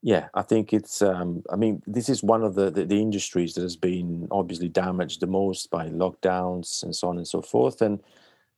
Yeah, 0.02 0.28
I 0.34 0.42
think 0.42 0.72
it's. 0.72 1.02
Um, 1.02 1.42
I 1.50 1.56
mean, 1.56 1.82
this 1.86 2.08
is 2.08 2.22
one 2.22 2.44
of 2.44 2.54
the, 2.54 2.70
the 2.70 2.84
the 2.84 3.00
industries 3.00 3.54
that 3.54 3.62
has 3.62 3.76
been 3.76 4.28
obviously 4.30 4.68
damaged 4.68 5.20
the 5.20 5.26
most 5.26 5.70
by 5.70 5.88
lockdowns 5.88 6.84
and 6.84 6.94
so 6.94 7.08
on 7.08 7.16
and 7.16 7.26
so 7.26 7.42
forth, 7.42 7.82
and 7.82 8.00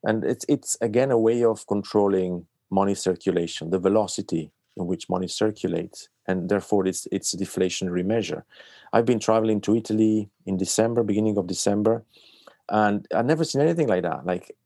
and 0.05 0.23
it's 0.25 0.45
it's 0.49 0.77
again 0.83 1.11
a 1.11 1.19
way 1.19 1.43
of 1.45 1.67
controlling 1.67 2.47
money 2.71 2.95
circulation, 2.95 3.71
the 3.71 3.79
velocity 3.79 4.51
in 4.77 4.87
which 4.87 5.09
money 5.09 5.29
circulates, 5.29 6.09
and 6.27 6.49
therefore 6.49 6.87
it's 6.87 7.07
it's 7.13 7.35
a 7.35 7.37
deflationary 7.37 8.05
measure. 8.05 8.45
I've 8.93 9.07
been 9.07 9.21
traveling 9.21 9.61
to 9.63 9.77
Italy 9.77 10.29
in 10.47 10.57
December, 10.57 11.03
beginning 11.03 11.39
of 11.39 11.47
December, 11.47 12.05
and 12.69 13.07
I've 13.15 13.27
never 13.27 13.45
seen 13.45 13.61
anything 13.61 13.89
like 13.89 14.03
that. 14.03 14.27
Like 14.27 14.57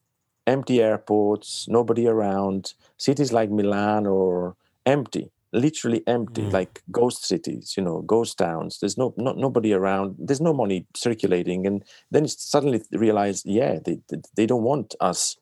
empty 0.46 0.82
airports, 0.82 1.66
nobody 1.68 2.06
around, 2.06 2.74
cities 2.96 3.32
like 3.32 3.50
Milan 3.50 4.06
or 4.06 4.56
empty, 4.86 5.30
literally 5.52 6.02
empty, 6.06 6.42
hmm. 6.42 6.50
like 6.50 6.82
ghost 6.90 7.24
cities, 7.24 7.74
you 7.76 7.82
know, 7.82 8.02
ghost 8.02 8.38
towns. 8.38 8.78
There's 8.80 8.98
no, 8.98 9.14
no 9.16 9.32
nobody 9.32 9.72
around. 9.72 10.16
There's 10.18 10.40
no 10.40 10.52
money 10.52 10.86
circulating, 10.94 11.66
and 11.66 11.84
then 12.10 12.28
suddenly 12.28 12.82
realize, 12.92 13.42
yeah, 13.44 13.78
they 13.84 14.00
they, 14.08 14.18
they 14.36 14.46
don't 14.46 14.62
want 14.62 14.94
us. 15.00 15.36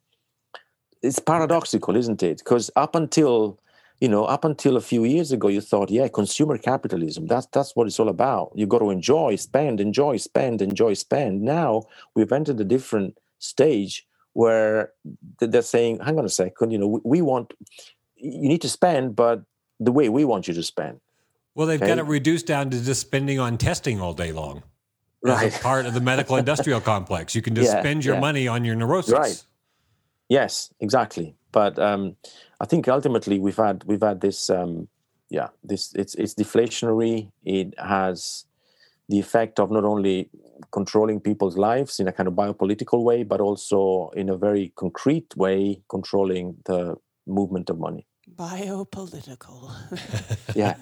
It's 1.03 1.19
paradoxical, 1.19 1.97
isn't 1.97 2.23
it? 2.23 2.39
Because 2.39 2.71
up 2.77 2.95
until 2.95 3.59
you 4.03 4.09
know, 4.09 4.25
up 4.25 4.45
until 4.45 4.77
a 4.77 4.81
few 4.81 5.05
years 5.05 5.31
ago, 5.37 5.47
you 5.57 5.61
thought, 5.61 5.89
yeah, 5.99 6.09
consumer 6.09 6.59
capitalism. 6.59 7.23
That's 7.29 7.47
that's 7.57 7.77
what 7.77 7.87
it's 7.87 8.01
all 8.01 8.09
about. 8.09 8.51
You 8.61 8.67
got 8.67 8.81
to 8.81 8.91
enjoy, 8.91 9.37
spend, 9.37 9.81
enjoy, 9.81 10.15
spend, 10.17 10.61
enjoy, 10.61 10.95
spend. 10.95 11.43
Now 11.43 11.85
we've 12.17 12.33
entered 12.33 12.59
a 12.59 12.65
different 12.65 13.17
stage 13.39 13.95
where 14.33 14.93
they're 15.39 15.63
saying, 15.77 16.01
hang 16.07 16.19
on 16.19 16.25
a 16.25 16.29
second, 16.43 16.73
you 16.73 16.79
know, 16.79 16.89
we, 16.95 17.01
we 17.05 17.23
want 17.23 17.55
you 18.17 18.49
need 18.53 18.63
to 18.63 18.69
spend, 18.69 19.15
but 19.15 19.45
the 19.79 19.93
way 19.93 20.09
we 20.09 20.25
want 20.25 20.49
you 20.49 20.55
to 20.55 20.63
spend. 20.65 20.99
Well, 21.55 21.69
they've 21.69 21.81
Okay. 21.81 21.95
got 21.95 21.99
it 21.99 22.07
reduced 22.19 22.47
down 22.47 22.71
to 22.71 22.81
just 22.83 23.01
spending 23.03 23.39
on 23.39 23.57
testing 23.57 24.01
all 24.01 24.15
day 24.15 24.33
long. 24.33 24.65
As 25.25 25.31
Right. 25.43 25.57
a 25.57 25.63
part 25.63 25.87
of 25.87 25.95
the 25.95 26.01
medical 26.01 26.35
industrial 26.45 26.81
complex. 26.81 27.37
You 27.37 27.43
can 27.43 27.55
just 27.55 27.71
Yeah, 27.73 27.81
spend 27.83 28.05
your 28.05 28.15
yeah. 28.17 28.21
money 28.29 28.49
on 28.49 28.65
your 28.65 28.75
neurosis. 28.75 29.13
Right. 29.13 29.41
Yes, 30.29 30.73
exactly. 30.81 31.37
But 31.53 31.79
um, 31.79 32.17
I 32.61 32.67
think 32.67 32.89
ultimately 32.89 33.39
we've 33.39 33.57
had 33.57 33.85
we've 33.85 34.03
had 34.03 34.21
this 34.21 34.51
um, 34.51 34.89
yeah 35.29 35.49
this 35.63 35.93
it's 35.95 36.15
it's 36.15 36.35
deflationary. 36.35 37.31
It 37.45 37.79
has 37.79 38.47
the 39.09 39.21
effect 39.21 39.61
of 39.61 39.71
not 39.71 39.85
only 39.85 40.31
controlling 40.71 41.21
people's 41.21 41.57
lives 41.57 42.01
in 42.01 42.09
a 42.09 42.13
kind 42.13 42.27
of 42.29 42.35
biopolitical 42.35 43.03
way, 43.03 43.23
but 43.23 43.41
also 43.41 44.11
in 44.17 44.29
a 44.29 44.37
very 44.37 44.73
concrete 44.77 45.37
way 45.37 45.83
controlling 45.89 46.57
the 46.65 46.97
movement 47.27 47.69
of 47.71 47.79
money. 47.79 48.07
Biopolitical. 48.37 49.71
Yeah, 50.55 50.75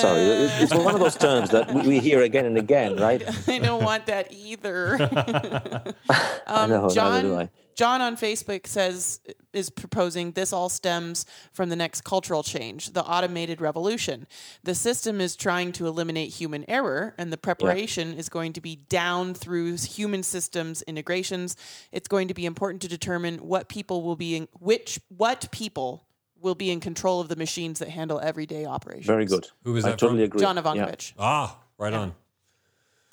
sorry, 0.00 0.20
it's 0.62 0.72
one 0.72 0.94
of 0.94 1.00
those 1.00 1.16
terms 1.16 1.50
that 1.50 1.74
we, 1.74 1.98
hear 1.98 2.22
again 2.22 2.46
and 2.46 2.56
again, 2.56 2.96
right? 2.96 3.20
I 3.48 3.58
don't 3.58 3.82
want 3.82 4.06
that 4.06 4.32
either. 4.32 4.96
I 6.08 6.34
um, 6.46 6.70
know, 6.70 6.82
neither 6.82 6.88
do 6.88 6.94
John, 6.94 7.34
I. 7.34 7.50
John 7.74 8.00
on 8.00 8.16
Facebook 8.16 8.66
says 8.66 9.20
is 9.52 9.70
proposing 9.70 10.32
this 10.32 10.52
all 10.52 10.68
stems 10.68 11.26
from 11.52 11.68
the 11.68 11.76
next 11.76 12.04
cultural 12.04 12.42
change, 12.42 12.92
the 12.92 13.04
automated 13.04 13.60
revolution. 13.60 14.26
The 14.62 14.74
system 14.74 15.20
is 15.20 15.36
trying 15.36 15.72
to 15.72 15.86
eliminate 15.86 16.30
human 16.30 16.64
error, 16.68 17.14
and 17.18 17.32
the 17.32 17.36
preparation 17.36 18.14
is 18.14 18.28
going 18.28 18.54
to 18.54 18.60
be 18.60 18.76
down 18.76 19.34
through 19.34 19.76
human 19.76 20.22
systems 20.22 20.82
integrations. 20.82 21.56
It's 21.92 22.08
going 22.08 22.28
to 22.28 22.34
be 22.34 22.46
important 22.46 22.82
to 22.82 22.88
determine 22.88 23.38
what 23.38 23.68
people 23.68 24.02
will 24.02 24.16
be 24.16 24.36
in 24.36 24.48
which 24.58 25.00
what 25.08 25.48
people 25.50 26.06
will 26.40 26.54
be 26.54 26.70
in 26.70 26.80
control 26.80 27.20
of 27.20 27.28
the 27.28 27.36
machines 27.36 27.78
that 27.78 27.88
handle 27.88 28.20
everyday 28.20 28.66
operations. 28.66 29.06
Very 29.06 29.26
good. 29.26 29.46
Who 29.64 29.70
is 29.70 29.76
was 29.76 29.84
I 29.84 29.90
that 29.90 29.98
totally 29.98 30.20
from? 30.20 30.24
agree. 30.24 30.40
John 30.40 30.56
Yeah. 30.56 30.94
Ah, 31.18 31.58
right 31.78 31.92
on. 31.92 32.14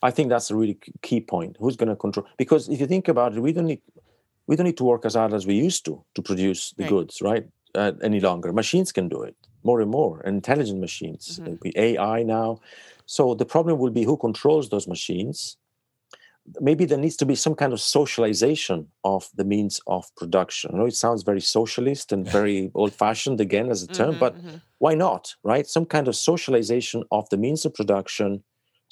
I 0.01 0.11
think 0.11 0.29
that's 0.29 0.49
a 0.49 0.55
really 0.55 0.79
key 1.01 1.21
point. 1.21 1.57
Who's 1.59 1.75
going 1.75 1.89
to 1.89 1.95
control? 1.95 2.25
Because 2.37 2.69
if 2.69 2.79
you 2.79 2.87
think 2.87 3.07
about 3.07 3.35
it, 3.35 3.39
we 3.41 3.51
don't 3.51 3.65
need 3.65 3.81
we 4.49 4.55
don't 4.55 4.65
need 4.65 4.77
to 4.77 4.83
work 4.93 5.05
as 5.05 5.13
hard 5.13 5.31
as 5.39 5.45
we 5.45 5.53
used 5.67 5.85
to 5.85 5.93
to 6.15 6.21
produce 6.29 6.61
the 6.77 6.83
Right. 6.83 6.93
goods, 6.95 7.21
right? 7.21 7.45
Uh, 7.75 7.91
any 8.09 8.19
longer, 8.19 8.51
machines 8.51 8.91
can 8.91 9.07
do 9.15 9.19
it 9.29 9.35
more 9.63 9.79
and 9.83 9.91
more. 9.99 10.15
Intelligent 10.37 10.79
machines, 10.87 11.23
Mhm. 11.39 11.59
Be 11.65 11.71
AI 11.87 12.23
now. 12.23 12.49
So 13.05 13.35
the 13.41 13.45
problem 13.53 13.77
will 13.81 13.93
be 13.99 14.03
who 14.09 14.17
controls 14.27 14.65
those 14.69 14.87
machines. 14.95 15.37
Maybe 16.67 16.83
there 16.85 16.97
needs 17.05 17.17
to 17.17 17.27
be 17.31 17.35
some 17.35 17.55
kind 17.61 17.73
of 17.73 17.79
socialization 17.99 18.79
of 19.03 19.21
the 19.39 19.45
means 19.53 19.75
of 19.95 20.01
production. 20.21 20.71
I 20.73 20.77
know 20.77 20.87
it 20.93 20.95
sounds 21.05 21.21
very 21.31 21.41
socialist 21.41 22.11
and 22.13 22.21
very 22.39 22.59
old-fashioned 22.79 23.39
again 23.47 23.67
as 23.69 23.83
a 23.83 23.87
term, 23.99 24.15
Mhm, 24.15 24.19
but 24.25 24.33
mhm. 24.35 24.61
why 24.83 24.93
not 25.05 25.23
right 25.51 25.67
some 25.67 25.85
kind 25.95 26.07
of 26.07 26.15
socialization 26.15 26.99
of 27.17 27.23
the 27.29 27.37
means 27.45 27.65
of 27.65 27.71
production 27.79 28.29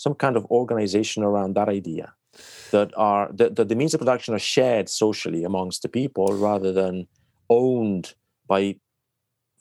some 0.05 0.15
kind 0.23 0.35
of 0.37 0.43
organization 0.61 1.23
around 1.29 1.51
that 1.55 1.69
idea 1.79 2.05
that 2.71 2.91
are 2.97 3.29
that, 3.33 3.55
that 3.55 3.69
the 3.69 3.75
means 3.75 3.93
of 3.93 3.99
production 3.99 4.33
are 4.33 4.39
shared 4.39 4.89
socially 4.89 5.43
amongst 5.43 5.81
the 5.81 5.89
people 5.89 6.33
rather 6.33 6.71
than 6.71 7.07
owned 7.49 8.13
by 8.47 8.75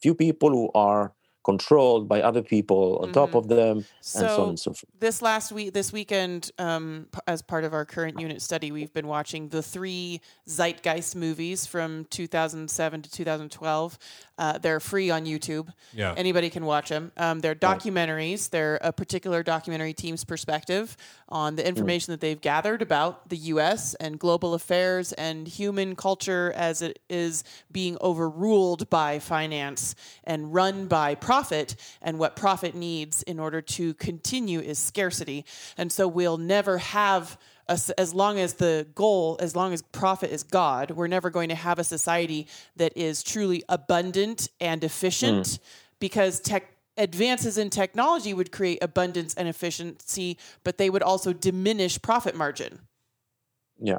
few 0.01 0.15
people 0.15 0.51
who 0.51 0.71
are 0.75 1.13
controlled 1.47 2.09
by 2.09 2.21
other 2.21 2.43
people 2.43 2.99
on 3.03 3.13
top 3.13 3.37
of 3.37 3.47
them, 3.47 3.77
and 3.77 3.87
so 4.01 4.43
on 4.43 4.49
and 4.49 4.59
so 4.59 4.73
forth. 4.73 4.91
this 4.99 5.23
last 5.23 5.53
week, 5.53 5.73
this 5.73 5.93
weekend, 5.93 6.51
um, 6.59 7.07
as 7.29 7.41
part 7.41 7.63
of 7.63 7.73
our 7.73 7.85
current 7.85 8.19
unit 8.19 8.43
study, 8.43 8.73
we've 8.73 8.93
been 8.93 9.07
watching 9.07 9.49
the 9.49 9.63
three 9.63 10.21
Zeitgeist 10.49 11.15
movies 11.15 11.65
from 11.65 12.05
2007 12.11 13.03
to 13.03 13.11
2012. 13.11 13.99
Uh, 14.39 14.59
they're 14.59 14.81
free 14.81 15.09
on 15.09 15.25
YouTube. 15.25 15.73
Yeah. 15.93 16.15
Anybody 16.17 16.51
can 16.51 16.67
watch 16.67 16.89
them. 16.89 17.13
Um, 17.17 17.39
they're 17.39 17.55
documentaries. 17.55 18.51
They're 18.51 18.79
a 18.83 18.93
particular 18.93 19.45
documentary 19.45 19.95
team's 19.95 20.25
perspective 20.25 20.97
on 21.29 21.55
the 21.55 21.67
information 21.67 22.13
that 22.13 22.21
they've 22.21 22.41
gathered 22.41 22.83
about 22.83 23.29
the 23.29 23.37
U.S. 23.55 23.95
and 23.95 24.19
global 24.19 24.53
affairs 24.55 25.13
and 25.13 25.47
human 25.47 25.95
culture 25.95 26.53
as 26.57 26.83
it 26.83 26.99
is 27.09 27.45
being 27.71 27.97
overruled 28.01 28.91
by 28.91 29.21
finance 29.21 29.95
and 30.25 30.53
run 30.53 30.87
by 30.87 31.15
profit. 31.37 31.77
And 32.01 32.19
what 32.19 32.35
profit 32.35 32.75
needs 32.75 33.23
in 33.23 33.39
order 33.39 33.61
to 33.61 33.95
continue 33.95 34.61
is 34.61 34.79
scarcity. 34.79 35.45
And 35.77 35.93
so 35.93 36.09
we'll 36.09 36.39
never 36.39 36.79
have. 36.79 37.39
as 37.69 38.15
long 38.15 38.39
as 38.39 38.55
the 38.55 38.87
goal, 38.95 39.37
as 39.41 39.55
long 39.55 39.73
as 39.73 39.83
profit 39.83 40.31
is 40.31 40.43
God, 40.45 40.93
we're 40.93 41.09
never 41.09 41.31
going 41.31 41.49
to 41.49 41.55
have 41.55 41.79
a 41.79 41.85
society 41.85 42.47
that 42.77 42.93
is 42.97 43.23
truly 43.23 43.63
abundant 43.69 44.49
and 44.61 44.85
efficient 44.85 45.47
hmm. 45.47 45.63
because 45.99 46.41
tech 46.41 46.65
advances 46.97 47.59
in 47.59 47.69
technology 47.69 48.33
would 48.33 48.51
create 48.51 48.79
abundance 48.83 49.35
and 49.35 49.49
efficiency, 49.49 50.39
but 50.65 50.79
they 50.79 50.89
would 50.89 51.03
also 51.03 51.33
diminish 51.33 52.01
profit 52.01 52.35
margin. 52.35 52.79
Yeah. 53.79 53.99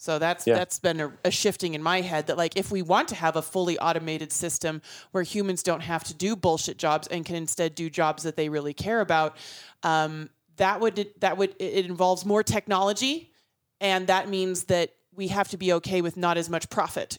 So 0.00 0.18
that's 0.18 0.46
Yeah. 0.46 0.54
that's 0.54 0.78
been 0.78 0.98
a, 0.98 1.12
a 1.26 1.30
shifting 1.30 1.74
in 1.74 1.82
my 1.82 2.00
head 2.00 2.26
that 2.28 2.38
like 2.38 2.56
if 2.56 2.70
we 2.70 2.80
want 2.80 3.06
to 3.08 3.14
have 3.14 3.36
a 3.36 3.42
fully 3.42 3.78
automated 3.78 4.32
system 4.32 4.80
where 5.10 5.22
humans 5.22 5.62
don't 5.62 5.82
have 5.82 6.04
to 6.04 6.14
do 6.14 6.34
bullshit 6.34 6.78
jobs 6.78 7.06
and 7.08 7.22
can 7.22 7.36
instead 7.36 7.74
do 7.74 7.90
jobs 7.90 8.22
that 8.22 8.34
they 8.34 8.48
really 8.48 8.72
care 8.72 9.02
about, 9.02 9.36
um, 9.82 10.30
that 10.56 10.80
would 10.80 11.06
that 11.20 11.36
would 11.36 11.54
it 11.58 11.84
involves 11.84 12.24
more 12.24 12.42
technology, 12.42 13.30
and 13.78 14.06
that 14.06 14.30
means 14.30 14.64
that 14.64 14.94
we 15.14 15.28
have 15.28 15.48
to 15.48 15.58
be 15.58 15.70
okay 15.74 16.00
with 16.00 16.16
not 16.16 16.38
as 16.38 16.48
much 16.48 16.70
profit 16.70 17.18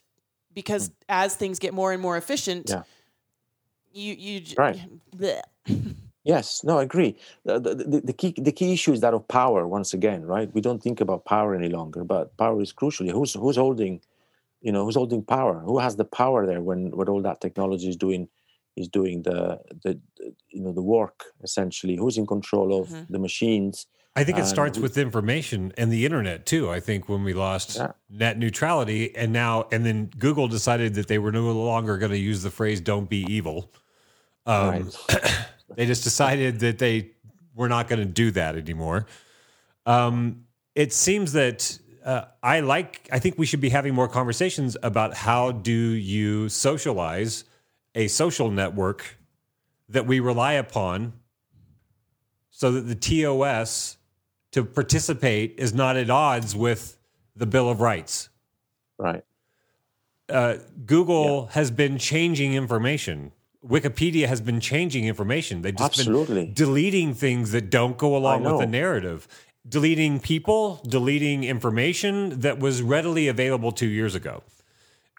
because 0.51 0.89
as 1.07 1.35
things 1.35 1.59
get 1.59 1.75
more 1.75 1.93
and 1.93 2.01
more 2.01 2.17
efficient, 2.17 2.69
Hmm. 2.71 2.77
Yeah. 2.77 2.83
you 3.93 4.13
you 4.15 4.55
Right. 4.57 4.81
bleh. 6.26 6.30
Yes, 6.35 6.64
no, 6.64 6.80
I 6.80 6.84
agree. 6.84 7.15
The, 7.45 7.60
the, 7.60 7.76
the, 7.76 8.02
the 8.02 8.14
key 8.14 8.34
the 8.38 8.52
key 8.52 8.73
issue 8.73 8.93
is 8.93 9.02
that 9.02 9.14
of 9.14 9.27
power. 9.27 9.68
Once 9.68 9.93
again, 9.93 10.23
right? 10.26 10.53
We 10.53 10.61
don't 10.61 10.81
think 10.81 11.02
about 11.02 11.26
power 11.26 11.56
any 11.56 11.69
longer, 11.69 12.03
but 12.03 12.35
power 12.38 12.61
is 12.61 12.72
crucial. 12.72 13.07
Who's 13.10 13.34
who's 13.34 13.57
holding, 13.57 14.02
you 14.61 14.72
know, 14.72 14.85
who's 14.85 14.95
holding 14.95 15.23
power? 15.23 15.60
Who 15.60 15.80
has 15.80 15.95
the 15.95 16.06
power 16.06 16.45
there 16.45 16.61
when 16.61 16.91
when 16.91 17.10
all 17.10 17.22
that 17.23 17.41
technology 17.41 17.89
is 17.89 17.98
doing 17.98 18.30
is 18.77 18.88
doing 18.88 19.23
the 19.23 19.60
the, 19.84 19.99
the 20.18 20.35
you 20.49 20.61
know 20.61 20.73
the 20.73 20.84
work 20.84 21.26
essentially? 21.43 21.95
Who's 21.95 22.18
in 22.18 22.27
control 22.27 22.81
of 22.81 22.89
Mhm. 22.89 23.07
the 23.10 23.19
machines? 23.19 23.88
I 24.15 24.26
think 24.26 24.38
it 24.38 24.45
starts 24.45 24.77
with 24.77 24.98
information 24.98 25.72
and 25.77 25.91
the 25.91 26.06
internet 26.06 26.45
too. 26.45 26.69
I 26.69 26.81
think 26.81 27.07
when 27.07 27.23
we 27.23 27.34
lost 27.34 27.77
Yeah. 27.77 27.93
net 28.10 28.38
neutrality 28.38 29.15
and 29.15 29.31
now 29.31 29.68
and 29.72 29.85
then 29.85 30.07
Google 30.19 30.49
decided 30.49 30.95
that 30.95 31.07
they 31.07 31.18
were 31.18 31.31
no 31.31 31.49
longer 31.52 31.98
going 31.98 32.11
to 32.11 32.18
use 32.18 32.43
the 32.43 32.52
phrase 32.52 32.81
"don't 32.81 33.10
be 33.10 33.23
evil." 33.34 33.72
Um, 34.45 34.91
they 35.76 35.85
just 35.85 36.03
decided 36.03 36.60
that 36.60 36.80
they 36.80 37.11
were 37.56 37.69
not 37.69 37.88
going 37.88 37.99
to 37.99 38.06
do 38.06 38.31
that 38.31 38.56
anymore. 38.56 39.06
Um, 39.85 40.45
it 40.76 40.93
seems 40.93 41.34
that 41.34 41.80
uh, 42.06 42.26
I 42.41 42.61
like. 42.61 43.10
I 43.11 43.19
think 43.19 43.38
we 43.38 43.45
should 43.45 43.61
be 43.61 43.69
having 43.69 43.93
more 43.93 44.07
conversations 44.07 44.77
about 44.81 45.15
how 45.15 45.52
do 45.52 45.72
you 45.72 46.49
socialize 46.49 47.43
a 47.93 48.07
social 48.07 48.49
network 48.49 49.18
that 49.89 50.07
we 50.07 50.19
rely 50.19 50.53
upon, 50.53 51.14
so 52.49 52.72
that 52.72 52.81
the 52.81 52.95
TOS 52.95 53.98
to 54.52 54.64
participate 54.64 55.56
is 55.57 55.73
not 55.73 55.98
at 55.98 56.10
odds 56.10 56.56
with 56.56 56.98
the 57.35 57.45
Bill 57.45 57.69
of 57.69 57.81
Rights. 57.81 58.30
Right. 58.98 59.23
Uh, 60.30 60.57
Google 60.85 61.48
has 61.48 61.72
been 61.72 61.98
changing 61.98 62.53
information. 62.53 63.31
Wikipedia 63.67 64.27
has 64.27 64.41
been 64.41 64.59
changing 64.59 65.05
information. 65.05 65.61
They've 65.61 65.75
just 65.75 65.99
Absolutely. 65.99 66.45
been 66.45 66.53
deleting 66.53 67.13
things 67.13 67.51
that 67.51 67.69
don't 67.69 67.97
go 67.97 68.15
along 68.15 68.43
with 68.43 68.59
the 68.59 68.65
narrative, 68.65 69.27
deleting 69.67 70.19
people, 70.19 70.81
deleting 70.88 71.43
information 71.43 72.39
that 72.39 72.59
was 72.59 72.81
readily 72.81 73.27
available 73.27 73.71
two 73.71 73.88
years 73.88 74.15
ago. 74.15 74.43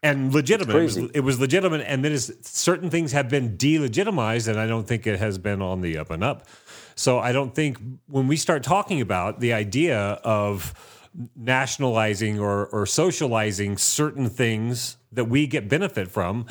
And 0.02 0.34
legitimate. 0.34 0.74
It 0.74 0.82
was, 0.82 0.96
it 0.96 1.20
was 1.20 1.38
legitimate. 1.38 1.82
And 1.82 2.04
then 2.04 2.18
certain 2.18 2.90
things 2.90 3.12
have 3.12 3.28
been 3.28 3.56
delegitimized, 3.56 4.48
and 4.48 4.58
I 4.58 4.66
don't 4.66 4.88
think 4.88 5.06
it 5.06 5.20
has 5.20 5.38
been 5.38 5.62
on 5.62 5.80
the 5.80 5.96
up 5.96 6.10
and 6.10 6.24
up. 6.24 6.48
So 6.96 7.20
I 7.20 7.30
don't 7.30 7.54
think 7.54 7.78
when 8.08 8.26
we 8.26 8.36
start 8.36 8.64
talking 8.64 9.00
about 9.00 9.38
the 9.38 9.52
idea 9.52 9.98
of 10.24 10.74
nationalizing 11.36 12.40
or, 12.40 12.66
or 12.66 12.86
socializing 12.86 13.76
certain 13.76 14.28
things 14.28 14.96
that 15.12 15.26
we 15.26 15.46
get 15.46 15.68
benefit 15.68 16.08
from, 16.08 16.46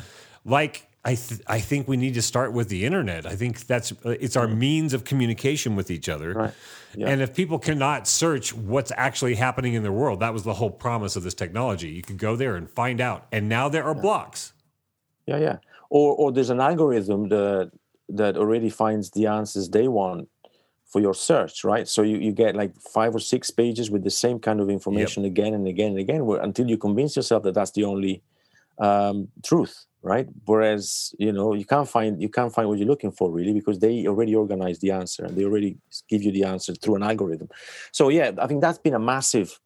like 0.46 0.88
I, 1.04 1.16
th- 1.16 1.40
I 1.48 1.58
think 1.58 1.88
we 1.88 1.96
need 1.96 2.14
to 2.14 2.22
start 2.22 2.52
with 2.52 2.68
the 2.68 2.84
internet. 2.84 3.26
I 3.26 3.34
think 3.34 3.66
that's 3.66 3.92
it's 4.04 4.36
our 4.36 4.46
means 4.46 4.94
of 4.94 5.04
communication 5.04 5.74
with 5.74 5.90
each 5.90 6.08
other. 6.08 6.32
Right. 6.32 6.54
Yeah. 6.96 7.08
And 7.08 7.20
if 7.20 7.34
people 7.34 7.58
cannot 7.58 8.06
search 8.06 8.54
what's 8.54 8.92
actually 8.96 9.34
happening 9.34 9.74
in 9.74 9.82
the 9.82 9.90
world, 9.90 10.20
that 10.20 10.32
was 10.32 10.44
the 10.44 10.54
whole 10.54 10.70
promise 10.70 11.16
of 11.16 11.24
this 11.24 11.34
technology. 11.34 11.88
You 11.88 12.02
could 12.02 12.18
go 12.18 12.36
there 12.36 12.54
and 12.54 12.70
find 12.70 13.00
out. 13.00 13.26
And 13.32 13.48
now 13.48 13.68
there 13.68 13.84
are 13.84 13.94
blocks. 13.94 14.52
Yeah, 15.26 15.38
yeah. 15.38 15.56
Or 15.90 16.14
or 16.14 16.32
there's 16.32 16.50
an 16.50 16.60
algorithm 16.60 17.28
that 17.30 17.72
that 18.10 18.36
already 18.36 18.70
finds 18.70 19.10
the 19.10 19.26
answers 19.26 19.68
they 19.68 19.88
want 19.88 20.28
for 20.86 21.00
your 21.00 21.14
search, 21.14 21.64
right? 21.64 21.88
So 21.88 22.02
you, 22.02 22.18
you 22.18 22.32
get 22.32 22.54
like 22.54 22.78
five 22.78 23.14
or 23.14 23.18
six 23.18 23.50
pages 23.50 23.90
with 23.90 24.04
the 24.04 24.10
same 24.10 24.38
kind 24.38 24.60
of 24.60 24.68
information 24.68 25.24
again 25.24 25.54
and 25.54 25.66
again 25.66 25.92
and 25.92 25.98
again, 25.98 26.26
where, 26.26 26.40
until 26.42 26.68
you 26.68 26.76
convince 26.76 27.16
yourself 27.16 27.42
that 27.44 27.54
that's 27.54 27.70
the 27.70 27.84
only 27.84 28.22
um, 28.78 29.28
truth, 29.42 29.86
right? 30.02 30.28
Whereas 30.44 31.14
you 31.18 31.32
know 31.32 31.54
you 31.54 31.64
can't 31.64 31.88
find 31.88 32.20
you 32.20 32.28
can't 32.28 32.52
find 32.52 32.68
what 32.68 32.78
you're 32.78 32.88
looking 32.88 33.12
for 33.12 33.30
really 33.30 33.52
because 33.52 33.78
they 33.78 34.06
already 34.06 34.34
organize 34.34 34.78
the 34.80 34.90
answer 34.90 35.24
and 35.24 35.36
they 35.36 35.44
already 35.44 35.76
give 36.08 36.22
you 36.22 36.32
the 36.32 36.44
answer 36.44 36.74
through 36.74 36.96
an 36.96 37.02
algorithm. 37.02 37.48
So 37.92 38.08
yeah, 38.08 38.32
I 38.38 38.46
think 38.46 38.60
that's 38.60 38.78
been 38.78 38.94
a 38.94 38.98
massive 38.98 39.58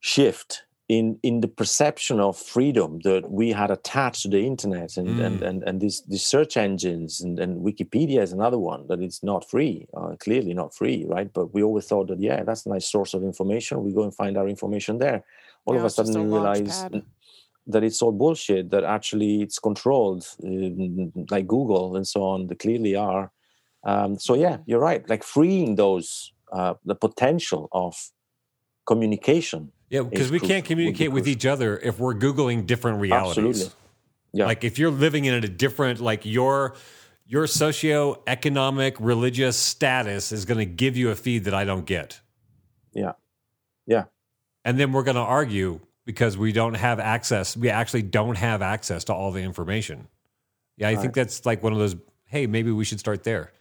shift 0.00 0.62
in 0.88 1.18
in 1.22 1.40
the 1.40 1.48
perception 1.48 2.20
of 2.20 2.36
freedom 2.36 3.00
that 3.00 3.30
we 3.30 3.50
had 3.50 3.70
attached 3.70 4.22
to 4.22 4.28
the 4.28 4.46
internet 4.46 4.96
and 4.96 5.18
and, 5.18 5.42
and 5.42 5.62
and 5.64 5.80
these 5.80 6.02
these 6.02 6.24
search 6.24 6.56
engines 6.56 7.20
and, 7.20 7.40
and 7.40 7.60
wikipedia 7.60 8.22
is 8.22 8.32
another 8.32 8.58
one 8.58 8.86
that 8.86 9.00
it's 9.00 9.22
not 9.22 9.48
free 9.50 9.86
uh, 9.96 10.14
clearly 10.20 10.54
not 10.54 10.74
free 10.74 11.04
right 11.08 11.32
but 11.32 11.52
we 11.52 11.62
always 11.62 11.86
thought 11.86 12.06
that 12.06 12.20
yeah 12.20 12.44
that's 12.44 12.66
a 12.66 12.68
nice 12.68 12.88
source 12.88 13.14
of 13.14 13.24
information 13.24 13.82
we 13.82 13.92
go 13.92 14.04
and 14.04 14.14
find 14.14 14.36
our 14.36 14.48
information 14.48 14.98
there 14.98 15.24
all 15.64 15.74
Now 15.74 15.80
of 15.80 15.86
a 15.86 15.90
sudden 15.90 16.16
a 16.16 16.22
we 16.22 16.30
realize 16.30 16.82
pad. 16.82 17.02
That 17.66 17.82
it's 17.82 18.00
all 18.02 18.12
bullshit 18.12 18.70
that 18.70 18.84
actually 18.84 19.42
it's 19.42 19.58
controlled 19.58 20.26
um, 20.44 21.12
like 21.30 21.46
google 21.46 21.96
and 21.96 22.06
so 22.06 22.22
on 22.22 22.46
they 22.46 22.54
clearly 22.54 22.94
are 22.94 23.30
um, 23.84 24.18
so 24.18 24.34
yeah 24.34 24.58
you're 24.66 24.80
right 24.80 25.08
like 25.08 25.22
freeing 25.22 25.76
those 25.76 26.32
uh, 26.52 26.74
the 26.84 26.94
potential 26.94 27.68
of 27.72 28.10
communication 28.86 29.72
Yeah, 29.90 30.02
because 30.02 30.30
we 30.30 30.40
can't 30.40 30.64
communicate 30.64 31.12
with 31.12 31.28
each 31.28 31.46
other 31.46 31.78
if 31.78 31.98
we're 31.98 32.14
Googling 32.14 32.66
different 32.66 33.00
realities. 33.00 33.38
Absolutely. 33.38 33.72
Yeah. 34.32 34.46
Like 34.46 34.64
if 34.64 34.78
you're 34.78 34.90
living 34.90 35.24
in 35.26 35.34
a 35.34 35.40
different, 35.48 36.00
like 36.00 36.26
your 36.26 36.74
your 37.28 37.46
socio-economic 37.46 38.96
religious 39.00 39.56
status 39.56 40.30
is 40.30 40.44
going 40.44 40.58
to 40.58 40.64
give 40.64 40.96
you 40.96 41.10
a 41.10 41.16
feed 41.16 41.44
that 41.44 41.54
I 41.54 41.64
don't 41.64 41.84
get. 41.84 42.20
Yeah. 42.92 43.12
Yeah. 43.86 44.04
And 44.64 44.78
then 44.78 44.92
we're 44.92 45.02
going 45.02 45.16
to 45.16 45.22
argue 45.22 45.80
because 46.06 46.38
we 46.38 46.52
don't 46.52 46.74
have 46.74 46.98
access. 46.98 47.56
We 47.56 47.68
actually 47.68 48.02
don't 48.02 48.38
have 48.38 48.62
access 48.62 49.04
to 49.04 49.12
all 49.12 49.32
the 49.32 49.42
information. 49.42 50.08
Yeah, 50.78 50.88
I 50.88 50.96
think 50.96 51.12
that's 51.12 51.44
like 51.44 51.62
one 51.62 51.74
of 51.74 51.78
those. 51.78 51.96
Hey, 52.24 52.46
maybe 52.46 52.70
we 52.70 52.84
should 52.84 53.00
start 53.00 53.24
there. 53.24 53.52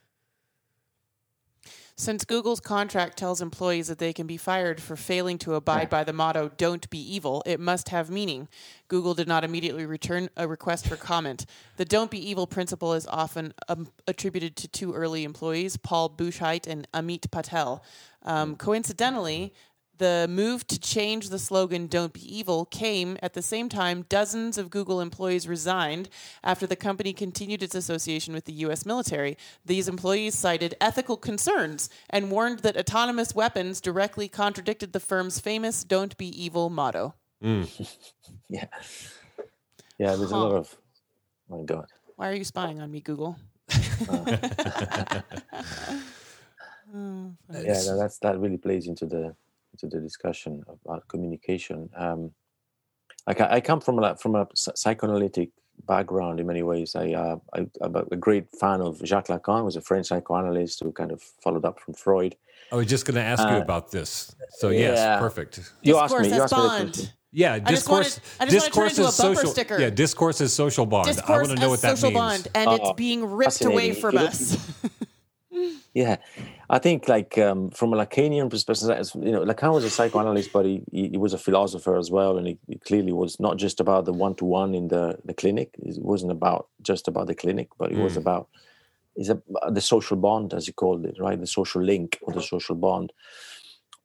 Since 1.98 2.26
Google's 2.26 2.60
contract 2.60 3.18
tells 3.18 3.42
employees 3.42 3.88
that 3.88 4.00
they 4.00 4.12
can 4.12 4.28
be 4.28 4.36
fired 4.36 4.82
for 4.82 4.98
failing 4.98 5.38
to 5.40 5.56
abide 5.56 5.90
by 5.90 6.04
the 6.04 6.12
motto, 6.12 6.52
don't 6.58 6.90
be 6.90 7.00
evil, 7.00 7.42
it 7.46 7.58
must 7.58 7.88
have 7.88 8.10
meaning. 8.10 8.50
Google 8.90 9.14
did 9.14 9.30
not 9.30 9.46
immediately 9.46 9.86
return 9.86 10.30
a 10.36 10.46
request 10.46 10.90
for 10.90 10.98
comment. 10.98 11.46
The 11.78 11.86
don't 11.86 12.12
be 12.12 12.30
evil 12.30 12.48
principle 12.48 12.94
is 12.94 13.08
often 13.08 13.54
um, 13.70 13.88
attributed 14.08 14.58
to 14.58 14.68
two 14.68 14.94
early 14.94 15.24
employees, 15.24 15.78
Paul 15.78 16.10
Buchheit 16.10 16.68
and 16.68 16.86
Amit 16.92 17.32
Patel. 17.32 17.82
Um, 18.24 18.58
coincidentally, 18.58 19.54
the 19.98 20.28
move 20.30 20.66
to 20.68 20.80
change 20.80 21.30
the 21.30 21.40
slogan 21.40 21.88
Don't 21.88 22.14
Be 22.14 22.22
Evil 22.38 22.66
came 22.66 23.18
at 23.22 23.34
the 23.34 23.42
same 23.42 23.70
time 23.70 24.06
dozens 24.10 24.58
of 24.58 24.70
Google 24.70 25.02
employees 25.02 25.48
resigned 25.48 26.10
after 26.44 26.68
the 26.68 26.76
company 26.76 27.14
continued 27.14 27.64
its 27.64 27.76
association 27.76 28.34
with 28.34 28.46
the 28.46 28.54
US 28.54 28.86
military. 28.86 29.38
These 29.66 29.88
employees 29.88 30.36
cited 30.36 30.76
ethical 30.82 31.18
concerns 31.18 31.90
and 32.10 32.32
warned 32.32 32.60
that 32.60 32.78
autonomous 32.78 33.34
weapons 33.36 33.82
directly 33.82 34.28
contradicted 34.28 34.94
the 34.94 35.00
firm's 35.00 35.40
famous 35.40 35.84
Don't 35.84 36.18
Be 36.18 36.28
Evil 36.28 36.70
motto. 36.70 37.14
Hmm. 37.42 37.64
Yeah. 38.48 38.66
Yeah, 39.98 40.16
there's 40.16 40.32
a 40.32 40.38
lot 40.38 40.52
of. 40.52 40.78
Oh 41.50 41.58
my 41.60 41.64
God. 41.64 41.88
Why 42.16 42.30
are 42.30 42.36
you 42.36 42.44
spying 42.44 42.80
on 42.80 42.92
me, 42.92 43.02
Google? 43.02 43.38
Uh. 44.08 45.22
Oh, 46.98 47.34
yeah, 47.52 47.82
no, 47.88 47.98
that's 47.98 48.20
that 48.20 48.40
really 48.40 48.58
plays 48.58 48.88
into 48.88 49.06
the 49.06 49.36
into 49.84 49.96
the 49.96 50.02
discussion 50.02 50.64
about 50.68 51.08
communication. 51.08 51.90
Um, 51.96 52.32
I, 53.28 53.36
I 53.58 53.62
come 53.62 53.82
from 53.82 54.00
a 54.00 54.16
from 54.16 54.36
a 54.36 54.48
psychoanalytic 54.56 55.50
background 55.88 56.40
in 56.40 56.48
many 56.48 56.64
ways. 56.64 56.96
I, 56.96 57.12
uh, 57.12 57.38
I 57.54 57.60
am 57.82 57.96
a 58.12 58.16
great 58.16 58.50
fan 58.52 58.82
of 58.82 59.02
Jacques 59.04 59.28
Lacan, 59.28 59.66
was 59.66 59.76
a 59.76 59.82
French 59.82 60.08
psychoanalyst 60.08 60.82
who 60.82 60.92
kind 60.92 61.12
of 61.12 61.22
followed 61.22 61.66
up 61.66 61.80
from 61.80 61.94
Freud. 61.94 62.36
I 62.72 62.76
was 62.76 62.88
just 62.88 63.06
going 63.06 63.16
to 63.16 63.22
ask 63.22 63.44
uh, 63.46 63.52
you 63.52 63.58
about 63.58 63.92
this. 63.92 64.36
So 64.52 64.70
yes, 64.70 64.98
yeah. 64.98 65.20
perfect. 65.20 65.72
You 65.82 65.98
asked 65.98 66.18
me. 66.18 66.30
You 66.30 66.42
asked 66.42 66.54
bond. 66.54 66.98
me 66.98 67.10
yeah, 67.36 67.60
discourse. 67.60 67.68
I 67.68 67.74
just 67.74 67.90
wanted, 67.90 68.22
I 68.40 68.46
just 68.46 68.66
discourse 68.66 68.98
wanted 68.98 69.10
is 69.10 69.16
social. 69.16 69.52
Sticker. 69.52 69.82
Yeah, 69.82 69.90
discourse 69.90 70.40
is 70.40 70.54
social 70.54 70.86
bond. 70.86 71.08
Discourse 71.08 71.30
I 71.30 71.36
want 71.36 71.50
to 71.50 71.56
know 71.56 71.70
what 71.70 71.82
that 71.82 71.98
social 71.98 72.12
means. 72.12 72.44
bond, 72.44 72.48
and 72.56 72.72
it's 72.72 72.94
being 72.94 73.26
ripped 73.26 73.66
away 73.66 73.94
from 73.94 74.18
us. 74.18 74.56
yeah, 75.94 76.18
I 76.70 76.80
think 76.80 77.08
like 77.08 77.38
um, 77.38 77.70
from 77.72 77.94
a 77.94 77.98
Lacanian 77.98 78.50
perspective, 78.50 79.12
you 79.16 79.32
know, 79.32 79.44
Lacan 79.46 79.74
was 79.74 79.84
a 79.84 79.90
psychoanalyst, 79.90 80.52
but 80.52 80.66
he, 80.66 80.82
he 80.92 81.18
was 81.18 81.34
a 81.34 81.38
philosopher 81.38 81.98
as 81.98 82.12
well, 82.12 82.38
and 82.38 82.48
he, 82.48 82.58
he 82.68 82.78
clearly 82.78 83.12
was 83.12 83.40
not 83.40 83.58
just 83.58 83.80
about 83.80 84.06
the 84.06 84.14
one 84.14 84.36
to 84.36 84.46
one 84.46 84.76
in 84.76 84.88
the 84.90 85.18
the 85.26 85.34
clinic. 85.34 85.76
It 85.80 86.02
wasn't 86.02 86.32
about 86.32 86.68
just 86.82 87.08
about 87.08 87.28
the 87.28 87.36
clinic, 87.36 87.70
but 87.78 87.92
it 87.92 87.98
mm. 87.98 88.04
was 88.04 88.18
about 88.18 88.50
is 89.16 89.32
the 89.72 89.82
social 89.82 90.18
bond, 90.18 90.54
as 90.54 90.66
he 90.66 90.74
called 90.74 91.06
it, 91.06 91.16
right? 91.20 91.40
The 91.40 91.48
social 91.48 91.82
link 91.82 92.20
or 92.22 92.34
the 92.34 92.42
social 92.42 92.76
bond 92.76 93.14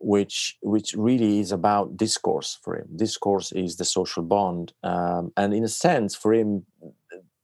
which 0.00 0.56
which 0.62 0.94
really 0.94 1.40
is 1.40 1.52
about 1.52 1.96
discourse 1.96 2.58
for 2.62 2.76
him. 2.76 2.88
Discourse 2.96 3.52
is 3.52 3.76
the 3.76 3.84
social 3.84 4.22
bond, 4.22 4.72
um, 4.82 5.32
and 5.36 5.52
in 5.52 5.62
a 5.62 5.68
sense, 5.68 6.16
for 6.16 6.32
him, 6.32 6.64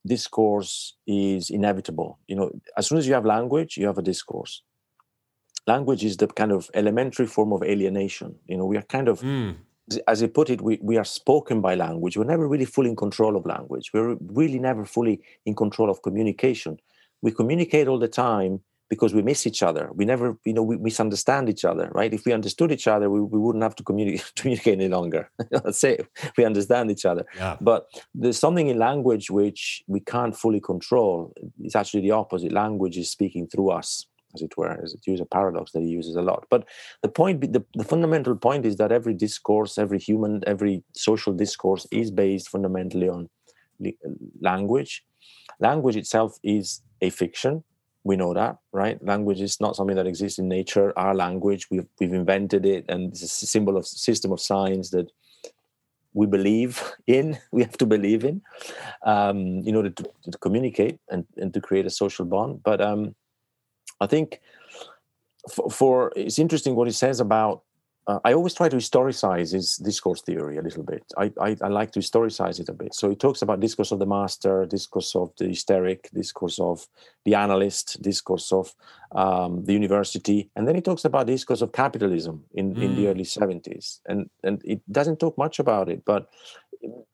discourse 0.07 0.95
is 1.07 1.51
inevitable. 1.51 2.19
You 2.29 2.37
know, 2.37 2.51
as 2.77 2.87
soon 2.87 2.99
as 2.99 3.07
you 3.07 3.15
have 3.15 3.25
language, 3.27 3.77
you 3.77 3.87
have 3.87 3.99
a 3.99 4.03
discourse. 4.03 4.63
Language 5.67 6.05
is 6.05 6.17
the 6.17 6.29
kind 6.29 6.53
of 6.53 6.71
elementary 6.75 7.27
form 7.27 7.53
of 7.53 7.63
alienation. 7.63 8.37
You 8.47 8.57
know, 8.57 8.65
we 8.65 8.77
are 8.77 8.83
kind 8.83 9.09
of, 9.09 9.21
mm. 9.21 9.57
as 10.07 10.21
he 10.21 10.29
put 10.29 10.49
it, 10.49 10.61
we, 10.61 10.79
we 10.81 10.97
are 10.97 11.05
spoken 11.05 11.61
by 11.61 11.75
language. 11.75 12.17
We're 12.17 12.25
never 12.25 12.47
really 12.47 12.65
fully 12.65 12.91
in 12.91 12.97
control 12.97 13.37
of 13.37 13.45
language. 13.45 13.91
We're 13.93 14.17
really 14.21 14.61
never 14.61 14.85
fully 14.85 15.21
in 15.45 15.55
control 15.55 15.91
of 15.91 16.03
communication. 16.03 16.79
We 17.21 17.33
communicate 17.33 17.89
all 17.89 17.99
the 17.99 18.09
time 18.09 18.61
because 18.89 19.15
we 19.15 19.23
miss 19.23 19.47
each 19.47 19.63
other. 19.63 19.91
We 19.95 20.05
never, 20.05 20.37
you 20.45 20.53
know, 20.53 20.63
we 20.63 20.77
misunderstand 20.77 21.49
each 21.49 21.65
other, 21.65 21.91
right? 21.93 22.13
If 22.13 22.25
we 22.25 22.33
understood 22.33 22.71
each 22.71 22.87
other, 22.87 23.11
we, 23.11 23.21
we 23.21 23.39
wouldn't 23.39 23.63
have 23.63 23.75
to 23.77 23.83
communicate, 23.83 24.33
communicate 24.37 24.75
any 24.75 24.89
longer. 24.89 25.31
Let's 25.51 25.79
say 25.79 25.99
we 26.37 26.45
understand 26.45 26.91
each 26.91 27.05
other. 27.05 27.27
Yeah. 27.37 27.57
But 27.61 27.87
there's 28.15 28.39
something 28.39 28.69
in 28.69 28.79
language 28.79 29.31
which 29.31 29.83
we 29.87 30.01
can't 30.01 30.37
fully 30.37 30.61
control. 30.61 31.33
It's 31.61 31.77
actually 31.77 32.03
the 32.03 32.13
opposite. 32.13 32.53
Language 32.53 32.97
is 32.97 33.11
speaking 33.11 33.49
through 33.49 33.71
us, 33.71 34.07
as 34.35 34.43
it 34.43 34.57
were. 34.57 34.81
As 34.83 34.95
it 34.95 35.01
uses 35.07 35.23
a 35.23 35.27
paradox 35.27 35.73
that 35.73 35.83
he 35.83 35.89
uses 35.89 36.15
a 36.15 36.23
lot. 36.23 36.47
But 36.49 36.67
the 37.03 37.09
point, 37.09 37.41
the, 37.53 37.65
the 37.75 37.85
fundamental 37.85 38.37
point 38.37 38.65
is 38.65 38.77
that 38.77 38.93
every 38.93 39.15
discourse, 39.15 39.79
every 39.79 39.99
human, 39.99 40.43
every 40.47 40.85
social 40.93 41.33
discourse 41.33 41.87
is 41.91 42.11
based 42.13 42.49
fundamentally 42.51 43.09
on 43.09 43.29
language. 44.41 45.05
Language 45.59 45.97
itself 45.97 46.39
is 46.45 46.83
a 47.01 47.11
fiction 47.11 47.65
we 48.07 48.17
know 48.17 48.33
that, 48.35 48.59
right? 48.73 49.05
Language 49.05 49.41
is 49.41 49.61
not 49.61 49.75
something 49.75 49.97
that 49.97 50.07
exists 50.07 50.39
in 50.39 50.49
nature. 50.49 50.97
Our 50.97 51.15
language, 51.15 51.67
we've 51.73 51.89
we've 51.99 52.13
invented 52.13 52.65
it, 52.65 52.85
and 52.89 53.13
it's 53.13 53.43
a 53.43 53.47
symbol 53.47 53.77
of 53.77 53.85
system 53.85 54.31
of 54.31 54.41
science 54.41 54.91
that 54.91 55.11
we 56.15 56.27
believe 56.27 56.81
in. 57.07 57.39
We 57.53 57.63
have 57.63 57.79
to 57.79 57.87
believe 57.87 58.25
in 58.25 58.43
um, 59.03 59.39
in 59.69 59.75
order 59.75 59.91
to, 59.91 60.03
to 60.31 60.39
communicate 60.39 61.01
and, 61.11 61.27
and 61.37 61.53
to 61.55 61.61
create 61.61 61.87
a 61.87 61.91
social 61.91 62.25
bond. 62.25 62.63
But 62.63 62.81
um, 62.81 63.17
I 64.01 64.07
think 64.07 64.41
for, 65.51 65.69
for 65.71 66.13
it's 66.15 66.39
interesting 66.39 66.77
what 66.77 66.87
he 66.87 66.93
says 66.93 67.19
about 67.19 67.63
uh, 68.09 68.21
I 68.25 68.35
always 68.35 68.55
try 68.55 68.69
to 68.69 68.77
historicize 68.77 69.53
his 69.53 69.77
discourse 69.77 70.23
theory 70.23 70.59
a 70.59 70.63
little 70.63 70.85
bit. 70.85 71.03
I, 71.19 71.33
I, 71.41 71.57
I, 71.61 71.69
like 71.69 71.91
to 71.93 71.99
historicize 71.99 72.61
it 72.61 72.69
a 72.69 72.73
bit. 72.73 72.95
So 72.95 73.11
he 73.11 73.17
talks 73.17 73.43
about 73.43 73.59
discourse 73.59 73.91
of 73.91 73.99
the 73.99 74.07
master, 74.07 74.65
discourse 74.65 75.17
of 75.17 75.33
the 75.39 75.49
hysteric, 75.49 76.09
discourse 76.15 76.61
of 76.61 76.87
the 77.25 77.35
analyst, 77.35 78.01
discourse 78.01 78.53
of 78.53 78.73
um, 79.13 79.65
the 79.65 79.73
university, 79.73 80.51
and 80.55 80.69
then 80.69 80.77
he 80.77 80.81
talks 80.81 81.05
about 81.05 81.27
discourse 81.27 81.63
of 81.63 81.73
capitalism 81.73 82.45
in, 82.55 82.75
mm. 82.75 82.83
in 82.83 82.95
the 82.95 83.07
mm. 83.07 83.11
early 83.11 83.25
70s. 83.25 84.01
And 84.07 84.31
and 84.45 84.63
it 84.65 84.81
doesn't 84.93 85.19
talk 85.19 85.37
much 85.37 85.59
about 85.59 85.89
it, 85.89 86.05
but 86.05 86.29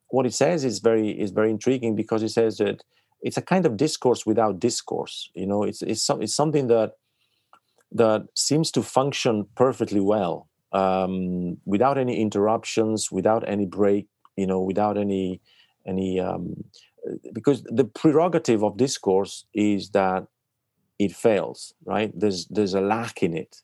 what 0.09 0.27
it 0.27 0.33
says 0.33 0.63
is 0.63 0.77
very 0.77 1.09
is 1.09 1.31
very 1.31 1.49
intriguing 1.49 1.95
because 1.95 2.21
he 2.21 2.27
says 2.27 2.57
that 2.57 2.83
it's 3.23 3.37
a 3.37 3.41
kind 3.41 3.65
of 3.65 3.77
discourse 3.77 4.27
without 4.27 4.59
discourse. 4.59 5.31
You 5.33 5.47
know, 5.47 5.63
it's 5.63 5.81
it's, 5.81 6.07
it's 6.07 6.35
something 6.35 6.67
that 6.67 6.97
that 7.91 8.27
seems 8.35 8.69
to 8.71 8.83
function 8.83 9.47
perfectly 9.55 9.99
well 9.99 10.49
um, 10.73 11.57
without 11.65 11.97
any 11.97 12.19
interruptions, 12.19 13.11
without 13.11 13.47
any 13.47 13.65
break, 13.65 14.07
you 14.35 14.47
know, 14.47 14.61
without 14.61 14.97
any 14.97 15.41
any 15.85 16.19
um, 16.19 16.63
because 17.33 17.63
the 17.63 17.85
prerogative 17.85 18.63
of 18.63 18.77
discourse 18.77 19.45
is 19.53 19.89
that 19.91 20.25
it 20.99 21.13
fails, 21.13 21.73
right? 21.85 22.11
There's 22.17 22.47
there's 22.47 22.73
a 22.73 22.81
lack 22.81 23.23
in 23.23 23.35
it. 23.35 23.61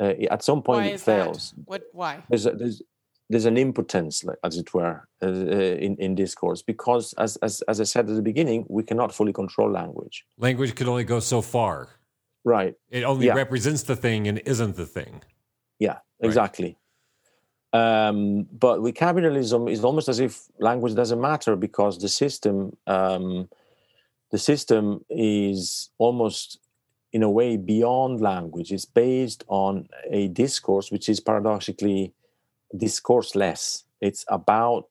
Uh, 0.00 0.14
at 0.30 0.44
some 0.44 0.62
point, 0.62 0.86
why 0.86 0.92
it 0.92 1.00
fails. 1.00 1.52
That? 1.56 1.68
What? 1.68 1.82
Why? 1.92 2.22
There's 2.28 2.46
a, 2.46 2.52
there's 2.52 2.82
there's 3.30 3.44
an 3.44 3.58
impotence, 3.58 4.24
as 4.42 4.56
it 4.56 4.72
were, 4.72 5.06
uh, 5.22 5.28
in 5.28 5.96
in 5.96 6.14
discourse 6.14 6.62
because, 6.62 7.14
as 7.14 7.36
as 7.36 7.62
as 7.62 7.80
I 7.80 7.84
said 7.84 8.08
at 8.08 8.16
the 8.16 8.22
beginning, 8.22 8.64
we 8.68 8.82
cannot 8.82 9.14
fully 9.14 9.32
control 9.32 9.70
language. 9.70 10.24
Language 10.38 10.74
can 10.74 10.88
only 10.88 11.04
go 11.04 11.20
so 11.20 11.42
far. 11.42 11.88
Right. 12.44 12.74
It 12.90 13.02
only 13.04 13.26
yeah. 13.26 13.34
represents 13.34 13.82
the 13.82 13.96
thing 13.96 14.28
and 14.28 14.40
isn't 14.46 14.76
the 14.76 14.86
thing. 14.86 15.22
Yeah, 15.78 15.98
exactly. 16.20 16.76
Um, 17.72 18.44
but 18.44 18.80
with 18.80 18.94
capitalism, 18.94 19.68
it's 19.68 19.84
almost 19.84 20.08
as 20.08 20.20
if 20.20 20.46
language 20.58 20.94
doesn't 20.94 21.20
matter 21.20 21.54
because 21.56 21.98
the 21.98 22.08
system, 22.08 22.76
um, 22.86 23.48
the 24.30 24.38
system 24.38 25.04
is 25.10 25.90
almost 25.98 26.58
in 27.12 27.22
a 27.22 27.30
way 27.30 27.56
beyond 27.56 28.20
language. 28.20 28.72
It's 28.72 28.84
based 28.84 29.44
on 29.48 29.88
a 30.10 30.28
discourse 30.28 30.90
which 30.90 31.08
is 31.08 31.20
paradoxically 31.20 32.12
discourseless. 32.74 33.84
It's 34.00 34.24
about 34.28 34.88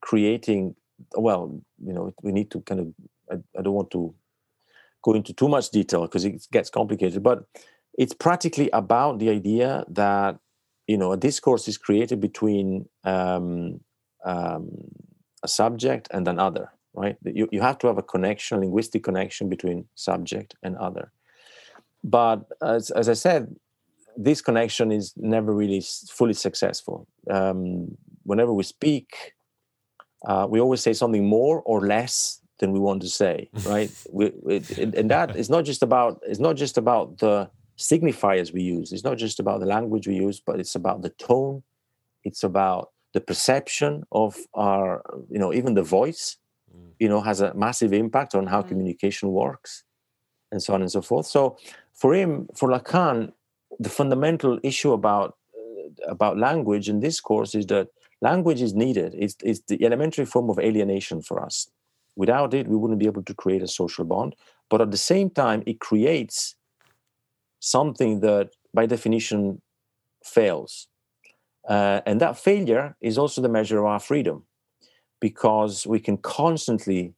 creating. 0.00 0.74
Well, 1.14 1.60
you 1.84 1.92
know, 1.92 2.14
we 2.22 2.32
need 2.32 2.50
to 2.52 2.60
kind 2.60 2.80
of. 2.80 2.94
I, 3.30 3.58
I 3.58 3.62
don't 3.62 3.74
want 3.74 3.90
to 3.90 4.14
go 5.02 5.12
into 5.12 5.32
too 5.32 5.48
much 5.48 5.70
detail 5.70 6.02
because 6.02 6.24
it 6.24 6.46
gets 6.50 6.70
complicated, 6.70 7.22
but 7.22 7.44
it's 7.98 8.14
practically 8.14 8.70
about 8.72 9.18
the 9.18 9.30
idea 9.30 9.84
that 9.88 10.38
you 10.86 10.96
know 10.96 11.12
a 11.12 11.16
discourse 11.16 11.68
is 11.68 11.78
created 11.78 12.20
between 12.20 12.88
um, 13.04 13.80
um, 14.24 14.68
a 15.42 15.48
subject 15.48 16.08
and 16.10 16.28
another 16.28 16.70
right? 16.96 17.16
You, 17.22 17.48
you 17.52 17.60
have 17.60 17.78
to 17.78 17.86
have 17.86 17.98
a 17.98 18.02
connection 18.02 18.56
a 18.56 18.60
linguistic 18.60 19.04
connection 19.04 19.48
between 19.48 19.86
subject 19.94 20.56
and 20.62 20.76
other. 20.78 21.12
But 22.02 22.46
as, 22.62 22.90
as 22.90 23.08
i 23.08 23.12
said 23.12 23.54
this 24.18 24.40
connection 24.40 24.90
is 24.90 25.12
never 25.16 25.52
really 25.52 25.82
fully 26.08 26.32
successful. 26.32 27.06
Um, 27.30 27.98
whenever 28.22 28.52
we 28.52 28.64
speak 28.64 29.34
uh, 30.26 30.46
we 30.48 30.58
always 30.58 30.80
say 30.80 30.94
something 30.94 31.26
more 31.28 31.60
or 31.62 31.86
less 31.86 32.40
than 32.58 32.72
we 32.72 32.80
want 32.80 33.02
to 33.02 33.08
say 33.08 33.50
right? 33.66 33.90
We, 34.12 34.26
it, 34.48 34.94
and 34.94 35.10
that 35.10 35.36
is 35.36 35.50
not 35.50 35.64
just 35.64 35.82
about 35.82 36.20
it's 36.22 36.40
not 36.40 36.56
just 36.56 36.78
about 36.78 37.18
the 37.18 37.50
signifiers 37.76 38.52
we 38.52 38.62
use. 38.62 38.92
It's 38.92 39.04
not 39.04 39.18
just 39.18 39.40
about 39.40 39.60
the 39.60 39.66
language 39.66 40.06
we 40.06 40.16
use, 40.16 40.40
but 40.40 40.60
it's 40.60 40.74
about 40.74 41.02
the 41.02 41.10
tone. 41.10 41.62
It's 42.24 42.42
about 42.42 42.90
the 43.12 43.20
perception 43.20 44.04
of 44.12 44.36
our, 44.54 45.02
you 45.30 45.38
know, 45.38 45.52
even 45.52 45.74
the 45.74 45.82
voice, 45.82 46.36
mm. 46.74 46.90
you 46.98 47.08
know, 47.08 47.20
has 47.20 47.40
a 47.40 47.54
massive 47.54 47.92
impact 47.92 48.34
on 48.34 48.46
how 48.46 48.62
mm. 48.62 48.68
communication 48.68 49.30
works 49.30 49.84
and 50.52 50.62
so 50.62 50.74
on 50.74 50.82
and 50.82 50.90
so 50.90 51.02
forth. 51.02 51.26
So 51.26 51.58
for 51.94 52.14
him, 52.14 52.48
for 52.54 52.68
Lacan, 52.68 53.32
the 53.78 53.88
fundamental 53.88 54.58
issue 54.62 54.92
about 54.92 55.36
uh, 55.54 56.10
about 56.10 56.38
language 56.38 56.88
in 56.88 57.00
discourse 57.00 57.54
is 57.54 57.66
that 57.66 57.88
language 58.22 58.62
is 58.62 58.74
needed. 58.74 59.14
It's, 59.18 59.36
it's 59.42 59.60
the 59.68 59.84
elementary 59.84 60.24
form 60.24 60.48
of 60.50 60.58
alienation 60.58 61.22
for 61.22 61.42
us. 61.42 61.68
Without 62.16 62.54
it, 62.54 62.66
we 62.68 62.76
wouldn't 62.76 62.98
be 62.98 63.06
able 63.06 63.22
to 63.24 63.34
create 63.34 63.62
a 63.62 63.68
social 63.68 64.04
bond. 64.04 64.34
But 64.70 64.80
at 64.80 64.90
the 64.90 64.96
same 64.96 65.30
time, 65.30 65.62
it 65.66 65.80
creates 65.80 66.54
something 67.66 68.20
that 68.20 68.50
by 68.72 68.86
definition 68.86 69.60
fails. 70.24 70.88
Uh, 71.68 72.00
and 72.06 72.20
that 72.20 72.38
failure 72.38 72.96
is 73.00 73.18
also 73.18 73.42
the 73.42 73.48
measure 73.48 73.78
of 73.78 73.86
our 73.86 73.98
freedom 73.98 74.44
because 75.20 75.86
we 75.86 75.98
can 75.98 76.16
constantly 76.16 77.14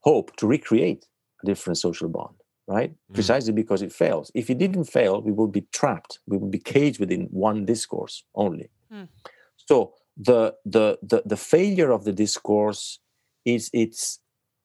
hope 0.00 0.34
to 0.36 0.46
recreate 0.46 1.06
a 1.42 1.46
different 1.46 1.78
social 1.78 2.08
bond, 2.08 2.34
right? 2.66 2.90
Mm. 2.90 3.14
Precisely 3.14 3.52
because 3.52 3.82
it 3.82 3.92
fails. 3.92 4.32
If 4.34 4.50
it 4.50 4.58
didn't 4.58 4.84
fail, 4.84 5.22
we 5.22 5.30
would 5.30 5.52
be 5.52 5.66
trapped, 5.72 6.18
we 6.26 6.38
would 6.38 6.50
be 6.50 6.58
caged 6.58 6.98
within 6.98 7.28
one 7.30 7.64
discourse 7.64 8.24
only. 8.34 8.70
Mm. 8.92 9.08
So 9.56 9.94
the, 10.16 10.54
the, 10.64 10.98
the, 11.02 11.22
the 11.24 11.36
failure 11.36 11.92
of 11.92 12.04
the 12.04 12.12
discourse 12.12 12.98
is 13.44 13.70
its 13.72 14.18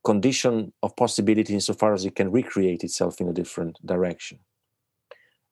condition 0.04 0.74
of 0.82 0.96
possibility 0.96 1.54
insofar 1.54 1.94
as 1.94 2.06
it 2.06 2.16
can 2.16 2.32
recreate 2.32 2.84
itself 2.84 3.22
in 3.22 3.28
a 3.28 3.34
different 3.34 3.78
direction. 3.86 4.40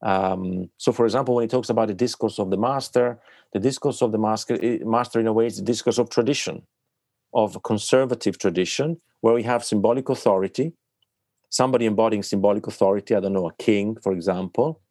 Um, 0.02 0.69
so, 0.78 0.91
for 0.91 1.06
example, 1.06 1.36
when 1.36 1.44
he 1.44 1.48
talks 1.48 1.69
about 1.69 1.88
the 1.88 1.94
discourse 1.94 2.40
of 2.40 2.49
the 2.49 2.57
master, 2.57 3.19
the 3.53 3.60
discourse 3.60 4.02
of 4.02 4.11
the 4.11 4.18
master, 4.18 4.57
master 4.86 5.19
in 5.19 5.28
a 5.28 5.34
way 5.34 5.48
is 5.48 5.57
the 5.57 5.64
discourse 5.64 5.98
of 5.98 6.10
tradition, 6.10 6.64
of 7.34 7.61
conservative 7.64 8.38
tradition, 8.38 8.99
where 9.22 9.34
we 9.34 9.44
have 9.44 9.64
symbolic 9.64 10.10
authority, 10.10 10.74
somebody 11.49 11.86
embodying 11.86 12.24
symbolic 12.24 12.68
authority. 12.68 13.15
I 13.15 13.19
don't 13.19 13.34
know, 13.34 13.48
a 13.48 13.53
king, 13.56 13.98
for 14.02 14.14
example. 14.14 14.82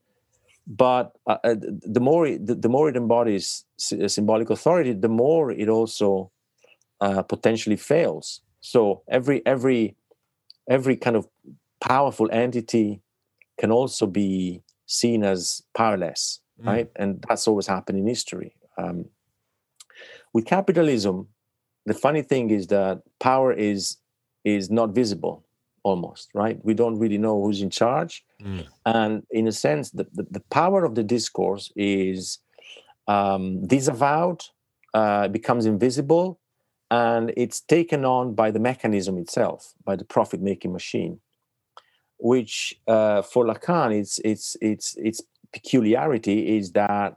But 0.67 1.13
uh, 1.27 1.39
uh 1.45 1.55
the 1.61 2.01
more 2.01 2.27
it, 2.27 2.45
the, 2.45 2.57
the, 2.57 2.69
more 2.69 2.89
it 2.89 2.97
embodies 2.97 3.65
uh, 3.93 4.09
symbolic 4.09 4.51
authority, 4.51 4.93
the 4.93 5.09
more 5.09 5.53
it 5.53 5.69
also 5.69 6.33
uh, 7.01 7.23
potentially 7.23 7.77
fails. 7.77 8.41
So 8.61 9.03
every 9.09 9.47
every 9.47 9.95
every 10.69 10.97
kind 10.97 11.15
of 11.15 11.29
powerful 11.81 12.29
entity 12.33 13.01
can 13.59 13.71
also 13.71 14.07
be 14.07 14.63
seen 14.87 15.23
as 15.25 15.63
powerless, 15.77 16.41
mm. 16.61 16.67
right? 16.67 16.91
And 16.97 17.25
that's 17.29 17.47
always 17.47 17.67
happened 17.67 17.99
in 17.99 18.07
history. 18.07 18.55
Um, 18.79 19.07
with 20.33 20.47
capitalism, 20.47 21.29
the 21.87 21.95
funny 21.95 22.23
thing 22.23 22.51
is 22.51 22.67
that 22.69 23.03
power 23.21 23.53
is 23.53 23.99
is 24.45 24.71
not 24.71 24.91
visible 24.91 25.45
almost 25.83 26.31
right 26.35 26.59
we 26.65 26.75
don't 26.75 26.99
really 26.99 27.17
know 27.17 27.41
who's 27.43 27.63
in 27.63 27.71
charge 27.71 28.25
mm. 28.43 28.67
and 28.85 29.23
in 29.31 29.47
a 29.47 29.53
sense 29.53 29.91
the, 29.93 30.05
the, 30.15 30.27
the, 30.33 30.41
power 30.51 30.85
of 30.85 30.97
the 30.97 31.05
discourse 31.05 31.73
is 31.77 32.41
um, 33.07 33.65
disavowed 33.67 34.43
uh, 34.95 35.29
becomes 35.29 35.65
invisible 35.65 36.41
and 36.91 37.33
it's 37.37 37.61
taken 37.61 38.05
on 38.05 38.35
by 38.35 38.51
the 38.51 38.59
mechanism 38.59 39.17
itself 39.17 39.75
by 39.85 39.95
the 39.95 40.05
profit 40.05 40.41
making 40.41 40.73
machine 40.73 41.21
which 42.19 42.79
uh, 42.87 43.23
for 43.23 43.45
Lacan, 43.45 43.99
its 43.99 44.19
its 44.21 44.57
its 44.61 44.97
its 44.97 45.23
peculiarity 45.53 46.57
is 46.57 46.73
that 46.73 47.17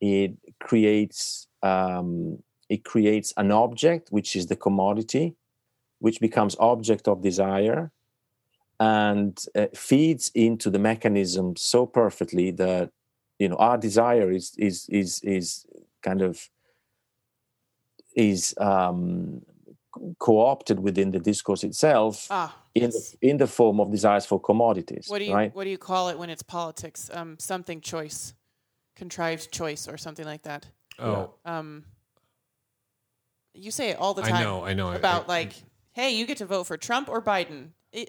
it 0.00 0.32
creates 0.60 1.48
um, 1.62 2.42
it 2.68 2.84
creates 2.84 3.32
an 3.36 3.50
object 3.50 4.08
which 4.10 4.36
is 4.36 4.46
the 4.46 4.56
commodity, 4.56 5.34
which 5.98 6.20
becomes 6.20 6.56
object 6.58 7.08
of 7.08 7.22
desire, 7.22 7.90
and 8.80 9.44
uh, 9.54 9.66
feeds 9.74 10.30
into 10.34 10.70
the 10.70 10.78
mechanism 10.78 11.56
so 11.56 11.86
perfectly 11.86 12.50
that 12.50 12.90
you 13.38 13.48
know 13.48 13.56
our 13.56 13.78
desire 13.78 14.30
is 14.30 14.52
is 14.58 14.86
is 14.88 15.20
is 15.22 15.66
kind 16.02 16.22
of 16.22 16.48
is 18.14 18.54
um, 18.58 19.42
co-opted 20.18 20.80
within 20.80 21.10
the 21.10 21.18
discourse 21.18 21.64
itself 21.64 22.28
ah, 22.30 22.63
in 22.74 22.90
the, 22.90 23.16
in 23.22 23.36
the 23.36 23.46
form 23.46 23.80
of 23.80 23.90
desires 23.90 24.26
for 24.26 24.40
commodities. 24.40 25.06
What 25.08 25.18
do 25.18 25.24
you 25.24 25.34
right? 25.34 25.54
what 25.54 25.64
do 25.64 25.70
you 25.70 25.78
call 25.78 26.08
it 26.08 26.18
when 26.18 26.30
it's 26.30 26.42
politics? 26.42 27.10
Um, 27.12 27.36
something 27.38 27.80
choice, 27.80 28.34
contrived 28.96 29.50
choice, 29.52 29.88
or 29.88 29.96
something 29.96 30.24
like 30.24 30.42
that. 30.42 30.66
Oh, 30.98 31.34
um, 31.44 31.84
you 33.54 33.70
say 33.70 33.90
it 33.90 33.98
all 33.98 34.14
the 34.14 34.22
time. 34.22 34.34
I 34.34 34.42
know, 34.42 34.64
I 34.64 34.74
know. 34.74 34.92
About 34.92 35.22
I, 35.22 35.24
I, 35.24 35.38
like, 35.38 35.52
hey, 35.92 36.10
you 36.16 36.26
get 36.26 36.38
to 36.38 36.46
vote 36.46 36.64
for 36.64 36.76
Trump 36.76 37.08
or 37.08 37.22
Biden. 37.22 37.68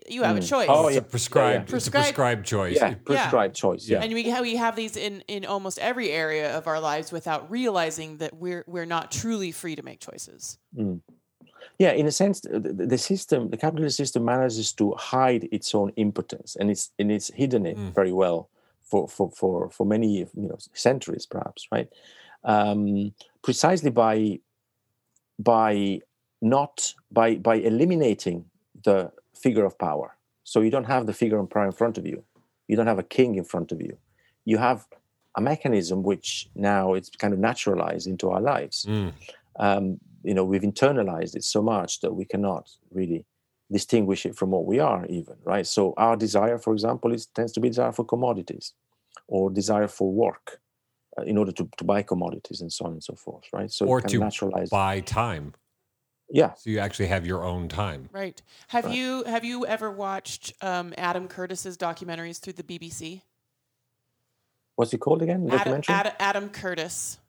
You 0.09 0.23
have 0.23 0.35
mm. 0.35 0.39
a 0.39 0.41
choice. 0.41 0.67
Oh, 0.67 0.89
yeah. 0.89 0.97
It's 0.97 1.05
a 1.05 1.09
prescribed, 1.09 1.69
yeah, 1.69 1.75
yeah. 1.75 1.77
It's 1.77 1.87
a 1.87 1.91
prescribed 1.91 2.45
choice. 2.47 2.75
Yeah, 2.75 2.95
prescribed 2.95 3.55
choice. 3.55 3.87
Yeah. 3.87 4.01
And 4.01 4.11
we 4.15 4.23
have, 4.31 4.41
we 4.41 4.55
have 4.55 4.75
these 4.75 4.97
in, 4.97 5.23
in 5.27 5.45
almost 5.45 5.77
every 5.77 6.09
area 6.09 6.57
of 6.57 6.65
our 6.65 6.79
lives 6.79 7.11
without 7.11 7.51
realizing 7.51 8.17
that 8.17 8.35
we're 8.35 8.63
we're 8.65 8.87
not 8.87 9.11
truly 9.11 9.51
free 9.51 9.75
to 9.75 9.83
make 9.83 9.99
choices. 9.99 10.57
Mm 10.75 11.01
yeah 11.79 11.91
in 11.91 12.05
a 12.05 12.11
sense 12.11 12.41
the, 12.41 12.59
the, 12.59 12.97
system 12.97 13.49
the 13.49 13.57
capitalist 13.57 13.97
system 13.97 14.23
manages 14.23 14.71
to 14.73 14.93
hide 14.93 15.47
its 15.51 15.75
own 15.75 15.91
impotence 15.97 16.55
and 16.55 16.69
it's 16.71 16.91
and 16.99 17.11
it's 17.11 17.31
hidden 17.33 17.65
it 17.65 17.77
mm. 17.77 17.93
very 17.93 18.11
well 18.11 18.49
for 18.85 19.07
for 19.07 19.31
for 19.31 19.69
for 19.69 19.85
many 19.85 20.19
you 20.19 20.27
know 20.35 20.57
centuries 20.73 21.25
perhaps 21.25 21.67
right? 21.71 21.89
Um, 22.43 23.13
precisely 23.41 23.89
by 23.89 24.39
by 25.39 26.01
not 26.41 26.93
by 27.11 27.35
by 27.35 27.55
eliminating 27.55 28.45
the 28.83 29.11
figure 29.33 29.65
of 29.65 29.77
power. 29.77 30.15
So 30.43 30.61
you 30.61 30.69
don't 30.69 30.85
have 30.85 31.07
the 31.07 31.13
figure 31.13 31.39
of 31.39 31.49
power 31.49 31.65
in 31.65 31.71
front 31.71 31.97
of 31.97 32.05
you. 32.05 32.23
You 32.67 32.75
don't 32.75 32.87
have 32.87 32.99
a 32.99 33.03
king 33.03 33.35
in 33.35 33.43
front 33.43 33.71
of 33.71 33.81
you. 33.81 33.97
You 34.45 34.57
have 34.57 34.85
a 35.35 35.41
mechanism 35.41 36.03
which 36.03 36.49
now 36.55 36.93
it's 36.93 37.09
kind 37.09 37.33
of 37.33 37.39
naturalized 37.39 38.07
into 38.07 38.29
our 38.29 38.41
lives. 38.41 38.85
Mm. 38.85 39.13
um, 39.59 39.99
you 40.25 40.33
know 40.33 40.43
we've 40.43 40.63
internalized 40.63 41.35
it 41.35 41.43
so 41.43 41.61
much 41.61 42.01
that 42.01 42.13
we 42.13 42.25
cannot 42.25 42.69
really 42.91 43.25
distinguish 43.71 44.25
it 44.25 44.35
from 44.35 44.51
what 44.51 44.65
we 44.65 44.79
are 44.79 45.05
even 45.07 45.35
right? 45.43 45.67
So 45.67 45.93
our 45.97 46.15
desire 46.15 46.57
for 46.57 46.73
example 46.73 47.13
is 47.13 47.27
tends 47.27 47.51
to 47.53 47.59
be 47.59 47.69
desire 47.69 47.91
for 47.91 48.05
commodities 48.05 48.73
or 49.27 49.49
desire 49.49 49.87
for 49.87 50.11
work 50.11 50.59
uh, 51.17 51.23
in 51.23 51.37
order 51.37 51.51
to, 51.53 51.69
to 51.77 51.83
buy 51.83 52.01
commodities 52.01 52.61
and 52.61 52.71
so 52.71 52.85
on 52.85 52.93
and 52.93 53.03
so 53.03 53.15
forth 53.15 53.45
right? 53.53 53.71
So 53.71 53.85
or 53.85 54.01
to 54.01 54.19
naturalize 54.19 54.69
buy 54.69 54.99
time. 54.99 55.53
Yeah. 56.29 56.53
So 56.55 56.71
you 56.71 56.79
actually 56.79 57.07
have 57.07 57.25
your 57.27 57.43
own 57.43 57.67
time. 57.67 58.09
Right. 58.11 58.41
Have 58.69 58.85
right. 58.85 58.95
you 58.95 59.23
have 59.25 59.45
you 59.45 59.65
ever 59.65 59.91
watched 59.91 60.53
um, 60.61 60.93
adam 60.97 61.27
curtis's 61.27 61.77
documentaries 61.77 62.39
through 62.39 62.53
the 62.53 62.63
bbc 62.63 63.21
what's 64.75 64.91
he 64.91 64.97
called 64.97 65.21
again? 65.21 65.47
Adam, 65.51 65.81
adam, 65.87 66.13
adam 66.19 66.49
curtis 66.49 67.19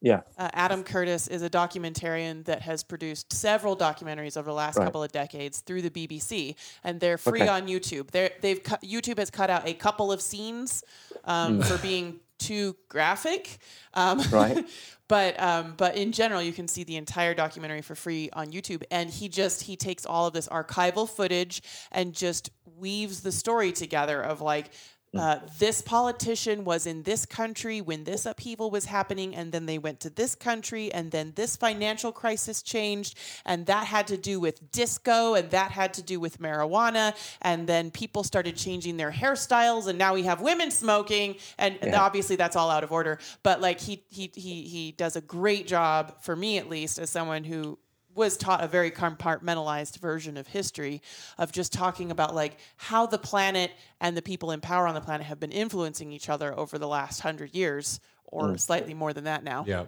yeah. 0.00 0.20
Uh, 0.36 0.50
Adam 0.52 0.84
Curtis 0.84 1.26
is 1.26 1.42
a 1.42 1.50
documentarian 1.50 2.44
that 2.44 2.62
has 2.62 2.82
produced 2.82 3.32
several 3.32 3.76
documentaries 3.76 4.36
over 4.36 4.46
the 4.46 4.54
last 4.54 4.76
right. 4.76 4.84
couple 4.84 5.02
of 5.02 5.10
decades 5.10 5.60
through 5.60 5.82
the 5.82 5.90
BBC, 5.90 6.54
and 6.84 7.00
they're 7.00 7.18
free 7.18 7.42
okay. 7.42 7.48
on 7.48 7.66
YouTube. 7.66 8.10
They're, 8.10 8.30
they've 8.40 8.62
cu- 8.62 8.76
YouTube 8.76 9.18
has 9.18 9.30
cut 9.30 9.50
out 9.50 9.66
a 9.66 9.74
couple 9.74 10.12
of 10.12 10.20
scenes 10.20 10.84
um, 11.24 11.60
mm. 11.60 11.64
for 11.64 11.78
being 11.78 12.20
too 12.38 12.76
graphic. 12.88 13.58
Um, 13.94 14.20
right. 14.30 14.66
but 15.08 15.40
um, 15.40 15.74
but 15.76 15.96
in 15.96 16.12
general, 16.12 16.42
you 16.42 16.52
can 16.52 16.68
see 16.68 16.84
the 16.84 16.96
entire 16.96 17.34
documentary 17.34 17.82
for 17.82 17.94
free 17.94 18.30
on 18.32 18.48
YouTube. 18.48 18.82
And 18.90 19.10
he 19.10 19.28
just 19.28 19.62
he 19.62 19.76
takes 19.76 20.04
all 20.04 20.26
of 20.26 20.34
this 20.34 20.48
archival 20.48 21.08
footage 21.08 21.62
and 21.92 22.12
just 22.12 22.50
weaves 22.78 23.20
the 23.20 23.32
story 23.32 23.72
together 23.72 24.20
of 24.20 24.40
like. 24.40 24.70
Uh, 25.18 25.40
this 25.58 25.82
politician 25.82 26.64
was 26.64 26.86
in 26.86 27.02
this 27.02 27.26
country 27.26 27.80
when 27.80 28.04
this 28.04 28.26
upheaval 28.26 28.70
was 28.70 28.84
happening, 28.84 29.34
and 29.34 29.52
then 29.52 29.66
they 29.66 29.78
went 29.78 30.00
to 30.00 30.10
this 30.10 30.34
country, 30.34 30.92
and 30.92 31.10
then 31.10 31.32
this 31.36 31.56
financial 31.56 32.12
crisis 32.12 32.62
changed, 32.62 33.16
and 33.44 33.66
that 33.66 33.86
had 33.86 34.06
to 34.06 34.16
do 34.16 34.40
with 34.40 34.70
disco, 34.72 35.34
and 35.34 35.50
that 35.50 35.70
had 35.70 35.94
to 35.94 36.02
do 36.02 36.20
with 36.20 36.40
marijuana, 36.40 37.14
and 37.42 37.66
then 37.66 37.90
people 37.90 38.22
started 38.24 38.56
changing 38.56 38.96
their 38.96 39.10
hairstyles, 39.10 39.86
and 39.86 39.98
now 39.98 40.14
we 40.14 40.22
have 40.22 40.40
women 40.40 40.70
smoking, 40.70 41.36
and, 41.58 41.78
yeah. 41.82 42.00
obviously 42.00 42.36
that's 42.36 42.56
all 42.56 42.70
out 42.70 42.84
of 42.84 42.92
order. 42.92 43.18
But 43.42 43.60
like 43.60 43.80
he 43.80 44.02
he 44.08 44.30
he 44.34 44.62
he 44.62 44.92
does 44.92 45.16
a 45.16 45.20
great 45.20 45.66
job 45.66 46.22
for 46.22 46.36
me 46.36 46.58
at 46.58 46.68
least 46.68 46.98
as 46.98 47.10
someone 47.10 47.44
who 47.44 47.78
was 48.16 48.36
taught 48.36 48.62
a 48.62 48.68
very 48.68 48.90
compartmentalized 48.90 49.98
version 49.98 50.36
of 50.36 50.46
history 50.46 51.02
of 51.38 51.52
just 51.52 51.72
talking 51.72 52.10
about 52.10 52.34
like 52.34 52.58
how 52.76 53.06
the 53.06 53.18
planet 53.18 53.70
and 54.00 54.16
the 54.16 54.22
people 54.22 54.50
in 54.50 54.60
power 54.60 54.86
on 54.86 54.94
the 54.94 55.00
planet 55.00 55.26
have 55.26 55.38
been 55.38 55.52
influencing 55.52 56.12
each 56.12 56.28
other 56.28 56.56
over 56.58 56.78
the 56.78 56.88
last 56.88 57.20
hundred 57.20 57.54
years 57.54 58.00
or 58.24 58.48
mm. 58.48 58.60
slightly 58.60 58.94
more 58.94 59.12
than 59.12 59.24
that 59.24 59.44
now. 59.44 59.64
Yeah. 59.66 59.86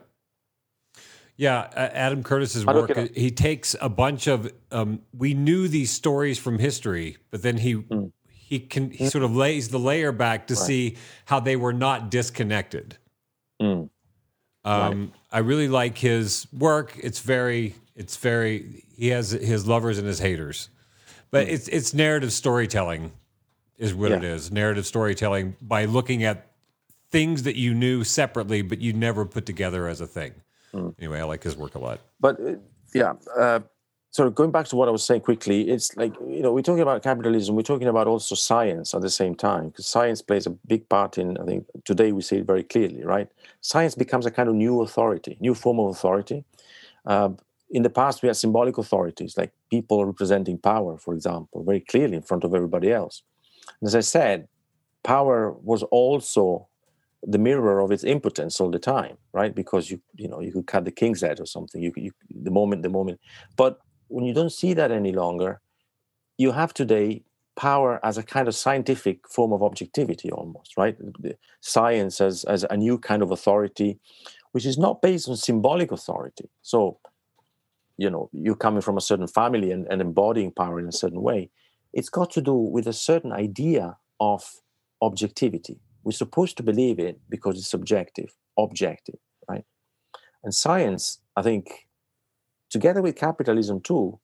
Yeah, 1.36 1.60
uh, 1.60 1.88
Adam 1.92 2.24
Curtis's 2.24 2.66
work. 2.66 3.14
He 3.14 3.30
takes 3.30 3.76
a 3.80 3.88
bunch 3.88 4.26
of. 4.26 4.52
Um, 4.72 5.02
we 5.16 5.34
knew 5.34 5.68
these 5.68 5.92
stories 5.92 6.36
from 6.36 6.58
history, 6.58 7.16
but 7.30 7.42
then 7.42 7.58
he 7.58 7.76
mm. 7.76 8.10
he 8.26 8.58
can 8.58 8.90
he 8.90 9.08
sort 9.08 9.22
of 9.22 9.36
lays 9.36 9.68
the 9.68 9.78
layer 9.78 10.10
back 10.10 10.48
to 10.48 10.54
right. 10.54 10.62
see 10.64 10.96
how 11.26 11.38
they 11.38 11.54
were 11.54 11.72
not 11.72 12.10
disconnected. 12.10 12.98
Mm. 13.62 13.88
Um, 14.64 15.00
right. 15.00 15.17
I 15.30 15.38
really 15.38 15.68
like 15.68 15.98
his 15.98 16.46
work. 16.52 16.98
It's 17.02 17.20
very 17.20 17.74
it's 17.94 18.16
very 18.16 18.84
he 18.96 19.08
has 19.08 19.30
his 19.30 19.66
lovers 19.66 19.98
and 19.98 20.06
his 20.06 20.18
haters, 20.18 20.70
but 21.30 21.46
mm. 21.46 21.50
it's 21.50 21.68
it's 21.68 21.94
narrative 21.94 22.32
storytelling 22.32 23.12
is 23.76 23.94
what 23.94 24.10
yeah. 24.10 24.16
it 24.16 24.24
is. 24.24 24.50
Narrative 24.50 24.86
storytelling 24.86 25.56
by 25.60 25.84
looking 25.84 26.24
at 26.24 26.46
things 27.10 27.44
that 27.44 27.56
you 27.56 27.74
knew 27.74 28.04
separately, 28.04 28.62
but 28.62 28.80
you 28.80 28.92
never 28.92 29.24
put 29.24 29.46
together 29.46 29.86
as 29.88 30.00
a 30.00 30.06
thing. 30.06 30.32
Mm. 30.72 30.94
Anyway, 30.98 31.20
I 31.20 31.24
like 31.24 31.42
his 31.42 31.56
work 31.56 31.74
a 31.74 31.78
lot. 31.78 32.00
But 32.20 32.40
uh, 32.40 32.54
yeah, 32.94 33.14
uh, 33.36 33.60
so 34.10 34.30
going 34.30 34.50
back 34.50 34.66
to 34.68 34.76
what 34.76 34.88
I 34.88 34.90
was 34.90 35.04
saying 35.04 35.20
quickly, 35.20 35.68
it's 35.68 35.94
like 35.96 36.14
you 36.26 36.42
know 36.42 36.52
we're 36.52 36.62
talking 36.62 36.82
about 36.82 37.02
capitalism, 37.02 37.54
we're 37.54 37.62
talking 37.62 37.88
about 37.88 38.06
also 38.06 38.34
science 38.34 38.94
at 38.94 39.02
the 39.02 39.10
same 39.10 39.34
time 39.34 39.68
because 39.68 39.86
science 39.86 40.22
plays 40.22 40.46
a 40.46 40.50
big 40.50 40.88
part 40.88 41.18
in. 41.18 41.36
I 41.38 41.44
think 41.44 41.66
today 41.84 42.12
we 42.12 42.22
see 42.22 42.36
it 42.36 42.46
very 42.46 42.62
clearly, 42.62 43.04
right? 43.04 43.28
Science 43.60 43.94
becomes 43.94 44.24
a 44.24 44.30
kind 44.30 44.48
of 44.48 44.54
new 44.54 44.80
authority, 44.80 45.36
new 45.40 45.54
form 45.54 45.78
of 45.78 45.90
authority. 45.90 46.44
Uh, 47.04 47.30
in 47.70 47.82
the 47.82 47.90
past, 47.90 48.22
we 48.22 48.28
had 48.28 48.36
symbolic 48.36 48.78
authorities 48.78 49.36
like 49.36 49.52
people 49.70 50.04
representing 50.06 50.56
power, 50.56 50.96
for 50.96 51.12
example, 51.12 51.62
very 51.62 51.80
clearly 51.80 52.16
in 52.16 52.22
front 52.22 52.44
of 52.44 52.54
everybody 52.54 52.90
else. 52.90 53.22
And 53.80 53.88
as 53.88 53.94
I 53.94 54.00
said, 54.00 54.48
power 55.02 55.52
was 55.52 55.82
also 55.82 56.66
the 57.22 57.38
mirror 57.38 57.80
of 57.80 57.90
its 57.90 58.04
impotence 58.04 58.60
all 58.60 58.70
the 58.70 58.78
time, 58.78 59.18
right? 59.32 59.54
Because 59.54 59.90
you 59.90 60.00
you 60.16 60.28
know 60.28 60.40
you 60.40 60.52
could 60.52 60.66
cut 60.66 60.86
the 60.86 60.90
king's 60.90 61.20
head 61.20 61.40
or 61.40 61.46
something. 61.46 61.82
You, 61.82 61.92
you 61.96 62.12
the 62.30 62.50
moment 62.50 62.82
the 62.82 62.88
moment, 62.88 63.20
but 63.56 63.80
when 64.08 64.24
you 64.24 64.34
don't 64.34 64.52
see 64.52 64.74
that 64.74 64.90
any 64.90 65.12
longer, 65.12 65.60
you 66.36 66.52
have 66.52 66.72
today 66.74 67.22
power 67.58 67.98
as 68.04 68.16
a 68.16 68.22
kind 68.22 68.46
of 68.46 68.54
scientific 68.54 69.28
form 69.28 69.52
of 69.52 69.62
objectivity 69.62 70.30
almost 70.30 70.76
right? 70.76 70.96
Science 71.60 72.20
as, 72.20 72.44
as 72.44 72.64
a 72.70 72.76
new 72.76 72.96
kind 72.96 73.20
of 73.20 73.32
authority 73.32 73.98
which 74.52 74.64
is 74.64 74.78
not 74.78 75.02
based 75.02 75.28
on 75.28 75.36
symbolic 75.36 75.90
authority. 75.90 76.48
So 76.62 76.98
you 77.96 78.08
know 78.08 78.30
you're 78.32 78.54
coming 78.54 78.80
from 78.80 78.96
a 78.96 79.00
certain 79.00 79.26
family 79.26 79.72
and, 79.72 79.86
and 79.90 80.00
embodying 80.00 80.52
power 80.52 80.78
in 80.78 80.86
a 80.86 80.92
certain 80.92 81.20
way 81.20 81.50
it's 81.92 82.08
got 82.08 82.30
to 82.30 82.40
do 82.40 82.54
with 82.54 82.86
a 82.86 82.92
certain 82.92 83.32
idea 83.32 83.96
of 84.20 84.60
objectivity. 85.00 85.80
We're 86.04 86.12
supposed 86.12 86.56
to 86.58 86.62
believe 86.62 86.98
it 86.98 87.18
because 87.28 87.58
it's 87.58 87.68
subjective 87.68 88.32
objective 88.56 89.18
right? 89.48 89.64
And 90.44 90.54
science 90.54 91.18
i 91.36 91.42
think 91.42 91.87
together 92.70 93.02
with 93.02 93.16
capitalism 93.16 93.80
too 93.80 94.18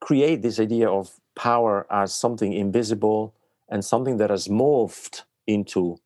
create 0.00 0.42
this 0.42 0.58
idea 0.58 0.88
of 0.88 1.20
power 1.36 1.86
as 1.90 2.12
something 2.12 2.52
invisible 2.52 3.34
and 3.68 3.84
something 3.84 4.16
that 4.16 4.30
has 4.30 4.48
morphed 4.48 5.22
into 5.46 5.96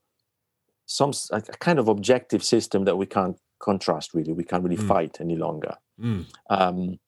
some 0.84 1.12
a 1.32 1.40
kind 1.40 1.78
of 1.78 1.88
objective 1.88 2.44
system 2.44 2.84
that 2.84 2.96
we 2.96 3.06
can't 3.06 3.38
contrast 3.58 4.14
really 4.14 4.32
we 4.32 4.44
can't 4.44 4.62
really 4.62 4.76
mm. 4.76 4.86
fight 4.86 5.16
any 5.20 5.34
longer 5.34 5.74
mm. 6.00 6.24
um, 6.50 6.98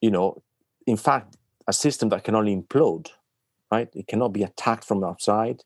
you 0.00 0.10
know 0.10 0.42
in 0.86 0.96
fact 0.96 1.36
a 1.66 1.72
system 1.72 2.08
that 2.08 2.24
can 2.24 2.34
only 2.34 2.56
implode 2.56 3.08
right 3.70 3.90
it 3.94 4.06
cannot 4.06 4.32
be 4.32 4.42
attacked 4.42 4.84
from 4.84 5.04
outside 5.04 5.62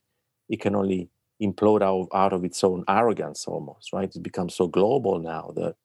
it 0.49 0.59
can 0.59 0.75
only 0.75 1.09
implode 1.41 1.81
out, 1.81 2.07
out 2.13 2.33
of 2.33 2.43
its 2.43 2.63
own 2.63 2.83
arrogance 2.87 3.45
almost 3.47 3.91
right 3.93 4.15
it 4.15 4.21
becomes 4.21 4.53
so 4.53 4.67
global 4.67 5.17
now 5.17 5.51
that 5.55 5.75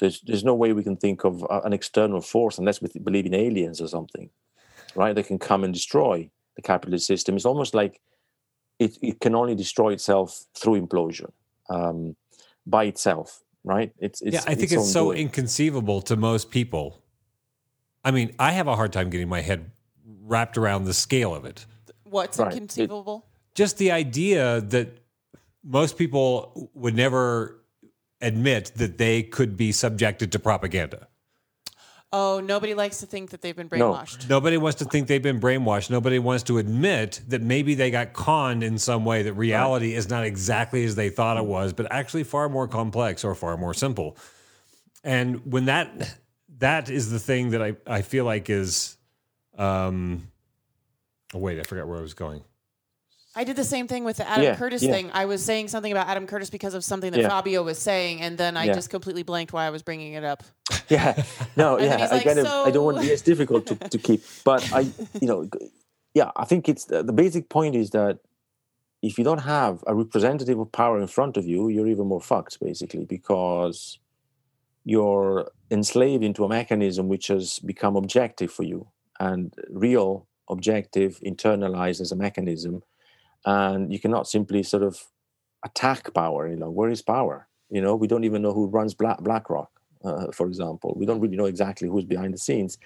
there's 0.00 0.20
there's 0.22 0.44
no 0.44 0.54
way 0.54 0.72
we 0.72 0.82
can 0.82 0.96
think 0.96 1.24
of 1.24 1.44
an 1.50 1.72
external 1.72 2.20
force 2.20 2.58
unless 2.58 2.80
we 2.82 2.88
believe 3.02 3.26
in 3.26 3.34
aliens 3.34 3.80
or 3.80 3.88
something 3.88 4.30
right? 4.94 5.14
That 5.14 5.26
can 5.26 5.38
come 5.38 5.64
and 5.64 5.72
destroy 5.72 6.30
the 6.56 6.62
capitalist 6.62 7.06
system. 7.06 7.36
It's 7.36 7.44
almost 7.44 7.74
like 7.74 8.00
it, 8.78 8.96
it 9.02 9.20
can 9.20 9.34
only 9.34 9.54
destroy 9.54 9.92
itself 9.92 10.44
through 10.56 10.80
implosion 10.80 11.30
um, 11.70 12.16
by 12.66 12.84
itself, 12.84 13.42
right? 13.64 13.92
It's, 13.98 14.20
it's 14.22 14.34
yeah, 14.34 14.40
I 14.46 14.54
think 14.54 14.72
it's, 14.72 14.74
it's 14.74 14.92
so 14.92 15.06
doing. 15.06 15.22
inconceivable 15.22 16.02
to 16.02 16.16
most 16.16 16.50
people. 16.50 17.02
I 18.04 18.10
mean, 18.10 18.34
I 18.38 18.52
have 18.52 18.68
a 18.68 18.76
hard 18.76 18.92
time 18.92 19.10
getting 19.10 19.28
my 19.28 19.40
head 19.40 19.70
wrapped 20.22 20.58
around 20.58 20.84
the 20.84 20.94
scale 20.94 21.34
of 21.34 21.44
it. 21.44 21.66
What's 22.04 22.38
right. 22.38 22.52
inconceivable? 22.52 23.26
It, 23.26 23.56
just 23.56 23.78
the 23.78 23.92
idea 23.92 24.60
that 24.60 24.98
most 25.62 25.96
people 25.96 26.70
would 26.74 26.94
never 26.94 27.60
admit 28.24 28.72
that 28.76 28.98
they 28.98 29.22
could 29.22 29.56
be 29.56 29.72
subjected 29.72 30.32
to 30.32 30.38
propaganda. 30.38 31.08
Oh, 32.16 32.38
nobody 32.38 32.74
likes 32.74 33.00
to 33.00 33.06
think 33.06 33.30
that 33.30 33.42
they've 33.42 33.56
been 33.56 33.68
brainwashed. 33.68 34.28
No. 34.28 34.36
Nobody 34.36 34.56
wants 34.56 34.78
to 34.78 34.84
think 34.84 35.08
they've 35.08 35.20
been 35.20 35.40
brainwashed. 35.40 35.90
Nobody 35.90 36.20
wants 36.20 36.44
to 36.44 36.58
admit 36.58 37.20
that 37.26 37.42
maybe 37.42 37.74
they 37.74 37.90
got 37.90 38.12
conned 38.12 38.62
in 38.62 38.78
some 38.78 39.04
way, 39.04 39.24
that 39.24 39.32
reality 39.32 39.90
right. 39.90 39.98
is 39.98 40.08
not 40.08 40.24
exactly 40.24 40.84
as 40.84 40.94
they 40.94 41.10
thought 41.10 41.36
it 41.38 41.44
was, 41.44 41.72
but 41.72 41.90
actually 41.90 42.22
far 42.22 42.48
more 42.48 42.68
complex 42.68 43.24
or 43.24 43.34
far 43.34 43.56
more 43.56 43.74
simple. 43.74 44.16
And 45.02 45.44
when 45.52 45.64
that 45.64 46.18
that 46.58 46.88
is 46.88 47.10
the 47.10 47.18
thing 47.18 47.50
that 47.50 47.60
I, 47.60 47.74
I 47.84 48.02
feel 48.02 48.24
like 48.24 48.48
is 48.48 48.96
um 49.58 50.28
oh 51.34 51.38
wait, 51.40 51.58
I 51.58 51.64
forgot 51.64 51.88
where 51.88 51.98
I 51.98 52.02
was 52.02 52.14
going. 52.14 52.44
I 53.36 53.44
did 53.44 53.56
the 53.56 53.64
same 53.64 53.88
thing 53.88 54.04
with 54.04 54.18
the 54.18 54.28
Adam 54.28 54.44
yeah, 54.44 54.56
Curtis 54.56 54.82
yeah. 54.82 54.92
thing. 54.92 55.10
I 55.12 55.24
was 55.24 55.44
saying 55.44 55.68
something 55.68 55.90
about 55.90 56.06
Adam 56.06 56.26
Curtis 56.26 56.50
because 56.50 56.74
of 56.74 56.84
something 56.84 57.10
that 57.10 57.20
yeah. 57.20 57.28
Fabio 57.28 57.62
was 57.62 57.78
saying, 57.78 58.20
and 58.20 58.38
then 58.38 58.56
I 58.56 58.66
just 58.66 58.90
completely 58.90 59.24
blanked 59.24 59.52
why 59.52 59.66
I 59.66 59.70
was 59.70 59.82
bringing 59.82 60.12
it 60.14 60.24
up. 60.24 60.42
Yeah, 60.90 61.22
no, 61.56 61.78
yeah, 61.78 61.96
I 61.96 62.16
like, 62.16 62.24
kind 62.24 62.38
of, 62.38 62.46
so... 62.46 62.64
I 62.66 62.70
don't 62.70 62.84
want. 62.84 63.02
It's 63.02 63.22
difficult 63.22 63.64
to, 63.66 63.74
to 63.74 63.96
keep, 63.98 64.22
but 64.44 64.70
I, 64.70 64.80
you 65.18 65.26
know, 65.26 65.48
yeah, 66.12 66.30
I 66.36 66.44
think 66.44 66.68
it's 66.68 66.84
the, 66.84 67.02
the 67.02 67.12
basic 67.12 67.48
point 67.48 67.74
is 67.74 67.90
that 67.90 68.18
if 69.02 69.16
you 69.16 69.24
don't 69.24 69.38
have 69.38 69.82
a 69.86 69.94
representative 69.94 70.58
of 70.58 70.70
power 70.72 71.00
in 71.00 71.06
front 71.06 71.38
of 71.38 71.46
you, 71.46 71.68
you're 71.68 71.86
even 71.86 72.06
more 72.06 72.20
fucked, 72.20 72.60
basically, 72.60 73.06
because 73.06 73.98
you're 74.84 75.50
enslaved 75.70 76.22
into 76.22 76.44
a 76.44 76.48
mechanism 76.48 77.08
which 77.08 77.28
has 77.28 77.58
become 77.60 77.96
objective 77.96 78.52
for 78.52 78.62
you 78.62 78.86
and 79.18 79.54
real, 79.70 80.26
objective, 80.50 81.18
internalized 81.20 82.00
as 82.02 82.12
a 82.12 82.16
mechanism 82.16 82.82
and 83.44 83.92
you 83.92 83.98
cannot 83.98 84.28
simply 84.28 84.62
sort 84.62 84.82
of 84.82 85.04
attack 85.64 86.12
power. 86.14 86.48
You 86.48 86.56
know, 86.56 86.70
where 86.70 86.90
is 86.90 87.02
power? 87.02 87.48
You 87.70 87.80
know, 87.80 87.96
we 87.96 88.06
don't 88.06 88.24
even 88.24 88.42
know 88.42 88.52
who 88.52 88.66
runs 88.66 88.94
Black 88.94 89.20
BlackRock, 89.20 89.70
uh, 90.04 90.30
for 90.32 90.46
example. 90.46 90.94
We 90.96 91.06
don't 91.06 91.20
really 91.20 91.36
know 91.36 91.46
exactly 91.46 91.88
who's 91.88 92.04
behind 92.04 92.34
the 92.34 92.38
scenes. 92.38 92.78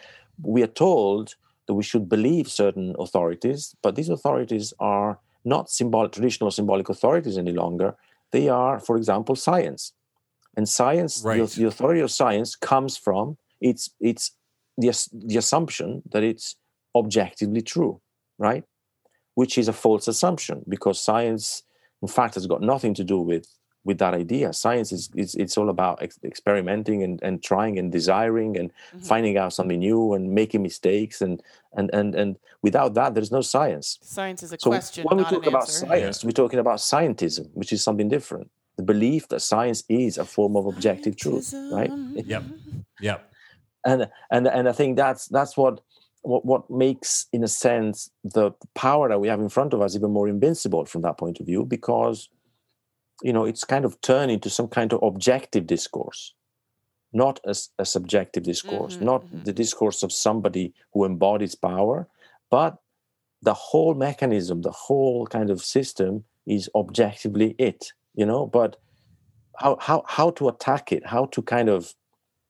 We 0.43 0.63
are 0.63 0.69
told 0.69 1.35
that 1.67 1.75
we 1.75 1.83
should 1.83 2.09
believe 2.09 2.49
certain 2.49 2.95
authorities, 2.99 3.75
but 3.83 3.95
these 3.95 4.09
authorities 4.09 4.73
are 4.79 5.19
not 5.45 5.71
symbolic, 5.71 6.13
traditional 6.13 6.51
symbolic 6.51 6.89
authorities 6.89 7.39
any 7.39 7.53
longer. 7.53 7.95
They 8.33 8.49
are, 8.49 8.81
for 8.81 8.97
example, 8.97 9.37
science. 9.37 9.93
And 10.57 10.69
science, 10.69 11.23
right. 11.25 11.39
the, 11.39 11.61
the, 11.61 11.67
authority 11.67 12.01
of 12.01 12.11
science 12.11 12.57
comes 12.57 12.97
from 12.97 13.37
it's 13.61 13.91
it's 14.01 14.33
the, 14.77 14.93
the 15.13 15.37
assumption 15.37 16.03
that 16.13 16.23
it's 16.23 16.57
objectively 16.95 17.63
true, 17.63 18.01
right? 18.39 18.65
Which 19.39 19.57
is 19.57 19.69
a 19.69 19.73
false 19.73 20.09
assumption 20.09 20.65
because 20.69 21.01
science, 21.01 21.63
in 22.03 22.09
fact, 22.09 22.35
has 22.35 22.49
got 22.49 22.61
nothing 22.61 22.93
to 22.93 23.05
do 23.05 23.21
with 23.21 23.47
with 23.85 23.99
that 23.99 24.13
idea. 24.13 24.53
Science 24.53 24.91
is, 24.91 25.11
is 25.15 25.37
it's 25.37 25.57
all 25.57 25.71
about 25.71 26.03
ex- 26.03 26.19
experimenting 26.25 27.05
and, 27.05 27.23
and 27.23 27.41
trying 27.41 27.79
and 27.79 27.93
desiring 27.93 28.57
and 28.59 28.69
mm-hmm. 28.71 28.99
finding 29.11 29.39
out 29.39 29.53
something 29.53 29.79
new 29.79 30.13
and 30.15 30.35
making 30.41 30.61
mistakes 30.71 31.23
and 31.23 31.41
and 31.77 31.89
and 31.99 32.17
and 32.17 32.31
without 32.63 32.95
that, 32.95 33.15
there's 33.15 33.31
no 33.31 33.41
science. 33.41 34.01
Science 34.03 34.43
is 34.43 34.53
a 34.53 34.59
so 34.59 34.71
question. 34.71 35.05
When 35.05 35.19
we 35.19 35.25
talk 35.35 35.47
about 35.47 35.69
answer. 35.69 35.87
science, 35.87 36.25
we're 36.25 36.41
talking 36.43 36.59
about 36.59 36.79
scientism, 36.79 37.47
which 37.55 37.73
is 37.73 37.81
something 37.81 38.09
different. 38.09 38.51
The 38.77 38.83
belief 38.83 39.29
that 39.29 39.41
science 39.41 39.85
is 39.89 40.19
a 40.19 40.25
form 40.25 40.57
of 40.57 40.67
objective 40.67 41.15
truth, 41.17 41.55
right? 41.71 41.93
Yep. 42.33 42.43
Yep. 43.01 43.21
And 43.85 44.11
and 44.35 44.49
and 44.49 44.69
I 44.69 44.73
think 44.73 44.97
that's 44.97 45.29
that's 45.29 45.57
what 45.57 45.75
what, 46.23 46.45
what 46.45 46.71
makes, 46.71 47.27
in 47.33 47.45
a 47.45 47.49
sense, 47.49 48.11
the 48.25 48.53
power 48.75 49.09
that 49.09 49.21
we 49.21 49.29
have 49.29 49.41
in 49.41 49.49
front 49.49 49.73
of 49.73 49.81
us 49.81 49.97
even 49.97 50.11
more 50.11 50.29
invincible 50.29 50.85
from 50.85 51.03
that 51.03 51.19
point 51.19 51.41
of 51.41 51.47
view, 51.47 51.65
because 51.65 52.29
you 53.23 53.33
know 53.33 53.45
it's 53.45 53.65
kind 53.65 53.85
of 53.85 54.01
turned 54.01 54.31
into 54.31 54.51
some 54.51 54.69
kind 54.69 54.93
of 54.93 55.03
objective 55.03 55.67
discourse, 55.67 56.35
not 57.13 57.41
a, 57.45 57.55
a 57.79 57.85
subjective 57.85 58.43
discourse, 58.43 58.97
mm-hmm, 58.97 59.05
not 59.05 59.25
mm-hmm. 59.25 59.43
the 59.45 59.53
discourse 59.53 60.03
of 60.03 60.13
somebody 60.13 60.75
who 60.93 61.05
embodies 61.05 61.55
power, 61.55 62.09
but 62.51 62.79
the 63.43 63.55
whole 63.55 63.95
mechanism, 63.95 64.63
the 64.63 64.71
whole 64.71 65.27
kind 65.27 65.51
of 65.51 65.63
system 65.63 66.25
is 66.47 66.69
objectively 66.75 67.55
it. 67.59 67.93
You 68.15 68.27
know, 68.27 68.47
but 68.47 68.77
how 69.59 69.77
how 69.81 70.05
how 70.07 70.31
to 70.31 70.49
attack 70.49 70.93
it? 70.93 71.07
How 71.07 71.27
to 71.27 71.43
kind 71.43 71.69
of 71.69 71.95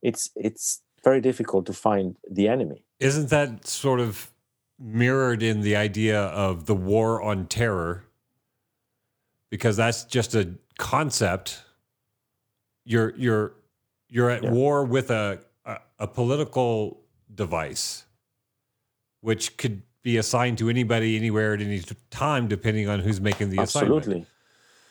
it's 0.03 0.31
it's 0.37 0.83
very 1.05 1.21
difficult 1.21 1.67
to 1.67 1.73
find 1.73 2.17
the 2.31 2.49
enemy 2.49 2.85
isn't 3.01 3.31
that 3.31 3.67
sort 3.67 4.01
of 4.01 4.31
mirrored 4.79 5.43
in 5.43 5.61
the 5.61 5.77
idea 5.77 6.21
of 6.21 6.67
the 6.67 6.75
war 6.75 7.23
on 7.23 7.47
terror? 7.47 8.05
Because 9.51 9.77
that's 9.77 10.05
just 10.05 10.35
a 10.35 10.55
concept. 10.79 11.63
You're 12.85 13.15
you're 13.17 13.55
you're 14.09 14.31
at 14.31 14.45
yeah. 14.45 14.51
war 14.51 14.85
with 14.85 15.11
a, 15.11 15.41
a, 15.65 15.79
a 16.01 16.07
political 16.07 17.01
device, 17.35 18.05
which 19.21 19.57
could 19.57 19.83
be 20.03 20.17
assigned 20.17 20.59
to 20.59 20.69
anybody 20.69 21.17
anywhere 21.17 21.55
at 21.55 21.61
any 21.61 21.83
time, 22.11 22.49
depending 22.49 22.89
on 22.89 23.01
who's 23.01 23.21
making 23.21 23.51
the 23.51 23.61
Absolutely. 23.61 23.99
assignment. 23.99 24.27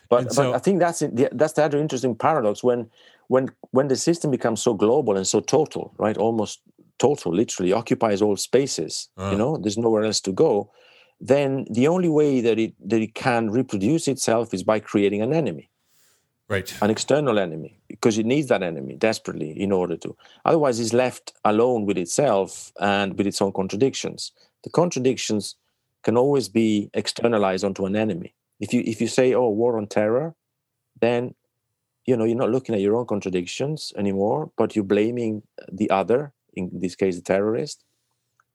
But, 0.10 0.32
so, 0.32 0.52
but 0.52 0.56
I 0.56 0.60
think 0.60 0.80
that's 0.80 1.04
that's 1.34 1.54
the 1.54 1.64
other 1.64 1.78
interesting 1.78 2.16
paradox 2.16 2.64
when 2.64 2.90
when 3.28 3.50
when 3.72 3.88
the 3.88 3.96
system 3.96 4.32
becomes 4.32 4.62
so 4.62 4.74
global 4.74 5.18
and 5.18 5.28
so 5.28 5.40
total, 5.40 5.94
right? 5.98 6.18
Almost 6.18 6.62
total, 7.00 7.34
literally 7.34 7.74
occupies 7.74 8.22
all 8.22 8.38
spaces. 8.38 9.10
Uh. 9.18 9.30
You 9.30 9.36
ah. 9.36 9.38
know, 9.38 9.58
there's 9.58 9.78
nowhere 9.78 10.04
else 10.04 10.22
to 10.22 10.32
go. 10.32 10.72
Then 11.20 11.66
the 11.70 11.88
only 11.88 12.10
way 12.10 12.42
that 12.42 12.60
it 12.60 12.74
that 12.90 13.02
it 13.02 13.16
can 13.16 13.50
reproduce 13.50 14.08
itself 14.08 14.54
is 14.54 14.64
by 14.64 14.80
creating 14.80 15.22
an 15.22 15.34
enemy, 15.34 15.70
right? 16.48 16.72
An 16.82 16.90
external 16.90 17.40
enemy, 17.40 17.80
because 17.88 18.18
it 18.18 18.26
needs 18.26 18.48
that 18.50 18.64
enemy 18.64 18.96
desperately 18.96 19.52
in 19.52 19.72
order 19.72 19.98
to. 19.98 20.16
Otherwise, 20.46 20.80
it's 20.80 20.94
left 20.94 21.34
alone 21.44 21.86
with 21.86 21.98
itself 21.98 22.72
and 22.80 23.18
with 23.18 23.28
its 23.28 23.42
own 23.42 23.52
contradictions. 23.52 24.32
The 24.64 24.70
contradictions 24.70 25.56
can 26.04 26.18
always 26.18 26.50
be 26.50 26.90
externalized 26.94 27.66
onto 27.66 27.86
an 27.86 27.96
enemy. 27.96 28.36
If 28.60 28.74
you 28.74 28.84
if 28.86 29.02
you 29.02 29.08
say, 29.08 29.34
"Oh, 29.34 29.50
war 29.50 29.78
on 29.78 29.88
terror," 29.88 30.36
then 31.02 31.34
you 32.08 32.18
know 32.18 32.26
you're 32.26 32.38
not 32.38 32.50
looking 32.50 32.74
at 32.74 32.82
your 32.82 32.96
own 32.96 33.06
contradictions 33.06 33.94
anymore, 33.98 34.52
but 34.58 34.76
you're 34.76 34.86
blaming 34.86 35.44
the 35.72 35.90
other 35.90 36.34
in 36.54 36.70
this 36.74 36.96
case 36.96 37.16
the 37.16 37.22
terrorist 37.22 37.84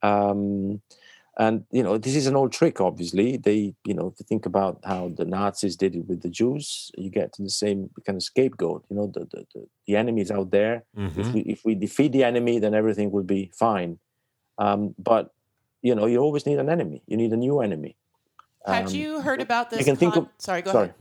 um, 0.03 0.83
and 1.39 1.65
you 1.71 1.83
know 1.83 1.97
this 1.99 2.17
is 2.17 2.27
an 2.27 2.35
old 2.35 2.53
trick 2.53 2.81
obviously 2.81 3.37
they 3.37 3.75
you 3.85 3.95
know 3.95 4.13
to 4.19 4.25
think 4.25 4.45
about 4.45 4.81
how 4.85 5.09
the 5.17 5.25
nazis 5.25 5.77
did 5.77 5.95
it 5.95 6.05
with 6.09 6.21
the 6.21 6.29
jews 6.29 6.91
you 6.99 7.09
get 7.09 7.33
to 7.33 7.43
the 7.43 7.49
same 7.49 7.89
kind 8.05 8.17
of 8.17 8.23
scapegoat 8.23 8.85
you 8.91 8.97
know 8.97 9.07
the 9.15 9.21
the, 9.21 9.47
the, 9.55 9.67
the 9.87 9.97
enemy 9.97 10.21
is 10.21 10.33
out 10.33 10.51
there 10.51 10.85
mm-hmm. 10.99 11.21
if, 11.21 11.33
we, 11.33 11.41
if 11.43 11.65
we 11.65 11.75
defeat 11.77 12.11
the 12.13 12.25
enemy 12.25 12.59
then 12.59 12.75
everything 12.75 13.11
will 13.13 13.23
be 13.23 13.51
fine 13.55 13.99
um, 14.59 14.95
but 14.99 15.31
you 15.83 15.95
know, 15.95 16.07
you 16.07 16.19
always 16.19 16.47
need 16.47 16.59
an 16.59 16.71
enemy. 16.71 17.03
You 17.07 17.17
need 17.17 17.33
a 17.33 17.37
new 17.37 17.61
enemy. 17.61 17.97
Had 18.65 18.87
Um, 18.87 18.95
you 18.95 19.21
heard 19.21 19.41
about 19.41 19.71
this? 19.71 19.81
you 19.81 19.85
can 19.85 19.97
think 19.97 20.15
con- 20.15 20.25
of 20.25 20.29
sorry, 20.39 20.63
go 20.63 20.73
sorry. 20.73 20.85
ahead. 20.85 20.97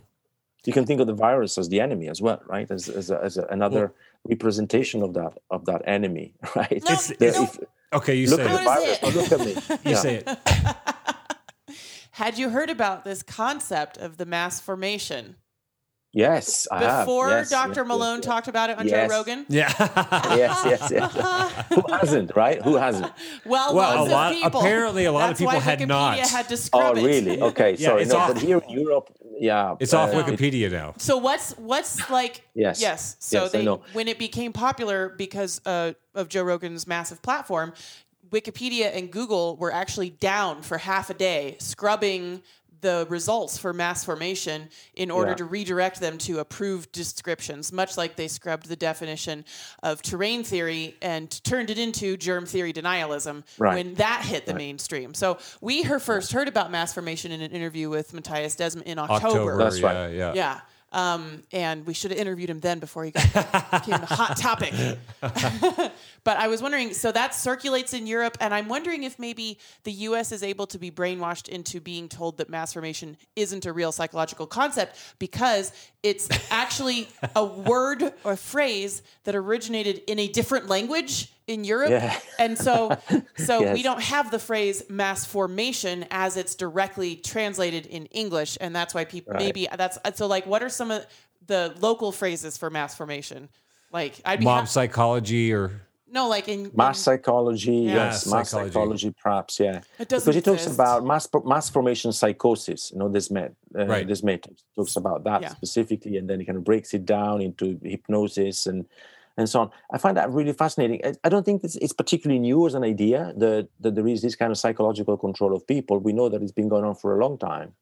You 0.66 0.74
can 0.74 0.86
think 0.86 1.02
of 1.02 1.08
the 1.08 1.14
virus 1.14 1.58
as 1.58 1.70
the 1.70 1.80
enemy 1.82 2.08
as 2.08 2.22
well, 2.22 2.42
right? 2.48 2.70
As, 2.70 2.88
as, 2.88 3.10
a, 3.10 3.20
as 3.24 3.38
a, 3.38 3.46
another 3.46 3.94
representation 4.26 5.02
of 5.02 5.14
that 5.16 5.34
of 5.50 5.66
that 5.66 5.82
enemy, 5.88 6.34
right? 6.56 6.82
No, 6.88 6.96
The- 6.96 7.16
no. 7.36 7.44
if- 7.44 7.60
Okay, 7.94 8.16
you 8.16 8.30
look 8.30 8.40
say 8.40 8.46
at 8.48 8.52
the 8.54 8.62
it. 8.62 8.66
What 8.66 8.80
is 8.84 8.88
virus. 8.88 8.98
it? 8.98 9.04
Oh, 9.04 9.10
look 9.20 9.32
at 9.34 9.40
me. 9.76 9.80
You 9.84 9.92
Yeah. 9.92 9.98
say 9.98 10.16
it. 10.26 11.76
Had 12.12 12.38
you 12.38 12.50
heard 12.50 12.70
about 12.70 13.04
this 13.04 13.22
concept 13.24 13.98
of 13.98 14.16
the 14.18 14.26
mass 14.26 14.60
formation 14.62 15.36
Yes, 16.14 16.68
I 16.70 16.80
have. 16.84 17.06
before 17.06 17.30
Yes, 17.30 17.50
Dr. 17.50 17.70
yes, 17.70 17.78
yes, 17.78 17.88
Malone 17.88 18.18
yes. 18.18 18.26
talked 18.26 18.48
about 18.50 18.70
it 18.70 18.78
on 18.78 18.86
Yes. 18.88 19.10
Joe 19.10 19.16
Rogan? 19.18 19.46
Yeah. 19.48 19.72
Yes, 20.36 20.62
yes, 20.66 20.92
yes. 20.92 21.66
Who 21.74 21.84
hasn't, 21.94 22.36
right? 22.36 22.62
Who 22.62 22.76
hasn't? 22.76 23.12
Well, 23.46 23.74
Well, 23.76 24.06
a 24.06 24.10
lot- 24.10 24.34
people. 24.34 24.60
apparently 24.60 25.06
a 25.06 25.12
lot 25.12 25.32
of 25.32 25.38
people 25.38 25.54
why 25.54 25.60
had 25.60 25.80
Wikipedia 25.80 25.88
not. 25.88 26.18
had 26.20 26.48
to 26.50 26.54
Oh, 26.54 26.58
scrub 26.58 26.98
it. 26.98 27.04
really? 27.06 27.42
Okay, 27.42 27.76
Yeah, 27.78 27.88
sorry. 27.90 28.02
it's 28.04 28.12
No, 28.12 28.18
off- 28.18 28.34
but 28.34 28.42
here 28.42 28.58
in 28.58 28.70
Europe, 28.70 29.10
yeah, 29.40 29.76
It's 29.80 29.94
off 29.94 30.14
uh, 30.14 30.22
Wikipedia 30.24 30.70
now. 30.70 30.94
So 30.98 31.18
what's 31.18 31.54
what's 31.58 32.10
like? 32.10 32.46
Yes. 32.54 32.82
Yes. 32.82 33.16
So 33.20 33.44
Yes, 33.44 33.56
I 33.56 33.58
they 33.60 33.66
know. 33.66 33.82
when 33.94 34.08
it 34.10 34.20
became 34.20 34.52
popular 34.54 35.10
because 35.18 35.62
uh, 35.66 35.94
of 36.14 36.28
Joe 36.28 36.44
Rogan's 36.44 36.86
massive 36.86 37.22
platform, 37.22 37.74
Wikipedia 38.30 38.96
and 38.96 39.10
Google 39.12 39.56
were 39.58 39.74
actually 39.74 40.10
down 40.10 40.62
for 40.62 40.78
half 40.78 41.10
a 41.10 41.14
day 41.14 41.56
scrubbing 41.60 42.42
the 42.82 43.06
results 43.10 43.58
for 43.58 43.74
mass 43.74 44.03
formation 44.03 44.70
in 44.95 45.10
order 45.10 45.32
Yeah. 45.32 45.36
to 45.38 45.45
redirect 45.45 45.99
them 45.99 46.18
to 46.20 46.40
approved 46.40 46.91
descriptions, 46.91 47.72
much 47.72 47.98
like 47.98 48.16
they 48.16 48.28
scrubbed 48.28 48.68
the 48.68 48.76
definition 48.76 49.45
of 49.84 50.02
terrain 50.02 50.44
theory 50.44 50.95
and 51.02 51.30
turned 51.44 51.70
it 51.70 51.78
into 51.78 52.18
germ 52.18 52.45
theory 52.45 52.74
denialism 52.74 53.44
Right. 53.58 53.76
when 53.76 53.94
that 53.95 54.24
hit 54.26 54.45
the 54.45 54.53
mainstream. 54.53 55.14
So 55.14 55.38
we 55.62 55.84
her 55.84 55.99
first 55.99 56.32
heard 56.34 56.48
about 56.48 56.72
mass 56.72 56.94
formation 56.94 57.32
in 57.32 57.41
an 57.41 57.52
interview 57.52 57.90
with 57.90 58.12
Mattias 58.14 58.56
Desmet 58.58 58.84
in 58.84 58.99
October. 58.99 59.58
That's 59.58 59.80
yeah, 59.80 59.86
right. 59.86 60.14
Yeah. 60.14 60.34
yeah. 60.34 60.60
Um, 60.93 61.43
and 61.53 61.85
we 61.85 61.93
should 61.93 62.11
have 62.11 62.19
interviewed 62.19 62.49
him 62.49 62.59
then 62.59 62.80
before 62.80 63.05
he 63.05 63.11
got 63.11 63.23
became 63.72 64.01
a 64.01 64.05
hot 64.05 64.35
topic. 64.35 64.73
but 65.22 66.38
I 66.38 66.47
was 66.47 66.61
wondering, 66.61 66.93
so 66.93 67.11
that 67.13 67.34
circulates 67.34 67.93
in 67.93 68.07
Europe, 68.07 68.38
and 68.41 68.53
I'm 68.53 68.68
wondering 68.68 69.03
if 69.03 69.18
maybe 69.18 69.57
the 69.84 69.91
U.S. 69.91 70.34
is 70.34 70.43
able 70.43 70.68
to 70.68 70.77
be 70.77 70.91
brainwashed 70.91 71.47
into 71.47 71.80
being 71.80 72.09
told 72.09 72.38
that 72.38 72.49
mass 72.49 72.73
formation 72.73 73.15
isn't 73.35 73.65
a 73.65 73.72
real 73.72 73.93
psychological 73.93 74.45
concept 74.45 74.99
because 75.18 75.72
it's 76.03 76.27
actually 76.51 77.07
a 77.35 77.45
word 77.45 78.13
or 78.23 78.35
phrase 78.35 79.01
that 79.23 79.35
originated 79.35 80.01
in 80.07 80.19
a 80.19 80.27
different 80.27 80.68
language 80.68 81.31
in 81.47 81.63
Europe, 81.63 81.89
Yeah. 81.89 82.18
and 82.39 82.57
so 82.57 82.97
so 83.38 83.73
we 83.73 83.84
don't 83.84 84.01
have 84.01 84.31
the 84.31 84.39
phrase 84.39 84.84
mass 84.89 85.26
formation 85.26 86.05
as 86.11 86.38
it's 86.38 86.55
directly 86.55 87.15
translated 87.15 87.85
in 87.88 88.05
English, 88.07 88.57
and 88.61 88.76
that's 88.76 88.93
why 88.93 89.05
people 89.05 89.34
Right. 89.34 89.43
maybe 89.43 89.68
that's 89.76 89.97
so 90.18 90.27
like 90.27 90.45
what 90.45 90.61
are 90.63 90.69
some 90.69 90.91
of 90.91 91.05
the 91.47 91.73
local 91.80 92.11
phrases 92.11 92.57
for 92.57 92.69
mass 92.69 92.95
formation? 92.95 93.49
Like 93.91 94.22
I'd 94.23 94.39
be 94.39 94.45
Mob 94.45 94.59
ha- 94.61 94.65
psychology 94.65 95.51
or 95.51 95.81
no 96.13 96.27
like 96.27 96.47
in, 96.49 96.72
Mass 96.76 96.99
in 96.99 97.03
psychology, 97.03 97.72
Yeah. 97.73 97.93
yes, 97.95 98.26
Mass 98.26 98.34
mass 98.34 98.49
psychology. 98.49 98.72
psychology, 98.73 99.13
perhaps, 99.23 99.59
yeah. 99.59 99.81
It 99.97 100.07
doesn't 100.09 100.26
because 100.31 100.35
he 100.35 100.41
talks 100.41 100.61
exist. 100.63 100.76
about 100.76 101.05
mass 101.05 101.27
mass 101.45 101.69
formation 101.69 102.11
psychosis. 102.11 102.91
You 102.91 102.99
know, 102.99 103.09
Desmet, 103.09 103.55
uh, 103.77 103.85
Right. 103.88 104.07
this 104.07 104.22
method 104.22 104.57
talks 104.76 104.95
about 104.97 105.23
that 105.23 105.41
Yeah. 105.41 105.49
specifically, 105.49 106.18
and 106.18 106.30
then 106.30 106.39
he 106.39 106.45
kind 106.45 106.57
of 106.57 106.63
breaks 106.63 106.93
it 106.93 107.05
down 107.05 107.41
into 107.41 107.80
hypnosis 107.84 108.68
and 108.68 108.85
and 109.38 109.48
so 109.49 109.62
on. 109.62 109.72
I 109.91 109.98
find 109.98 110.18
that 110.18 110.30
really 110.32 110.53
fascinating. 110.53 111.02
I, 111.06 111.14
I 111.24 111.30
don't 111.30 111.45
think 111.45 111.64
it's, 111.64 111.76
it's 111.78 111.94
particularly 111.94 112.40
new 112.40 112.66
as 112.68 112.74
an 112.74 112.84
idea 112.84 113.34
that, 113.38 113.70
that 113.80 113.95
there 113.95 114.08
is 114.08 114.22
this 114.22 114.36
kind 114.36 114.52
of 114.52 114.58
psychological 114.58 115.18
control 115.18 115.56
of 115.56 115.66
people. 115.68 115.98
We 115.99 116.14
know 116.14 116.30
that 116.30 116.41
it's 116.41 116.52
been 116.52 116.70
going 116.70 116.86
on 116.86 116.95
for 116.95 117.18
a 117.18 117.22
long 117.24 117.38
time. 117.38 117.74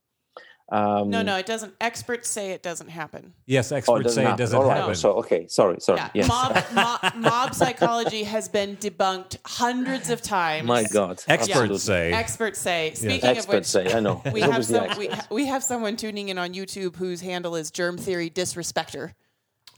Um, 0.71 1.09
no 1.09 1.23
no 1.23 1.35
it 1.35 1.47
doesn't. 1.47 1.73
Experts 1.81 2.29
say 2.29 2.51
it 2.51 2.61
doesn't 2.61 2.89
happen. 2.89 3.33
yes, 3.47 3.71
Oh, 3.71 3.77
experts 3.77 4.13
say 4.13 4.29
it 4.31 4.37
doesn't 4.37 4.55
All 4.55 4.65
right. 4.67 4.77
happen. 4.77 4.93
So 4.93 5.13
okay, 5.13 5.47
sorry, 5.47 5.79
sorry. 5.79 5.97
Yeah, 5.97 6.09
Yes. 6.13 6.27
mob, 6.27 6.63
mob 6.73 7.15
mob 7.15 7.55
psychology 7.55 8.21
has 8.21 8.47
been 8.47 8.77
debunked 8.77 9.37
hundreds 9.45 10.11
of 10.11 10.21
times. 10.21 10.67
My 10.67 10.83
God. 10.83 11.23
Experts 11.27 11.49
absolutely. 11.49 11.77
say. 11.79 12.11
Experts 12.13 12.59
say. 12.59 12.91
Speaking 12.93 13.15
of 13.15 13.21
which, 13.23 13.37
Experts 13.37 13.69
say, 13.69 13.91
I 13.91 13.99
know. 13.99 14.21
we 14.31 14.41
have 14.41 14.63
some 14.63 14.95
we, 14.99 15.09
we 15.31 15.47
have 15.47 15.63
someone 15.63 15.95
tuning 15.95 16.29
in 16.29 16.37
on 16.37 16.53
YouTube 16.53 16.97
whose 16.97 17.21
handle 17.21 17.55
is 17.55 17.71
Germ 17.71 17.97
Theory 17.97 18.29
Disrespecter, 18.29 19.13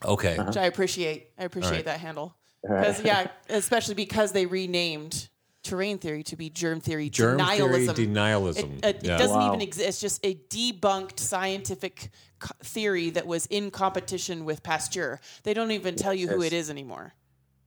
okay. 0.04 0.36
Uh-huh. 0.36 0.44
which 0.48 0.56
I 0.56 0.64
appreciate. 0.66 1.30
I 1.38 1.44
appreciate 1.44 1.70
right. 1.72 1.84
that 1.86 2.00
handle. 2.00 2.34
Right. 2.64 2.80
Because 2.80 3.04
yeah, 3.04 3.28
especially 3.48 3.94
because 3.94 4.32
they 4.32 4.46
renamed 4.46 5.28
terrain 5.64 5.98
theory 5.98 6.22
to 6.24 6.34
be 6.36 6.50
germ 6.50 6.80
theory 6.80 7.08
Germ 7.08 7.38
theory 7.38 7.86
denialism. 7.86 7.94
denialism. 7.94 8.78
It, 8.78 8.84
it 8.84 9.04
Yeah. 9.04 9.16
doesn't 9.18 9.36
Wow. 9.36 9.48
even 9.48 9.60
exist. 9.60 9.88
It's 9.88 10.00
just 10.00 10.20
a 10.26 10.34
debunked 10.50 11.20
scientific 11.20 12.10
co- 12.40 12.54
theory 12.64 13.10
that 13.10 13.26
was 13.26 13.46
in 13.46 13.70
competition 13.70 14.44
with 14.44 14.62
Pasteur. 14.64 15.20
They 15.44 15.54
don't 15.54 15.70
even 15.70 15.94
tell 15.94 16.14
you 16.14 16.26
who 16.28 16.42
it 16.42 16.52
is 16.52 16.68
anymore. 16.70 17.14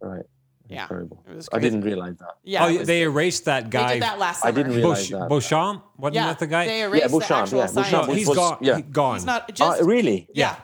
Right. 0.01 0.25
Yeah, 0.67 0.87
Terrible. 0.87 1.23
it 1.29 1.35
was 1.35 1.47
I 1.53 1.59
didn't 1.59 1.81
realize 1.81 2.17
that. 2.17 2.37
Yeah, 2.43 2.65
oh, 2.65 2.77
was- 2.79 2.87
they 2.87 3.03
erased 3.03 3.45
that 3.45 3.69
guy. 3.69 3.79
they 3.79 3.85
guy. 3.87 3.93
did 3.93 4.01
that 4.03 4.19
last 4.19 4.43
I 4.43 4.49
summer. 4.49 4.63
didn't 4.63 4.75
realize 4.77 5.07
Beauch- 5.07 5.19
that. 5.19 5.29
Béchamp? 5.29 5.81
Wasn't 5.97 6.15
yeah, 6.15 6.25
that 6.27 6.39
the 6.39 6.47
guy? 6.47 6.65
They 6.65 6.81
erased 6.81 7.05
Béchamp, 7.13 7.27
the 7.27 7.35
actual 7.35 7.57
yeah, 7.59 7.65
science. 7.67 7.87
Béchamp 7.87 7.91
no, 8.01 8.07
was- 8.07 8.17
he's 8.17 8.27
was- 8.27 8.37
gone. 8.37 8.57
yeah. 8.61 8.75
He- 8.77 8.81
gone. 8.81 9.15
He's 9.15 9.25
not 9.25 9.53
just 9.53 9.81
oh, 9.81 9.85
really? 9.85 10.27
yeah. 10.33 10.55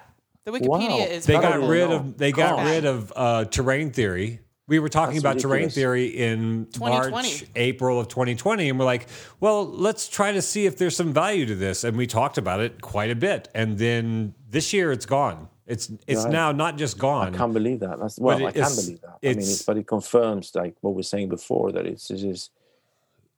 The 0.43 0.51
Wikipedia 0.51 0.67
Wow. 0.89 0.97
is 1.09 1.25
they 1.25 1.33
got 1.33 1.59
rid 1.67 1.89
know. 1.89 1.95
of 1.97 2.17
they 2.17 2.31
got 2.31 2.57
Gosh. 2.57 2.69
rid 2.69 2.85
of 2.85 3.13
uh, 3.15 3.45
terrain 3.45 3.91
theory. 3.91 4.39
We 4.67 4.79
were 4.79 4.89
talking 4.89 5.15
That's 5.19 5.23
about 5.23 5.39
terrain 5.39 5.69
theory 5.69 6.05
in 6.07 6.67
March, 6.79 7.43
April 7.57 7.99
of 7.99 8.07
2020, 8.07 8.69
and 8.69 8.79
we're 8.79 8.85
like, 8.85 9.07
well, 9.41 9.65
let's 9.65 10.07
try 10.07 10.31
to 10.31 10.41
see 10.41 10.65
if 10.65 10.77
there's 10.77 10.95
some 10.95 11.11
value 11.11 11.45
to 11.45 11.55
this. 11.55 11.83
And 11.83 11.97
we 11.97 12.07
talked 12.07 12.37
about 12.37 12.61
it 12.61 12.79
quite 12.81 13.11
a 13.11 13.15
bit. 13.15 13.49
And 13.53 13.77
then 13.77 14.33
this 14.49 14.71
year, 14.71 14.91
it's 14.93 15.05
gone. 15.05 15.49
It's 15.67 15.91
it's 16.07 16.23
Right. 16.23 16.31
now 16.31 16.51
not 16.53 16.77
just 16.77 16.97
gone. 16.97 17.35
I 17.35 17.37
can't 17.37 17.53
believe 17.53 17.81
that. 17.81 17.99
That's 17.99 18.17
well, 18.17 18.37
it 18.39 18.45
I 18.45 18.51
can 18.51 18.63
is- 18.63 18.85
believe 18.85 19.01
that. 19.01 19.09
I 19.09 19.11
mean, 19.21 19.31
it's- 19.31 19.51
it's, 19.51 19.61
but 19.63 19.77
it 19.77 19.87
confirms 19.87 20.55
like 20.55 20.75
what 20.81 20.95
we're 20.95 21.03
saying 21.03 21.29
before 21.29 21.71
that 21.73 21.85
it's, 21.85 22.09
it's 22.09 22.21
just 22.21 22.51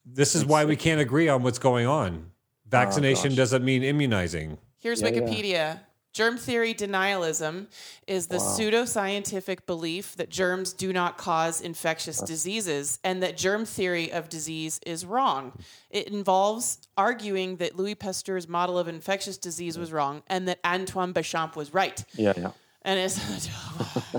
this 0.05 0.35
is 0.35 0.45
why 0.45 0.65
we 0.65 0.75
can't 0.75 1.01
agree 1.01 1.29
on 1.29 1.43
what's 1.43 1.59
going 1.59 1.87
on. 1.87 2.31
Vaccination 2.69 3.29
gosh. 3.29 3.37
doesn't 3.37 3.63
mean 3.65 3.83
immunizing. 3.83 4.57
Here's 4.79 5.01
Yeah, 5.01 5.09
yeah. 5.09 5.77
Germ 6.13 6.37
theory 6.37 6.75
denialism 6.75 7.65
is 8.05 8.27
the 8.27 8.37
pseudoscientific 8.37 9.65
belief 9.65 10.15
that 10.17 10.29
germs 10.29 10.71
do 10.71 10.93
not 10.93 11.17
cause 11.17 11.59
infectious 11.59 12.19
diseases 12.21 12.99
and 13.03 13.23
that 13.23 13.35
germ 13.35 13.65
theory 13.65 14.11
of 14.11 14.29
disease 14.29 14.79
is 14.85 15.07
wrong. 15.07 15.53
It 15.89 16.09
involves 16.09 16.77
arguing 16.95 17.55
that 17.57 17.75
Louis 17.75 17.95
Pasteur's 17.95 18.47
model 18.47 18.77
of 18.77 18.87
infectious 18.87 19.39
disease 19.39 19.75
was 19.75 19.91
wrong 19.91 20.21
and 20.27 20.47
that 20.47 20.59
Antoine 20.63 21.15
Béchamp 21.15 21.55
was 21.55 21.73
right. 21.73 22.05
yeah, 22.13 22.33
yeah. 22.37 22.51
And 22.83 22.99
it's 22.99 23.15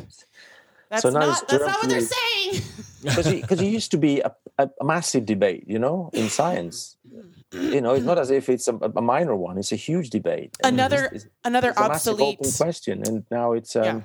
that's 0.88 1.02
So 1.02 1.10
not 1.10 1.46
that's 1.48 1.64
not 1.64 1.78
what 1.80 1.88
they're 1.88 2.00
saying. 2.00 2.62
Because 3.04 3.60
it, 3.60 3.66
used 3.66 3.90
to 3.90 3.98
be 3.98 4.20
a, 4.20 4.34
a 4.58 4.84
massive 4.84 5.26
debate, 5.26 5.64
you 5.66 5.78
know, 5.78 6.08
in 6.14 6.30
science. 6.30 6.96
You 7.55 7.81
know, 7.81 7.94
it's 7.94 8.05
not 8.05 8.18
as 8.18 8.31
if 8.31 8.48
it's 8.48 8.68
a, 8.68 8.74
a 8.74 9.01
minor 9.02 9.35
one; 9.36 9.59
it's 9.59 9.72
a 9.72 9.76
huge 9.76 10.10
debate. 10.10 10.56
Another 10.64 10.97
it's- 11.06 11.12
it's- 11.24 11.31
another 11.44 11.70
it's 11.70 11.78
obsolete 11.78 12.39
open 12.40 12.52
question, 12.52 13.02
and 13.06 13.24
now 13.31 13.52
it's 13.52 13.76
um, 13.76 13.85
Yeah. 13.85 14.01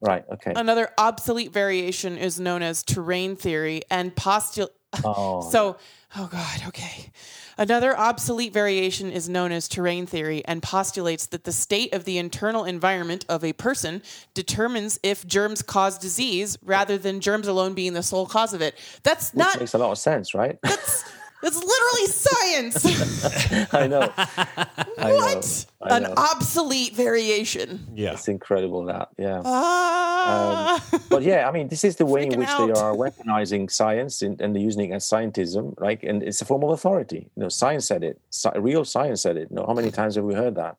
right. 0.00 0.24
Okay. 0.32 0.52
Another 0.56 0.88
obsolete 0.98 1.52
variation 1.52 2.16
is 2.16 2.38
known 2.40 2.62
as 2.62 2.82
terrain 2.82 3.36
theory 3.36 3.82
and 3.90 4.14
postulate. 4.14 4.72
Oh. 5.04 5.40
So, 5.52 5.76
oh 6.16 6.28
God, 6.32 6.62
okay. 6.68 7.10
Another 7.56 7.96
obsolete 7.96 8.52
variation 8.52 9.10
is 9.12 9.28
known 9.28 9.52
as 9.52 9.68
terrain 9.68 10.06
theory 10.06 10.42
and 10.46 10.62
postulates 10.62 11.26
that 11.26 11.44
the 11.44 11.52
state 11.52 11.92
of 11.94 12.04
the 12.04 12.18
internal 12.18 12.64
environment 12.64 13.24
of 13.28 13.44
a 13.44 13.52
person 13.52 14.02
determines 14.34 14.98
if 15.02 15.24
germs 15.26 15.60
cause 15.62 15.98
disease 15.98 16.58
rather 16.64 16.96
than 16.98 17.20
germs 17.20 17.46
alone 17.46 17.74
being 17.74 17.92
the 17.92 18.02
sole 18.02 18.26
cause 18.26 18.52
of 18.54 18.62
it. 18.62 18.74
That's 19.04 19.32
Which 19.32 19.38
not, 19.38 19.60
makes 19.60 19.74
a 19.74 19.78
lot 19.78 19.92
of 19.92 19.98
sense, 19.98 20.34
right? 20.34 20.58
that's 20.62 21.04
literally 21.42 22.06
science. 22.06 23.72
I 23.74 23.86
know. 23.86 24.12
I 24.16 25.12
what? 25.14 25.66
Know. 25.80 25.86
I 25.86 25.96
An 25.96 26.02
know. 26.02 26.14
obsolete 26.16 26.94
variation. 26.94 27.86
Yeah. 27.94 28.12
It's 28.12 28.28
incredible 28.28 28.84
that, 28.84 29.08
yeah. 29.18 29.40
Ah. 29.44 30.84
but 31.08 31.22
yeah, 31.22 31.48
I 31.48 31.52
mean, 31.52 31.68
this 31.68 31.84
is 31.84 31.96
the 31.96 32.04
way 32.06 32.26
in 32.26 32.38
which 32.38 32.48
out. 32.48 32.66
they 32.66 32.72
are 32.78 32.92
weaponizing 32.94 33.70
science 33.70 34.20
and, 34.22 34.38
and 34.40 34.54
they're 34.54 34.62
using 34.62 34.90
it 34.90 34.94
as 34.94 35.04
scientism, 35.08 35.74
right? 35.80 36.02
And 36.02 36.22
it's 36.22 36.42
a 36.42 36.44
form 36.44 36.62
of 36.64 36.70
authority. 36.70 37.30
You 37.36 37.42
know, 37.44 37.48
science 37.48 37.86
said 37.86 38.04
it. 38.04 38.20
Sci- 38.30 38.58
real 38.58 38.84
science 38.84 39.22
said 39.22 39.36
it. 39.38 39.48
You 39.50 39.56
know, 39.56 39.64
how 39.66 39.72
many 39.74 39.90
times 39.90 40.16
have 40.16 40.24
we 40.24 40.34
heard 40.34 40.56
that? 40.56 40.76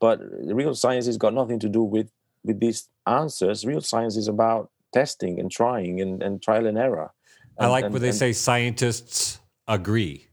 But 0.00 0.20
real 0.42 0.74
science 0.74 1.06
has 1.06 1.16
got 1.16 1.32
nothing 1.32 1.58
to 1.60 1.68
do 1.68 1.82
with 1.82 2.10
with 2.44 2.60
these 2.60 2.88
answers. 3.06 3.64
Real 3.64 3.80
science 3.80 4.16
is 4.16 4.28
about 4.28 4.70
testing 4.92 5.40
and 5.40 5.50
trying 5.50 6.00
and, 6.02 6.22
and 6.22 6.42
trial 6.42 6.66
and 6.66 6.76
error. 6.76 7.10
I 7.58 7.68
like 7.68 7.84
and- 7.84 7.92
when 7.94 8.02
they 8.02 8.08
and- 8.08 8.16
say 8.18 8.32
scientists 8.34 9.40
agree. 9.68 10.28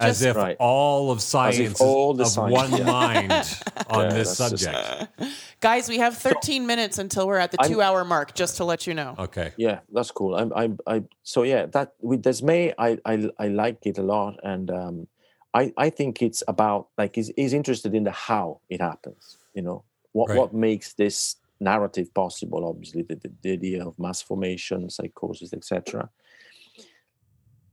As 0.00 0.22
if 0.22 0.34
Right. 0.36 0.56
all 0.58 1.12
of 1.12 1.22
science 1.22 1.56
is 1.58 1.80
all 1.80 2.20
of 2.20 2.26
science- 2.26 2.52
one 2.52 2.72
yeah. 2.78 2.84
mind 2.84 3.32
on 3.88 4.06
Yeah, 4.06 4.12
this 4.12 4.36
that's 4.36 4.50
just- 4.50 4.64
subject. 4.64 5.12
Guys, 5.60 5.88
we 5.88 5.98
have 5.98 6.16
13 6.16 6.66
minutes 6.66 6.98
until 6.98 7.26
we're 7.28 7.38
at 7.38 7.52
the 7.52 7.60
I'm- 7.60 7.70
two 7.70 7.80
hour 7.80 8.04
mark, 8.04 8.34
just 8.34 8.56
to 8.58 8.64
let 8.64 8.86
you 8.86 8.94
know. 8.94 9.14
Okay. 9.18 9.52
Yeah, 9.56 9.80
that's 9.92 10.10
cool. 10.10 10.34
I'm, 10.34 10.52
I'm, 10.54 10.78
I. 10.86 11.04
So 11.22 11.44
yeah, 11.44 11.66
that 11.66 11.94
with 12.00 12.22
Desmet, 12.22 12.74
I, 12.76 12.98
I, 13.06 13.30
I 13.38 13.48
like 13.48 13.86
it 13.86 13.96
a 13.98 14.02
lot, 14.02 14.40
and 14.42 14.70
um, 14.70 15.06
I, 15.54 15.72
I 15.76 15.90
think 15.90 16.20
it's 16.20 16.42
about 16.48 16.88
like 16.98 17.14
he's, 17.14 17.30
he's 17.36 17.52
interested 17.54 17.94
in 17.94 18.02
the 18.04 18.10
how 18.10 18.60
it 18.68 18.80
happens. 18.80 19.38
You 19.54 19.62
know, 19.62 19.84
what, 20.12 20.28
Right. 20.30 20.38
what 20.38 20.52
makes 20.52 20.92
this 20.94 21.36
narrative 21.60 22.12
possible? 22.12 22.66
Obviously, 22.68 23.02
the, 23.02 23.14
the, 23.14 23.30
the 23.42 23.52
idea 23.52 23.86
of 23.86 23.96
mass 23.98 24.20
formation, 24.20 24.90
psychosis, 24.90 25.52
etc. 25.54 26.10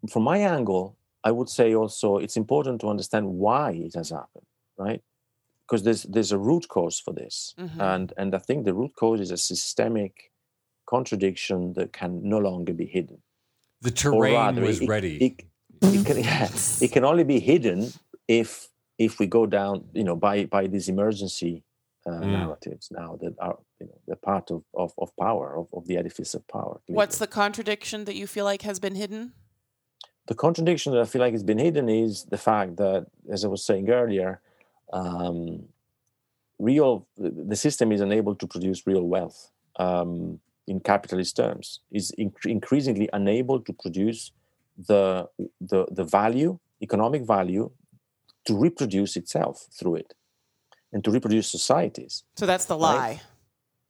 From 0.10 0.24
my 0.24 0.38
angle, 0.40 0.98
I 1.24 1.32
would 1.32 1.50
say 1.50 1.76
also 1.76 2.18
it's 2.18 2.38
important 2.38 2.82
to 2.82 2.88
understand 2.90 3.28
why 3.28 3.72
it 3.74 3.94
has 3.96 4.10
happened, 4.10 4.46
right? 4.78 5.02
Because 5.62 5.84
there's 5.84 6.04
there's 6.04 6.32
a 6.32 6.38
root 6.38 6.68
cause 6.68 7.00
for 7.00 7.14
this, 7.14 7.54
Mhm. 7.58 7.80
and 7.80 8.14
and 8.18 8.34
I 8.36 8.40
think 8.40 8.66
the 8.66 8.74
root 8.74 8.94
cause 8.96 9.22
is 9.22 9.32
a 9.32 9.38
systemic 9.38 10.32
contradiction 10.86 11.74
that 11.74 11.94
can 11.94 12.22
no 12.28 12.38
longer 12.40 12.74
be 12.74 12.86
hidden. 12.86 13.22
The 13.82 13.92
terrain 13.92 14.34
rather, 14.34 14.62
was 14.62 14.82
it- 14.82 14.90
ready. 14.90 15.18
It, 15.26 15.34
it, 15.82 16.06
can, 16.06 16.18
yeah, 16.30 16.50
it 16.82 16.92
can 16.92 17.06
only 17.06 17.24
be 17.24 17.40
hidden 17.40 17.94
if 18.28 18.70
if 18.98 19.20
we 19.20 19.26
go 19.28 19.46
down, 19.46 19.88
you 19.94 20.04
know, 20.04 20.16
by 20.16 20.46
by 20.46 20.68
these 20.68 20.90
emergency 20.90 21.64
uh, 22.08 22.12
Mm. 22.22 22.32
narratives 22.32 22.90
now 22.92 23.16
that 23.22 23.34
are 23.40 23.58
you 23.80 23.86
know 23.88 23.98
they're 24.08 24.16
part 24.32 24.52
of 24.52 24.64
of, 24.74 24.92
of 24.98 25.16
power 25.18 25.56
of, 25.60 25.68
of 25.74 25.86
the 25.88 25.98
edifice 25.98 26.34
of 26.38 26.46
power. 26.48 26.82
What's 26.88 27.18
the 27.20 27.28
contradiction 27.28 28.06
that 28.06 28.16
you 28.16 28.28
feel 28.28 28.46
like 28.46 28.64
has 28.64 28.80
been 28.80 28.96
hidden? 28.96 29.34
The 30.32 30.36
contradiction 30.36 30.94
that 30.94 31.02
I 31.02 31.04
feel 31.12 31.20
like 31.20 31.34
has 31.34 31.44
been 31.44 31.58
hidden 31.58 31.90
is 31.90 32.24
the 32.24 32.38
fact 32.38 32.78
that, 32.78 33.06
as 33.30 33.44
I 33.44 33.50
was 33.50 33.66
saying 33.66 33.90
earlier, 33.90 34.40
um, 34.94 35.64
real 36.58 37.06
the 37.18 37.60
system 37.66 37.92
is 37.92 38.00
unable 38.00 38.36
to 38.42 38.48
produce 38.48 38.88
real 38.88 39.06
wealth 39.16 39.52
um, 39.76 40.40
in 40.72 40.80
capitalist 40.80 41.36
terms. 41.36 41.82
Is 41.92 42.14
inc- 42.18 42.46
increasingly 42.58 43.10
unable 43.12 43.60
to 43.68 43.74
produce 43.84 44.32
the 44.90 45.28
the 45.72 45.82
the 45.98 46.06
value, 46.20 46.52
economic 46.88 47.24
value, 47.24 47.66
to 48.48 48.52
reproduce 48.68 49.18
itself 49.22 49.56
through 49.78 49.96
it, 50.04 50.14
and 50.94 51.04
to 51.04 51.10
reproduce 51.12 51.48
societies 51.58 52.14
So 52.42 52.46
that's 52.46 52.68
the 52.72 52.78
Right. 52.78 53.00
lie. 53.00 53.16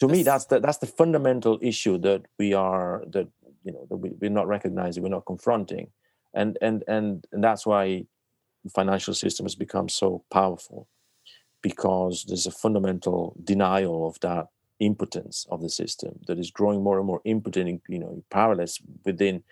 to 0.02 0.08
me 0.14 0.20
that's 0.30 0.46
the 0.52 0.58
that's 0.66 0.82
the 0.86 0.92
fundamental 1.02 1.56
issue 1.72 1.96
that 2.08 2.22
we 2.42 2.48
are 2.68 2.92
that 3.16 3.28
you 3.66 3.72
know 3.74 3.84
that 3.90 3.98
we, 4.04 4.08
we're 4.20 4.38
not 4.40 4.48
recognizing 4.56 5.00
we're 5.04 5.18
not 5.20 5.28
confronting 5.34 5.88
and 6.34 6.58
and 6.62 6.84
and 6.88 7.26
and 7.32 7.44
that's 7.44 7.66
why 7.66 8.06
the 8.64 8.70
financial 8.70 9.14
system 9.14 9.46
has 9.46 9.56
become 9.56 9.90
so 9.90 10.24
powerful 10.32 10.88
because 11.62 12.26
there's 12.28 12.48
a 12.48 12.52
fundamental 12.52 13.36
denial 13.44 14.08
of 14.08 14.20
that 14.22 14.48
impotence 14.80 15.46
of 15.52 15.62
the 15.62 15.70
system 15.70 16.20
that 16.28 16.40
is 16.40 16.50
growing 16.50 16.84
more 16.84 16.98
and 16.98 17.08
more 17.08 17.22
impotent 17.26 17.70
and, 17.70 17.82
you 17.88 18.00
know 18.00 18.24
powerless 18.30 18.80
within 19.06 19.44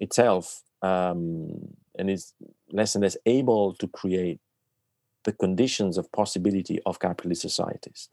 itself 0.00 0.62
um, 0.82 1.48
and 1.98 2.10
is 2.10 2.34
less 2.70 2.94
and 2.94 3.02
less 3.02 3.16
able 3.26 3.74
to 3.74 3.86
create 3.86 4.40
the 5.24 5.32
conditions 5.32 5.98
of 5.98 6.10
possibility 6.12 6.80
of 6.84 6.98
capitalist 6.98 7.42
societies. 7.42 8.08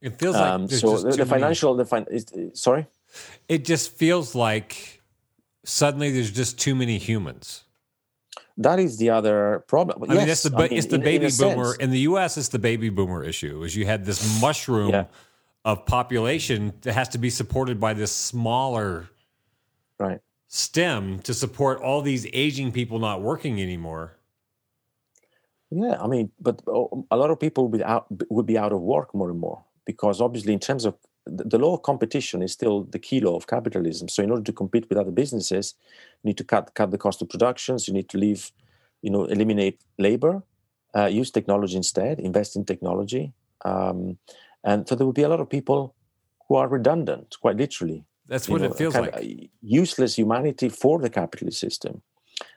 It 0.00 0.18
feels 0.18 0.36
like 0.36 0.52
um, 0.52 0.66
there's 0.66 0.80
so 0.80 0.92
just 0.92 1.04
the, 1.04 1.10
the 1.10 1.16
many- 1.18 1.30
financial, 1.30 1.74
the 1.74 1.84
fin- 1.84 2.06
is, 2.10 2.26
sorry, 2.54 2.86
It 3.48 3.64
just 3.64 3.92
feels 3.92 4.34
like 4.34 5.02
suddenly 5.70 6.10
there's 6.12 6.30
just 6.30 6.58
too 6.58 6.74
many 6.74 6.96
humans. 6.98 7.64
that 8.56 8.78
is 8.78 8.96
the 8.96 9.10
other 9.10 9.64
problem. 9.68 10.02
I 10.02 10.06
mean, 10.06 10.16
Yes, 10.26 10.42
that's 10.42 10.54
the 10.54 10.56
I 10.56 10.68
mean, 10.68 10.78
it's 10.78 10.86
the 10.86 10.94
in- 10.96 11.00
in 11.02 11.04
baby 11.04 11.28
boomer 11.38 11.64
sense. 11.72 11.76
in 11.84 11.90
the 11.90 11.98
U.S. 12.10 12.38
It's 12.38 12.48
the 12.48 12.58
baby 12.58 12.88
boomer 12.88 13.22
issue. 13.22 13.62
Is 13.64 13.76
you 13.76 13.84
had 13.84 14.04
this 14.06 14.40
mushroom 14.40 14.90
Yeah. 14.90 15.04
of 15.64 15.84
population 15.84 16.72
that 16.82 16.94
has 16.94 17.08
to 17.10 17.18
be 17.18 17.28
supported 17.28 17.78
by 17.78 17.92
this 17.92 18.12
smaller 18.12 19.08
right? 19.98 20.20
stem 20.48 21.18
to 21.20 21.34
support 21.34 21.82
all 21.82 22.00
these 22.00 22.26
aging 22.32 22.72
people 22.72 22.98
not 22.98 23.20
working 23.20 23.60
anymore. 23.60 24.16
Yeah, 25.70 26.00
I 26.00 26.06
mean, 26.06 26.30
but 26.40 26.62
oh, 26.68 27.04
a 27.10 27.16
lot 27.16 27.30
of 27.30 27.38
people 27.40 27.68
would 27.68 27.78
be 27.78 27.84
out 27.84 28.06
would 28.30 28.46
be 28.46 28.56
out 28.56 28.72
of 28.72 28.80
work 28.80 29.12
more 29.14 29.30
and 29.30 29.40
more 29.40 29.64
because 29.84 30.20
obviously, 30.20 30.52
in 30.52 30.60
terms 30.60 30.84
of 30.86 30.94
the 31.26 31.44
the 31.44 31.58
law 31.58 31.74
of 31.74 31.82
competition, 31.82 32.42
is 32.42 32.52
still 32.52 32.84
the 32.84 32.98
key 32.98 33.20
law 33.20 33.36
of 33.36 33.46
capitalism. 33.46 34.08
So, 34.08 34.22
in 34.22 34.30
order 34.30 34.42
to 34.44 34.52
compete 34.52 34.88
with 34.88 34.98
other 34.98 35.10
businesses, 35.10 35.74
you 36.22 36.28
need 36.28 36.38
to 36.38 36.44
cut 36.44 36.74
cut 36.74 36.90
the 36.90 36.98
cost 36.98 37.22
of 37.22 37.28
productions. 37.28 37.88
You 37.88 37.94
need 37.94 38.08
to 38.10 38.18
leave, 38.18 38.52
you 39.02 39.10
know, 39.10 39.24
eliminate 39.24 39.80
labor, 39.98 40.42
uh, 40.96 41.06
use 41.06 41.30
technology 41.30 41.76
instead, 41.76 42.20
invest 42.20 42.56
in 42.56 42.64
technology, 42.64 43.32
um, 43.64 44.18
and 44.64 44.88
so 44.88 44.94
there 44.94 45.06
will 45.06 45.12
be 45.12 45.22
a 45.24 45.28
lot 45.28 45.40
of 45.40 45.48
people 45.48 45.94
who 46.48 46.54
are 46.56 46.68
redundant, 46.68 47.36
quite 47.40 47.56
literally. 47.56 48.04
That's 48.28 48.48
you 48.48 48.52
what 48.54 48.60
know, 48.62 48.68
it 48.70 48.76
feels 48.76 48.94
like. 48.94 49.16
uh, 49.16 49.22
useless 49.62 50.16
humanity 50.18 50.68
for 50.68 50.98
the 51.00 51.10
capitalist 51.10 51.58
system. 51.60 52.02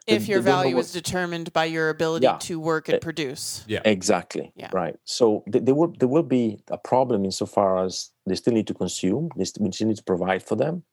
If 0.08 0.26
They- 0.26 0.34
your 0.34 0.42
they 0.42 0.50
don't 0.52 0.58
know 0.58 0.62
value 0.64 0.76
what- 0.76 0.86
is 0.86 0.92
determined 0.94 1.54
by 1.54 1.66
your 1.66 1.90
ability 1.90 2.26
Yeah. 2.26 2.38
to 2.50 2.60
work 2.60 2.90
and 2.90 2.96
Eh, 2.96 3.00
produce. 3.00 3.64
Yeah. 3.68 3.82
Exactly. 3.86 4.52
Yeah. 4.56 4.70
Right. 4.74 4.96
So 5.06 5.44
th- 5.52 5.64
there 5.66 5.76
will 5.76 5.94
there 6.00 6.10
will 6.16 6.24
be 6.40 6.46
a 6.68 6.78
problem 6.78 7.24
insofar 7.26 7.86
as 7.86 8.12
they 8.30 8.36
still 8.36 8.54
need 8.54 8.68
to 8.68 8.74
consume. 8.74 9.30
They 9.36 9.46
st- 9.46 9.64
we 9.66 9.72
still 9.72 9.88
need 9.88 9.98
to 9.98 10.04
provide 10.04 10.44
for 10.44 10.56
them, 10.56 10.84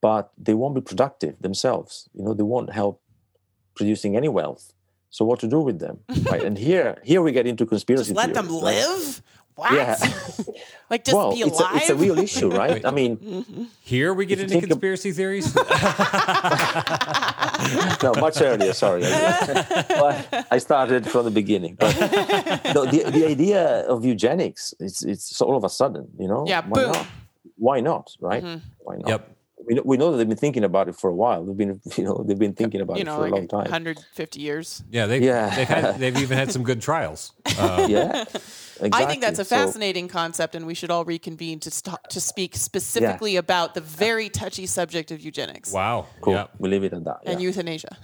but 0.00 0.30
they 0.36 0.54
won't 0.54 0.74
be 0.74 0.80
productive 0.80 1.40
themselves. 1.40 2.08
You 2.14 2.24
know, 2.24 2.34
they 2.34 2.42
won't 2.42 2.72
help 2.72 3.00
producing 3.74 4.16
any 4.16 4.28
wealth. 4.28 4.72
So 5.10 5.24
what 5.24 5.40
to 5.40 5.46
do 5.48 5.60
with 5.60 5.78
them? 5.78 5.98
right. 6.30 6.42
And 6.48 6.56
here 6.56 6.98
here 7.04 7.20
we 7.22 7.32
get 7.32 7.46
into 7.46 7.66
conspiracy. 7.66 8.14
Just 8.14 8.16
let 8.16 8.34
them 8.34 8.48
theories, 8.48 8.62
right? 8.62 9.22
Live? 9.56 9.64
What? 9.70 9.72
Yeah. 9.74 9.96
like 10.90 11.04
just 11.04 11.14
well, 11.16 11.32
be 11.34 11.40
it's 11.42 11.58
alive? 11.60 11.74
a, 11.74 11.76
it's 11.76 11.90
a 11.90 11.94
real 11.94 12.18
issue, 12.18 12.50
right? 12.50 12.84
I 12.84 12.90
mean, 12.90 13.68
Here 13.82 14.12
we 14.14 14.26
get 14.26 14.40
into 14.40 14.50
think 14.52 14.64
of- 14.64 14.70
conspiracy 14.70 15.12
theories. 15.12 15.54
no, 18.02 18.12
much 18.20 18.40
earlier. 18.40 18.72
Sorry, 18.72 19.02
but 19.02 20.46
I 20.50 20.58
started 20.58 21.08
from 21.08 21.24
the 21.24 21.30
beginning. 21.30 21.76
But 21.78 21.94
no, 22.74 22.86
the 22.86 23.04
the 23.10 23.26
idea 23.26 23.86
of 23.88 24.04
eugenics, 24.04 24.74
it's 24.80 25.04
it's 25.04 25.40
all 25.40 25.56
of 25.56 25.64
a 25.64 25.68
sudden, 25.68 26.08
you 26.18 26.28
know. 26.28 26.44
Yeah, 26.46 26.62
Why 26.66 26.82
boom. 26.82 26.92
not? 26.92 27.06
Why 27.56 27.80
not? 27.80 28.10
Right? 28.20 28.42
Mhm. 28.44 28.60
Why 28.78 28.96
not? 28.96 29.08
yep. 29.08 29.36
We 29.66 29.74
know, 29.74 29.82
we 29.84 29.96
know 29.96 30.10
that 30.12 30.18
they've 30.18 30.28
been 30.28 30.36
thinking 30.36 30.64
about 30.64 30.88
it 30.88 30.96
for 30.96 31.08
a 31.10 31.14
while. 31.14 31.44
They've 31.44 31.56
been, 31.56 31.80
you 31.96 32.04
know, 32.04 32.24
they've 32.26 32.38
been 32.38 32.54
thinking 32.54 32.80
about 32.80 32.96
you 32.96 33.02
it 33.02 33.06
for 33.06 33.18
like 33.22 33.32
a 33.32 33.34
long 33.34 33.48
time. 33.48 33.60
150 33.60 34.40
years. 34.40 34.82
Yeah. 34.90 35.06
They, 35.06 35.20
Yeah. 35.20 35.54
They've, 35.54 35.68
had, 35.68 35.98
they've 35.98 36.16
even 36.18 36.36
had 36.38 36.50
some 36.52 36.62
good 36.64 36.80
trials. 36.82 37.32
Uh, 37.58 37.86
Yeah, 37.88 38.24
exactly. 38.24 38.90
I 38.92 39.04
think 39.06 39.20
that's 39.20 39.38
a 39.38 39.44
So- 39.44 39.56
fascinating 39.56 40.08
concept, 40.08 40.54
and 40.54 40.66
we 40.66 40.72
should 40.74 40.90
all 40.90 41.04
reconvene 41.04 41.60
to 41.60 41.70
st- 41.70 41.98
to 42.10 42.20
speak 42.20 42.56
specifically 42.56 43.36
about 43.36 43.74
the 43.74 43.80
very 43.82 44.28
touchy 44.30 44.64
subject 44.66 45.10
of 45.10 45.20
eugenics 45.20 45.70
wow. 45.72 46.06
cool. 46.22 46.32
Yeah. 46.34 46.46
We 46.58 46.70
leave 46.70 46.82
it 46.84 46.92
at 46.94 47.04
that. 47.04 47.18
and 47.26 47.40
euthanasia. 47.42 47.96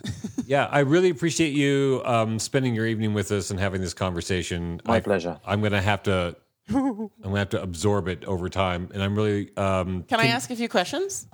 Yeah, 0.46 0.66
I 0.70 0.80
really 0.80 1.08
appreciate 1.10 1.52
you 1.54 2.02
um, 2.04 2.38
spending 2.38 2.74
your 2.74 2.86
evening 2.86 3.14
with 3.14 3.32
us 3.32 3.50
and 3.50 3.58
having 3.58 3.80
this 3.80 3.94
conversation. 3.94 4.80
My 4.84 4.96
I, 4.96 5.00
pleasure. 5.00 5.40
I'm 5.46 5.62
gonna 5.62 5.80
have 5.82 6.02
to, 6.04 6.36
I'm 6.68 7.10
gonna 7.22 7.38
have 7.38 7.50
to 7.50 7.62
absorb 7.62 8.06
it 8.08 8.24
over 8.24 8.48
time, 8.50 8.90
and 8.92 9.02
I'm 9.02 9.16
really. 9.16 9.56
Um, 9.56 10.04
Can 10.04 10.20
I 10.20 10.26
ask 10.26 10.50
a 10.50 10.56
few 10.56 10.68
questions? 10.68 11.26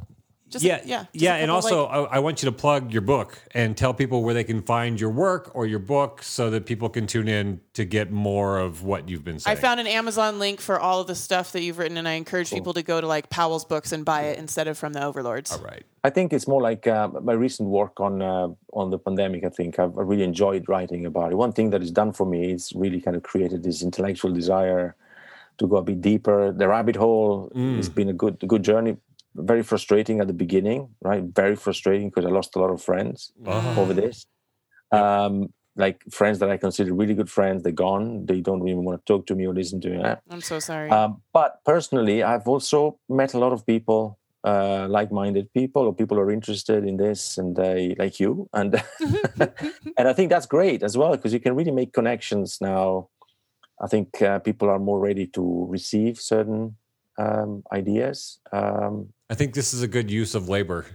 Just 0.54 0.64
Yeah, 0.64 0.80
yeah, 0.84 0.98
just 1.12 1.22
yeah, 1.24 1.34
and 1.34 1.50
also 1.50 1.86
like- 1.86 2.10
I, 2.12 2.16
I 2.16 2.18
want 2.20 2.40
you 2.42 2.46
to 2.48 2.56
plug 2.56 2.92
your 2.92 3.02
book 3.02 3.36
and 3.54 3.76
tell 3.76 3.92
people 3.92 4.22
where 4.22 4.34
they 4.34 4.44
can 4.44 4.62
find 4.62 5.00
your 5.00 5.10
work 5.10 5.50
or 5.52 5.66
your 5.66 5.80
book, 5.80 6.22
so 6.22 6.48
that 6.50 6.64
people 6.64 6.88
can 6.88 7.08
tune 7.08 7.26
in 7.26 7.60
to 7.72 7.84
get 7.84 8.12
more 8.12 8.58
of 8.60 8.84
what 8.84 9.08
you've 9.08 9.24
been 9.24 9.40
saying. 9.40 9.58
I 9.58 9.60
found 9.60 9.80
an 9.80 9.88
Amazon 9.88 10.38
link 10.38 10.60
for 10.60 10.78
all 10.78 11.00
of 11.00 11.08
the 11.08 11.16
stuff 11.16 11.50
that 11.52 11.62
you've 11.62 11.78
written, 11.78 11.96
and 11.96 12.06
I 12.06 12.12
encourage 12.12 12.50
people 12.50 12.72
to 12.74 12.82
go 12.84 13.00
to 13.00 13.06
like 13.08 13.30
Powell's 13.30 13.64
books 13.64 13.90
and 13.90 14.04
buy 14.04 14.22
it 14.30 14.38
instead 14.38 14.68
of 14.68 14.78
from 14.78 14.92
the 14.92 15.04
Overlords. 15.04 15.50
All 15.52 15.58
right. 15.64 15.84
I 16.04 16.10
think 16.10 16.32
it's 16.32 16.46
more 16.46 16.62
like 16.62 16.86
uh, 16.86 17.08
my 17.22 17.32
recent 17.32 17.68
work 17.68 17.98
on 17.98 18.22
uh, 18.22 18.48
on 18.72 18.90
the 18.90 18.98
pandemic. 18.98 19.42
I 19.44 19.48
think 19.48 19.78
I've 19.80 19.98
I 19.98 20.02
really 20.02 20.22
enjoyed 20.22 20.68
writing 20.68 21.04
about 21.06 21.32
it. 21.32 21.36
One 21.36 21.52
thing 21.52 21.70
that 21.70 21.82
it's 21.82 21.90
done 21.90 22.12
for 22.12 22.26
me 22.26 22.52
is 22.52 22.72
really 22.76 23.00
kind 23.00 23.16
of 23.16 23.22
created 23.24 23.62
this 23.64 23.82
intellectual 23.82 24.30
desire 24.32 24.94
to 25.58 25.66
go 25.66 25.76
a 25.76 25.82
bit 25.82 26.00
deeper. 26.00 26.52
The 26.52 26.66
rabbit 26.68 26.96
hole 26.96 27.50
has 27.76 27.88
been 27.88 28.08
a 28.08 28.12
good 28.12 28.38
good 28.46 28.62
journey. 28.62 28.96
Very 29.34 29.62
frustrating 29.62 30.20
at 30.20 30.26
the 30.26 30.32
beginning, 30.32 30.90
right? 31.02 31.22
Very 31.22 31.56
frustrating 31.56 32.08
because 32.08 32.24
I 32.24 32.30
lost 32.30 32.54
a 32.56 32.60
lot 32.60 32.70
of 32.70 32.82
friends 32.82 33.32
over 33.46 33.92
this. 33.92 34.26
Um, 34.92 35.52
like 35.76 36.02
friends 36.10 36.38
that 36.38 36.50
I 36.50 36.56
consider 36.56 36.94
really 36.94 37.14
good 37.14 37.30
friends, 37.30 37.62
they're 37.62 37.72
gone. 37.72 38.26
They 38.26 38.40
don't 38.40 38.66
even 38.68 38.84
want 38.84 39.04
to 39.04 39.12
talk 39.12 39.26
to 39.26 39.34
me 39.34 39.46
or 39.46 39.54
listen 39.54 39.80
to 39.80 39.90
me. 39.90 40.02
I'm 40.30 40.40
so 40.40 40.60
sorry. 40.60 40.90
Um, 40.90 41.22
but 41.32 41.64
personally, 41.64 42.22
I've 42.22 42.46
also 42.46 42.98
met 43.08 43.34
a 43.34 43.38
lot 43.38 43.52
of 43.52 43.66
people, 43.66 44.18
uh, 44.44 44.86
like-minded 44.88 45.52
people, 45.52 45.82
or 45.82 45.94
people 45.94 46.16
who 46.16 46.22
are 46.22 46.30
interested 46.30 46.84
in 46.84 46.96
this, 46.96 47.38
and 47.38 47.56
they 47.56 47.96
like 47.98 48.20
you, 48.20 48.48
and 48.52 48.80
and 49.98 50.08
I 50.08 50.12
think 50.12 50.30
that's 50.30 50.46
great 50.46 50.82
as 50.82 50.96
well 50.96 51.12
because 51.12 51.32
you 51.32 51.40
can 51.40 51.56
really 51.56 51.72
make 51.72 51.92
connections 51.92 52.58
now. 52.60 53.08
I 53.82 53.88
think 53.88 54.22
uh, 54.22 54.38
people 54.38 54.70
are 54.70 54.78
more 54.78 55.00
ready 55.00 55.26
to 55.28 55.66
receive 55.68 56.20
certain 56.20 56.76
um, 57.18 57.64
ideas. 57.72 58.38
Um, 58.52 59.13
I 59.30 59.34
think 59.34 59.54
this 59.54 59.72
is 59.72 59.82
a 59.82 59.88
good 59.88 60.10
use 60.10 60.34
of 60.34 60.48
labor. 60.48 60.86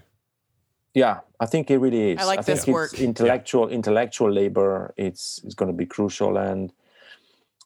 Yeah, 0.93 1.19
I 1.39 1.45
think 1.45 1.69
it 1.71 1.77
really 1.77 2.11
is. 2.11 2.19
I 2.19 2.25
like 2.25 2.37
think 2.37 2.45
this 2.45 2.59
it's 2.59 2.67
work. 2.67 2.93
Intellectual 2.99 3.69
intellectual 3.69 4.31
labor. 4.31 4.93
It's 4.97 5.39
it's 5.43 5.55
going 5.55 5.71
to 5.71 5.77
be 5.77 5.85
crucial, 5.85 6.37
and 6.37 6.71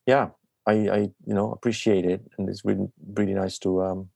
yeah, 0.06 0.30
I, 0.68 0.74
I 0.74 0.98
you 1.26 1.34
know 1.34 1.52
appreciate 1.52 2.06
it, 2.06 2.22
and 2.38 2.50
it's 2.50 2.66
really 2.66 2.88
really 3.16 3.34
nice 3.34 3.58
to 3.60 3.82
um 3.84 4.10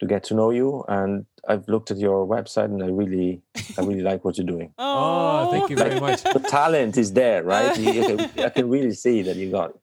to 0.00 0.06
get 0.06 0.24
to 0.24 0.34
know 0.34 0.50
you. 0.50 0.84
And 0.88 1.26
I've 1.48 1.68
looked 1.68 1.90
at 1.90 1.98
your 1.98 2.26
website, 2.26 2.66
and 2.66 2.82
I 2.82 2.88
really 2.88 3.42
I 3.78 3.82
really 3.82 4.02
like 4.02 4.24
what 4.24 4.36
you're 4.36 4.46
doing. 4.46 4.72
Oh, 4.78 5.50
thank 5.50 5.70
you 5.70 5.76
very 5.76 5.98
much. 5.98 6.22
The 6.22 6.38
talent 6.38 6.98
is 6.98 7.12
there, 7.12 7.42
right? 7.42 7.76
You, 7.78 7.92
you 7.92 8.44
I 8.44 8.50
can 8.50 8.68
really 8.68 8.92
see 8.92 9.22
that 9.22 9.36
you 9.36 9.50
got 9.50 9.72
lots 9.72 9.79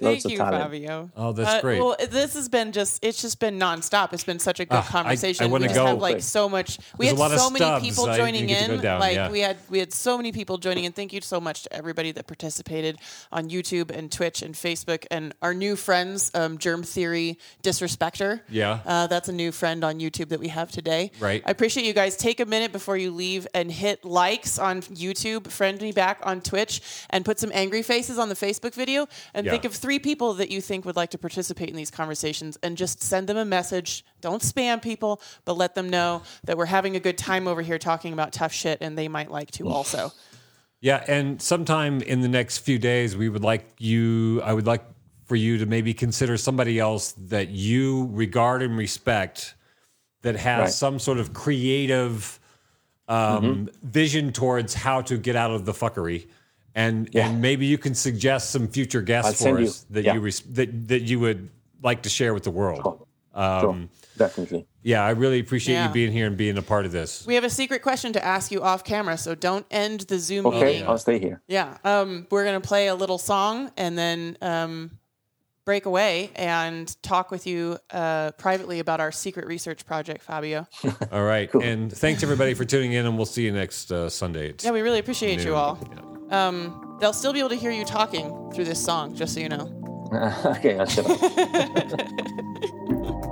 Thank 0.00 0.24
of 0.24 0.30
you, 0.30 0.36
talent. 0.38 0.62
Fabio. 0.64 1.10
Oh, 1.16 1.32
that's 1.32 1.48
Uh, 1.50 1.60
great. 1.60 1.80
Well, 1.80 1.96
this 2.10 2.34
has 2.34 2.48
been 2.48 2.72
just, 2.72 3.04
it's 3.04 3.20
just 3.20 3.40
been 3.40 3.58
nonstop. 3.58 4.12
It's 4.12 4.24
been 4.24 4.38
such 4.38 4.60
a 4.60 4.64
good 4.64 4.74
Ah, 4.76 4.84
I- 4.84 4.98
I 4.98 5.02
conversation. 5.02 5.50
wanna 5.50 5.62
we 5.62 5.68
just 5.68 5.74
go. 5.80 5.86
have 5.86 5.98
like 5.98 6.22
so 6.22 6.48
much, 6.48 6.78
we 6.96 7.06
There's 7.06 7.20
had 7.20 7.38
so 7.38 7.50
many 7.50 7.80
people 7.80 8.06
I 8.08 8.16
joining 8.16 8.46
didn't 8.46 8.60
get 8.60 8.66
to 8.68 8.74
in. 8.74 8.80
down, 8.80 9.00
like 9.00 9.14
yeah. 9.16 9.30
we 9.30 9.40
had, 9.40 9.56
we 9.68 9.78
had 9.78 9.92
so 9.92 10.16
many 10.16 10.32
people 10.32 10.58
joining 10.58 10.84
in. 10.84 10.92
Thank 10.92 11.12
you 11.12 11.20
so 11.20 11.40
much 11.40 11.62
to 11.64 11.72
everybody 11.72 12.12
that 12.12 12.26
participated 12.26 12.98
on 13.32 13.48
YouTube 13.50 13.90
and 13.90 14.10
Twitch 14.12 14.42
and 14.42 14.54
Facebook 14.54 15.04
and 15.10 15.34
our 15.42 15.54
new 15.54 15.74
friends, 15.74 16.30
um, 16.34 16.58
Germ 16.58 16.82
Theory 16.82 17.38
Disrespecter. 17.62 18.40
Yeah. 18.48 18.80
Uh, 18.86 19.06
that's 19.06 19.28
a 19.28 19.32
new 19.32 19.52
friend 19.52 19.84
on 19.84 20.00
YouTube 20.00 20.28
that 20.28 20.40
we 20.40 20.48
have 20.48 20.70
today. 20.70 21.10
Right. 21.20 21.42
I 21.46 21.50
appreciate 21.50 21.86
you 21.86 21.92
guys. 21.92 22.16
Take 22.16 22.40
a 22.40 22.46
minute 22.46 22.72
before 22.72 22.96
you 22.96 23.10
leave 23.10 23.46
and 23.54 23.70
hit 23.70 24.04
likes 24.04 24.58
on 24.58 24.82
YouTube, 24.82 25.50
friend 25.50 25.80
me 25.80 25.92
back 25.92 26.18
on 26.22 26.40
Twitch, 26.40 26.80
and 27.10 27.24
put 27.24 27.38
some 27.38 27.50
angry 27.54 27.82
faces 27.82 28.18
on 28.18 28.28
the 28.28 28.34
Facebook 28.34 28.74
video. 28.74 29.06
And 29.34 29.44
Yeah. 29.46 29.52
think 29.52 29.64
of 29.64 29.74
three 29.74 29.87
people 29.96 30.34
that 30.34 30.50
you 30.50 30.60
think 30.60 30.84
would 30.84 30.96
like 30.96 31.10
to 31.10 31.18
participate 31.18 31.70
in 31.70 31.76
these 31.76 31.90
conversations 31.90 32.58
and 32.62 32.76
just 32.76 33.02
send 33.02 33.28
them 33.28 33.38
a 33.38 33.44
message. 33.44 34.04
Don't 34.20 34.42
spam 34.42 34.82
people, 34.82 35.22
but 35.46 35.56
let 35.56 35.74
them 35.74 35.88
know 35.88 36.22
that 36.44 36.58
we're 36.58 36.66
having 36.66 36.96
a 36.96 37.00
good 37.00 37.16
time 37.16 37.48
over 37.48 37.62
here 37.62 37.78
talking 37.78 38.12
about 38.12 38.32
tough 38.32 38.52
shit 38.52 38.78
and 38.82 38.98
they 38.98 39.08
might 39.08 39.30
like 39.30 39.50
to 39.52 39.68
also. 39.68 40.12
Yeah, 40.80 41.02
and 41.08 41.40
sometime 41.40 42.02
in 42.02 42.20
the 42.20 42.28
next 42.28 42.58
few 42.58 42.78
days, 42.78 43.16
we 43.16 43.28
would 43.28 43.42
like 43.42 43.64
you. 43.78 44.42
I 44.42 44.52
would 44.52 44.66
like 44.66 44.84
for 45.24 45.36
you 45.36 45.58
to 45.58 45.66
maybe 45.66 45.94
consider 45.94 46.36
somebody 46.36 46.78
else 46.78 47.12
that 47.12 47.48
you 47.48 48.08
regard 48.12 48.62
and 48.62 48.76
respect 48.76 49.54
that 50.22 50.36
has 50.36 50.60
Right. 50.60 50.70
some 50.72 50.98
sort 50.98 51.18
of 51.18 51.32
creative 51.32 52.38
um, 53.08 53.70
vision 53.82 54.32
towards 54.32 54.74
how 54.74 55.00
to 55.02 55.16
get 55.16 55.34
out 55.34 55.50
of 55.50 55.64
the 55.64 55.72
fuckery. 55.72 56.26
And, 56.78 57.08
Yeah. 57.12 57.28
and 57.28 57.42
maybe 57.42 57.66
you 57.66 57.76
can 57.76 57.94
suggest 57.94 58.50
some 58.50 58.68
future 58.68 59.02
guests 59.02 59.26
I'll 59.28 59.32
for 59.32 59.38
send 59.42 59.58
you- 59.58 59.66
us 59.66 59.86
that 59.90 60.04
yeah. 60.04 60.14
you 60.14 60.20
res- 60.20 60.40
that 60.52 60.88
that 60.88 61.02
you 61.02 61.18
would 61.18 61.50
like 61.82 62.02
to 62.02 62.08
share 62.08 62.32
with 62.34 62.44
the 62.44 62.52
world. 62.52 62.82
Sure. 62.82 63.04
Um, 63.34 63.60
Sure, 63.60 63.88
definitely. 64.26 64.66
Yeah, 64.82 65.04
I 65.04 65.10
really 65.10 65.40
appreciate 65.40 65.74
Yeah. 65.74 65.88
you 65.88 65.92
being 65.94 66.12
here 66.12 66.26
and 66.28 66.36
being 66.36 66.56
a 66.56 66.62
part 66.62 66.86
of 66.86 66.92
this. 66.92 67.24
We 67.26 67.34
have 67.34 67.44
a 67.44 67.50
secret 67.50 67.82
question 67.82 68.12
to 68.12 68.24
ask 68.24 68.50
you 68.52 68.62
off 68.62 68.84
camera, 68.84 69.16
so 69.18 69.34
don't 69.34 69.66
end 69.70 70.02
the 70.02 70.18
Zoom 70.20 70.46
Okay, 70.46 70.64
meeting. 70.64 70.86
I'll 70.88 70.98
stay 70.98 71.18
here. 71.18 71.40
Yeah, 71.48 71.76
um, 71.84 72.26
we're 72.30 72.44
gonna 72.44 72.60
play 72.60 72.86
a 72.88 72.94
little 72.94 73.18
song 73.18 73.70
and 73.76 73.98
then 73.98 74.36
um, 74.40 74.90
break 75.64 75.84
away 75.86 76.30
and 76.36 76.96
talk 77.02 77.30
with 77.30 77.46
you 77.46 77.78
uh, 77.90 78.30
privately 78.38 78.78
about 78.78 79.00
our 79.00 79.12
secret 79.12 79.46
research 79.46 79.84
project, 79.84 80.22
Fabio. 80.22 80.66
All 81.12 81.24
right, 81.24 81.52
and 81.68 81.92
thanks 81.92 82.22
everybody 82.22 82.54
for 82.54 82.64
tuning 82.64 82.92
in, 82.92 83.04
and 83.04 83.16
we'll 83.16 83.26
see 83.26 83.42
you 83.44 83.52
next 83.52 83.90
uh, 83.92 84.08
Sunday. 84.08 84.50
at 84.50 84.62
Yeah, 84.64 84.70
we 84.70 84.80
really 84.80 85.00
appreciate 85.00 85.44
you 85.44 85.54
all. 85.56 85.76
Yeah. 85.92 86.02
Um, 86.30 86.96
they'll 87.00 87.12
still 87.12 87.32
be 87.32 87.38
able 87.38 87.50
to 87.50 87.56
hear 87.56 87.70
you 87.70 87.84
talking 87.84 88.50
through 88.52 88.64
this 88.64 88.82
song, 88.82 89.14
just 89.14 89.34
so 89.34 89.40
you 89.40 89.48
know. 89.48 89.70
okay, 90.56 90.78
I'll 90.78 90.86
shut 90.86 91.10
up. 91.10 93.24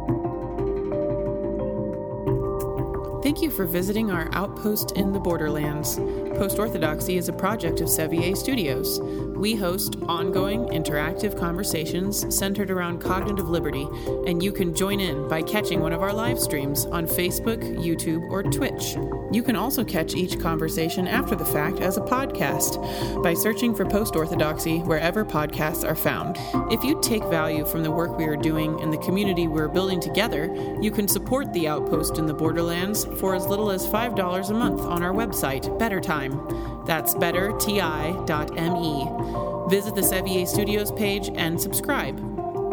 Thank 3.27 3.43
you 3.43 3.51
for 3.51 3.67
visiting 3.67 4.13
our 4.13 4.29
outpost 4.31 4.93
in 4.93 5.13
the 5.13 5.19
borderlands. 5.19 5.97
Post 6.37 6.61
Orthodoxy 6.61 7.17
is 7.17 7.29
a 7.29 7.33
project 7.33 7.81
of 7.81 7.89
Sevier 7.89 8.37
Studios. 8.37 9.01
We 9.01 9.57
host 9.57 9.97
ongoing 10.03 10.67
interactive 10.67 11.37
conversations 11.37 12.33
centered 12.33 12.71
around 12.71 13.01
cognitive 13.01 13.49
liberty, 13.49 13.89
and 14.29 14.41
you 14.41 14.53
can 14.53 14.73
join 14.73 15.01
in 15.01 15.27
by 15.27 15.43
catching 15.43 15.81
one 15.81 15.93
of 15.93 16.03
our 16.03 16.13
live 16.13 16.39
streams 16.39 16.85
on 16.87 17.09
Facebook, 17.09 17.61
YouTube, 17.77 18.23
or 18.31 18.45
Twitch. 18.45 18.97
You 19.33 19.43
can 19.43 19.57
also 19.57 19.83
catch 19.83 20.15
each 20.15 20.39
conversation 20.39 21.09
after 21.09 21.35
the 21.35 21.45
fact 21.45 21.81
as 21.81 21.97
a 21.97 22.03
podcast 22.03 22.81
by 23.25 23.35
searching 23.35 23.75
for 23.75 23.85
Post 23.85 24.15
Orthodoxy 24.15 24.79
wherever 24.81 25.25
podcasts 25.25 25.89
are 25.89 25.97
found. 25.97 26.37
If 26.71 26.85
you 26.85 27.01
take 27.03 27.25
value 27.25 27.67
from 27.67 27.83
the 27.83 27.91
work 27.91 28.17
we 28.17 28.27
are 28.27 28.37
doing 28.37 28.81
and 28.83 28.93
the 28.93 28.99
community 28.99 29.49
we're 29.49 29.69
building 29.69 30.01
together, 30.01 30.55
you 30.81 30.93
can 30.93 31.09
support 31.09 31.53
the 31.53 31.67
Outpost 31.67 32.19
in 32.19 32.27
the 32.27 32.35
Borderlands 32.35 33.05
for 33.17 33.35
as 33.35 33.47
little 33.47 33.71
as 33.71 33.87
$5 33.87 34.51
a 34.51 34.55
month 34.55 34.81
on 34.81 35.03
our 35.03 35.13
website, 35.13 35.79
Better 35.79 36.01
Time. 36.01 36.85
That's 36.87 37.15
betterti.me. 37.15 37.77
Visit 39.71 39.95
the 39.95 40.03
Sevier 40.03 40.47
Studios 40.47 40.93
page 40.93 41.31
and 41.35 41.61
subscribe. 41.61 42.19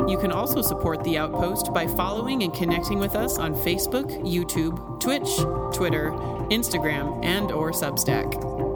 You 0.07 0.18
can 0.18 0.32
also 0.32 0.61
support 0.61 1.03
The 1.03 1.18
Outpost 1.18 1.74
by 1.74 1.88
following 1.88 2.44
and 2.44 2.53
connecting 2.53 2.99
with 2.99 3.15
us 3.15 3.38
on 3.38 3.56
Facebook, 3.56 4.11
YouTube, 4.22 4.99
Twitch, 4.99 5.38
Twitter, 5.76 6.11
Instagram, 6.52 7.24
and 7.24 7.52
or 7.52 7.72
Substack. 7.72 8.73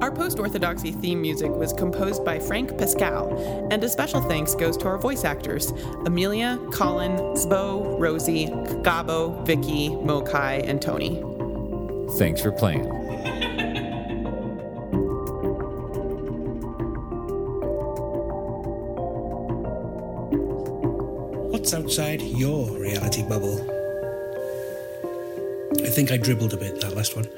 Our 0.00 0.10
post-orthodoxy 0.10 0.92
theme 0.92 1.20
music 1.20 1.50
was 1.50 1.74
composed 1.74 2.24
by 2.24 2.38
Frank 2.38 2.78
Pascal, 2.78 3.36
and 3.70 3.84
a 3.84 3.88
special 3.88 4.22
thanks 4.22 4.54
goes 4.54 4.78
to 4.78 4.86
our 4.86 4.96
voice 4.96 5.24
actors, 5.24 5.72
Amelia, 6.06 6.58
Colin, 6.72 7.12
Zbo, 7.36 8.00
Rosie, 8.00 8.46
Gabo, 8.82 9.44
Vicky, 9.44 9.90
Mokai, 9.90 10.62
and 10.64 10.80
Tony. 10.80 11.22
Thanks 12.16 12.40
for 12.40 12.50
playing. 12.50 12.88
What's 21.50 21.74
outside 21.74 22.22
your 22.22 22.70
reality 22.70 23.22
bubble? 23.22 23.60
I 25.84 25.90
think 25.90 26.10
I 26.10 26.16
dribbled 26.16 26.54
a 26.54 26.56
bit 26.56 26.80
that 26.80 26.96
last 26.96 27.14
one. 27.14 27.28